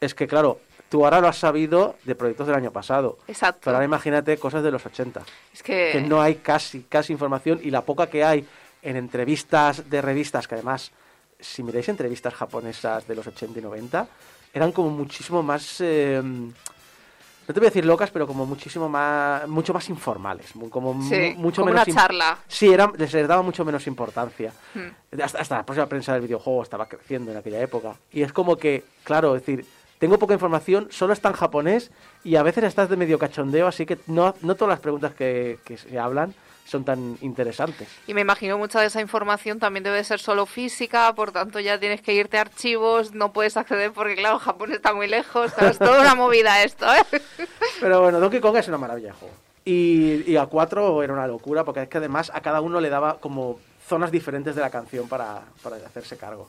es 0.00 0.14
que, 0.14 0.26
claro, 0.26 0.60
tú 0.88 1.04
ahora 1.04 1.20
lo 1.20 1.28
has 1.28 1.38
sabido 1.38 1.96
de 2.04 2.14
proyectos 2.14 2.46
del 2.46 2.56
año 2.56 2.72
pasado. 2.72 3.18
Exacto. 3.28 3.60
Pero 3.64 3.76
ahora 3.76 3.84
imagínate 3.84 4.36
cosas 4.38 4.62
de 4.62 4.70
los 4.70 4.84
80. 4.84 5.22
Es 5.54 5.62
que, 5.62 5.90
que 5.92 6.00
no 6.00 6.20
hay 6.20 6.36
casi, 6.36 6.82
casi 6.82 7.12
información 7.12 7.60
y 7.62 7.70
la 7.70 7.82
poca 7.82 8.08
que 8.08 8.24
hay 8.24 8.46
en 8.82 8.96
entrevistas 8.96 9.88
de 9.88 10.02
revistas, 10.02 10.48
que 10.48 10.56
además, 10.56 10.90
si 11.38 11.62
miráis 11.62 11.88
entrevistas 11.88 12.34
japonesas 12.34 13.06
de 13.06 13.14
los 13.14 13.26
80 13.26 13.58
y 13.58 13.62
90, 13.62 14.08
eran 14.52 14.72
como 14.72 14.90
muchísimo 14.90 15.42
más, 15.42 15.80
eh, 15.80 16.20
no 16.22 17.54
te 17.54 17.60
voy 17.60 17.66
a 17.66 17.70
decir 17.70 17.84
locas, 17.84 18.10
pero 18.10 18.26
como 18.26 18.46
muchísimo 18.46 18.88
más, 18.88 19.46
mucho 19.48 19.72
más 19.72 19.88
informales, 19.88 20.52
como 20.70 21.02
Sí, 21.02 21.34
mucho 21.36 21.62
como 21.62 21.72
menos 21.72 21.88
una 21.88 21.94
charla. 21.94 22.38
Sí, 22.46 22.72
era, 22.72 22.92
les, 22.96 23.12
daba 23.12 23.42
mucho 23.42 23.64
menos 23.64 23.86
importancia. 23.86 24.52
Hmm. 24.74 25.20
Hasta, 25.20 25.38
hasta 25.38 25.56
la 25.58 25.66
propia 25.66 25.86
prensa 25.86 26.12
del 26.12 26.22
videojuego 26.22 26.62
estaba 26.62 26.86
creciendo 26.86 27.32
en 27.32 27.38
aquella 27.38 27.60
época. 27.60 27.94
Y 28.12 28.22
es 28.22 28.32
como 28.32 28.56
que, 28.56 28.84
claro, 29.04 29.34
es 29.36 29.44
decir, 29.44 29.66
tengo 29.98 30.18
poca 30.18 30.34
información, 30.34 30.88
solo 30.90 31.12
está 31.12 31.28
en 31.28 31.34
japonés 31.34 31.90
y 32.24 32.36
a 32.36 32.42
veces 32.42 32.64
estás 32.64 32.88
de 32.88 32.96
medio 32.96 33.18
cachondeo, 33.18 33.66
así 33.66 33.84
que 33.84 33.98
no, 34.06 34.34
no 34.42 34.54
todas 34.54 34.70
las 34.70 34.80
preguntas 34.80 35.14
que, 35.14 35.58
que 35.64 35.76
se 35.76 35.98
hablan 35.98 36.34
son 36.66 36.84
tan 36.84 37.18
interesantes. 37.20 37.88
Y 38.06 38.14
me 38.14 38.20
imagino 38.20 38.56
mucha 38.58 38.80
de 38.80 38.86
esa 38.86 39.00
información 39.00 39.58
también 39.58 39.84
debe 39.84 40.02
ser 40.04 40.20
solo 40.20 40.46
física, 40.46 41.12
por 41.14 41.32
tanto 41.32 41.60
ya 41.60 41.78
tienes 41.78 42.00
que 42.00 42.14
irte 42.14 42.38
a 42.38 42.42
archivos, 42.42 43.12
no 43.12 43.32
puedes 43.32 43.56
acceder 43.56 43.92
porque 43.92 44.16
claro, 44.16 44.38
Japón 44.38 44.72
está 44.72 44.94
muy 44.94 45.08
lejos, 45.08 45.52
es 45.58 45.78
toda 45.78 46.00
una 46.00 46.14
movida 46.14 46.62
esto, 46.62 46.86
¿eh? 46.94 47.20
Pero 47.80 48.02
bueno, 48.02 48.20
Donkey 48.20 48.40
Kong 48.40 48.56
es 48.56 48.68
una 48.68 48.78
maravilla 48.78 49.08
de 49.08 49.14
juego. 49.14 49.34
Y, 49.64 50.30
y 50.30 50.36
a 50.36 50.46
4 50.46 51.02
era 51.02 51.12
una 51.12 51.26
locura, 51.26 51.64
porque 51.64 51.82
es 51.82 51.88
que 51.88 51.98
además 51.98 52.30
a 52.32 52.40
cada 52.40 52.60
uno 52.60 52.80
le 52.80 52.88
daba 52.88 53.18
como 53.18 53.58
zonas 53.86 54.10
diferentes 54.10 54.54
de 54.54 54.60
la 54.60 54.70
canción 54.70 55.08
para, 55.08 55.42
para 55.62 55.76
hacerse 55.76 56.16
cargo. 56.16 56.48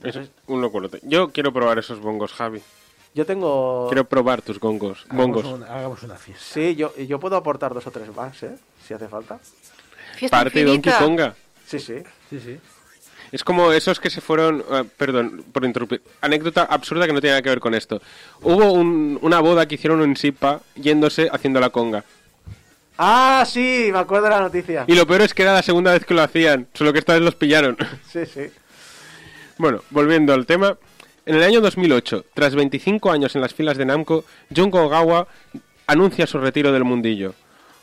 Es 0.00 0.16
Entonces, 0.16 0.32
un 0.48 0.60
locolote. 0.60 0.98
Yo 1.02 1.30
quiero 1.30 1.52
probar 1.52 1.78
esos 1.78 2.00
bongos, 2.00 2.32
Javi. 2.32 2.60
Yo 3.14 3.26
tengo... 3.26 3.86
Quiero 3.88 4.04
probar 4.04 4.42
tus 4.42 4.58
gongos. 4.58 5.04
Hagamos, 5.08 5.26
Bongos. 5.42 5.44
un- 5.46 5.62
hagamos 5.64 6.02
una 6.02 6.16
fiesta. 6.16 6.44
Sí, 6.44 6.74
yo, 6.76 6.96
yo 6.96 7.18
puedo 7.20 7.36
aportar 7.36 7.74
dos 7.74 7.86
o 7.86 7.90
tres 7.90 8.14
más, 8.14 8.42
¿eh? 8.42 8.56
Si 8.86 8.94
hace 8.94 9.08
falta. 9.08 9.38
Fiesta 10.16 10.36
Parte 10.38 10.58
de 10.60 10.64
Donkey 10.66 10.90
infinita. 10.92 10.98
Konga. 11.04 11.34
Sí, 11.66 11.78
sí. 11.78 11.96
Sí, 12.30 12.40
sí. 12.40 12.58
Es 13.30 13.42
como 13.44 13.72
esos 13.72 13.98
que 13.98 14.10
se 14.10 14.20
fueron, 14.20 14.62
eh, 14.70 14.84
perdón 14.96 15.42
por 15.52 15.64
interrumpir, 15.64 16.02
anécdota 16.20 16.64
absurda 16.64 17.06
que 17.06 17.14
no 17.14 17.20
tiene 17.20 17.32
nada 17.32 17.42
que 17.42 17.48
ver 17.48 17.60
con 17.60 17.74
esto. 17.74 18.02
Hubo 18.42 18.72
un- 18.72 19.18
una 19.22 19.40
boda 19.40 19.66
que 19.66 19.76
hicieron 19.76 20.02
en 20.02 20.16
Sipa 20.16 20.60
yéndose 20.74 21.28
haciendo 21.32 21.58
la 21.60 21.70
conga. 21.70 22.04
Ah, 22.98 23.44
sí, 23.48 23.88
me 23.90 23.98
acuerdo 23.98 24.24
de 24.24 24.30
la 24.30 24.40
noticia. 24.40 24.84
Y 24.86 24.94
lo 24.94 25.06
peor 25.06 25.22
es 25.22 25.32
que 25.32 25.42
era 25.42 25.54
la 25.54 25.62
segunda 25.62 25.92
vez 25.92 26.04
que 26.04 26.12
lo 26.12 26.22
hacían, 26.22 26.68
solo 26.74 26.92
que 26.92 26.98
esta 26.98 27.14
vez 27.14 27.22
los 27.22 27.34
pillaron. 27.34 27.76
Sí, 28.10 28.26
sí. 28.26 28.50
Bueno, 29.56 29.80
volviendo 29.90 30.34
al 30.34 30.44
tema. 30.46 30.76
En 31.24 31.36
el 31.36 31.44
año 31.44 31.60
2008, 31.60 32.24
tras 32.34 32.56
25 32.56 33.12
años 33.12 33.36
en 33.36 33.42
las 33.42 33.54
filas 33.54 33.78
de 33.78 33.84
Namco, 33.84 34.24
Junko 34.54 34.82
Ogawa 34.82 35.28
anuncia 35.86 36.26
su 36.26 36.38
retiro 36.38 36.72
del 36.72 36.82
mundillo. 36.82 37.34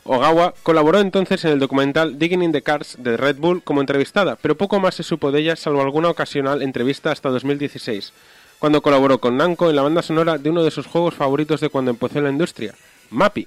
Ogawa 0.04 0.52
colaboró 0.62 1.00
entonces 1.00 1.42
en 1.46 1.52
el 1.52 1.58
documental 1.58 2.18
Digging 2.18 2.42
in 2.42 2.52
the 2.52 2.60
Cars 2.60 2.96
de 2.98 3.16
Red 3.16 3.36
Bull 3.36 3.62
como 3.62 3.80
entrevistada, 3.80 4.36
pero 4.36 4.58
poco 4.58 4.78
más 4.78 4.94
se 4.94 5.04
supo 5.04 5.32
de 5.32 5.40
ella 5.40 5.56
salvo 5.56 5.80
alguna 5.80 6.10
ocasional 6.10 6.60
entrevista 6.60 7.12
hasta 7.12 7.30
2016, 7.30 8.12
cuando 8.58 8.82
colaboró 8.82 9.18
con 9.22 9.38
Namco 9.38 9.70
en 9.70 9.76
la 9.76 9.82
banda 9.82 10.02
sonora 10.02 10.36
de 10.36 10.50
uno 10.50 10.62
de 10.62 10.70
sus 10.70 10.86
juegos 10.86 11.14
favoritos 11.14 11.62
de 11.62 11.70
cuando 11.70 11.92
empezó 11.92 12.20
la 12.20 12.28
industria, 12.28 12.74
Mappy. 13.08 13.46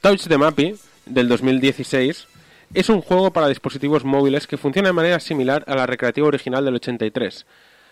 Touch 0.00 0.26
the 0.26 0.38
Mappy, 0.38 0.74
del 1.06 1.28
2016, 1.28 2.26
es 2.74 2.88
un 2.88 3.00
juego 3.00 3.32
para 3.32 3.46
dispositivos 3.46 4.04
móviles 4.04 4.48
que 4.48 4.58
funciona 4.58 4.88
de 4.88 4.94
manera 4.94 5.20
similar 5.20 5.64
a 5.68 5.76
la 5.76 5.86
recreativa 5.86 6.26
original 6.26 6.64
del 6.64 6.74
83. 6.74 7.46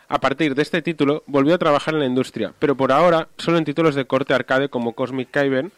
A 0.08 0.18
partir 0.20 0.54
de 0.54 0.62
este 0.62 0.80
título 0.80 1.22
volvió 1.26 1.54
a 1.54 1.58
trabajar 1.58 1.94
en 1.94 2.00
la 2.00 2.06
industria, 2.06 2.52
pero 2.58 2.74
por 2.76 2.92
ahora 2.92 3.28
solo 3.36 3.58
en 3.58 3.64
títulos 3.64 3.94
de 3.94 4.06
corte 4.06 4.32
arcade 4.32 4.68
como 4.70 4.94
Cosmic 4.94 5.30
Kyber 5.30 5.70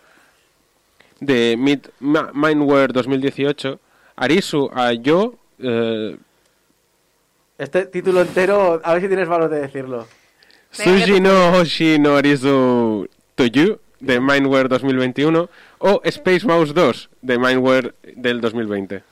de 1.18 1.56
Mid 1.58 1.80
Mindware 2.00 2.92
2018, 2.92 3.80
Arisu 4.16 4.70
Ayo, 4.72 5.34
eh, 5.58 6.16
Este 7.58 7.86
título 7.86 8.22
entero, 8.22 8.80
a 8.84 8.92
ver 8.94 9.02
si 9.02 9.08
tienes 9.08 9.28
valor 9.28 9.50
de 9.50 9.60
decirlo. 9.60 10.06
Te- 10.76 11.20
no 11.20 11.50
Hoshi 11.52 11.98
no 11.98 12.16
Arisu 12.16 13.08
Toyu 13.34 13.80
de 13.98 14.20
Mindware 14.20 14.68
2021 14.68 15.50
o 15.80 16.00
Space 16.04 16.46
Mouse 16.46 16.72
2 16.72 17.10
de 17.20 17.36
Mindware 17.38 17.94
del 18.14 18.40
2020. 18.40 19.02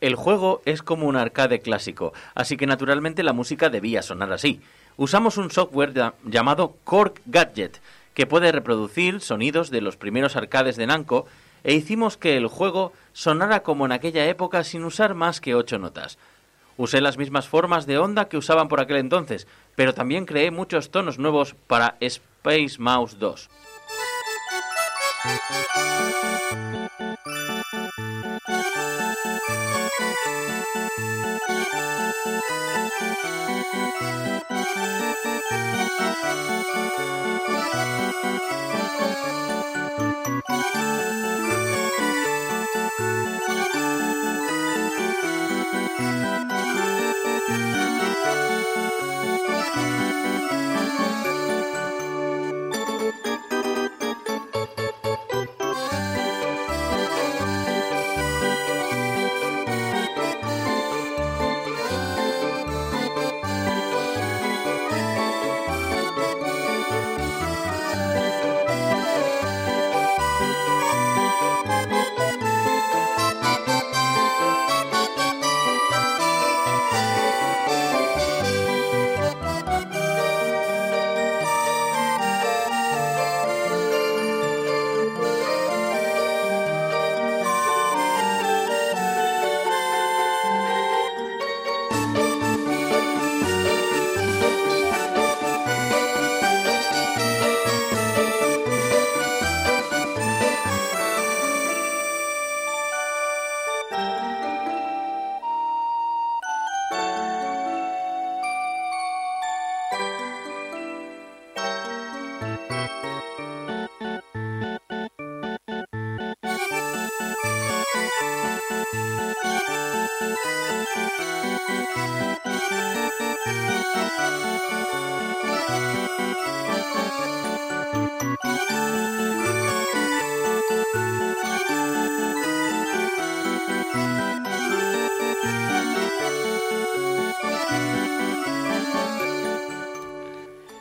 El 0.00 0.14
juego 0.14 0.62
es 0.64 0.82
como 0.82 1.06
un 1.06 1.16
arcade 1.16 1.60
clásico, 1.60 2.14
así 2.34 2.56
que 2.56 2.66
naturalmente 2.66 3.22
la 3.22 3.34
música 3.34 3.68
debía 3.68 4.02
sonar 4.02 4.32
así. 4.32 4.60
Usamos 4.96 5.36
un 5.36 5.50
software 5.50 6.14
llamado 6.24 6.76
Cork 6.84 7.20
Gadget, 7.26 7.80
que 8.14 8.26
puede 8.26 8.50
reproducir 8.50 9.20
sonidos 9.20 9.70
de 9.70 9.82
los 9.82 9.96
primeros 9.96 10.36
arcades 10.36 10.76
de 10.76 10.86
Namco, 10.86 11.26
e 11.64 11.74
hicimos 11.74 12.16
que 12.16 12.38
el 12.38 12.46
juego 12.46 12.94
sonara 13.12 13.62
como 13.62 13.84
en 13.84 13.92
aquella 13.92 14.26
época 14.26 14.64
sin 14.64 14.84
usar 14.84 15.14
más 15.14 15.42
que 15.42 15.54
ocho 15.54 15.78
notas. 15.78 16.18
Usé 16.78 17.02
las 17.02 17.18
mismas 17.18 17.46
formas 17.46 17.84
de 17.84 17.98
onda 17.98 18.28
que 18.28 18.38
usaban 18.38 18.68
por 18.68 18.80
aquel 18.80 18.96
entonces, 18.96 19.46
pero 19.74 19.92
también 19.92 20.24
creé 20.24 20.50
muchos 20.50 20.90
tonos 20.90 21.18
nuevos 21.18 21.54
para 21.66 21.98
Space 22.00 22.76
Mouse 22.78 23.18
2. 23.18 23.50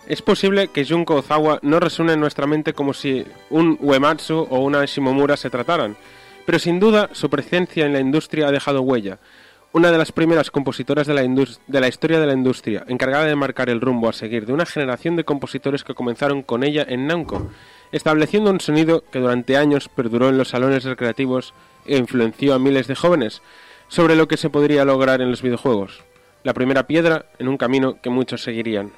Es 0.10 0.23
posible 0.23 0.69
que 0.69 0.88
Junko 0.88 1.18
Ozawa 1.18 1.60
no 1.61 1.80
resuene 1.80 2.14
en 2.14 2.19
nuestra 2.19 2.48
mente 2.48 2.73
como 2.73 2.95
si 2.95 3.23
un 3.52 3.77
Uematsu 3.80 4.48
o 4.49 4.57
una 4.57 4.84
Shimomura 4.86 5.38
se 5.38 5.52
trataran, 5.52 5.95
pero 6.48 6.57
sin 6.57 6.80
duda 6.80 7.11
su 7.14 7.30
presencia 7.30 7.86
en 7.86 7.94
la 7.94 7.99
industria 7.99 8.48
ha 8.48 8.52
dejado 8.52 8.81
huella. 8.81 9.19
Una 9.72 9.91
de 9.91 9.99
las 9.99 10.11
primeras 10.11 10.49
compositoras 10.49 11.06
de 11.06 11.14
la, 11.14 11.22
de 11.22 11.80
la 11.80 11.88
historia 11.88 12.19
de 12.19 12.26
la 12.26 12.34
industria, 12.34 12.86
encargada 12.88 13.26
de 13.26 13.36
marcar 13.36 13.69
el 13.69 13.81
rumbo 13.81 14.10
a 14.10 14.14
seguir 14.14 14.48
de 14.48 14.53
una 14.53 14.65
generación 14.65 15.15
de 15.15 15.26
compositores 15.26 15.84
que 15.84 15.94
comenzaron 15.94 16.41
con 16.41 16.64
ella 16.64 16.84
en 16.90 17.06
Namco, 17.06 17.48
estableciendo 17.91 18.49
un 18.49 18.61
sonido 18.61 19.03
que 19.11 19.19
durante 19.19 19.57
años 19.57 19.90
perduró 19.90 20.30
en 20.30 20.40
los 20.40 20.49
salones 20.49 20.86
recreativos 20.86 21.53
e 21.86 21.98
influenció 21.98 22.56
a 22.56 22.60
miles 22.60 22.88
de 22.88 22.95
jóvenes 22.95 23.44
sobre 23.90 24.15
lo 24.15 24.27
que 24.27 24.38
se 24.38 24.49
podría 24.49 24.86
lograr 24.86 25.22
en 25.22 25.30
los 25.30 25.44
videojuegos. 25.44 26.02
La 26.41 26.56
primera 26.56 26.88
piedra 26.88 27.27
en 27.38 27.48
un 27.48 27.57
camino 27.57 28.02
que 28.02 28.10
muchos 28.10 28.41
seguirían. 28.41 28.91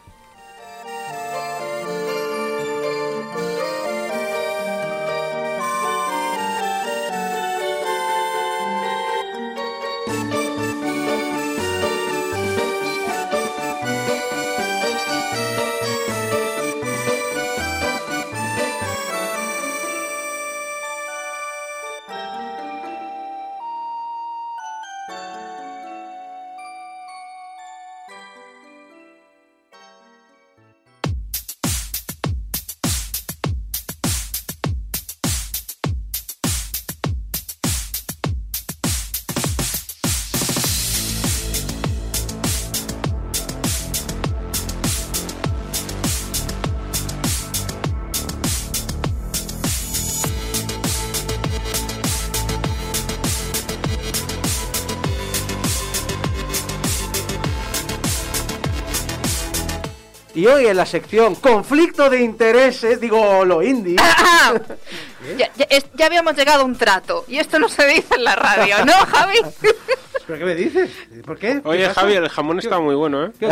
Y 60.41 60.47
hoy 60.47 60.65
en 60.65 60.75
la 60.75 60.87
sección 60.87 61.35
conflicto 61.35 62.09
de 62.09 62.19
intereses, 62.21 62.99
digo 62.99 63.45
lo 63.45 63.61
indie, 63.61 63.95
Ah, 63.99 64.53
ya, 65.37 65.51
ya- 65.55 65.67
es- 65.69 65.85
ya 65.93 66.07
habíamos 66.07 66.35
llegado 66.35 66.63
a 66.63 66.65
un 66.65 66.75
trato. 66.75 67.25
Y 67.27 67.37
esto 67.37 67.59
no 67.59 67.69
se 67.69 67.85
dice 67.85 68.15
en 68.15 68.23
la 68.23 68.35
radio, 68.35 68.83
¿no, 68.83 68.91
Javi? 68.91 69.37
¿Pero 70.25 70.39
qué 70.39 70.45
me 70.45 70.55
dices? 70.55 70.89
¿Por 71.27 71.37
qué? 71.37 71.61
¿Qué 71.61 71.69
Oye, 71.69 71.87
pasa? 71.89 72.01
Javi, 72.01 72.13
el 72.15 72.27
jamón 72.29 72.57
está 72.57 72.79
muy 72.79 72.95
bueno, 72.95 73.25
¿eh? 73.25 73.31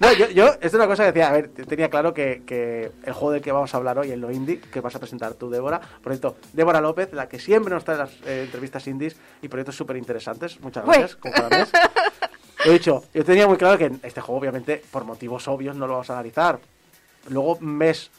No, 0.00 0.10
yo, 0.14 0.30
yo, 0.30 0.46
esto 0.46 0.66
es 0.68 0.72
una 0.74 0.86
cosa 0.86 1.02
que 1.02 1.12
decía, 1.12 1.28
a 1.28 1.32
ver, 1.32 1.48
te- 1.48 1.64
tenía 1.64 1.90
claro 1.90 2.14
que, 2.14 2.42
que 2.46 2.90
el 3.04 3.12
juego 3.12 3.32
del 3.32 3.42
que 3.42 3.52
vamos 3.52 3.74
a 3.74 3.76
hablar 3.76 3.98
hoy, 3.98 4.10
en 4.12 4.22
lo 4.22 4.30
indie, 4.30 4.58
que 4.60 4.80
vas 4.80 4.94
a 4.94 4.98
presentar 4.98 5.34
tú, 5.34 5.50
Débora, 5.50 5.78
por 6.02 6.10
cierto, 6.12 6.36
Débora 6.54 6.80
López, 6.80 7.12
la 7.12 7.28
que 7.28 7.38
siempre 7.38 7.74
nos 7.74 7.84
trae 7.84 7.98
las 7.98 8.10
eh, 8.24 8.44
entrevistas 8.46 8.86
indies 8.86 9.16
y 9.42 9.48
proyectos 9.48 9.76
súper 9.76 9.98
interesantes, 9.98 10.58
muchas 10.60 10.86
gracias, 10.86 11.16
como 11.16 11.34
cada 11.34 11.50
mes. 11.50 11.70
Lo 12.64 12.70
he 12.70 12.74
dicho, 12.74 13.04
yo 13.14 13.24
tenía 13.24 13.46
muy 13.46 13.56
claro 13.56 13.78
que 13.78 13.90
este 14.02 14.20
juego, 14.20 14.40
obviamente, 14.40 14.82
por 14.90 15.04
motivos 15.04 15.48
obvios, 15.48 15.76
no 15.76 15.86
lo 15.86 15.94
vamos 15.94 16.10
a 16.10 16.14
analizar. 16.14 16.58
Luego 17.28 17.56
ves 17.60 18.10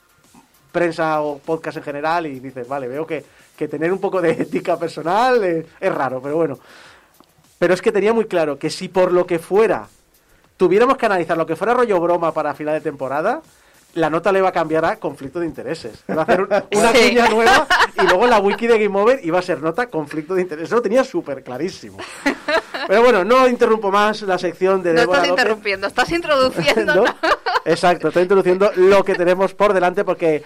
prensa 0.72 1.22
o 1.22 1.38
podcast 1.38 1.78
en 1.78 1.84
general 1.84 2.26
y 2.26 2.40
dices, 2.40 2.68
vale, 2.68 2.88
veo 2.88 3.06
que, 3.06 3.24
que 3.58 3.68
tener 3.68 3.92
un 3.92 4.00
poco 4.00 4.22
de 4.22 4.32
ética 4.32 4.78
personal 4.80 5.44
es 5.44 5.94
raro, 5.94 6.22
pero 6.22 6.36
bueno. 6.38 6.58
Pero 7.60 7.74
es 7.74 7.82
que 7.82 7.92
tenía 7.92 8.14
muy 8.14 8.26
claro 8.26 8.58
que 8.58 8.70
si 8.70 8.88
por 8.88 9.12
lo 9.12 9.26
que 9.28 9.38
fuera 9.38 9.88
tuviéramos 10.58 10.98
que 10.98 11.06
analizar 11.06 11.38
lo 11.38 11.46
que 11.46 11.56
fuera 11.56 11.74
rollo 11.74 12.00
broma 12.00 12.34
para 12.34 12.54
final 12.56 12.74
de 12.76 12.82
temporada, 12.82 13.42
la 13.96 14.10
nota 14.10 14.32
le 14.32 14.40
iba 14.40 14.50
a 14.50 14.54
cambiar 14.54 14.86
a 14.86 14.96
conflicto 14.96 15.40
de 15.40 15.46
intereses. 15.48 16.04
Iba 16.08 16.22
a 16.22 16.24
hacer 16.24 16.42
un- 16.42 16.48
una 16.80 16.92
Sí. 16.94 17.10
cuña 17.10 17.28
nueva 17.30 17.68
y 18.02 18.08
luego 18.08 18.26
la 18.28 18.40
wiki 18.40 18.66
de 18.66 18.80
Game 18.84 18.98
Over 19.00 19.20
iba 19.24 19.38
a 19.38 19.42
ser 19.44 19.62
nota 19.62 19.88
conflicto 19.88 20.34
de 20.34 20.42
intereses. 20.44 20.70
Eso 20.70 20.78
lo 20.78 20.82
tenía 20.82 21.04
súper 21.04 21.44
clarísimo. 21.44 21.98
Pero 22.88 23.02
bueno, 23.02 23.24
no 23.24 23.48
interrumpo 23.48 23.92
más 23.92 24.22
la 24.24 24.38
sección 24.38 24.82
de 24.84 24.94
No 24.94 25.02
Débora 25.02 25.18
estás 25.20 25.30
López. 25.30 25.44
interrumpiendo, 25.44 25.88
estás 25.88 26.12
introduciendo. 26.12 27.06
Exacto, 27.66 28.08
estoy 28.10 28.24
introduciendo 28.24 28.72
lo 28.76 29.04
que 29.04 29.16
tenemos 29.16 29.54
por 29.54 29.74
delante 29.74 30.04
porque 30.04 30.44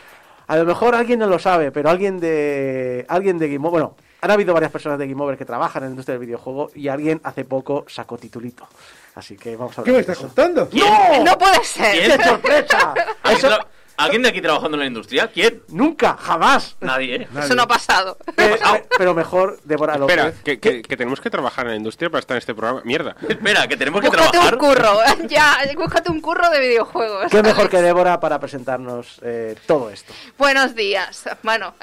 a 0.48 0.58
lo 0.58 0.66
mejor 0.66 0.96
alguien 0.96 1.20
no 1.20 1.28
lo 1.28 1.40
sabe, 1.40 1.72
pero 1.72 1.90
alguien 1.90 2.20
de 2.20 3.06
alguien 3.08 3.38
de 3.38 3.48
Game 3.48 3.68
Over, 3.68 3.72
bueno, 3.84 3.96
han 4.22 4.32
habido 4.32 4.54
varias 4.54 4.72
personas 4.72 5.00
de 5.00 5.08
Game 5.08 5.22
Over 5.22 5.38
que 5.38 5.46
trabajan 5.46 5.84
en 5.84 5.90
la 5.90 5.92
industria 5.92 6.18
del 6.18 6.26
videojuego 6.26 6.70
y 6.76 6.88
alguien 6.88 7.20
hace 7.24 7.46
poco 7.46 7.86
sacó 7.88 8.18
titulito. 8.18 8.68
Así 9.16 9.38
que 9.38 9.56
vamos 9.56 9.78
a 9.80 9.84
¿Qué 9.84 9.92
hablar 9.92 10.06
me 10.08 10.14
estás 10.14 10.18
contando? 10.18 10.68
¡No! 10.74 11.24
No 11.24 11.38
puede 11.38 11.64
ser. 11.64 12.18
¡Qué 12.18 12.24
sorpresa! 12.24 12.94
¿Alguien, 13.24 13.46
Eso 13.52 13.60
alguien 13.98 14.22
de 14.24 14.30
aquí 14.30 14.42
trabajando 14.42 14.76
en 14.76 14.80
la 14.82 14.86
industria? 14.88 15.28
¿Quién? 15.28 15.62
nunca, 15.70 16.18
jamás. 16.18 16.76
Nadie, 16.82 17.16
¿eh? 17.16 17.28
Nadie. 17.32 17.46
Eso 17.48 17.56
no 17.56 17.64
ha 17.64 17.68
pasado. 17.68 18.18
Eh, 18.38 18.58
pero 18.98 19.14
mejor 19.14 19.60
Débora 19.64 19.98
López. 19.98 20.18
Espera, 20.18 20.34
que, 20.44 20.60
que- 20.60 20.82
que 20.82 20.98
tenemos 20.98 21.20
que 21.22 21.30
trabajar 21.30 21.66
en 21.66 21.72
la 21.72 21.78
industria 21.78 22.10
para 22.10 22.20
estar 22.20 22.36
en 22.36 22.40
este 22.40 22.54
programa. 22.54 22.82
Mierda. 22.86 23.16
Espera, 23.28 23.68
que 23.68 23.78
tenemos 23.78 24.02
que 24.02 24.08
Búscate 24.10 24.32
trabajar. 24.32 24.54
un 24.56 24.60
curro. 24.60 24.98
Ya, 25.28 25.58
búscate 25.76 26.12
un 26.12 26.22
curro 26.22 26.50
de 26.50 26.60
videojuegos. 26.60 27.32
Qué 27.32 27.42
mejor 27.42 27.70
que 27.70 27.82
Débora 27.82 28.20
para 28.20 28.40
presentarnos 28.40 29.20
eh, 29.24 29.56
todo 29.66 29.90
esto. 29.90 30.14
Buenos 30.38 30.76
días. 30.76 31.24
Bueno, 31.44 31.74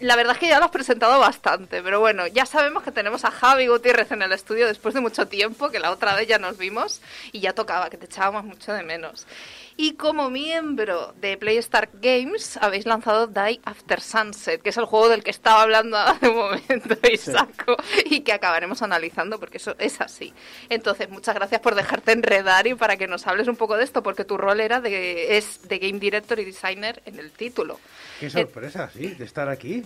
la 0.00 0.16
verdad 0.16 0.32
es 0.34 0.38
que 0.38 0.48
ya 0.48 0.58
lo 0.58 0.64
has 0.66 0.70
presentado 0.70 1.18
bastante, 1.20 1.82
pero 1.82 2.00
bueno, 2.00 2.26
ya 2.26 2.46
sabemos 2.46 2.82
que 2.82 2.90
tenemos 2.92 3.24
a 3.24 3.30
Javi 3.30 3.66
Gutiérrez 3.68 4.10
en 4.12 4.22
el 4.22 4.32
estudio 4.32 4.66
después 4.66 4.94
de 4.94 5.00
mucho 5.00 5.26
tiempo, 5.28 5.70
que 5.70 5.78
la 5.78 5.90
otra 5.90 6.14
vez 6.14 6.26
ya 6.28 6.38
nos 6.38 6.56
vimos 6.58 7.00
y 7.32 7.40
ya 7.40 7.52
tocaba, 7.52 7.90
que 7.90 7.96
te 7.96 8.06
echábamos 8.06 8.44
mucho 8.44 8.72
de 8.72 8.82
menos. 8.82 9.26
Y 9.82 9.94
como 9.94 10.28
miembro 10.28 11.14
de 11.22 11.38
Playstar 11.38 11.88
Games 12.02 12.58
habéis 12.58 12.84
lanzado 12.84 13.26
Die 13.26 13.62
After 13.64 13.98
Sunset, 14.02 14.60
que 14.60 14.68
es 14.68 14.76
el 14.76 14.84
juego 14.84 15.08
del 15.08 15.24
que 15.24 15.30
estaba 15.30 15.62
hablando 15.62 15.96
hace 15.96 16.28
un 16.28 16.36
momento 16.36 16.98
Isaco 17.10 17.78
y 18.04 18.20
que 18.20 18.34
acabaremos 18.34 18.82
analizando 18.82 19.40
porque 19.40 19.56
eso 19.56 19.74
es 19.78 20.02
así. 20.02 20.34
Entonces, 20.68 21.08
muchas 21.08 21.34
gracias 21.34 21.62
por 21.62 21.76
dejarte 21.76 22.12
enredar 22.12 22.66
y 22.66 22.74
para 22.74 22.98
que 22.98 23.06
nos 23.06 23.26
hables 23.26 23.48
un 23.48 23.56
poco 23.56 23.78
de 23.78 23.84
esto, 23.84 24.02
porque 24.02 24.26
tu 24.26 24.36
rol 24.36 24.60
era 24.60 24.82
de, 24.82 25.38
es 25.38 25.66
de 25.66 25.78
Game 25.78 25.98
Director 25.98 26.38
y 26.38 26.44
Designer 26.44 27.00
en 27.06 27.18
el 27.18 27.30
título. 27.30 27.80
Qué 28.20 28.28
sorpresa, 28.28 28.90
sí, 28.92 29.06
de 29.06 29.24
estar 29.24 29.48
aquí. 29.48 29.82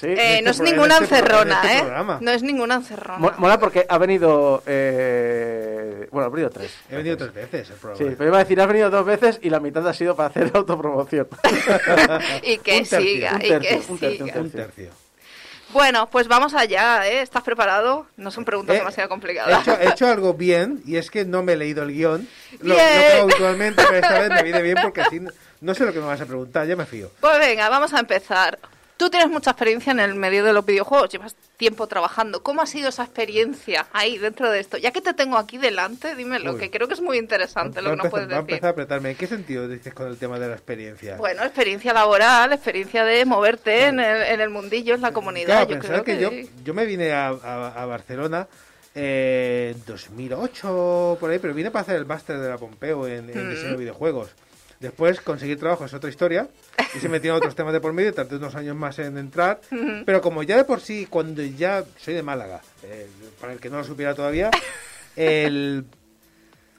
Sí. 0.00 0.06
Eh, 0.06 0.12
este 0.38 0.42
no 0.42 0.50
es 0.50 0.56
pro- 0.58 0.66
en 0.66 0.72
ninguna 0.72 0.94
este 0.98 1.06
pro- 1.08 1.16
en 1.16 1.22
encerrona, 1.24 1.60
este 1.62 1.76
¿eh? 1.76 1.80
programa. 1.80 2.18
No 2.20 2.30
es 2.30 2.42
ninguna 2.42 2.74
encerrona. 2.76 3.18
Mo- 3.18 3.32
Mola 3.38 3.58
porque 3.58 3.84
ha 3.88 3.98
venido. 3.98 4.62
eh, 4.66 6.08
bueno, 6.12 6.26
ha 6.26 6.30
venido 6.30 6.50
tres. 6.50 6.72
He 6.90 6.96
venido 6.96 7.16
tres 7.16 7.32
veces 7.34 7.68
el 7.70 7.74
Sí, 7.76 7.80
programa. 7.80 8.14
pero 8.16 8.28
iba 8.30 8.36
a 8.38 8.42
decir, 8.44 8.60
has 8.60 8.66
venido 8.68 8.90
dos 8.90 9.04
veces 9.04 9.38
y 9.42 9.50
la 9.50 9.60
mitad 9.60 9.86
ha 9.88 9.92
sido 9.94 10.14
para 10.14 10.28
hacer 10.28 10.50
autopromoción. 10.54 11.26
y 12.42 12.58
que 12.58 12.78
Un 12.78 12.86
tercio, 12.86 13.00
siga, 13.00 13.32
un 13.34 13.42
y 13.42 13.48
tercio, 13.48 13.68
que 13.86 13.92
un 13.92 13.98
tercio, 13.98 14.26
siga. 14.26 14.40
Un 14.40 14.50
tercio. 14.50 14.90
Bueno, 15.70 16.08
pues 16.08 16.28
vamos 16.28 16.54
allá, 16.54 17.06
¿eh? 17.06 17.20
¿Estás 17.20 17.42
preparado? 17.42 18.06
No 18.16 18.30
son 18.30 18.44
preguntas 18.46 18.74
Eh, 18.74 18.78
demasiado 18.78 19.06
He 19.06 19.10
complicadas. 19.10 19.60
hecho, 19.68 19.78
he 19.78 19.88
hecho 19.88 20.06
algo 20.06 20.32
bien 20.32 20.80
y 20.86 20.96
es 20.96 21.10
que 21.10 21.26
no 21.26 21.42
me 21.42 21.52
he 21.52 21.56
leído 21.56 21.82
el 21.82 21.92
guion. 21.92 22.26
Lo, 22.62 22.68
lo 22.68 22.74
Bien. 22.74 22.86
que 22.86 23.12
hago 23.12 23.22
habitualmente, 23.24 23.82
pero 23.86 23.96
esta 23.96 24.18
vez 24.20 24.30
me 24.30 24.42
viene 24.44 24.62
bien 24.62 24.76
porque 24.82 25.02
así 25.02 25.20
no, 25.20 25.30
no 25.60 25.74
sé 25.74 25.84
lo 25.84 25.92
que 25.92 25.98
me 26.00 26.06
vas 26.06 26.20
a 26.22 26.24
preguntar, 26.26 26.66
ya 26.66 26.74
me 26.74 26.86
fío. 26.86 27.10
Pues 27.20 27.38
venga, 27.38 27.68
vamos 27.68 27.92
a 27.92 28.00
empezar. 28.00 28.58
Tú 28.98 29.10
tienes 29.10 29.28
mucha 29.30 29.52
experiencia 29.52 29.92
en 29.92 30.00
el 30.00 30.16
medio 30.16 30.42
de 30.44 30.52
los 30.52 30.66
videojuegos, 30.66 31.08
llevas 31.08 31.36
tiempo 31.56 31.86
trabajando. 31.86 32.42
¿Cómo 32.42 32.62
ha 32.62 32.66
sido 32.66 32.88
esa 32.88 33.04
experiencia 33.04 33.86
ahí 33.92 34.18
dentro 34.18 34.50
de 34.50 34.58
esto? 34.58 34.76
Ya 34.76 34.90
que 34.90 35.00
te 35.00 35.14
tengo 35.14 35.38
aquí 35.38 35.56
delante, 35.56 36.16
dímelo, 36.16 36.54
Uy. 36.54 36.58
que 36.58 36.70
creo 36.70 36.88
que 36.88 36.94
es 36.94 37.00
muy 37.00 37.16
interesante 37.16 37.80
lo 37.80 37.90
que 37.90 37.92
a 37.94 37.96
nos 38.02 38.08
puedes 38.08 38.28
va 38.28 38.32
a 38.32 38.40
decir. 38.40 38.54
empezar 38.54 38.66
a 38.66 38.70
apretarme. 38.72 39.10
¿En 39.12 39.16
qué 39.16 39.28
sentido 39.28 39.68
dices 39.68 39.94
con 39.94 40.08
el 40.08 40.16
tema 40.18 40.40
de 40.40 40.48
la 40.48 40.54
experiencia? 40.54 41.16
Bueno, 41.16 41.44
experiencia 41.44 41.92
laboral, 41.92 42.52
experiencia 42.52 43.04
de 43.04 43.24
moverte 43.24 43.84
en 43.86 44.00
el, 44.00 44.20
en 44.22 44.40
el 44.40 44.50
mundillo, 44.50 44.96
en 44.96 45.00
la 45.02 45.12
comunidad. 45.12 45.46
Claro, 45.46 45.62
yo 45.70 45.78
pensar 45.78 45.90
creo 45.90 46.04
que, 46.04 46.16
que, 46.16 46.20
yo, 46.44 46.48
yo 46.64 46.74
me 46.74 46.84
vine 46.84 47.12
a, 47.12 47.28
a- 47.28 47.80
a 47.82 47.86
Barcelona 47.86 48.48
eh, 48.96 49.74
en 49.76 49.84
2008, 49.86 51.18
por 51.20 51.30
ahí, 51.30 51.38
pero 51.38 51.54
vine 51.54 51.70
para 51.70 51.82
hacer 51.82 51.94
el 51.96 52.06
máster 52.06 52.38
de 52.38 52.48
la 52.48 52.58
Pompeo 52.58 53.06
en, 53.06 53.30
en 53.30 53.46
Mm. 53.46 53.50
diseño 53.50 53.70
de 53.72 53.76
videojuegos. 53.76 54.30
Después 54.80 55.20
conseguir 55.20 55.58
trabajo 55.58 55.84
es 55.84 55.92
otra 55.94 56.08
historia 56.08 56.48
y 56.94 57.00
se 57.00 57.08
metieron 57.08 57.36
otros 57.38 57.56
temas 57.56 57.72
de 57.72 57.80
por 57.80 57.92
medio, 57.92 58.14
tardé 58.14 58.36
unos 58.36 58.54
años 58.54 58.76
más 58.76 58.98
en 59.00 59.18
entrar, 59.18 59.60
pero 60.06 60.20
como 60.20 60.42
ya 60.44 60.56
de 60.56 60.64
por 60.64 60.80
sí, 60.80 61.06
cuando 61.10 61.42
ya 61.42 61.82
soy 61.96 62.14
de 62.14 62.22
Málaga, 62.22 62.60
eh, 62.84 63.08
para 63.40 63.52
el 63.54 63.58
que 63.58 63.70
no 63.70 63.78
lo 63.78 63.84
supiera 63.84 64.14
todavía, 64.14 64.50
el, 65.16 65.84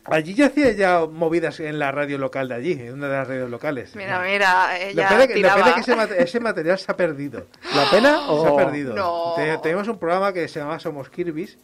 allí 0.06 0.34
ya 0.34 0.46
hacía 0.48 0.72
ya 0.72 1.06
movidas 1.06 1.60
en 1.60 1.78
la 1.78 1.92
radio 1.92 2.18
local 2.18 2.48
de 2.48 2.56
allí, 2.56 2.72
en 2.72 2.94
una 2.94 3.08
de 3.10 3.14
las 3.18 3.28
radios 3.28 3.50
locales. 3.50 3.94
Mira, 3.96 4.22
mira, 4.22 4.80
ella 4.80 5.10
pena 5.10 5.28
que, 5.28 5.34
pena 5.42 5.74
que 5.76 5.82
ese, 5.82 5.96
mate- 5.96 6.24
ese 6.24 6.40
material 6.40 6.80
se 6.80 6.92
ha 6.92 6.96
perdido. 6.96 7.48
¿La 7.76 7.90
pena 7.92 8.30
o.? 8.30 8.44
Se 8.44 8.48
ha 8.54 8.66
perdido. 8.66 8.96
No. 8.96 9.34
Te- 9.36 9.58
tenemos 9.58 9.88
un 9.90 10.00
programa 10.00 10.32
que 10.32 10.48
se 10.48 10.60
llama 10.62 10.80
Somos 10.80 11.10
Kirby's. 11.10 11.58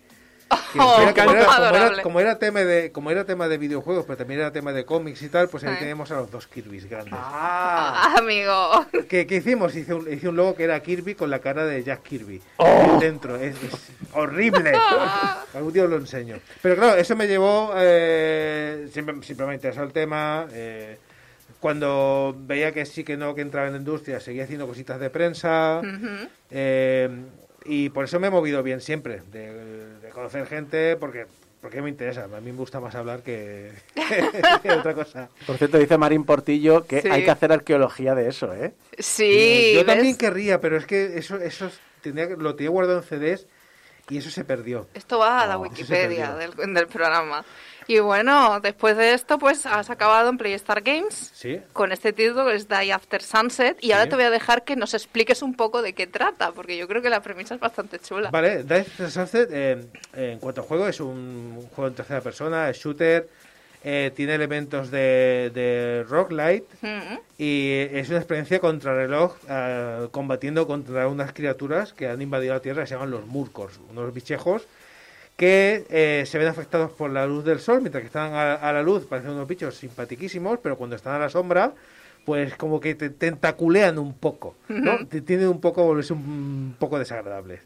Oh, 0.79 1.01
era- 1.01 1.13
como, 1.13 1.31
era, 1.31 1.45
como 1.45 1.75
era- 1.75 2.01
como 2.03 2.19
era 2.19 2.39
tema 2.39 2.59
de, 2.61 2.91
como 2.91 3.11
era 3.11 3.25
tema 3.25 3.47
de 3.47 3.57
videojuegos, 3.57 4.05
pero 4.05 4.17
también 4.17 4.39
era 4.41 4.51
tema 4.51 4.73
de 4.73 4.85
cómics 4.85 5.21
y 5.21 5.29
tal, 5.29 5.47
pues 5.49 5.63
ahí 5.63 5.73
Sí. 5.75 5.79
tenemos 5.79 6.11
a 6.11 6.15
los 6.15 6.31
dos 6.31 6.47
Kirby's 6.47 6.89
grandes. 6.89 7.13
Ah, 7.15 8.13
Ah, 8.15 8.15
amigo. 8.19 8.85
¿Qué, 9.09 9.25
qué 9.27 9.35
hicimos? 9.37 9.75
Hice 9.75 9.93
un, 9.93 10.11
hice 10.11 10.27
un 10.29 10.35
logo 10.35 10.55
que 10.55 10.63
era 10.65 10.79
Kirby 10.81 11.15
con 11.15 11.29
la 11.29 11.39
cara 11.39 11.65
de 11.65 11.83
Jack 11.83 12.03
Kirby. 12.03 12.41
Oh. 12.57 12.97
Dentro. 12.99 13.35
Es, 13.37 13.55
es 13.63 13.91
horrible. 14.13 14.73
Algún 15.53 15.71
día 15.73 15.83
os 15.83 15.89
lo 15.89 15.97
enseño. 15.97 16.37
Pero 16.61 16.75
claro, 16.75 16.95
eso 16.97 17.15
me 17.15 17.27
llevó... 17.27 17.73
eh, 17.77 18.87
siempre, 18.91 19.15
siempre 19.21 19.45
me 19.45 19.51
ha 19.53 19.55
interesado 19.55 19.85
el 19.85 19.93
tema. 19.93 20.47
eh, 20.51 20.97
cuando 21.59 22.35
veía 22.37 22.71
que 22.71 22.85
sí, 22.85 23.03
que 23.03 23.17
no, 23.17 23.33
que 23.33 23.41
entraba 23.41 23.67
en 23.67 23.73
la 23.73 23.79
industria, 23.79 24.19
seguía 24.19 24.43
haciendo 24.43 24.67
cositas 24.67 24.99
de 24.99 25.09
prensa. 25.09 25.79
Ujú. 25.81 26.27
Eh, 26.51 27.09
y 27.65 27.89
por 27.89 28.05
eso 28.05 28.19
me 28.19 28.27
he 28.27 28.31
movido 28.31 28.61
bien 28.63 28.79
siempre, 28.81 29.21
de, 29.31 29.51
de 29.99 30.09
conocer 30.09 30.45
gente, 30.47 30.95
porque 30.95 31.25
porque 31.61 31.81
me 31.81 31.89
interesa. 31.89 32.25
A 32.25 32.41
mí 32.41 32.51
me 32.51 32.57
gusta 32.59 32.79
más 32.79 32.93
hablar 32.93 33.23
que, 33.23 33.71
que 34.61 34.71
otra 34.71 34.93
cosa. 34.93 35.29
por 35.47 35.57
cierto, 35.57 35.79
dice 35.79 35.97
Marín 35.97 36.23
Portillo 36.23 36.85
que 36.85 37.01
Sí. 37.01 37.07
hay 37.09 37.23
que 37.23 37.31
hacer 37.31 37.51
arqueología 37.51 38.13
de 38.13 38.27
eso, 38.29 38.53
¿eh? 38.53 38.73
Sí, 38.99 39.71
Yo 39.73 39.79
¿ves? 39.79 39.87
también 39.87 40.15
querría, 40.15 40.61
pero 40.61 40.77
es 40.77 40.85
que 40.85 41.17
eso, 41.17 41.37
eso 41.37 41.71
tenía, 42.01 42.27
que- 42.27 42.35
lo 42.35 42.53
tenía 42.55 42.69
guardado 42.69 42.99
en 42.99 43.03
CDs 43.05 43.47
y 44.09 44.17
eso 44.19 44.29
se 44.29 44.43
perdió. 44.43 44.85
Esto 44.93 45.17
va 45.17 45.41
a 45.41 45.47
la 45.47 45.53
se 45.53 45.57
Wikipedia 45.61 46.35
del, 46.35 46.51
del 46.71 46.85
programa. 46.87 47.43
Y 47.87 47.99
bueno, 47.99 48.59
después 48.61 48.97
de 48.97 49.13
esto, 49.13 49.37
pues 49.37 49.65
has 49.65 49.89
acabado 49.89 50.29
en 50.29 50.37
Playstar 50.37 50.81
Games 50.81 51.31
Sí. 51.33 51.59
con 51.73 51.91
este 51.91 52.13
título 52.13 52.45
que 52.45 52.55
es 52.55 52.67
Die 52.67 52.91
After 52.91 53.21
Sunset. 53.21 53.77
Y 53.81 53.91
ahora 53.91 54.09
te 54.09 54.15
voy 54.15 54.25
a 54.25 54.29
dejar 54.31 54.63
que 54.63 54.75
nos 54.75 54.93
expliques 54.93 55.41
un 55.41 55.53
poco 55.55 55.81
de 55.81 55.93
qué 55.93 56.07
trata, 56.07 56.51
porque 56.51 56.77
yo 56.77 56.87
creo 56.87 57.01
que 57.01 57.09
la 57.09 57.21
premisa 57.21 57.55
es 57.55 57.59
bastante 57.61 57.99
chula. 57.99 58.31
Vale, 58.31 58.63
Dice 58.63 59.03
of 59.03 59.11
Sunset, 59.11 59.49
eh, 59.51 59.85
en 60.15 60.39
cuanto 60.39 60.61
a 60.61 60.63
juego, 60.63 60.87
es 60.87 60.99
un, 60.99 61.67
juego 61.75 61.87
en 61.89 61.95
tercera 61.95 62.21
persona, 62.21 62.69
es 62.69 62.77
shooter, 62.77 63.29
eh, 63.83 64.11
tiene 64.15 64.33
elementos 64.33 64.89
de, 64.89 65.51
de 65.53 66.03
roguelite 66.09 66.65
Mm, 66.81 67.17
y 67.37 67.69
es 67.91 68.09
una 68.09 68.17
experiencia 68.17 68.59
contrarreloj 68.59 69.35
eh, 69.47 70.07
combatiendo 70.09 70.65
contra 70.65 71.07
unas 71.07 71.33
criaturas 71.33 71.93
que 71.93 72.07
han 72.07 72.19
invadido 72.19 72.55
la 72.55 72.61
Tierra 72.61 72.81
que 72.81 72.87
se 72.87 72.95
llaman 72.95 73.11
los 73.11 73.27
Murkors, 73.27 73.79
unos 73.91 74.11
bichejos 74.11 74.63
que 75.35 75.85
eh, 75.89 76.23
se 76.25 76.37
ven 76.37 76.47
afectados 76.47 76.91
por 76.91 77.09
la 77.09 77.25
luz 77.25 77.43
del 77.43 77.59
sol, 77.59 77.81
mientras 77.81 78.01
que 78.01 78.07
están 78.07 78.33
a, 78.33 78.53
a 78.53 78.73
la 78.73 78.81
luz 78.81 79.05
parecen 79.05 79.31
unos 79.31 79.47
bichos 79.47 79.75
simpatiquísimos, 79.75 80.59
pero 80.61 80.77
cuando 80.77 80.95
están 80.95 81.15
a 81.15 81.19
la 81.19 81.29
sombra, 81.29 81.73
pues 82.25 82.55
como 82.55 82.79
que 82.79 82.95
te 82.95 83.09
tentaculean 83.11 83.99
un 83.99 84.13
poco, 84.13 84.55
¿no? 84.67 85.05
Te 85.07 85.21
tienden 85.21 85.49
un 85.49 85.61
poco 85.61 85.83
volverse 85.83 86.11
un 86.13 86.75
poco 86.79 86.97
desagradables. 86.97 87.61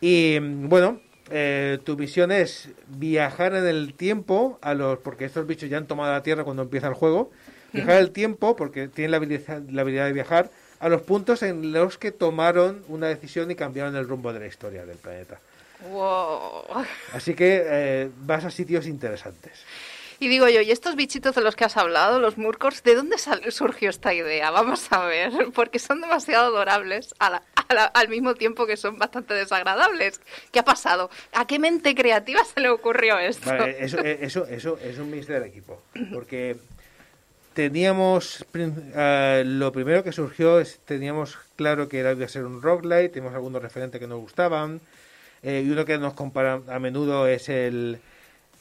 Y 0.00 0.38
bueno, 0.38 1.00
eh, 1.30 1.78
tu 1.84 1.96
misión 1.96 2.30
es 2.30 2.70
viajar 2.86 3.54
en 3.54 3.66
el 3.66 3.94
tiempo 3.94 4.58
a 4.60 4.74
los 4.74 4.98
porque 4.98 5.24
estos 5.24 5.46
bichos 5.46 5.70
ya 5.70 5.78
han 5.78 5.86
tomado 5.86 6.12
la 6.12 6.22
Tierra 6.22 6.44
cuando 6.44 6.62
empieza 6.62 6.88
el 6.88 6.94
juego. 6.94 7.30
Viajar 7.72 7.96
en 7.96 8.00
el 8.00 8.10
tiempo 8.12 8.56
porque 8.56 8.88
tienen 8.88 9.10
la 9.10 9.16
habilidad, 9.16 9.62
la 9.70 9.82
habilidad 9.82 10.06
de 10.06 10.12
viajar 10.12 10.50
a 10.80 10.88
los 10.88 11.02
puntos 11.02 11.42
en 11.42 11.72
los 11.72 11.98
que 11.98 12.12
tomaron 12.12 12.82
una 12.88 13.08
decisión 13.08 13.50
y 13.50 13.54
cambiaron 13.54 13.96
el 13.96 14.06
rumbo 14.06 14.32
de 14.32 14.40
la 14.40 14.46
historia 14.46 14.86
del 14.86 14.96
planeta. 14.96 15.40
Wow. 15.90 16.64
Así 17.12 17.34
que 17.34 17.62
eh, 17.64 18.10
vas 18.22 18.44
a 18.44 18.50
sitios 18.50 18.86
interesantes. 18.86 19.52
Y 20.20 20.26
digo 20.26 20.48
yo, 20.48 20.60
¿y 20.60 20.72
estos 20.72 20.96
bichitos 20.96 21.36
de 21.36 21.42
los 21.42 21.54
que 21.54 21.64
has 21.64 21.76
hablado, 21.76 22.18
los 22.18 22.36
Murkors, 22.38 22.82
de 22.82 22.96
dónde 22.96 23.16
surgió 23.50 23.88
esta 23.88 24.12
idea? 24.12 24.50
Vamos 24.50 24.88
a 24.90 25.04
ver, 25.04 25.30
porque 25.54 25.78
son 25.78 26.00
demasiado 26.00 26.46
adorables 26.46 27.14
a 27.20 27.30
la- 27.30 27.42
a 27.68 27.74
la- 27.74 27.84
al 27.84 28.08
mismo 28.08 28.34
tiempo 28.34 28.66
que 28.66 28.76
son 28.76 28.98
bastante 28.98 29.34
desagradables. 29.34 30.20
¿Qué 30.50 30.58
ha 30.58 30.64
pasado? 30.64 31.08
¿A 31.34 31.46
qué 31.46 31.60
mente 31.60 31.94
creativa 31.94 32.42
se 32.44 32.60
le 32.60 32.68
ocurrió 32.70 33.16
esto? 33.18 33.46
Vale, 33.48 33.76
eso, 33.78 33.98
eh, 34.00 34.18
eso, 34.22 34.46
eso 34.48 34.76
es 34.82 34.98
un 34.98 35.10
mix 35.10 35.28
del 35.28 35.44
equipo. 35.44 35.80
Porque 36.12 36.56
teníamos. 37.54 38.44
ah, 38.96 39.42
lo 39.44 39.70
primero 39.72 40.02
que 40.02 40.12
surgió 40.12 40.58
es. 40.60 40.78
Teníamos 40.84 41.38
claro 41.56 41.88
que 41.88 41.98
era, 42.00 42.12
iba 42.12 42.24
a 42.24 42.28
ser 42.28 42.44
un 42.44 42.62
roguelite, 42.62 43.10
teníamos 43.10 43.34
algunos 43.34 43.62
referentes 43.62 44.00
que 44.00 44.06
nos 44.06 44.18
gustaban. 44.20 44.80
Eh, 45.42 45.62
y 45.66 45.70
uno 45.70 45.84
que 45.84 45.98
nos 45.98 46.14
compara 46.14 46.60
a 46.68 46.78
menudo 46.78 47.26
es 47.26 47.48
el. 47.48 47.98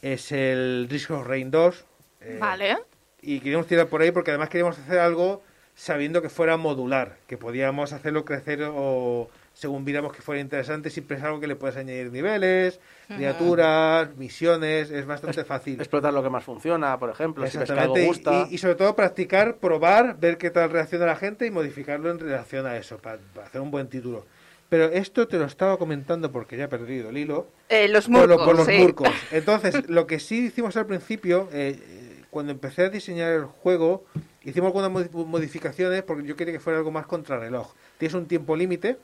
Es 0.02 0.32
el 0.32 0.88
Risk 0.90 1.12
of 1.12 1.26
Rain 1.26 1.50
2. 1.50 1.86
eh, 2.22 2.38
Vale. 2.40 2.78
Y 3.22 3.40
queríamos 3.40 3.66
tirar 3.68 3.88
por 3.88 4.02
ahí 4.02 4.12
porque 4.12 4.30
además 4.32 4.50
queríamos 4.50 4.78
hacer 4.78 5.00
algo 5.00 5.42
sabiendo 5.74 6.22
que 6.22 6.30
fuera 6.30 6.56
modular, 6.58 7.18
que 7.28 7.38
podíamos 7.38 7.94
hacerlo 7.94 8.24
crecer 8.24 8.64
o 8.64 9.30
según 9.54 9.86
viéramos 9.86 10.14
que 10.14 10.22
fuera 10.22 10.40
interesante, 10.40 10.92
siempre 10.92 11.18
es 11.18 11.24
algo 11.24 11.40
que 11.40 11.48
le 11.48 11.56
puedes 11.56 11.76
añadir 11.78 12.12
niveles, 12.12 12.80
criaturas, 13.08 14.16
misiones, 14.16 14.92
es 14.92 15.06
bastante 15.08 15.44
fácil. 15.44 15.80
Explotar 15.80 16.14
lo 16.14 16.22
que 16.22 16.30
más 16.30 16.44
funciona, 16.44 16.98
por 17.00 17.10
ejemplo, 17.10 17.44
si 17.48 17.58
ves 17.58 17.66
que 17.72 17.80
algo 17.80 17.96
Exactamente, 17.96 18.04
y- 18.04 18.08
gusta. 18.08 18.48
y, 18.52 18.56
y 18.56 18.58
sobre 18.60 18.76
todo 18.76 18.96
practicar, 18.96 19.58
probar, 19.58 20.20
ver 20.20 20.38
qué 20.38 20.52
tal 20.52 20.70
reacciona 20.70 21.08
la 21.08 21.16
gente 21.16 21.48
y 21.48 21.52
modificarlo 21.52 22.12
en 22.12 22.20
relación 22.20 22.68
a 22.68 22.78
eso, 22.78 22.98
para, 23.00 23.18
hacer 23.44 23.62
un 23.62 23.72
buen 23.72 23.88
título. 23.88 24.26
Pero 24.70 24.86
esto 24.86 25.28
te 25.28 25.38
lo 25.38 25.46
estaba 25.46 25.78
comentando 25.78 26.32
porque 26.32 26.58
ya 26.58 26.66
he 26.66 26.68
perdido 26.68 27.10
el 27.10 27.18
hilo. 27.18 27.48
Eh, 27.70 27.88
los 27.88 28.08
Por, 28.08 28.28
lo- 28.28 28.38
por 28.44 28.56
los 28.58 28.66
sí. 28.68 28.78
murcos. 28.78 29.10
Entonces, 29.32 29.88
lo 29.90 30.08
que 30.08 30.20
sí 30.20 30.46
hicimos 30.48 30.76
al 30.76 30.86
principio, 30.86 31.48
eh, 31.54 31.80
eh, 31.82 32.24
cuando 32.30 32.52
empecé 32.52 32.84
a 32.84 32.90
diseñar 32.90 33.32
el 33.32 33.46
juego, 33.46 34.06
hicimos 34.44 34.68
algunas 34.68 34.92
modi- 34.92 35.26
modificaciones 35.26 36.04
porque 36.04 36.28
yo 36.28 36.36
quería 36.36 36.54
que 36.54 36.60
fuera 36.60 36.80
algo 36.80 36.92
más 36.92 37.06
contrarreloj. 37.06 37.74
Tienes 37.98 38.14
un 38.16 38.26
tiempo 38.28 38.56
límite 38.58 38.98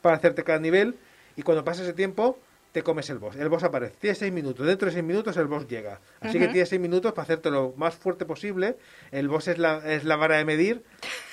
para 0.00 0.16
hacerte 0.16 0.42
cada 0.42 0.58
nivel 0.58 0.94
y 1.36 1.42
cuando 1.42 1.64
pasa 1.64 1.82
ese 1.82 1.92
tiempo 1.92 2.38
te 2.72 2.82
comes 2.82 3.08
el 3.10 3.18
boss. 3.18 3.36
El 3.36 3.48
boss 3.48 3.64
aparece. 3.64 3.94
Tienes 4.00 4.18
seis 4.18 4.32
minutos. 4.32 4.66
Dentro 4.66 4.86
de 4.86 4.92
seis 4.92 5.04
minutos 5.04 5.36
el 5.36 5.46
boss 5.46 5.68
llega. 5.68 6.00
Así 6.20 6.38
que 6.38 6.48
tienes 6.48 6.68
seis 6.68 6.80
minutos 6.80 7.12
para 7.12 7.24
hacerte 7.24 7.50
lo 7.50 7.72
más 7.76 7.94
fuerte 7.94 8.24
posible. 8.24 8.76
El 9.10 9.28
boss 9.28 9.48
es 9.48 9.58
la, 9.58 9.78
es 9.90 10.04
la 10.04 10.16
vara 10.16 10.36
de 10.36 10.44
medir 10.44 10.82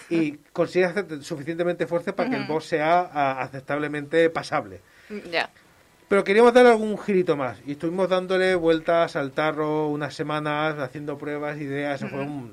y 0.10 0.34
consigues 0.54 0.90
hacerte 0.90 1.22
suficientemente 1.22 1.88
fuerte 1.88 2.14
para 2.14 2.30
que 2.30 2.36
el 2.36 2.46
boss 2.46 2.66
sea 2.66 3.10
ah, 3.12 3.42
aceptablemente 3.42 4.30
pasable. 4.30 4.82
Ya. 5.32 5.50
Pero 6.08 6.24
queríamos 6.24 6.54
darle 6.54 6.72
algún 6.72 6.98
girito 6.98 7.36
más. 7.36 7.58
Y 7.66 7.74
estuvimos 7.74 8.10
dándole 8.10 8.56
vueltas 8.56 9.16
al 9.16 9.32
tarro 9.32 9.88
unas 9.88 10.14
semanas, 10.14 10.78
haciendo 10.78 11.18
pruebas, 11.18 11.58
ideas. 11.60 12.02
Eso 12.02 12.10
fue 12.10 12.22
un, 12.22 12.52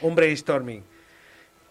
un 0.00 0.14
brainstorming. 0.14 0.84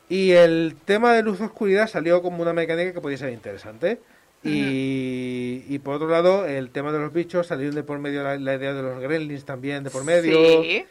Y 0.10 0.32
el 0.32 0.76
tema 0.84 1.14
de 1.14 1.24
luz-oscuridad 1.24 1.88
salió 1.88 2.22
como 2.22 2.42
una 2.42 2.52
mecánica 2.52 2.92
que 2.92 3.00
podía 3.00 3.18
ser 3.18 3.32
interesante. 3.32 4.02
Y, 4.44 5.64
y 5.70 5.80
por 5.80 5.96
otro 5.96 6.08
lado, 6.08 6.46
el 6.46 6.72
tema 6.72 6.92
de 6.92 7.00
los 7.00 7.14
bichos 7.14 7.48
salió 7.48 7.72
de 7.72 7.84
por 7.84 8.00
medio 8.00 8.24
la, 8.24 8.38
la 8.38 8.56
idea 8.56 8.74
de 8.74 8.82
los 8.82 9.00
gremlins 9.00 9.46
también 9.46 9.84
de 9.84 9.92
por 9.92 10.04
medio. 10.04 10.64
Sí. 10.64 10.86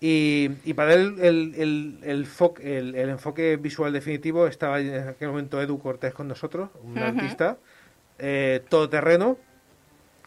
Y, 0.00 0.48
y 0.64 0.74
para 0.74 0.94
él 0.94 1.16
el, 1.20 1.54
el, 1.56 1.98
el, 2.02 2.26
el- 2.62 2.94
el 2.94 3.08
enfoque 3.10 3.56
visual 3.56 3.92
definitivo 3.92 4.46
estaba 4.46 4.80
en 4.80 5.08
aquel 5.08 5.28
momento 5.28 5.60
Edu 5.60 5.78
Cortés 5.78 6.14
con 6.14 6.28
nosotros, 6.28 6.70
un 6.82 6.92
Ujú. 6.98 7.04
artista 7.04 7.56
eh, 8.18 8.62
todoterreno, 8.68 9.36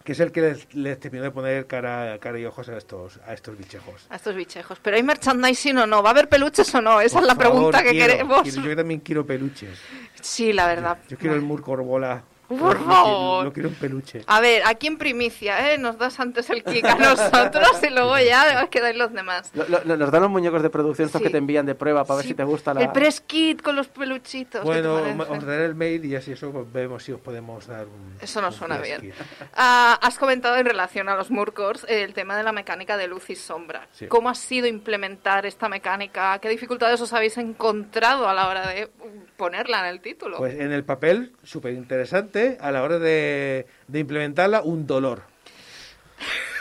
que 0.04 0.12
es 0.12 0.20
el 0.20 0.32
que 0.32 0.42
les, 0.42 0.76
les 0.76 1.00
terminó 1.00 1.24
de 1.24 1.32
poner 1.32 1.66
cara, 1.66 2.18
cara 2.20 2.38
y 2.40 2.46
ojos 2.46 2.70
a 2.70 2.78
estos, 2.78 3.20
a 3.26 3.34
estos 3.34 3.58
bichejos. 3.58 4.06
A 4.10 4.18
estos 4.18 4.36
bichejos. 4.36 4.78
Pero 4.80 4.98
hay 4.98 5.04
merchandising 5.04 5.78
o 5.80 5.88
no, 5.88 6.04
¿va 6.04 6.10
a 6.10 6.12
haber 6.12 6.30
peluches 6.30 6.74
o 6.76 6.82
no? 6.82 7.02
Esa 7.02 7.20
es 7.20 7.26
la 7.26 7.34
Por 7.36 7.44
favor, 7.46 7.72
pregunta 7.72 7.84
que 7.84 7.90
quiero, 7.92 8.14
queremos. 8.14 8.42
quiero- 8.44 8.62
yo 8.62 8.76
también 8.76 9.00
quiero 9.00 9.26
peluches. 9.26 9.80
Sí, 10.22 10.54
la 10.54 10.68
verdad. 10.68 11.00
Yo 11.10 11.18
quiero 11.18 11.36
el 11.36 11.42
Murkor 11.42 11.82
bola. 11.82 12.24
Por 12.48 12.78
quiero- 12.78 12.86
favor. 12.92 13.46
Lo 13.46 13.54
quiero 13.54 13.70
en 13.70 13.76
peluche. 13.76 14.22
A 14.28 14.40
ver, 14.40 14.62
aquí 14.66 14.88
en 14.88 14.98
primicia, 14.98 15.72
¿eh? 15.74 15.78
Nos 15.78 15.98
das 15.98 16.20
antes 16.20 16.50
el 16.50 16.64
kick 16.64 16.86
a 16.86 16.96
nosotros 16.96 17.68
y 17.84 17.90
luego 17.90 18.18
ya 18.20 18.62
os 18.64 18.70
quedáis 18.70 18.96
los 18.98 19.12
demás. 19.14 19.52
Lo- 19.56 19.68
lo- 19.84 19.98
nos 19.98 20.12
dan 20.12 20.22
los 20.22 20.32
muñecos 20.32 20.62
de 20.62 20.70
producción 20.70 21.08
estos 21.08 21.20
Sí. 21.20 21.26
que 21.26 21.32
te 21.32 21.38
envían 21.38 21.66
de 21.66 21.76
prueba 21.76 22.04
para 22.06 22.18
ver 22.18 22.24
Sí. 22.24 22.30
si 22.30 22.36
te 22.36 22.44
gusta 22.44 22.74
la... 22.74 22.82
El 22.82 22.92
press 22.92 23.22
kit 23.22 23.62
con 23.62 23.76
los 23.76 23.88
peluchitos. 23.88 24.62
¿qué 24.62 24.82
te 24.82 24.88
Bueno, 24.88 25.26
os 25.30 25.46
daré 25.46 25.66
el 25.66 25.76
mail 25.76 26.06
y 26.06 26.16
así 26.16 26.32
eso 26.34 26.66
vemos 26.72 27.04
si 27.04 27.12
os 27.12 27.20
podemos 27.22 27.66
dar 27.68 27.86
un... 27.88 28.18
Eso 28.22 28.42
nos 28.42 28.54
un 28.56 28.60
suena 28.60 28.78
bien. 28.80 29.02
kit. 29.02 29.14
Ah, 29.56 29.98
has 30.02 30.18
comentado 30.18 30.56
en 30.58 30.66
relación 30.66 31.10
a 31.10 31.16
los 31.16 31.32
Murkors 31.32 31.86
el 31.90 32.14
tema 32.14 32.38
de 32.38 32.44
la 32.44 32.52
mecánica 32.52 32.98
de 32.98 33.08
luz 33.08 33.30
y 33.30 33.36
sombra. 33.36 33.88
Sí. 33.92 34.08
¿Cómo 34.08 34.30
ha 34.30 34.36
sido 34.36 34.68
implementar 34.68 35.46
esta 35.46 35.68
mecánica? 35.70 36.38
¿Qué 36.40 36.50
dificultades 36.50 37.02
os 37.02 37.12
habéis 37.14 37.38
encontrado 37.38 38.28
a 38.28 38.34
la 38.34 38.48
hora 38.48 38.68
de 38.68 38.90
ponerla 39.38 39.80
en 39.80 39.86
el 39.88 40.02
título? 40.02 40.38
Pues 40.38 40.60
en 40.60 40.72
el 40.72 40.84
papel, 40.84 41.34
súper 41.44 41.74
interesante, 41.74 42.35
a 42.62 42.72
la 42.72 42.84
hora 42.84 43.00
de, 43.00 43.66
de 43.88 44.00
implementarla, 44.00 44.62
un 44.62 44.86
dolor. 44.88 45.22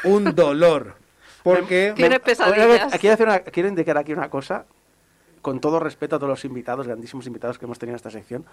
Un 0.04 0.34
dolor. 0.34 0.94
Porque... 1.42 1.92
Tiene 1.96 2.20
pesadillas. 2.20 2.98
Quiero, 2.98 3.14
hacer 3.14 3.26
una- 3.26 3.40
quiero 3.40 3.68
indicar 3.68 3.98
aquí 3.98 4.12
una 4.12 4.30
cosa, 4.30 4.66
con 5.42 5.60
todo 5.60 5.78
respeto 5.80 6.16
a 6.16 6.18
todos 6.18 6.30
los 6.30 6.44
invitados, 6.44 6.86
grandísimos 6.86 7.26
invitados 7.26 7.58
que 7.58 7.66
hemos 7.66 7.78
tenido 7.78 7.94
en 7.94 7.96
esta 7.96 8.10
sección, 8.10 8.44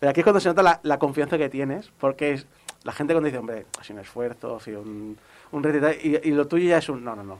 pero 0.00 0.10
aquí 0.10 0.20
es 0.20 0.24
cuando 0.24 0.40
se 0.40 0.48
nota 0.48 0.62
la, 0.62 0.80
la 0.82 0.98
confianza 0.98 1.38
que 1.38 1.48
tienes, 1.48 1.90
porque 2.00 2.32
es, 2.32 2.46
la 2.82 2.92
gente 2.92 3.12
cuando 3.14 3.26
dice, 3.26 3.38
hombre, 3.38 3.66
ha 3.78 3.84
sido 3.84 3.98
un 4.00 4.04
esfuerzo, 4.04 4.56
ha 4.56 4.60
sido 4.60 4.80
un, 4.82 5.16
un 5.52 5.94
y 6.02 6.30
lo 6.32 6.46
tuyo 6.48 6.68
ya 6.68 6.78
es 6.78 6.88
un, 6.88 7.04
no, 7.04 7.14
no, 7.14 7.22
no, 7.22 7.38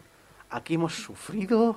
aquí 0.50 0.74
hemos 0.74 0.94
sufrido, 0.94 1.76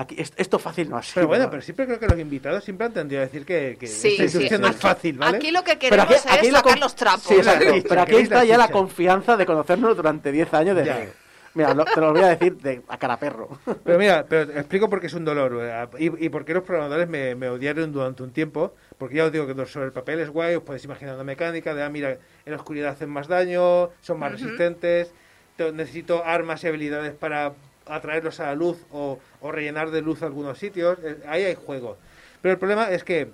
aquí, 0.00 0.16
es- 0.18 0.32
esto 0.36 0.58
fácil 0.58 0.88
no 0.90 0.96
ha 0.96 1.02
sido. 1.02 1.14
Pero 1.14 1.28
bueno, 1.28 1.48
pero 1.50 1.62
siempre 1.62 1.86
creo 1.86 1.98
que 2.00 2.06
los 2.08 2.18
invitados 2.18 2.64
siempre 2.64 2.86
han 2.86 2.92
tendido 2.92 3.20
a 3.22 3.24
decir 3.24 3.44
que, 3.44 3.76
que 3.78 3.86
Sí, 3.86 4.16
esta 4.20 4.38
sí. 4.40 4.48
no 4.58 4.68
es 4.68 4.76
fácil, 4.76 5.18
¿vale? 5.18 5.36
Aquí 5.36 5.50
lo 5.50 5.62
que 5.64 5.78
queremos 5.78 6.06
aquí- 6.06 6.28
aquí 6.28 6.46
es 6.46 6.52
la 6.52 6.58
sacar 6.60 6.78
los 6.78 6.94
trapos. 6.94 7.22
Sí, 7.24 7.34
exacto. 7.34 7.76
La 7.76 7.82
Pero 7.88 8.00
aquí 8.02 8.16
está 8.16 8.34
la 8.36 8.44
ya 8.44 8.58
la 8.58 8.68
confianza 8.68 9.36
de 9.36 9.46
conocernos 9.46 9.96
durante 9.96 10.32
10 10.32 10.52
años 10.54 10.76
de... 10.76 10.84
Ya. 10.84 11.06
Mira, 11.52 11.74
lo- 11.74 11.84
te 11.84 12.00
lo 12.00 12.12
voy 12.12 12.22
a 12.22 12.28
decir 12.28 12.56
de, 12.58 12.80
a 12.86 12.96
cara 12.96 13.18
perro. 13.18 13.48
Pero 13.84 13.98
mira, 13.98 14.24
pero 14.28 14.46
te 14.46 14.56
explico 14.60 14.88
por 14.88 15.00
qué 15.00 15.08
es 15.08 15.14
un 15.14 15.24
dolor 15.24 15.58
eh, 15.60 15.86
y, 15.98 16.26
y 16.26 16.28
por 16.28 16.44
qué 16.44 16.54
los 16.54 16.62
programadores 16.62 17.08
me, 17.08 17.34
me 17.34 17.48
odiaron 17.48 17.90
durante 17.92 18.22
un 18.22 18.30
tiempo. 18.30 18.72
Porque 18.98 19.16
ya 19.16 19.24
os 19.24 19.32
digo 19.32 19.48
que 19.48 19.66
sobre 19.66 19.86
el 19.86 19.92
papel 19.92 20.20
es 20.20 20.30
guay, 20.30 20.54
os 20.54 20.62
podéis 20.62 20.84
imaginar 20.84 21.14
una 21.16 21.24
mecánica 21.24 21.74
de, 21.74 21.82
ah, 21.82 21.88
mira, 21.88 22.10
en 22.10 22.18
la 22.52 22.56
oscuridad 22.56 22.90
hacen 22.90 23.10
más 23.10 23.26
daño, 23.26 23.90
son 24.00 24.20
más 24.20 24.30
resistentes, 24.30 25.12
te- 25.56 25.72
necesito 25.72 26.22
armas 26.24 26.62
y 26.62 26.68
habilidades 26.68 27.14
para 27.14 27.52
atraerlos 27.90 28.40
a 28.40 28.46
la 28.46 28.54
luz 28.54 28.78
o, 28.90 29.18
o 29.40 29.52
rellenar 29.52 29.90
de 29.90 30.02
luz 30.02 30.22
algunos 30.22 30.58
sitios. 30.58 30.98
Eh, 31.02 31.18
Ahí 31.26 31.44
hay 31.44 31.54
juego. 31.54 31.96
Pero 32.42 32.52
el 32.52 32.58
problema 32.58 32.90
es 32.90 33.04
que 33.04 33.30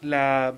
la, 0.00 0.54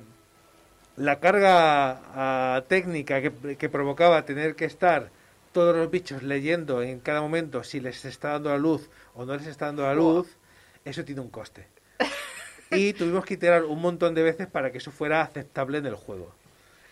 la 0.97 1.21
carga 1.21 2.01
ah, 2.15 2.65
técnica 2.69 3.21
que, 3.23 3.57
que 3.57 3.69
provocaba 3.69 4.25
tener 4.25 4.55
que 4.55 4.65
estar 4.65 5.11
todos 5.53 5.75
los 5.75 5.91
bichos 5.91 6.23
leyendo 6.23 6.83
en 6.83 7.01
cada 7.01 7.23
momento 7.23 7.65
si 7.65 7.81
les 7.81 8.05
está 8.05 8.33
dando 8.33 8.51
la 8.51 8.59
luz 8.59 8.91
o 9.15 9.25
no 9.25 9.37
les 9.37 9.47
está 9.47 9.67
dando 9.67 9.85
la 9.85 9.95
luz, 9.95 10.37
eso 10.85 11.05
tiene 11.05 11.23
un 11.23 11.31
coste. 11.31 11.67
Y 12.71 12.93
tuvimos 12.93 13.25
que 13.25 13.35
iterar 13.35 13.65
un 13.65 13.81
montón 13.81 14.15
de 14.15 14.23
veces 14.23 14.49
para 14.49 14.71
que 14.73 14.79
eso 14.79 14.91
fuera 14.91 15.23
aceptable 15.23 15.79
en 15.79 15.87
el 15.87 15.95
juego. 15.95 16.35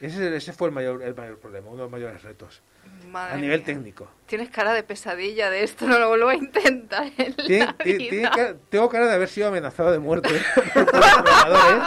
Ese, 0.00 0.36
ese 0.36 0.52
fue 0.52 0.68
el 0.68 0.74
mayor, 0.74 1.02
el 1.02 1.14
mayor 1.14 1.38
problema, 1.38 1.68
uno 1.68 1.76
de 1.78 1.82
los 1.84 1.90
mayores 1.90 2.22
retos, 2.22 2.62
Madre 3.10 3.34
a 3.34 3.36
nivel 3.36 3.58
mía. 3.60 3.66
técnico. 3.66 4.10
Tienes 4.26 4.50
cara 4.50 4.72
de 4.72 4.82
pesadilla 4.82 5.48
de 5.50 5.62
esto, 5.62 5.86
no 5.86 5.98
lo 5.98 6.08
vuelvo 6.08 6.28
a 6.28 6.34
intentar 6.34 7.10
en 7.16 7.34
Tiene- 7.34 7.66
la 7.66 7.72
tiene- 7.74 7.98
vida. 7.98 8.10
tiene 8.10 8.30
cara- 8.30 8.56
tengo 8.68 8.88
cara 8.88 9.06
de 9.06 9.14
haber 9.14 9.28
sido 9.28 9.48
amenazado 9.48 9.92
de 9.92 9.98
muerte 10.00 10.28
por 10.74 10.86
programadores, 10.86 11.82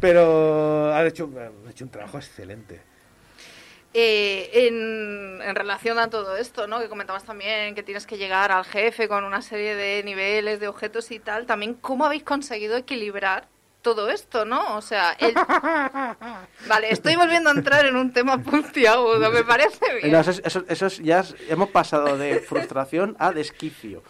pero 0.00 0.94
han 0.94 1.06
hecho, 1.06 1.30
han 1.36 1.70
hecho 1.70 1.84
un 1.84 1.90
trabajo 1.90 2.18
excelente. 2.18 2.80
Eh, 3.94 4.50
en, 4.68 5.40
en 5.42 5.54
relación 5.56 5.98
a 5.98 6.08
todo 6.10 6.36
esto, 6.36 6.66
¿no? 6.68 6.78
Que 6.78 6.88
comentabas 6.88 7.24
también 7.24 7.74
que 7.74 7.82
tienes 7.82 8.06
que 8.06 8.18
llegar 8.18 8.52
al 8.52 8.64
jefe 8.64 9.08
con 9.08 9.24
una 9.24 9.42
serie 9.42 9.74
de 9.74 10.02
niveles, 10.04 10.60
de 10.60 10.68
objetos 10.68 11.10
y 11.10 11.18
tal. 11.18 11.46
También, 11.46 11.74
¿cómo 11.74 12.04
habéis 12.04 12.22
conseguido 12.22 12.76
equilibrar 12.76 13.48
todo 13.94 14.10
esto, 14.10 14.44
no? 14.44 14.76
O 14.76 14.82
sea, 14.82 15.12
el... 15.18 15.34
Vale, 16.68 16.90
estoy 16.90 17.16
volviendo 17.16 17.50
a 17.50 17.52
entrar 17.52 17.86
en 17.86 17.96
un 17.96 18.12
tema 18.12 18.38
puntiagudo, 18.38 19.30
me 19.30 19.44
parece 19.44 19.94
bien. 20.00 20.12
No, 20.12 20.20
eso, 20.20 20.30
es- 20.30 20.42
eso- 20.44 20.64
eso 20.68 20.86
es- 20.86 20.98
ya 20.98 21.24
hemos 21.48 21.70
pasado 21.70 22.16
de 22.18 22.40
frustración 22.40 23.16
a 23.18 23.32
desquicio. 23.32 24.02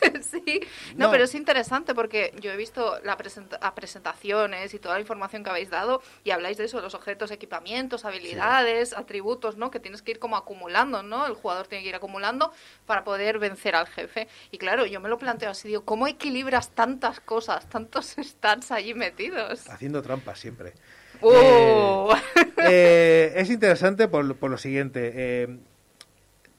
sí, 0.22 0.60
no, 0.96 1.06
No. 1.06 1.10
pero 1.10 1.24
es 1.24 1.34
interesante 1.34 1.94
porque 1.94 2.32
yo 2.40 2.50
he 2.52 2.56
visto 2.56 2.98
la 3.04 3.16
presenta- 3.16 3.58
las 3.60 3.72
presentaciones 3.72 4.74
y 4.74 4.78
toda 4.78 4.94
la 4.94 5.00
información 5.00 5.44
que 5.44 5.50
habéis 5.50 5.70
dado 5.70 6.02
y 6.24 6.30
habláis 6.30 6.56
de 6.58 6.64
eso, 6.64 6.80
los 6.80 6.94
objetos, 6.94 7.30
equipamientos, 7.30 8.04
habilidades, 8.04 8.92
atributos, 8.92 9.56
¿no? 9.56 9.70
Que 9.70 9.80
tienes 9.80 10.02
que 10.02 10.12
ir 10.12 10.18
como 10.18 10.36
acumulando, 10.36 11.02
¿no? 11.02 11.26
El 11.26 11.34
jugador 11.34 11.66
tiene 11.66 11.82
que 11.84 11.90
ir 11.90 11.94
acumulando 11.96 12.52
para 12.86 13.04
poder 13.04 13.38
vencer 13.38 13.74
al 13.74 13.86
jefe. 13.86 14.28
Y 14.50 14.58
claro, 14.58 14.86
yo 14.86 15.00
me 15.00 15.08
lo 15.08 15.18
planteo 15.18 15.50
así, 15.50 15.68
digo, 15.68 15.84
¿cómo 15.84 16.06
equilibras 16.06 16.70
tantas 16.70 17.20
cosas, 17.20 17.68
tantos 17.68 18.14
stats 18.22 18.70
allí 18.72 18.94
metidos? 18.94 19.68
Haciendo 19.68 20.02
trampas 20.02 20.38
siempre. 20.38 20.74
¡Uh! 21.20 22.12
Eh, 22.70 23.32
es 23.36 23.50
interesante 23.50 24.08
por, 24.08 24.24
lo- 24.24 24.36
por 24.36 24.50
lo 24.50 24.58
siguiente. 24.58 25.12
eh, 25.14 25.58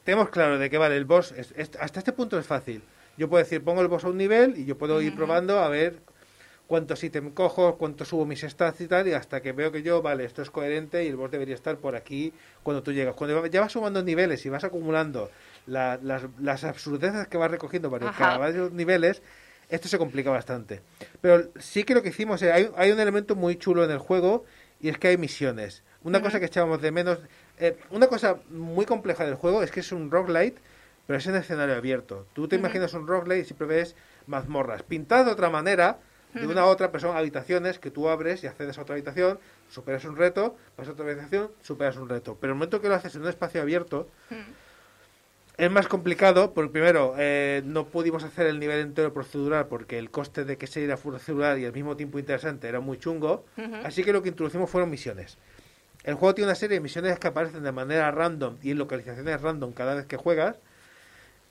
tenemos 0.06 0.30
claro 0.30 0.57
de 0.57 0.70
qué 0.70 0.78
vale 0.78 0.95
el 0.95 1.06
boss. 1.06 1.34
es- 1.34 1.53
es- 1.57 1.72
hasta 1.80 1.99
este 1.99 2.14
punto 2.14 2.40
es 2.40 2.45
fácil. 2.48 2.82
Yo 3.20 3.28
puedo 3.30 3.44
decir, 3.44 3.62
pongo 3.62 3.82
el 3.82 3.90
boss 3.90 4.06
a 4.06 4.08
un 4.08 4.16
nivel 4.18 4.58
y 4.58 4.64
yo 4.64 4.78
puedo 4.78 5.02
ir 5.02 5.14
probando 5.14 5.60
a 5.60 5.68
ver 5.68 6.00
cuántos 6.68 7.04
ítems 7.04 7.34
cojo, 7.34 7.78
cuánto 7.78 8.06
subo 8.06 8.26
mis 8.26 8.41
stats 8.41 8.80
y 8.80 8.88
tal, 8.88 9.10
y 9.10 9.14
hasta 9.14 9.41
que 9.41 9.52
veo 9.52 9.74
que 9.74 9.82
yo, 9.82 10.02
vale, 10.02 10.24
esto 10.24 10.41
es 10.41 10.50
coherente 10.50 11.04
y 11.04 11.08
el 11.10 11.18
boss 11.18 11.30
debería 11.30 11.54
estar 11.56 11.76
por 11.80 11.98
aquí 11.98 12.32
cuando 12.64 12.82
tú 12.82 12.94
llegas. 12.94 13.16
Cuando 13.16 13.46
ya 13.48 13.60
vas 13.60 13.74
sumando 13.74 14.02
niveles 14.02 14.46
y 14.46 14.50
vas 14.50 14.64
acumulando 14.64 15.30
la- 15.68 16.00
las, 16.02 16.24
las 16.40 16.64
absurdeces 16.64 17.28
que 17.28 17.38
vas 17.38 17.52
recogiendo 17.52 17.91
para 17.91 18.10
cada 18.18 18.38
varios 18.38 18.72
niveles, 18.72 19.22
esto 19.68 19.90
se 19.90 19.98
complica 19.98 20.30
bastante. 20.30 20.82
Pero 21.20 21.50
sí 21.60 21.84
que 21.84 21.94
lo 21.96 22.02
que 22.02 22.10
hicimos, 22.10 22.41
es, 22.41 22.54
hay, 22.54 22.70
hay 22.78 22.91
un 22.91 23.02
elemento 23.02 23.36
muy 23.36 23.58
chulo 23.58 23.84
en 23.84 23.91
el 23.91 23.98
juego 24.00 24.46
y 24.80 24.88
es 24.88 24.98
que 24.98 25.10
hay 25.10 25.18
misiones. 25.18 25.84
Una 26.04 26.22
cosa 26.22 26.40
que 26.40 26.46
echábamos 26.46 26.82
de 26.82 26.91
menos, 26.91 27.20
eh, 27.60 27.76
una 27.91 28.08
cosa 28.08 28.38
muy 28.50 28.86
compleja 28.86 29.26
del 29.26 29.36
juego 29.36 29.62
es 29.62 29.72
que 29.72 29.82
es 29.82 29.91
un 29.91 30.10
roguelite, 30.10 30.62
pero 31.10 31.18
es 31.18 31.26
en 31.26 31.34
escenario 31.34 31.76
abierto. 31.76 32.27
Tú 32.34 32.48
te 32.48 32.56
imaginas 32.56 32.94
un 32.94 33.07
roguelite 33.07 33.40
y 33.40 33.45
siempre 33.45 33.65
ves 33.65 33.95
mazmorras 34.27 34.84
pintadas 34.84 35.26
de 35.26 35.31
otra 35.31 35.49
manera, 35.49 35.98
de 36.36 36.45
una 36.45 36.61
a 36.61 36.65
otra, 36.68 36.91
pero 36.91 36.99
son 36.99 37.18
habitaciones 37.18 37.80
que 37.80 37.90
tú 37.90 38.10
abres 38.10 38.44
y 38.44 38.48
accedes 38.48 38.77
a 38.77 38.84
otra 38.84 38.94
habitación, 38.94 39.40
superas 39.72 40.06
un 40.06 40.15
reto, 40.15 40.56
vas 40.77 40.88
a 40.88 40.91
otra 40.91 41.06
habitación, 41.06 41.49
superas 41.64 41.98
un 41.98 42.10
reto. 42.10 42.38
Pero 42.40 42.53
el 42.53 42.57
momento 42.57 42.80
que 42.80 42.90
lo 42.90 42.94
haces 42.94 43.15
en 43.15 43.23
un 43.23 43.27
espacio 43.27 43.60
abierto, 43.60 44.07
es 45.57 45.72
más 45.72 45.88
complicado, 45.88 46.53
porque 46.53 46.73
primero, 46.73 47.15
eh, 47.18 47.64
no 47.65 47.88
pudimos 47.88 48.23
hacer 48.23 48.45
el 48.45 48.60
nivel 48.60 48.80
entero 48.80 49.11
procedural 49.11 49.65
porque 49.65 49.98
el 49.98 50.11
coste 50.11 50.45
de 50.45 50.60
que 50.60 50.68
se 50.68 50.84
era 50.84 50.95
procedural 50.95 51.57
y 51.57 51.65
al 51.65 51.73
mismo 51.73 51.98
tiempo 51.98 52.19
interesante 52.19 52.69
era 52.69 52.81
muy 52.81 52.99
chungo. 52.99 53.48
Así 53.84 54.03
que 54.03 54.14
lo 54.14 54.22
que 54.22 54.30
introducimos 54.30 54.69
fueron 54.69 54.91
misiones. 54.91 55.40
El 56.03 56.14
juego 56.14 56.36
tiene 56.36 56.49
una 56.49 56.56
serie 56.56 56.76
de 56.76 56.81
misiones 56.81 57.18
que 57.18 57.27
aparecen 57.30 57.64
de 57.64 57.72
manera 57.72 58.11
random 58.11 58.57
y 58.61 58.69
en 58.69 58.77
localizaciones 58.77 59.41
random 59.41 59.72
cada 59.72 59.95
vez 59.95 60.06
que 60.06 60.15
juegas. 60.15 60.60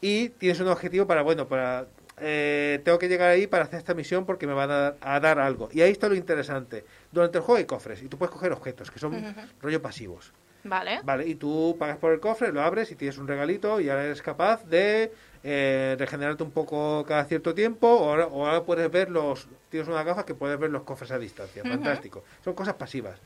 Y 0.01 0.29
tienes 0.31 0.61
un 0.61 0.69
objetivo 0.69 1.07
para, 1.07 1.23
bueno, 1.23 1.49
para... 1.49 1.87
eh, 2.19 2.81
tengo 2.85 2.99
que 2.99 3.09
llegar 3.09 3.31
ahí 3.31 3.47
para 3.47 3.65
hacer 3.65 3.79
esta 3.79 3.95
misión 3.95 4.25
porque 4.27 4.47
me 4.47 4.53
van 4.53 4.70
a 4.70 4.77
dar, 4.77 4.97
a 5.01 5.20
dar 5.20 5.39
algo. 5.39 5.69
Y 5.73 5.81
ahí 5.81 5.91
está 5.91 6.09
lo 6.09 6.15
interesante. 6.15 6.85
Durante 7.11 7.39
el 7.39 7.45
juego 7.45 7.59
hay 7.59 7.65
cofres 7.65 8.03
y 8.03 8.09
tú 8.09 8.16
puedes 8.19 8.33
coger 8.33 8.53
objetos 8.53 8.91
que 8.91 8.99
son 8.99 9.35
rollo 9.61 9.83
pasivos. 9.83 10.33
¿Vale? 10.65 11.01
Vale, 11.05 11.27
y 11.27 11.37
tú 11.37 11.77
pagas 11.79 11.99
por 11.99 12.12
el 12.12 12.20
cofre, 12.20 12.53
lo 12.53 12.61
abres 12.62 12.91
y 12.91 12.97
tienes 12.97 13.16
un 13.19 13.29
regalito 13.29 13.81
y 13.81 13.89
ahora 13.89 14.05
eres 14.05 14.20
capaz 14.20 14.65
de 14.66 15.12
eh, 15.45 15.97
regenerarte 15.99 16.43
un 16.43 16.51
poco 16.51 17.05
cada 17.07 17.25
cierto 17.25 17.55
tiempo 17.55 17.89
o 17.89 18.11
ahora, 18.11 18.27
o 18.27 18.47
ahora 18.47 18.65
puedes 18.65 18.91
ver 18.91 19.09
los... 19.09 19.49
Tienes 19.70 19.89
una 19.89 20.03
gafa 20.03 20.27
que 20.27 20.35
puedes 20.35 20.59
ver 20.59 20.70
los 20.70 20.83
cofres 20.83 21.12
a 21.12 21.19
distancia. 21.19 21.62
Fantástico. 21.62 22.25
Son 22.45 22.55
cosas 22.55 22.75
pasivas. 22.75 23.19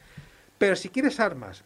Pero 0.58 0.76
si 0.76 0.90
quieres 0.90 1.18
armas 1.20 1.64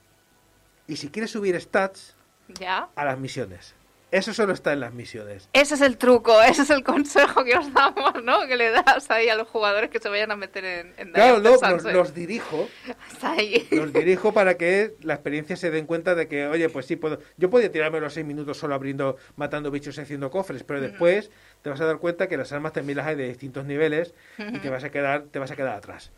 y 0.87 0.97
si 0.97 1.11
quieres 1.11 1.33
subir 1.33 1.61
stats 1.61 2.15
¿Ya? 2.49 2.89
a 2.95 3.05
las 3.05 3.19
misiones, 3.19 3.74
eso 4.16 4.32
solo 4.32 4.52
está 4.52 4.72
en 4.72 4.80
las 4.80 4.93
misiones. 4.93 5.48
Ese 5.52 5.74
es 5.74 5.80
el 5.80 5.97
truco, 5.98 6.40
ese 6.48 6.62
es 6.62 6.70
el 6.70 6.82
consejo 6.82 7.44
que 7.44 7.56
os 7.56 7.72
damos, 7.72 8.22
¿no? 8.22 8.47
Que 8.47 8.56
le 8.56 8.70
das 8.70 9.10
ahí 9.10 9.28
a 9.28 9.36
los 9.36 9.48
jugadores 9.48 9.90
que 9.90 9.98
se 9.98 10.09
vayan 10.09 10.30
a 10.30 10.36
meter 10.36 10.64
en, 10.64 10.94
en 10.97 11.12
Claro, 11.12 11.40
no, 11.40 11.56
los, 11.93 12.14
dirijo, 12.14 12.68
Está 13.12 13.32
ahí. 13.32 13.66
los 13.70 13.93
dirijo 13.93 14.32
para 14.32 14.56
que 14.56 14.94
la 15.02 15.14
experiencia 15.14 15.56
se 15.56 15.70
den 15.70 15.86
cuenta 15.86 16.14
de 16.14 16.28
que, 16.28 16.47
oye, 16.47 16.68
pues 16.68 16.86
sí, 16.86 16.97
puedo, 16.97 17.18
yo 17.36 17.51
podía 17.51 17.70
tirarme 17.70 18.01
los 18.01 18.14
seis 18.14 18.26
minutos 18.26 18.59
solo 18.59 18.74
abriendo, 18.74 19.16
matando 19.36 19.70
bichos 19.70 19.98
y 19.98 20.01
haciendo 20.01 20.30
cofres, 20.30 20.62
pero 20.64 20.80
después 20.80 21.30
te 21.62 21.70
vas 21.70 21.80
a 21.80 21.86
dar 21.86 21.98
cuenta 21.98 22.28
que 22.28 22.36
las 22.36 22.52
armas 22.52 22.72
también 22.72 22.97
las 22.97 23.06
hay 23.06 23.16
de 23.16 23.28
distintos 23.28 23.64
niveles 23.64 24.14
y 24.38 24.59
te 24.59 24.70
vas 24.70 24.84
a 24.84 24.90
quedar, 24.90 25.24
te 25.30 25.38
vas 25.38 25.51
a 25.51 25.56
quedar 25.56 25.74
atrás. 25.76 26.12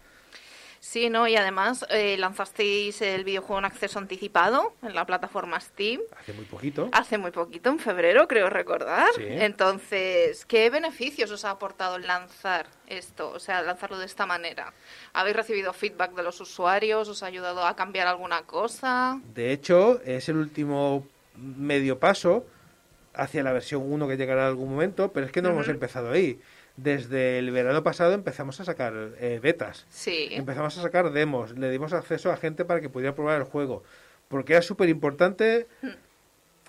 Sí, 0.81 1.11
¿no? 1.11 1.27
Y 1.27 1.37
además 1.37 1.85
eh, 1.91 2.17
lanzasteis 2.19 3.03
el 3.03 3.25
videojuego 3.25 3.59
en 3.59 3.65
acceso 3.65 3.99
anticipado 3.99 4.75
en 4.83 4.95
la 4.95 5.05
plataforma 5.05 5.61
Steam 5.61 6.01
Hace 6.19 6.33
muy 6.33 6.45
poquito. 6.45 6.89
hace 6.93 7.19
muy 7.19 7.31
poquito, 7.31 7.71
en 7.71 7.79
febrero, 7.79 8.29
creo 8.29 8.49
recordar. 8.49 9.09
Sí. 9.17 9.25
Entonces, 9.27 10.45
¿qué 10.47 10.71
beneficios 10.71 11.31
os 11.31 11.45
ha 11.45 11.51
aportado 11.51 11.99
lanzar 11.99 12.67
esto? 12.87 13.31
O 13.31 13.39
sea, 13.41 13.63
lanzarlo 13.63 13.99
de 13.99 14.07
esta 14.07 14.25
manera. 14.25 14.73
¿Habéis 15.13 15.37
recibido 15.37 15.73
feedback 15.73 16.15
de 16.15 16.23
los 16.23 16.41
usuarios? 16.41 17.09
¿Os 17.09 17.23
ha 17.23 17.27
ayudado 17.27 17.67
a 17.67 17.75
cambiar 17.77 18.07
alguna 18.07 18.43
cosa? 18.43 19.21
De 19.35 19.53
hecho, 19.53 20.01
es 20.05 20.29
el 20.29 20.37
último 20.37 21.07
medio 21.37 21.99
paso 21.99 22.47
hacia 23.15 23.43
la 23.43 23.53
versión 23.53 23.83
1 23.91 24.07
que 24.09 24.17
llegará 24.17 24.43
en 24.43 24.49
algún 24.49 24.71
momento, 24.71 25.13
pero 25.13 25.27
es 25.27 25.33
que 25.33 25.43
no 25.43 25.51
hemos 25.51 25.69
empezado 25.69 26.13
ahí. 26.13 26.41
Desde 26.79 27.41
el 27.41 27.51
verano 27.51 27.83
pasado 27.83 28.13
empezamos 28.13 28.61
a 28.61 28.65
sacar 28.65 28.95
eh, 29.19 29.41
betas. 29.43 29.85
Sí. 29.91 30.29
Empezamos 30.31 30.79
a 30.79 30.83
sacar 30.83 31.11
demos, 31.11 31.59
le 31.59 31.71
dimos 31.71 31.93
acceso 31.93 32.31
a 32.31 32.37
gente 32.37 32.65
para 32.65 32.81
que 32.81 32.89
pudiera 32.89 33.17
probar 33.17 33.37
el 33.41 33.43
juego. 33.43 33.83
Porque 34.29 34.53
era 34.53 34.63
súper 34.63 34.89
importante 34.89 35.67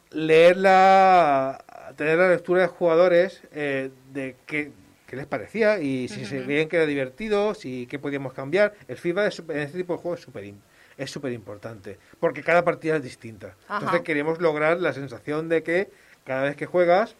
leer 0.10 0.58
la, 0.58 1.64
tener 1.96 2.18
la 2.18 2.30
lectura 2.30 2.64
de 2.64 2.68
jugadores 2.70 3.44
eh, 3.52 3.92
de 4.12 4.36
qué, 4.48 4.72
qué 5.06 5.16
les 5.16 5.28
parecía 5.28 5.80
y 5.80 6.08
si 6.08 6.26
se 6.26 6.42
veían 6.42 6.70
que 6.70 6.78
era 6.78 6.88
divertido, 6.88 7.54
si 7.54 7.86
qué 7.86 8.00
podíamos 8.00 8.34
cambiar. 8.34 8.74
El 8.88 8.98
feedback 8.98 9.28
es 9.28 9.40
en 9.48 9.60
este 9.60 9.78
tipo 9.78 9.94
de 9.94 10.00
juegos 10.02 10.22
es 10.22 10.26
súper 10.26 10.54
es 10.98 11.12
súper 11.12 11.34
importante, 11.34 12.00
porque 12.20 12.42
cada 12.42 12.66
partida 12.66 12.96
es 12.96 13.04
distinta. 13.04 13.56
Ajá. 13.68 13.78
Entonces 13.78 14.02
queremos 14.02 14.42
lograr 14.42 14.80
la 14.80 14.92
sensación 14.92 15.50
de 15.50 15.62
que 15.62 15.92
cada 16.26 16.46
vez 16.46 16.56
que 16.56 16.66
juegas, 16.66 17.16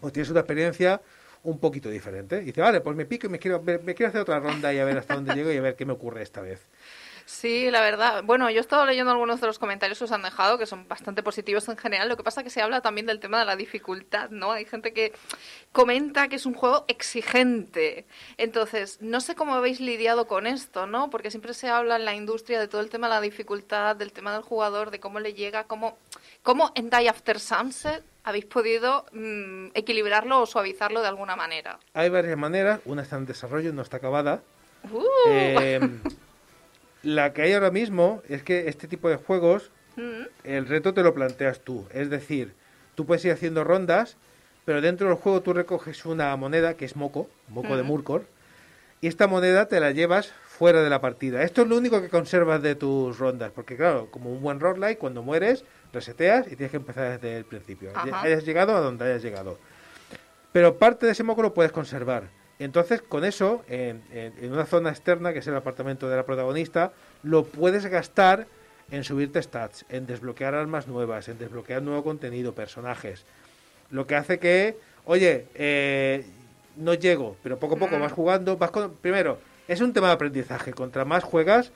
pues 0.00 0.12
tienes 0.12 0.28
una 0.28 0.40
experiencia 0.40 1.00
un 1.42 1.58
poquito 1.58 1.90
diferente. 1.90 2.40
Dice, 2.40 2.60
vale, 2.60 2.80
pues 2.80 2.96
me 2.96 3.04
pico 3.06 3.26
y 3.26 3.30
me 3.30 3.38
quiero, 3.38 3.62
me 3.62 3.94
quiero 3.94 4.08
hacer 4.08 4.20
otra 4.20 4.40
ronda 4.40 4.72
y 4.72 4.78
a 4.78 4.84
ver 4.84 4.98
hasta 4.98 5.14
dónde 5.14 5.34
llego 5.34 5.52
y 5.52 5.56
a 5.56 5.60
ver 5.60 5.76
qué 5.76 5.84
me 5.84 5.92
ocurre 5.92 6.22
esta 6.22 6.40
vez. 6.40 6.66
Sí, 7.32 7.70
la 7.70 7.80
verdad. 7.80 8.22
Bueno, 8.22 8.50
yo 8.50 8.58
he 8.58 8.60
estado 8.60 8.84
leyendo 8.84 9.10
algunos 9.10 9.40
de 9.40 9.46
los 9.46 9.58
comentarios 9.58 9.98
que 9.98 10.04
os 10.04 10.12
han 10.12 10.22
dejado, 10.22 10.58
que 10.58 10.66
son 10.66 10.86
bastante 10.86 11.22
positivos 11.22 11.66
en 11.66 11.78
general. 11.78 12.08
Lo 12.10 12.16
que 12.18 12.22
pasa 12.22 12.42
es 12.42 12.44
que 12.44 12.50
se 12.50 12.60
habla 12.60 12.82
también 12.82 13.06
del 13.06 13.20
tema 13.20 13.38
de 13.38 13.46
la 13.46 13.56
dificultad, 13.56 14.28
¿no? 14.28 14.52
Hay 14.52 14.66
gente 14.66 14.92
que 14.92 15.12
comenta 15.72 16.28
que 16.28 16.36
es 16.36 16.44
un 16.44 16.52
juego 16.52 16.84
exigente. 16.88 18.04
Entonces, 18.36 18.98
no 19.00 19.22
sé 19.22 19.34
cómo 19.34 19.54
habéis 19.54 19.80
lidiado 19.80 20.26
con 20.26 20.46
esto, 20.46 20.86
¿no? 20.86 21.08
Porque 21.08 21.30
siempre 21.30 21.54
se 21.54 21.70
habla 21.70 21.96
en 21.96 22.04
la 22.04 22.14
industria 22.14 22.60
de 22.60 22.68
todo 22.68 22.82
el 22.82 22.90
tema 22.90 23.08
de 23.08 23.14
la 23.14 23.20
dificultad, 23.22 23.96
del 23.96 24.12
tema 24.12 24.34
del 24.34 24.42
jugador, 24.42 24.90
de 24.90 25.00
cómo 25.00 25.18
le 25.18 25.32
llega, 25.32 25.64
cómo, 25.64 25.96
cómo 26.42 26.70
en 26.74 26.90
Die 26.90 27.08
After 27.08 27.40
Sunset 27.40 28.04
habéis 28.24 28.44
podido 28.44 29.06
mm, 29.10 29.68
equilibrarlo 29.72 30.42
o 30.42 30.46
suavizarlo 30.46 31.00
de 31.00 31.08
alguna 31.08 31.34
manera. 31.34 31.78
Hay 31.94 32.10
varias 32.10 32.36
maneras, 32.36 32.80
una 32.84 33.02
está 33.02 33.16
en 33.16 33.24
desarrollo, 33.24 33.72
no 33.72 33.80
está 33.80 33.96
acabada. 33.96 34.42
Uh, 34.92 35.02
Eh, 35.28 35.80
la 37.02 37.32
que 37.32 37.42
hay 37.42 37.52
ahora 37.52 37.70
mismo 37.70 38.22
es 38.28 38.42
que 38.42 38.68
este 38.68 38.88
tipo 38.88 39.08
de 39.08 39.16
juegos, 39.16 39.70
mm, 39.96 40.22
el 40.44 40.66
reto 40.66 40.94
te 40.94 41.02
lo 41.02 41.14
planteas 41.14 41.60
tú. 41.60 41.86
Es 41.92 42.10
decir, 42.10 42.54
tú 42.94 43.06
puedes 43.06 43.24
ir 43.24 43.32
haciendo 43.32 43.64
rondas, 43.64 44.16
pero 44.64 44.80
dentro 44.80 45.08
del 45.08 45.16
juego 45.16 45.42
tú 45.42 45.52
recoges 45.52 46.04
una 46.06 46.34
moneda 46.36 46.74
que 46.74 46.84
es 46.84 46.96
moco, 46.96 47.28
moco 47.48 47.76
de 47.76 47.82
Murkor, 47.82 48.24
y 49.00 49.08
esta 49.08 49.26
moneda 49.26 49.66
te 49.66 49.80
la 49.80 49.90
llevas 49.90 50.32
fuera 50.46 50.82
de 50.82 50.88
la 50.88 51.00
partida. 51.00 51.42
Esto 51.42 51.62
es 51.62 51.68
lo 51.68 51.76
único 51.76 52.00
que 52.00 52.08
conservas 52.08 52.62
de 52.62 52.76
tus 52.76 53.18
rondas, 53.18 53.50
porque 53.52 53.76
claro, 53.76 54.08
como 54.12 54.30
un 54.30 54.40
buen 54.40 54.60
roguelike, 54.60 54.98
cuando 54.98 55.22
mueres, 55.22 55.64
reseteas 55.92 56.46
y 56.46 56.56
tienes 56.56 56.70
que 56.70 56.76
empezar 56.76 57.18
desde 57.18 57.36
el 57.36 57.44
principio. 57.44 57.90
Ajá. 57.94 58.22
Hayas 58.22 58.44
llegado 58.44 58.76
a 58.76 58.80
donde 58.80 59.04
hayas 59.04 59.22
llegado. 59.22 59.58
Pero 60.52 60.78
parte 60.78 61.06
de 61.06 61.12
ese 61.12 61.24
moco 61.24 61.42
lo 61.42 61.52
puedes 61.52 61.72
conservar. 61.72 62.28
Entonces, 62.58 63.02
con 63.02 63.24
eso, 63.24 63.64
en, 63.68 64.02
en- 64.12 64.32
en 64.40 64.52
una 64.52 64.66
zona 64.66 64.90
externa, 64.90 65.32
que 65.32 65.40
es 65.40 65.46
el 65.46 65.56
apartamento 65.56 66.08
de 66.08 66.16
la 66.16 66.24
protagonista, 66.24 66.92
lo 67.22 67.44
puedes 67.44 67.86
gastar 67.86 68.46
en 68.90 69.04
subirte 69.04 69.42
stats, 69.42 69.84
en 69.88 70.06
desbloquear 70.06 70.54
armas 70.54 70.86
nuevas, 70.86 71.28
en 71.28 71.38
desbloquear 71.38 71.82
nuevo 71.82 72.04
contenido, 72.04 72.54
personajes. 72.54 73.24
Lo 73.90 74.06
que 74.06 74.16
hace 74.16 74.38
que, 74.38 74.76
oye, 75.04 75.46
eh, 75.54 76.24
no 76.76 76.94
llego, 76.94 77.36
pero 77.42 77.58
poco 77.58 77.74
a 77.76 77.78
poco 77.78 77.98
vas 77.98 78.12
jugando, 78.12 78.56
vas 78.56 78.70
con... 78.70 78.94
Primero, 78.96 79.38
es 79.68 79.80
un 79.80 79.92
tema 79.92 80.08
de 80.08 80.14
aprendizaje. 80.14 80.72
Contra 80.72 81.04
más 81.04 81.24
juegas, 81.24 81.72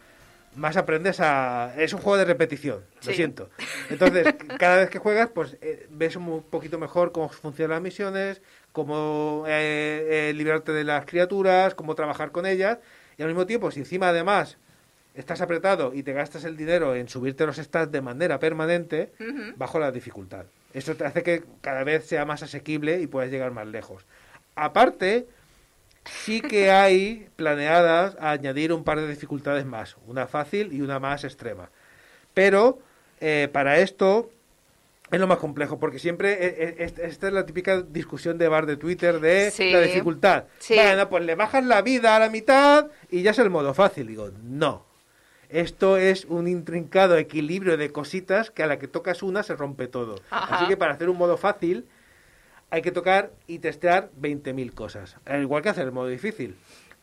más 0.55 0.77
aprendes 0.77 1.21
a... 1.21 1.75
Es 1.77 1.93
un 1.93 2.01
juego 2.01 2.17
de 2.19 2.25
repetición, 2.27 2.81
lo 3.05 3.13
siento. 3.13 3.51
Entonces, 3.91 4.35
cada 4.59 4.77
vez 4.77 4.91
que 4.91 4.99
juegas, 4.99 5.29
pues 5.35 5.57
eh, 5.61 5.87
ves 5.91 6.17
un 6.17 6.43
poquito 6.43 6.79
mejor 6.79 7.13
cómo 7.13 7.29
funcionan 7.29 7.77
las 7.77 7.83
misiones, 7.83 8.41
cómo 8.77 9.45
eh, 9.47 10.29
eh, 10.29 10.33
librarte 10.35 10.71
de 10.71 10.85
las 10.85 11.07
criaturas, 11.07 11.75
cómo 11.75 11.95
trabajar 11.95 12.31
con 12.31 12.45
ellas, 12.45 12.77
y 13.17 13.23
al 13.23 13.29
mismo 13.29 13.47
tiempo, 13.47 13.71
si 13.71 13.81
encima 13.81 14.11
además 14.11 14.59
estás 15.15 15.41
apretado 15.41 15.95
y 15.95 16.03
te 16.03 16.13
gastas 16.13 16.45
el 16.45 16.59
dinero 16.59 16.95
en 16.95 17.09
subirte 17.09 17.47
los 17.47 17.57
stats 17.57 17.91
de 17.91 18.03
manera 18.03 18.39
permanente, 18.39 19.15
bajo 19.57 19.79
la 19.79 19.91
dificultad. 19.93 20.45
Eso 20.75 20.95
te 20.95 21.07
hace 21.07 21.23
que 21.23 21.43
cada 21.63 21.85
vez 21.85 22.05
sea 22.05 22.27
más 22.27 22.43
asequible 22.43 23.01
y 23.01 23.07
puedas 23.07 23.31
llegar 23.31 23.51
más 23.51 23.67
lejos. 23.67 24.05
Aparte, 24.57 25.27
sí 26.05 26.43
que 26.43 26.71
hay 26.83 27.31
planeadas 27.35 28.15
añadir 28.21 28.75
un 28.75 28.85
par 28.85 29.01
de 29.01 29.09
dificultades 29.09 29.65
más, 29.65 29.97
una 30.07 30.27
fácil 30.27 30.75
y 30.75 30.83
una 30.83 31.01
más 31.01 31.25
extrema. 31.25 31.71
Pero 32.35 32.79
eh, 33.23 33.49
para 33.51 33.79
esto 33.79 34.29
es 35.11 35.21
lo 35.21 35.27
más 35.27 35.39
complejo, 35.39 35.79
porque 35.79 35.99
siempre 35.99 36.33
eh, 36.33 36.57
eh, 36.59 36.75
es- 36.79 36.99
esta 36.99 37.29
es 37.29 37.33
la 37.33 37.47
típica 37.47 37.81
discusión 37.83 38.39
de 38.39 38.49
bar 38.49 38.67
de 38.67 38.77
Twitter 38.77 39.21
de 39.21 39.51
Sí. 39.51 39.71
la 39.71 39.81
dificultad. 39.81 40.45
Sí. 40.59 40.75
Bueno, 40.75 41.09
pues 41.09 41.25
le 41.25 41.35
bajas 41.35 41.65
la 41.65 41.83
vida 41.83 42.17
a 42.17 42.19
la 42.19 42.29
mitad 42.31 42.89
y 43.11 43.23
ya 43.23 43.31
es 43.31 43.39
el 43.39 43.51
modo 43.51 43.73
fácil. 43.75 44.07
Digo, 44.09 44.31
no. 44.43 44.85
Esto 45.49 45.97
es 45.97 46.25
un 46.25 46.49
intrincado 46.49 47.17
equilibrio 47.17 47.77
de 47.77 47.93
cositas 47.93 48.51
que 48.51 48.65
a 48.65 48.67
la 48.67 48.79
que 48.81 48.89
tocas 48.89 49.23
una 49.23 49.45
se 49.45 49.55
rompe 49.55 49.87
todo. 49.87 50.17
Ajá. 50.31 50.57
Así 50.57 50.67
que 50.67 50.77
para 50.77 50.95
hacer 50.95 51.09
un 51.09 51.19
modo 51.19 51.37
fácil 51.37 51.87
hay 52.71 52.83
que 52.83 52.91
tocar 52.91 53.31
y 53.47 53.61
testear 53.61 54.11
20.000 54.21 54.75
cosas. 54.75 55.17
Al 55.25 55.43
igual 55.43 55.63
que 55.63 55.69
hacer 55.69 55.85
el 55.85 55.93
modo 55.93 56.09
difícil. 56.09 56.57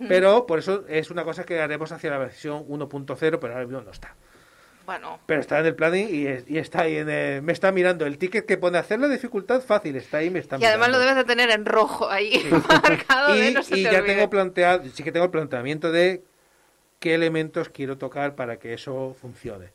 Pero 0.09 0.45
por 0.45 0.59
eso 0.59 0.83
es 0.89 1.09
una 1.11 1.23
cosa 1.23 1.45
que 1.45 1.61
haremos 1.61 1.93
hacia 1.93 2.09
la 2.09 2.17
versión 2.17 2.65
1.0, 2.67 3.39
pero 3.39 3.53
ahora 3.53 3.65
mismo 3.65 3.79
no 3.81 3.91
está. 3.91 4.13
Bueno, 4.85 5.19
Pero 5.25 5.39
está 5.39 5.59
en 5.59 5.65
el 5.67 5.75
planning 5.75 6.07
y, 6.13 6.27
es- 6.27 6.43
y 6.49 6.57
está 6.57 6.81
ahí 6.81 6.97
en 6.97 7.09
el- 7.09 7.41
me 7.41 7.53
está 7.53 7.71
mirando 7.71 8.05
el 8.05 8.17
ticket 8.17 8.45
que 8.45 8.57
pone 8.57 8.77
hacer 8.77 8.99
la 8.99 9.07
dificultad 9.07 9.61
fácil, 9.61 9.95
está 9.95 10.17
ahí, 10.17 10.29
me 10.29 10.39
está 10.39 10.57
y 10.57 10.65
además 10.65 10.89
lo 10.89 10.97
mirando. 10.97 10.99
debes 10.99 11.15
de 11.15 11.23
tener 11.23 11.49
en 11.51 11.65
rojo 11.65 12.09
ahí, 12.09 12.31
marcado 12.67 13.33
de 13.33 13.51
y, 13.51 13.53
no 13.53 13.63
se 13.63 13.77
y 13.77 13.83
te 13.83 13.91
ya 13.91 13.99
olvide. 13.99 14.15
tengo 14.15 14.29
planteado, 14.29 14.83
sí 14.93 15.03
que 15.03 15.11
tengo 15.13 15.25
el 15.25 15.31
planteamiento 15.31 15.91
de 15.91 16.23
qué 16.99 17.15
elementos 17.15 17.69
quiero 17.69 17.97
tocar 17.97 18.35
para 18.35 18.57
que 18.59 18.73
eso 18.73 19.15
funcione. 19.21 19.69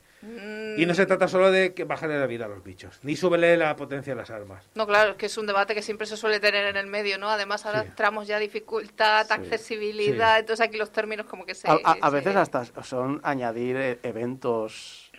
Y 0.77 0.85
no 0.85 0.95
se 0.95 1.07
trata 1.07 1.29
solo 1.29 1.53
de 1.53 1.75
que 1.75 1.85
bajarle 1.85 2.19
la 2.19 2.27
vida 2.27 2.47
a 2.47 2.49
los 2.49 2.65
bichos, 2.65 2.99
ni 3.03 3.15
súbele 3.15 3.57
la 3.57 3.77
potencia 3.77 4.15
a 4.15 4.17
las 4.17 4.31
armas. 4.31 4.65
No, 4.75 4.85
claro, 4.87 5.13
es 5.13 5.17
que 5.17 5.27
es 5.27 5.39
un 5.39 5.47
debate 5.47 5.75
que 5.77 5.83
siempre 5.83 6.07
se 6.09 6.17
suele 6.17 6.41
tener 6.41 6.67
en 6.67 6.77
el 6.77 6.89
medio, 6.89 7.19
¿no? 7.19 7.31
Además, 7.31 7.65
ahora 7.67 7.83
Sí. 7.83 7.89
entramos 7.91 8.27
ya 8.27 8.39
dificultad, 8.41 9.27
Sí. 9.27 9.33
accesibilidad, 9.33 10.35
Sí. 10.35 10.41
entonces 10.41 10.67
aquí 10.67 10.77
los 10.77 10.91
términos 10.91 11.27
como 11.27 11.47
que 11.47 11.55
se... 11.55 11.69
A, 11.69 11.79
a- 11.85 11.97
a 12.01 12.11
se- 12.11 12.17
veces 12.17 12.35
hasta 12.35 12.65
son 12.83 13.21
añadir 13.23 13.77
eh, 13.77 13.99
eventos 14.03 15.13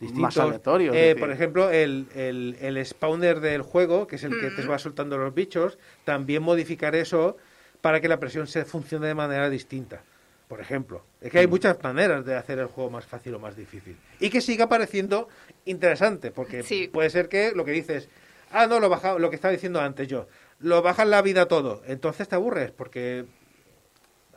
Distintos. 0.00 0.18
más 0.22 0.38
aleatorios. 0.38 0.96
Eh, 0.96 1.16
por 1.18 1.30
ejemplo, 1.30 1.70
el, 1.70 2.06
el, 2.14 2.56
el 2.60 2.84
spawner 2.86 3.40
del 3.40 3.60
juego, 3.62 4.06
que 4.06 4.16
es 4.16 4.24
el 4.24 4.40
que 4.40 4.50
te 4.50 4.66
va 4.66 4.78
soltando 4.78 5.18
los 5.18 5.34
bichos, 5.34 5.78
también 6.04 6.42
modificar 6.42 6.94
eso 6.94 7.36
para 7.82 8.00
que 8.00 8.08
la 8.08 8.18
presión 8.18 8.46
se 8.46 8.64
funcione 8.64 9.06
de 9.06 9.14
manera 9.14 9.50
distinta. 9.50 10.02
Por 10.48 10.60
ejemplo, 10.60 11.04
es 11.20 11.32
que 11.32 11.40
hay 11.40 11.46
muchas 11.48 11.82
maneras 11.82 12.24
de 12.24 12.36
hacer 12.36 12.58
el 12.60 12.66
juego 12.66 12.88
más 12.90 13.04
fácil 13.04 13.34
o 13.34 13.38
más 13.40 13.56
difícil. 13.56 13.96
Y 14.20 14.30
que 14.30 14.40
siga 14.40 14.68
pareciendo 14.68 15.28
interesante, 15.64 16.30
porque 16.30 16.62
Sí. 16.62 16.88
puede 16.88 17.10
ser 17.10 17.28
que 17.28 17.50
lo 17.52 17.64
que 17.64 17.72
dices, 17.72 18.08
ah, 18.52 18.66
no, 18.68 18.78
lo 18.78 18.88
baja, 18.88 19.18
lo 19.18 19.28
que 19.28 19.34
estaba 19.36 19.50
diciendo 19.50 19.80
antes 19.80 20.06
yo, 20.06 20.28
lo 20.60 20.82
bajas 20.82 21.08
la 21.08 21.20
vida 21.20 21.46
todo, 21.48 21.82
entonces 21.86 22.28
te 22.28 22.36
aburres, 22.36 22.70
porque 22.70 23.24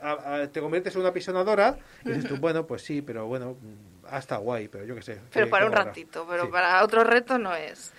a- 0.00 0.34
a- 0.42 0.48
te 0.48 0.60
conviertes 0.60 0.94
en 0.96 1.02
una 1.02 1.12
pisonadora 1.12 1.78
y 2.04 2.08
dices 2.08 2.24
tú, 2.28 2.36
bueno, 2.40 2.66
pues 2.66 2.82
sí, 2.82 3.02
pero 3.02 3.26
bueno, 3.26 3.52
mm, 3.60 4.06
hasta 4.10 4.36
guay, 4.38 4.66
pero 4.68 4.84
yo 4.84 4.94
qué 4.96 5.02
sé. 5.02 5.20
Pero 5.32 5.46
¿qué- 5.46 5.50
para 5.50 5.66
un 5.66 5.72
ratito, 5.72 6.26
pero 6.28 6.46
Sí. 6.46 6.50
para 6.50 6.82
otro 6.82 7.04
reto 7.04 7.38
no 7.38 7.54
es. 7.54 7.92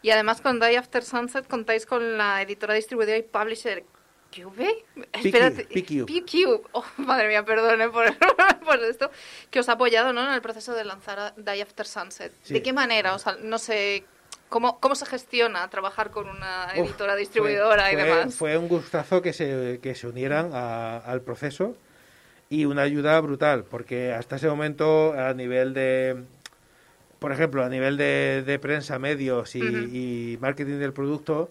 Y 0.00 0.10
además 0.10 0.40
con 0.40 0.58
Die 0.60 0.78
After 0.78 1.02
Sunset 1.04 1.46
contáis 1.48 1.84
con 1.84 2.16
la 2.16 2.40
editora 2.40 2.72
distribuidora 2.74 3.18
y 3.18 3.22
publisher 3.22 3.84
Cube. 4.34 4.84
Espérate, 5.12 5.64
P-Cube. 5.64 6.06
P-Cube. 6.06 6.62
Oh, 6.72 6.84
madre 6.98 7.28
mía, 7.28 7.44
perdone 7.44 7.88
por, 7.88 8.04
por 8.64 8.78
esto. 8.84 9.10
Que 9.50 9.60
os 9.60 9.68
ha 9.68 9.72
apoyado 9.72 10.12
¿no? 10.12 10.26
en 10.28 10.34
el 10.34 10.42
proceso 10.42 10.74
de 10.74 10.84
lanzar 10.84 11.18
a 11.18 11.34
Die 11.36 11.62
After 11.62 11.86
Sunset. 11.86 12.32
Sí. 12.42 12.54
¿De 12.54 12.62
qué 12.62 12.72
manera? 12.72 13.14
O 13.14 13.18
sea, 13.18 13.36
no 13.42 13.58
sé, 13.58 14.04
¿cómo, 14.48 14.78
cómo 14.80 14.94
se 14.94 15.06
gestiona 15.06 15.68
trabajar 15.70 16.10
con 16.10 16.28
una 16.28 16.68
Uf, 16.76 16.86
editora 16.88 17.12
fue- 17.12 17.20
distribuidora 17.20 17.92
y 17.92 17.96
demás? 17.96 18.34
Fue 18.34 18.56
un 18.58 18.68
gustazo 18.68 19.22
que 19.22 19.32
se, 19.32 19.80
que 19.82 19.94
se 19.94 20.06
unieran 20.06 20.50
a- 20.52 20.98
al 20.98 21.22
proceso 21.22 21.74
y 22.50 22.64
una 22.66 22.82
ayuda 22.82 23.20
brutal, 23.20 23.64
porque 23.64 24.12
hasta 24.12 24.36
ese 24.36 24.48
momento 24.48 25.12
a 25.14 25.32
nivel 25.34 25.74
de, 25.74 26.16
por 27.18 27.32
ejemplo, 27.32 27.64
a 27.64 27.68
nivel 27.68 27.96
de, 27.96 28.42
de 28.46 28.58
prensa, 28.58 28.98
medios 28.98 29.54
y 29.56 30.38
marketing 30.40 30.78
del 30.78 30.92
producto, 30.92 31.50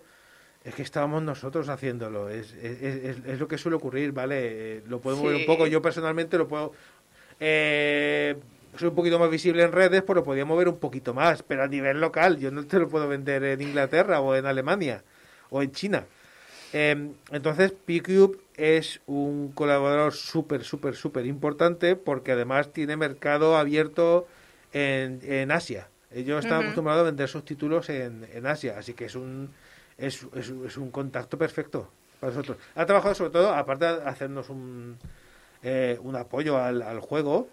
es 0.68 0.76
que 0.76 0.82
estábamos 0.82 1.24
nosotros 1.24 1.70
haciéndolo. 1.70 2.30
Es, 2.30 2.54
es, 2.54 2.82
es- 2.84 3.26
es 3.26 3.40
lo 3.40 3.48
que 3.48 3.58
suele 3.58 3.78
ocurrir, 3.78 4.12
¿vale? 4.12 4.78
Eh, 4.78 4.84
Lo 4.88 5.00
podemos 5.00 5.26
ver 5.26 5.36
Sí. 5.36 5.42
un 5.42 5.46
poco. 5.48 5.68
Yo 5.68 5.82
personalmente 5.82 6.38
lo 6.38 6.48
puedo... 6.48 6.74
Eh, 7.40 8.36
soy 8.78 8.90
un 8.90 8.96
poquito 8.96 9.18
más 9.20 9.30
visible 9.30 9.64
en 9.64 9.72
redes, 9.72 10.04
pues 10.04 10.16
lo 10.16 10.24
podía 10.24 10.46
mover 10.46 10.68
un 10.68 10.78
poquito 10.78 11.14
más, 11.14 11.42
pero 11.44 11.64
a 11.64 11.68
nivel 11.68 12.00
local, 12.02 12.38
yo 12.38 12.52
no 12.52 12.66
te 12.66 12.80
lo 12.80 12.88
puedo 12.90 13.08
vender 13.08 13.44
en 13.44 13.62
Inglaterra 13.62 14.20
o 14.20 14.36
en 14.36 14.46
Alemania 14.46 15.04
o 15.50 15.62
en 15.64 15.72
China. 15.72 16.06
Eh, 16.74 17.10
entonces, 17.32 17.72
P-Cube 17.86 18.38
es 18.56 19.00
un 19.08 19.52
colaborador 19.54 20.14
súper, 20.14 20.64
súper, 20.64 20.96
súper 20.96 21.26
importante 21.26 21.96
porque 21.96 22.34
además 22.34 22.74
tiene 22.74 22.98
mercado 22.98 23.56
abierto 23.58 24.28
en, 24.74 25.20
en 25.24 25.52
Asia. 25.52 25.88
Ellos 26.12 26.40
están 26.44 26.58
Ujú. 26.60 26.66
acostumbrados 26.66 27.02
a 27.02 27.06
vender 27.06 27.30
sus 27.30 27.46
títulos 27.46 27.90
en, 27.90 28.28
en 28.34 28.46
Asia, 28.46 28.76
así 28.78 28.94
que 28.94 29.06
es 29.06 29.16
un, 29.16 29.50
es, 29.98 30.26
es, 30.36 30.50
es 30.50 30.78
un 30.78 30.92
contacto 30.92 31.38
perfecto 31.38 31.90
para 32.20 32.34
nosotros. 32.34 32.58
Ha 32.76 32.86
trabajado 32.86 33.16
sobre 33.16 33.32
todo, 33.32 33.54
aparte 33.54 33.86
de 33.86 34.02
hacernos 34.04 34.50
un, 34.50 34.98
eh, 35.64 35.98
un 36.02 36.16
apoyo 36.16 36.58
al, 36.58 36.82
al 36.82 37.00
juego, 37.00 37.48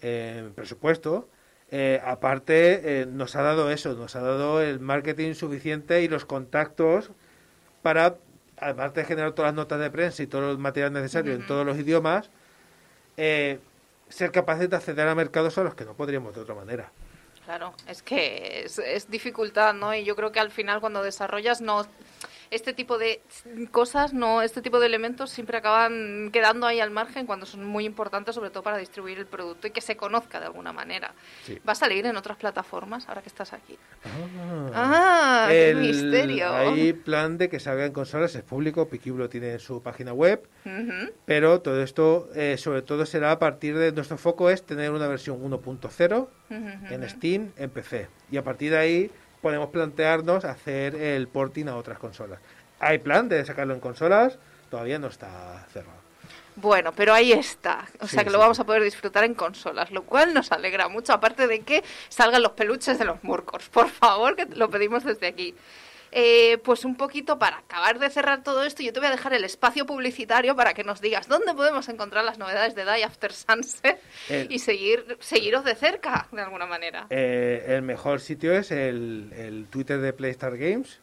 eh, 0.00 0.50
presupuesto, 0.54 1.28
eh, 1.70 2.00
aparte 2.04 3.00
eh, 3.02 3.06
nos 3.06 3.34
ha 3.34 3.42
dado 3.42 3.70
eso, 3.70 3.94
nos 3.94 4.14
ha 4.14 4.20
dado 4.20 4.62
el 4.62 4.78
marketing 4.78 5.34
suficiente 5.34 6.02
y 6.02 6.08
los 6.08 6.24
contactos 6.24 7.10
para, 7.82 8.16
además 8.56 8.94
de 8.94 9.04
generar 9.04 9.32
todas 9.32 9.48
las 9.50 9.56
notas 9.56 9.80
de 9.80 9.90
prensa 9.90 10.22
y 10.22 10.28
todo 10.28 10.52
el 10.52 10.58
material 10.58 10.92
necesario 10.92 11.32
en 11.34 11.44
todos 11.46 11.66
los 11.66 11.76
idiomas, 11.76 12.30
eh, 13.16 13.58
ser 14.08 14.30
capaces 14.30 14.70
de 14.70 14.76
acceder 14.76 15.08
a 15.08 15.14
mercados 15.16 15.58
a 15.58 15.64
los 15.64 15.74
que 15.74 15.84
no 15.84 15.94
podríamos 15.94 16.34
de 16.34 16.42
otra 16.42 16.54
manera. 16.54 16.92
Claro, 17.46 17.72
es 17.86 18.02
que 18.02 18.64
es, 18.64 18.80
es 18.80 19.08
dificultad, 19.08 19.72
¿no? 19.72 19.94
Y 19.94 20.02
yo 20.02 20.16
creo 20.16 20.32
que 20.32 20.40
al 20.40 20.50
final 20.50 20.80
cuando 20.80 21.00
desarrollas 21.04 21.60
no 21.60 21.86
este 22.50 22.72
tipo 22.74 22.98
de 22.98 23.20
cosas, 23.70 24.12
no 24.12 24.42
este 24.42 24.62
tipo 24.62 24.78
de 24.80 24.86
elementos 24.86 25.30
siempre 25.30 25.56
acaban 25.58 26.30
quedando 26.32 26.66
ahí 26.66 26.80
al 26.80 26.90
margen 26.90 27.26
cuando 27.26 27.46
son 27.46 27.64
muy 27.64 27.84
importantes, 27.84 28.34
sobre 28.34 28.50
todo 28.50 28.62
para 28.62 28.76
distribuir 28.78 29.18
el 29.18 29.26
producto 29.26 29.66
y 29.66 29.70
que 29.70 29.80
se 29.80 29.96
conozca 29.96 30.40
de 30.40 30.46
alguna 30.46 30.72
manera. 30.72 31.14
Sí. 31.44 31.58
¿Va 31.68 31.72
a 31.72 31.74
salir 31.76 32.06
en 32.06 32.16
otras 32.16 32.36
plataformas 32.36 33.08
ahora 33.08 33.22
que 33.22 33.28
estás 33.28 33.52
aquí? 33.52 33.78
Ah, 34.74 35.46
qué 35.48 35.70
El- 35.70 35.76
misterio. 35.78 36.52
Hay 36.52 36.92
plan 36.92 37.38
de 37.38 37.48
que 37.48 37.60
salga 37.60 37.84
en 37.86 37.92
consolas, 37.92 38.34
es 38.34 38.42
público, 38.42 38.88
Piquibu 38.88 39.18
lo 39.18 39.28
tiene 39.28 39.52
en 39.52 39.58
su 39.60 39.82
página 39.82 40.12
web, 40.12 40.46
Ujú. 40.64 41.12
pero 41.24 41.60
todo 41.60 41.82
esto 41.82 42.28
eh, 42.34 42.56
sobre 42.58 42.82
todo 42.82 43.06
será 43.06 43.32
a 43.32 43.38
partir 43.38 43.76
de 43.76 43.92
nuestro 43.92 44.18
foco 44.18 44.50
es 44.50 44.64
tener 44.64 44.90
una 44.90 45.08
versión 45.08 45.42
1.0 45.42 46.28
en 46.50 47.08
Steam, 47.08 47.52
en 47.56 47.70
PC. 47.70 48.08
Y 48.30 48.36
a 48.36 48.44
partir 48.44 48.70
de 48.72 48.78
ahí 48.78 49.10
podemos 49.40 49.70
plantearnos 49.70 50.44
hacer 50.44 50.94
el 50.94 51.28
porting 51.28 51.66
a 51.68 51.76
otras 51.76 51.98
consolas. 51.98 52.40
Hay 52.80 52.98
plan 52.98 53.28
de 53.28 53.44
sacarlo 53.44 53.74
en 53.74 53.80
consolas, 53.80 54.38
todavía 54.70 54.98
no 54.98 55.06
está 55.08 55.66
cerrado. 55.72 55.96
Bueno, 56.56 56.92
pero 56.92 57.12
ahí 57.12 57.32
está. 57.32 57.86
O 58.00 58.06
Sí, 58.06 58.14
sea 58.14 58.24
que 58.24 58.30
sí, 58.30 58.32
lo 58.32 58.38
vamos 58.38 58.58
a 58.60 58.64
poder 58.64 58.82
disfrutar 58.82 59.24
en 59.24 59.34
consolas, 59.34 59.90
lo 59.90 60.04
cual 60.04 60.32
nos 60.32 60.52
alegra 60.52 60.88
mucho. 60.88 61.12
Aparte 61.12 61.46
de 61.46 61.60
que 61.60 61.84
salgan 62.08 62.42
los 62.42 62.52
peluches 62.52 62.98
de 62.98 63.04
los 63.04 63.22
Murkors. 63.22 63.68
Por 63.68 63.88
favor, 63.90 64.36
que 64.36 64.46
lo 64.46 64.70
pedimos 64.70 65.04
desde 65.04 65.26
aquí. 65.26 65.54
Eh, 66.12 66.58
pues 66.64 66.84
un 66.84 66.96
poquito 66.96 67.38
para 67.38 67.58
acabar 67.58 67.98
de 67.98 68.08
cerrar 68.10 68.42
todo 68.42 68.64
esto, 68.64 68.82
yo 68.82 68.92
te 68.92 69.00
voy 69.00 69.08
a 69.08 69.10
dejar 69.10 69.34
el 69.34 69.44
espacio 69.44 69.84
publicitario 69.86 70.54
para 70.56 70.72
que 70.72 70.84
nos 70.84 71.00
digas 71.00 71.28
dónde 71.28 71.52
podemos 71.54 71.88
encontrar 71.88 72.24
las 72.24 72.38
novedades 72.38 72.74
de 72.74 72.84
Die 72.84 73.04
After 73.04 73.32
Sunset 73.32 74.00
El- 74.28 74.50
y 74.50 74.58
seguir 74.60 75.18
seguiros 75.20 75.64
de 75.64 75.74
cerca, 75.74 76.28
de 76.32 76.40
alguna 76.42 76.66
manera. 76.66 77.06
Eh, 77.10 77.64
el 77.68 77.82
mejor 77.82 78.20
sitio 78.20 78.52
es 78.54 78.70
el, 78.70 79.32
el 79.36 79.66
Twitter 79.68 80.00
de 80.00 80.12
Playstar 80.12 80.56
Games, 80.56 81.00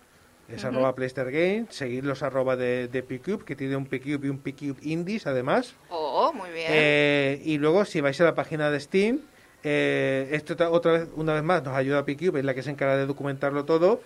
es 0.50 0.64
arroba 0.66 0.94
Playstar 0.94 1.32
Games, 1.32 1.74
seguir 1.74 2.06
los 2.06 2.22
arroba 2.22 2.56
de, 2.56 2.88
de 2.88 3.02
Pcube, 3.02 3.44
que 3.46 3.56
tiene 3.56 3.76
un 3.76 3.86
Pcube 3.86 4.28
y 4.28 4.30
un 4.30 4.40
Pcube 4.40 4.78
Indies 4.82 5.26
además. 5.26 5.74
Oh, 5.90 6.32
muy 6.34 6.50
bien. 6.52 6.68
Eh, 6.70 7.42
y 7.46 7.58
luego, 7.58 7.86
si 7.86 8.02
vais 8.02 8.20
a 8.22 8.24
la 8.26 8.36
página 8.36 8.70
de 8.70 8.80
Steam, 8.80 9.22
eh, 9.64 10.30
esto 10.32 10.56
otra 10.72 10.92
vez, 10.92 11.08
una 11.16 11.34
vez 11.34 11.44
más, 11.44 11.64
nos 11.64 11.76
ayuda 11.76 12.06
Pcube, 12.06 12.40
es 12.40 12.46
la 12.46 12.54
que 12.54 12.64
se 12.64 12.72
encarga 12.72 12.98
de 12.98 13.06
documentarlo 13.06 13.64
todo, 13.64 14.02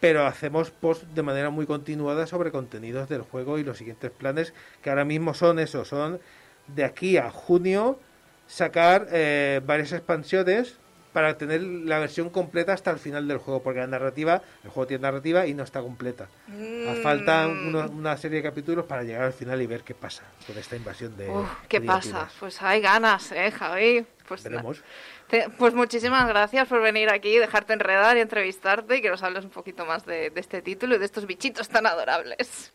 pero 0.00 0.26
hacemos 0.26 0.70
post 0.70 1.04
de 1.04 1.22
manera 1.22 1.50
muy 1.50 1.66
continuada 1.66 2.26
sobre 2.26 2.50
contenidos 2.50 3.08
del 3.08 3.22
juego 3.22 3.58
y 3.58 3.64
los 3.64 3.78
siguientes 3.78 4.10
planes, 4.10 4.54
que 4.82 4.90
ahora 4.90 5.04
mismo 5.04 5.34
son 5.34 5.58
eso, 5.58 5.84
son 5.84 6.20
de 6.66 6.84
aquí 6.84 7.18
a 7.18 7.30
junio 7.30 7.98
sacar 8.46 9.08
eh, 9.12 9.60
varias 9.66 9.92
expansiones 9.92 10.76
para 11.12 11.36
tener 11.36 11.62
la 11.62 11.98
versión 11.98 12.30
completa 12.30 12.72
hasta 12.72 12.90
el 12.90 12.98
final 12.98 13.28
del 13.28 13.38
juego, 13.38 13.62
porque 13.62 13.80
la 13.80 13.86
narrativa, 13.86 14.42
el 14.64 14.70
juego 14.70 14.86
tiene 14.86 15.02
narrativa 15.02 15.46
y 15.46 15.54
no 15.54 15.62
está 15.62 15.80
completa. 15.80 16.28
Mm. 16.48 17.02
Faltan 17.02 17.50
uno- 17.68 17.88
una 17.90 18.16
serie 18.16 18.38
de 18.38 18.42
capítulos 18.42 18.86
para 18.86 19.02
llegar 19.02 19.22
al 19.24 19.32
final 19.32 19.60
y 19.60 19.66
ver 19.66 19.82
qué 19.82 19.94
pasa 19.94 20.22
con 20.46 20.56
esta 20.56 20.76
invasión 20.76 21.16
de... 21.16 21.28
Uf, 21.28 21.48
¿Qué 21.68 21.80
pasa? 21.80 22.28
Pues 22.40 22.60
hay 22.62 22.80
ganas, 22.80 23.30
¿eh, 23.32 23.50
Javi? 23.50 24.06
Pues, 24.26 24.44
Veremos. 24.44 24.82
te- 25.28 25.50
pues 25.58 25.74
muchísimas 25.74 26.26
gracias 26.28 26.66
por 26.68 26.80
venir 26.80 27.10
aquí, 27.10 27.36
dejarte 27.36 27.74
enredar 27.74 28.16
y 28.16 28.20
entrevistarte 28.20 28.96
y 28.96 29.02
que 29.02 29.10
nos 29.10 29.22
hables 29.22 29.44
un 29.44 29.50
poquito 29.50 29.84
más 29.84 30.06
de, 30.06 30.30
de 30.30 30.40
este 30.40 30.62
título 30.62 30.94
y 30.94 30.98
de 30.98 31.04
estos 31.04 31.26
bichitos 31.26 31.68
tan 31.68 31.86
adorables. 31.86 32.72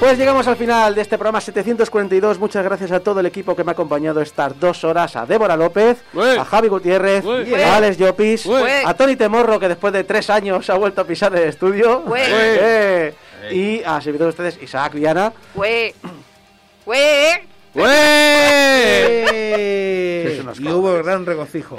Pues 0.00 0.16
llegamos 0.16 0.46
al 0.48 0.56
final 0.56 0.94
de 0.94 1.02
este 1.02 1.18
programa 1.18 1.42
742. 1.42 2.38
Muchas 2.38 2.64
gracias 2.64 2.90
a 2.90 3.00
todo 3.00 3.20
el 3.20 3.26
equipo 3.26 3.54
que 3.54 3.62
me 3.64 3.72
ha 3.72 3.74
acompañado 3.74 4.22
estas 4.22 4.58
dos 4.58 4.82
horas. 4.82 5.14
A 5.14 5.26
Débora 5.26 5.58
López, 5.58 5.98
a 6.38 6.44
Javi 6.46 6.68
Gutiérrez, 6.68 7.22
a 7.62 7.76
Alex 7.76 7.98
Llopis, 7.98 8.46
a 8.86 8.94
Tony 8.94 9.16
Temorro, 9.16 9.60
que 9.60 9.68
después 9.68 9.92
de 9.92 10.04
tres 10.04 10.30
años 10.30 10.70
ha 10.70 10.74
vuelto 10.78 11.02
a 11.02 11.04
pisar 11.04 11.36
el 11.36 11.46
estudio. 11.48 12.02
Eh, 12.62 13.14
Y 13.52 13.82
a 13.84 14.00
servidor 14.00 14.28
de 14.28 14.30
ustedes, 14.30 14.58
Isaac 14.62 14.94
Viana. 14.94 15.32
¡Eh! 17.74 20.40
Y 20.58 20.68
hubo 20.68 20.94
gran 21.02 21.26
regocijo. 21.26 21.76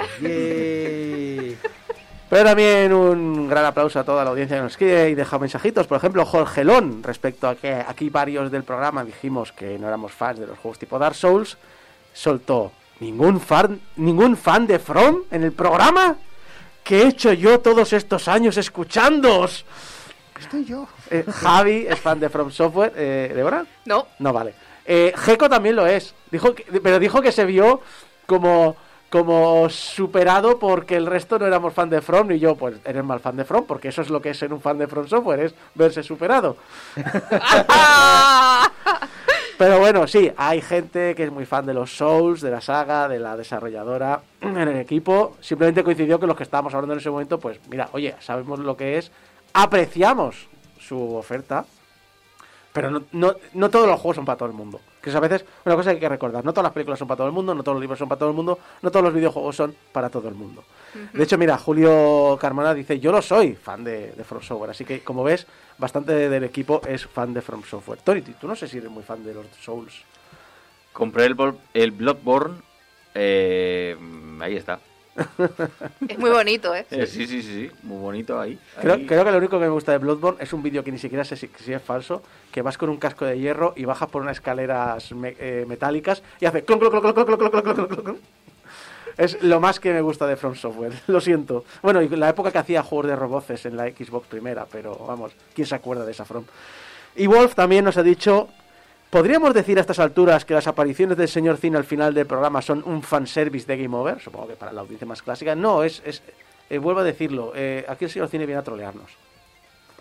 Pero 2.32 2.44
también 2.44 2.94
un 2.94 3.46
gran 3.46 3.66
aplauso 3.66 4.00
a 4.00 4.04
toda 4.04 4.24
la 4.24 4.30
audiencia 4.30 4.56
que 4.56 4.62
nos 4.62 4.78
quiere 4.78 5.10
y 5.10 5.14
deja 5.14 5.38
mensajitos. 5.38 5.86
Por 5.86 5.98
ejemplo, 5.98 6.24
Jorgelón, 6.24 7.02
respecto 7.02 7.46
a 7.46 7.56
que 7.56 7.74
aquí 7.74 8.08
varios 8.08 8.50
del 8.50 8.64
programa 8.64 9.04
dijimos 9.04 9.52
que 9.52 9.78
no 9.78 9.86
éramos 9.86 10.12
fans 10.12 10.38
de 10.38 10.46
los 10.46 10.58
juegos 10.58 10.78
tipo 10.78 10.98
Dark 10.98 11.14
Souls, 11.14 11.58
soltó 12.14 12.72
ningún 13.00 13.38
fan, 13.38 13.78
ningún 13.96 14.38
fan 14.38 14.66
de 14.66 14.78
From 14.78 15.24
en 15.30 15.42
el 15.42 15.52
programa. 15.52 16.16
¿Qué 16.82 17.02
he 17.02 17.08
hecho 17.08 17.34
yo 17.34 17.60
todos 17.60 17.92
estos 17.92 18.26
años 18.28 18.56
escuchándoos? 18.56 19.66
Estoy 20.40 20.64
yo. 20.64 20.88
Eh, 21.10 21.26
Javi 21.30 21.84
es 21.86 22.00
fan 22.00 22.18
de 22.18 22.30
From 22.30 22.50
Software. 22.50 22.94
Eh, 22.96 23.30
¿Débora? 23.36 23.66
No. 23.84 24.06
No 24.20 24.32
vale. 24.32 24.54
Eh, 24.86 25.12
también 25.50 25.76
lo 25.76 25.86
es. 25.86 26.14
Dijo 26.30 26.54
que- 26.54 26.64
pero 26.80 26.98
dijo 26.98 27.20
que 27.20 27.30
se 27.30 27.44
vio 27.44 27.82
como, 28.24 28.74
como 29.12 29.68
superado 29.68 30.58
porque 30.58 30.96
el 30.96 31.04
resto 31.04 31.38
no 31.38 31.46
éramos 31.46 31.74
fan 31.74 31.90
de 31.90 32.00
From. 32.00 32.30
Y 32.30 32.38
yo, 32.38 32.56
pues, 32.56 32.76
eres 32.82 33.04
mal 33.04 33.20
fan 33.20 33.36
de 33.36 33.44
From, 33.44 33.66
porque 33.66 33.88
eso 33.88 34.00
es 34.00 34.08
lo 34.08 34.22
que 34.22 34.30
es 34.30 34.38
ser 34.38 34.54
un 34.54 34.60
fan 34.62 34.78
de 34.78 34.88
From 34.88 35.06
Software, 35.06 35.40
es 35.40 35.54
verse 35.74 36.02
superado. 36.02 36.56
Pero 39.58 39.78
bueno, 39.78 40.06
sí, 40.06 40.32
hay 40.34 40.62
gente 40.62 41.14
que 41.14 41.24
es 41.24 41.30
muy 41.30 41.44
fan 41.44 41.66
de 41.66 41.74
los 41.74 41.94
Souls, 41.94 42.40
de 42.40 42.50
la 42.50 42.62
saga, 42.62 43.06
de 43.06 43.18
la 43.18 43.36
desarrolladora 43.36 44.22
en 44.40 44.56
el 44.56 44.78
equipo. 44.78 45.36
Simplemente 45.42 45.84
coincidió 45.84 46.18
que 46.18 46.26
los 46.26 46.36
que 46.36 46.44
estábamos 46.44 46.72
hablando 46.72 46.94
en 46.94 47.00
ese 47.00 47.10
momento, 47.10 47.38
pues 47.38 47.60
mira, 47.68 47.90
oye, 47.92 48.14
sabemos 48.20 48.60
lo 48.60 48.78
que 48.78 48.96
es, 48.96 49.12
apreciamos 49.52 50.48
su 50.80 51.14
oferta, 51.14 51.66
pero 52.72 52.90
no, 52.90 53.02
no, 53.12 53.34
no 53.52 53.68
todos 53.68 53.86
los 53.86 54.00
juegos 54.00 54.16
son 54.16 54.24
para 54.24 54.38
todo 54.38 54.48
el 54.48 54.54
mundo. 54.54 54.80
Que 55.02 55.10
es 55.10 55.16
a 55.16 55.20
veces 55.20 55.44
una 55.64 55.74
cosa 55.74 55.90
que 55.90 55.96
hay 55.96 56.00
que 56.00 56.08
recordar. 56.08 56.44
No 56.44 56.52
todas 56.52 56.64
las 56.64 56.72
películas 56.72 56.98
son 56.98 57.08
para 57.08 57.16
todo 57.18 57.26
el 57.26 57.32
mundo, 57.32 57.54
no 57.54 57.62
todos 57.62 57.74
los 57.74 57.80
libros 57.82 57.98
son 57.98 58.08
para 58.08 58.20
todo 58.20 58.30
el 58.30 58.36
mundo, 58.36 58.58
no 58.80 58.90
todos 58.90 59.04
los 59.04 59.12
videojuegos 59.12 59.56
son 59.56 59.74
para 59.90 60.08
todo 60.08 60.28
el 60.28 60.34
mundo. 60.34 60.62
De 61.12 61.24
hecho, 61.24 61.36
mira, 61.38 61.58
Julio 61.58 62.38
Carmona 62.40 62.72
dice, 62.72 63.00
yo 63.00 63.10
lo 63.10 63.20
soy 63.20 63.54
fan 63.54 63.82
de, 63.82 64.12
de 64.12 64.24
From 64.24 64.42
Software. 64.42 64.70
Así 64.70 64.84
que, 64.84 65.02
como 65.02 65.24
ves, 65.24 65.46
bastante 65.78 66.28
del 66.28 66.44
equipo 66.44 66.80
es 66.86 67.06
fan 67.06 67.34
de 67.34 67.42
From 67.42 67.64
Software. 67.64 68.00
Tony, 68.02 68.20
tú 68.20 68.46
no 68.46 68.54
sé 68.54 68.68
si 68.68 68.78
eres 68.78 68.90
muy 68.90 69.02
fan 69.02 69.24
de 69.24 69.34
los 69.34 69.46
Souls. 69.60 70.02
Compré 70.92 71.24
el, 71.24 71.36
el 71.74 71.90
Bloodborne. 71.90 72.60
eh, 73.14 73.96
ahí 74.40 74.56
está. 74.56 74.78
Es 76.08 76.18
muy 76.18 76.30
bonito, 76.30 76.74
¿eh? 76.74 76.86
Sí, 77.06 77.26
sí, 77.26 77.42
sí, 77.42 77.70
muy 77.82 77.98
bonito 77.98 78.40
ahí. 78.40 78.58
Creo, 78.80 79.06
creo 79.06 79.24
que 79.24 79.30
lo 79.30 79.38
único 79.38 79.58
que 79.58 79.66
me 79.66 79.70
gusta 79.70 79.92
de 79.92 79.98
Bloodborne 79.98 80.42
es 80.42 80.52
un 80.52 80.62
vídeo 80.62 80.82
que 80.82 80.90
ni 80.90 80.98
siquiera 80.98 81.24
sé 81.24 81.36
si, 81.36 81.50
es 81.72 81.82
falso, 81.82 82.22
que 82.50 82.62
vas 82.62 82.78
con 82.78 82.88
un 82.88 82.96
casco 82.96 83.24
de 83.24 83.38
hierro 83.38 83.74
y 83.76 83.84
bajas 83.84 84.08
por 84.08 84.22
unas 84.22 84.38
escaleras 84.38 85.12
me, 85.12 85.36
eh, 85.38 85.64
metálicas 85.68 86.22
y 86.40 86.46
hace 86.46 86.64
clon, 86.64 86.78
clon, 86.78 86.90
clon, 86.90 88.18
Es 89.18 89.42
lo 89.42 89.60
más 89.60 89.78
que 89.78 89.92
me 89.92 90.00
gusta 90.00 90.26
de 90.26 90.36
From 90.36 90.54
Software, 90.54 90.92
lo 91.06 91.20
siento. 91.20 91.64
Bueno, 91.82 92.00
y 92.00 92.08
la 92.08 92.30
época 92.30 92.50
que 92.50 92.58
hacía 92.58 92.82
juegos 92.82 93.08
de 93.08 93.16
roboces 93.16 93.66
en 93.66 93.76
la 93.76 93.88
Xbox 93.88 94.26
primera, 94.28 94.66
pero 94.70 94.96
vamos, 95.06 95.32
¿quién 95.54 95.66
se 95.66 95.74
acuerda 95.74 96.04
de 96.04 96.12
esa 96.12 96.24
From? 96.24 96.44
Y 97.14 97.26
Wolf 97.26 97.54
también 97.54 97.84
nos 97.84 97.98
ha 97.98 98.02
dicho 98.02 98.48
¿podríamos 99.12 99.52
decir 99.52 99.76
a 99.76 99.82
estas 99.82 99.98
alturas 99.98 100.46
que 100.46 100.54
las 100.54 100.66
apariciones 100.66 101.18
del 101.18 101.28
señor 101.28 101.58
Cine 101.58 101.76
al 101.76 101.84
final 101.84 102.14
del 102.14 102.24
programa 102.26 102.62
son 102.62 102.82
un 102.86 103.02
fanservice 103.02 103.66
de 103.66 103.76
Game 103.82 103.94
Over? 103.94 104.18
Supongo 104.20 104.48
que 104.48 104.54
para 104.56 104.72
la 104.72 104.80
audiencia 104.80 105.06
más 105.06 105.20
clásica. 105.20 105.54
No, 105.54 105.82
es, 105.84 106.00
es 106.06 106.22
eh, 106.70 106.78
vuelvo 106.78 107.00
a 107.00 107.04
decirlo, 107.04 107.52
eh, 107.54 107.84
aquí 107.86 108.06
el 108.06 108.10
señor 108.10 108.28
Cine 108.28 108.46
viene 108.46 108.60
a 108.60 108.64
trolearnos. 108.64 109.10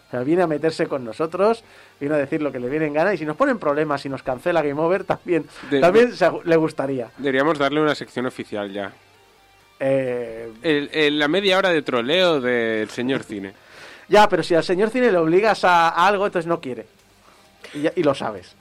O 0.07 0.11
sea, 0.11 0.21
viene 0.21 0.41
a 0.43 0.47
meterse 0.47 0.87
con 0.87 1.03
nosotros, 1.03 1.61
viene 1.99 2.15
a 2.15 2.17
decir 2.17 2.41
lo 2.41 2.53
que 2.53 2.59
le 2.59 2.69
viene 2.69 2.85
en 2.87 2.93
gana 2.93 3.13
y 3.13 3.17
si 3.17 3.25
nos 3.25 3.35
ponen 3.35 3.59
problemas 3.59 4.05
y 4.05 4.09
nos 4.09 4.23
cancela 4.23 4.61
Game 4.61 4.79
Over, 4.81 5.03
también, 5.03 5.45
De- 5.69 5.81
también 5.81 6.13
se- 6.15 6.29
le 6.45 6.55
gustaría. 6.55 7.09
Deberíamos 7.17 7.57
darle 7.57 7.81
una 7.81 7.95
sección 7.95 8.25
oficial 8.25 8.71
ya. 8.71 8.93
Eh, 9.79 10.51
El- 10.61 10.89
el- 10.93 11.19
la 11.19 11.27
media 11.27 11.57
hora 11.57 11.69
de 11.69 11.81
troleo 11.81 12.39
del 12.39 12.89
señor 12.89 13.23
cine. 13.23 13.53
ya, 14.07 14.27
pero 14.29 14.41
si 14.43 14.55
al 14.55 14.63
señor 14.63 14.89
Cine 14.89 15.11
le 15.11 15.17
obligas 15.17 15.63
a, 15.65 15.89
a 15.89 16.07
algo, 16.07 16.25
entonces 16.25 16.47
no 16.47 16.61
quiere. 16.61 16.85
Y, 17.73 17.81
ya- 17.83 17.93
y 17.95 18.03
lo 18.03 18.13
sabes. 18.13 18.55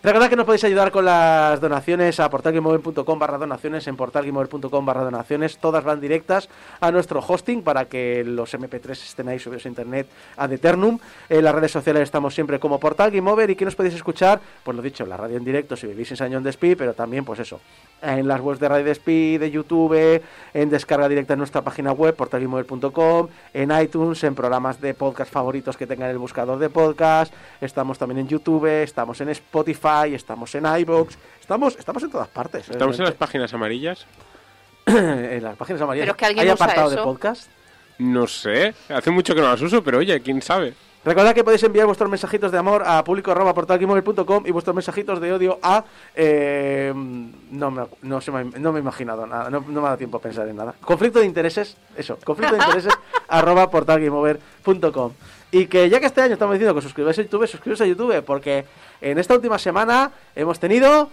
Recordad 0.00 0.30
que 0.30 0.36
nos 0.36 0.46
podéis 0.46 0.62
ayudar 0.62 0.92
con 0.92 1.04
las 1.04 1.60
donaciones 1.60 2.20
a 2.20 2.30
portalgameover.com 2.30 3.18
barra 3.18 3.36
donaciones, 3.36 3.84
en 3.88 3.96
portalgameover.com 3.96 4.86
barra 4.86 5.02
donaciones, 5.02 5.58
todas 5.58 5.82
van 5.82 6.00
directas 6.00 6.48
a 6.78 6.92
nuestro 6.92 7.18
hosting 7.18 7.62
para 7.62 7.86
que 7.86 8.22
los 8.22 8.54
MP3 8.54 8.90
estén 8.90 9.28
ahí 9.28 9.40
subidos 9.40 9.66
a 9.66 9.68
internet 9.68 10.06
ad 10.36 10.52
eternum. 10.52 11.00
En 11.28 11.42
las 11.42 11.52
redes 11.52 11.72
sociales 11.72 12.04
estamos 12.04 12.32
siempre 12.32 12.60
como 12.60 12.78
Portal 12.78 13.12
y 13.12 13.56
que 13.56 13.64
nos 13.64 13.74
podéis 13.74 13.96
escuchar, 13.96 14.40
pues 14.62 14.76
lo 14.76 14.82
dicho, 14.84 15.02
en 15.02 15.10
la 15.10 15.16
radio 15.16 15.36
en 15.36 15.44
directo 15.44 15.74
si 15.74 15.88
vivís 15.88 16.12
en 16.12 16.16
Sañón 16.16 16.44
de 16.44 16.50
Espí, 16.50 16.76
pero 16.76 16.94
también 16.94 17.24
pues 17.24 17.40
eso, 17.40 17.60
en 18.00 18.28
las 18.28 18.40
webs 18.40 18.60
de 18.60 18.68
Radio 18.68 18.84
Despí, 18.84 19.36
de 19.36 19.50
YouTube, 19.50 20.22
en 20.54 20.70
descarga 20.70 21.08
directa 21.08 21.32
en 21.32 21.38
nuestra 21.38 21.62
página 21.62 21.90
web, 21.90 22.14
portalgameover.com, 22.14 23.28
en 23.52 23.80
iTunes, 23.80 24.22
en 24.22 24.36
programas 24.36 24.80
de 24.80 24.94
podcast 24.94 25.32
favoritos 25.32 25.76
que 25.76 25.88
tengan 25.88 26.08
el 26.10 26.18
buscador 26.18 26.60
de 26.60 26.70
podcast, 26.70 27.34
estamos 27.60 27.98
también 27.98 28.20
en 28.20 28.28
YouTube, 28.28 28.66
estamos 28.66 29.20
en 29.20 29.30
Spotify, 29.30 29.88
estamos 30.06 30.54
en 30.54 30.64
iVoox, 30.66 31.16
estamos, 31.40 31.76
estamos 31.76 32.02
en 32.02 32.10
todas 32.10 32.28
partes. 32.28 32.68
Estamos 32.68 32.98
en 32.98 33.04
las 33.04 33.14
páginas 33.14 33.52
amarillas. 33.54 34.06
en 34.86 35.42
las 35.42 35.56
páginas 35.56 35.82
amarillas. 35.82 36.04
Pero 36.04 36.12
es 36.12 36.18
que 36.18 36.26
alguien 36.26 36.46
¿Hay 36.46 36.52
usa 36.52 36.64
apartado 36.64 36.90
de 36.90 36.96
podcast? 36.98 37.50
No 37.98 38.26
sé, 38.26 38.74
hace 38.88 39.10
mucho 39.10 39.34
que 39.34 39.40
no 39.40 39.48
las 39.48 39.60
uso, 39.60 39.82
pero 39.82 39.98
oye, 39.98 40.20
quién 40.20 40.40
sabe. 40.40 40.74
Recordad 41.04 41.32
que 41.34 41.44
podéis 41.44 41.62
enviar 41.62 41.86
vuestros 41.86 42.10
mensajitos 42.10 42.50
de 42.50 42.58
amor 42.58 42.82
a 42.84 43.02
público.portalgameover.com 43.04 44.44
y 44.46 44.50
vuestros 44.50 44.74
mensajitos 44.74 45.20
de 45.20 45.32
odio 45.32 45.58
a... 45.62 45.84
eh, 46.14 46.92
no, 46.94 47.70
me, 47.70 47.86
no, 48.02 48.20
se 48.20 48.30
me, 48.30 48.44
no 48.44 48.72
me 48.72 48.78
he 48.78 48.82
imaginado 48.82 49.26
nada, 49.26 49.48
no, 49.48 49.60
no 49.60 49.72
me 49.72 49.78
ha 49.80 49.82
dado 49.82 49.96
tiempo 49.96 50.18
a 50.18 50.20
pensar 50.20 50.48
en 50.48 50.56
nada. 50.56 50.74
Conflicto 50.80 51.20
de 51.20 51.26
intereses, 51.26 51.76
eso, 51.96 52.18
conflicto 52.24 52.56
de 52.56 52.62
intereses 52.62 52.92
arroba 53.28 53.70
portalgameover.com 53.70 55.12
Y 55.50 55.66
que 55.66 55.88
ya 55.88 55.98
que 56.00 56.06
este 56.06 56.20
año 56.20 56.34
estamos 56.34 56.54
diciendo 56.54 56.74
que 56.74 56.82
suscribáis 56.82 57.18
a 57.18 57.22
YouTube, 57.22 57.46
suscribáis 57.46 57.80
a 57.80 57.86
YouTube, 57.86 58.22
porque 58.22 58.64
en 59.00 59.18
esta 59.18 59.34
última 59.34 59.58
semana 59.58 60.10
hemos 60.36 60.60
tenido 60.60 61.08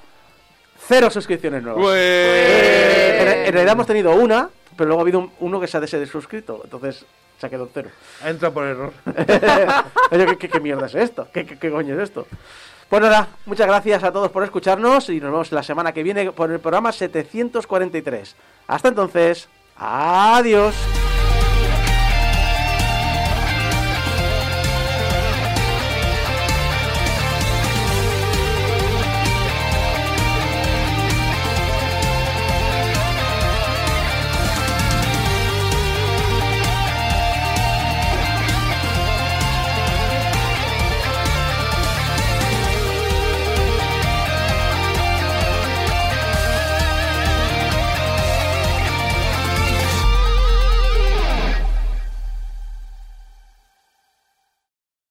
cero 0.87 1.09
suscripciones 1.09 1.63
nuevas. 1.63 1.81
Pues- 1.81 1.95
Eh, 1.97 3.17
en, 3.21 3.27
en 3.47 3.53
realidad 3.53 3.73
hemos 3.73 3.87
tenido 3.87 4.11
una, 4.11 4.49
pero 4.75 4.87
luego 4.87 5.01
ha 5.01 5.03
habido 5.03 5.19
un- 5.19 5.31
uno 5.39 5.59
que 5.61 5.67
se 5.67 5.77
ha 5.77 5.79
desuscrito, 5.79 6.59
entonces 6.65 7.05
se 7.39 7.45
ha 7.47 7.49
quedado 7.49 7.69
cero. 7.73 7.89
Ha 8.23 8.29
entrado 8.29 8.53
por 8.53 8.65
error. 8.65 8.93
Oye, 10.11 10.25
¿qué, 10.25 10.37
qué, 10.37 10.49
qué 10.49 10.59
mierda 10.59 10.87
es 10.87 10.95
esto? 10.95 11.27
¿Qué, 11.33 11.45
qué, 11.45 11.57
qué 11.57 11.71
coño 11.71 11.95
es 11.95 12.01
esto? 12.01 12.27
Pues 12.89 13.01
nada, 13.01 13.29
muchas 13.45 13.67
gracias 13.67 14.03
a 14.03 14.11
todos 14.11 14.31
por 14.31 14.43
escucharnos 14.43 15.09
y 15.09 15.19
nos 15.19 15.31
vemos 15.31 15.51
la 15.53 15.63
semana 15.63 15.91
que 15.93 16.03
viene 16.03 16.31
por 16.33 16.51
el 16.51 16.59
programa 16.59 16.91
743. 16.91 18.35
Hasta 18.67 18.89
entonces, 18.89 19.47
adiós. 19.77 20.75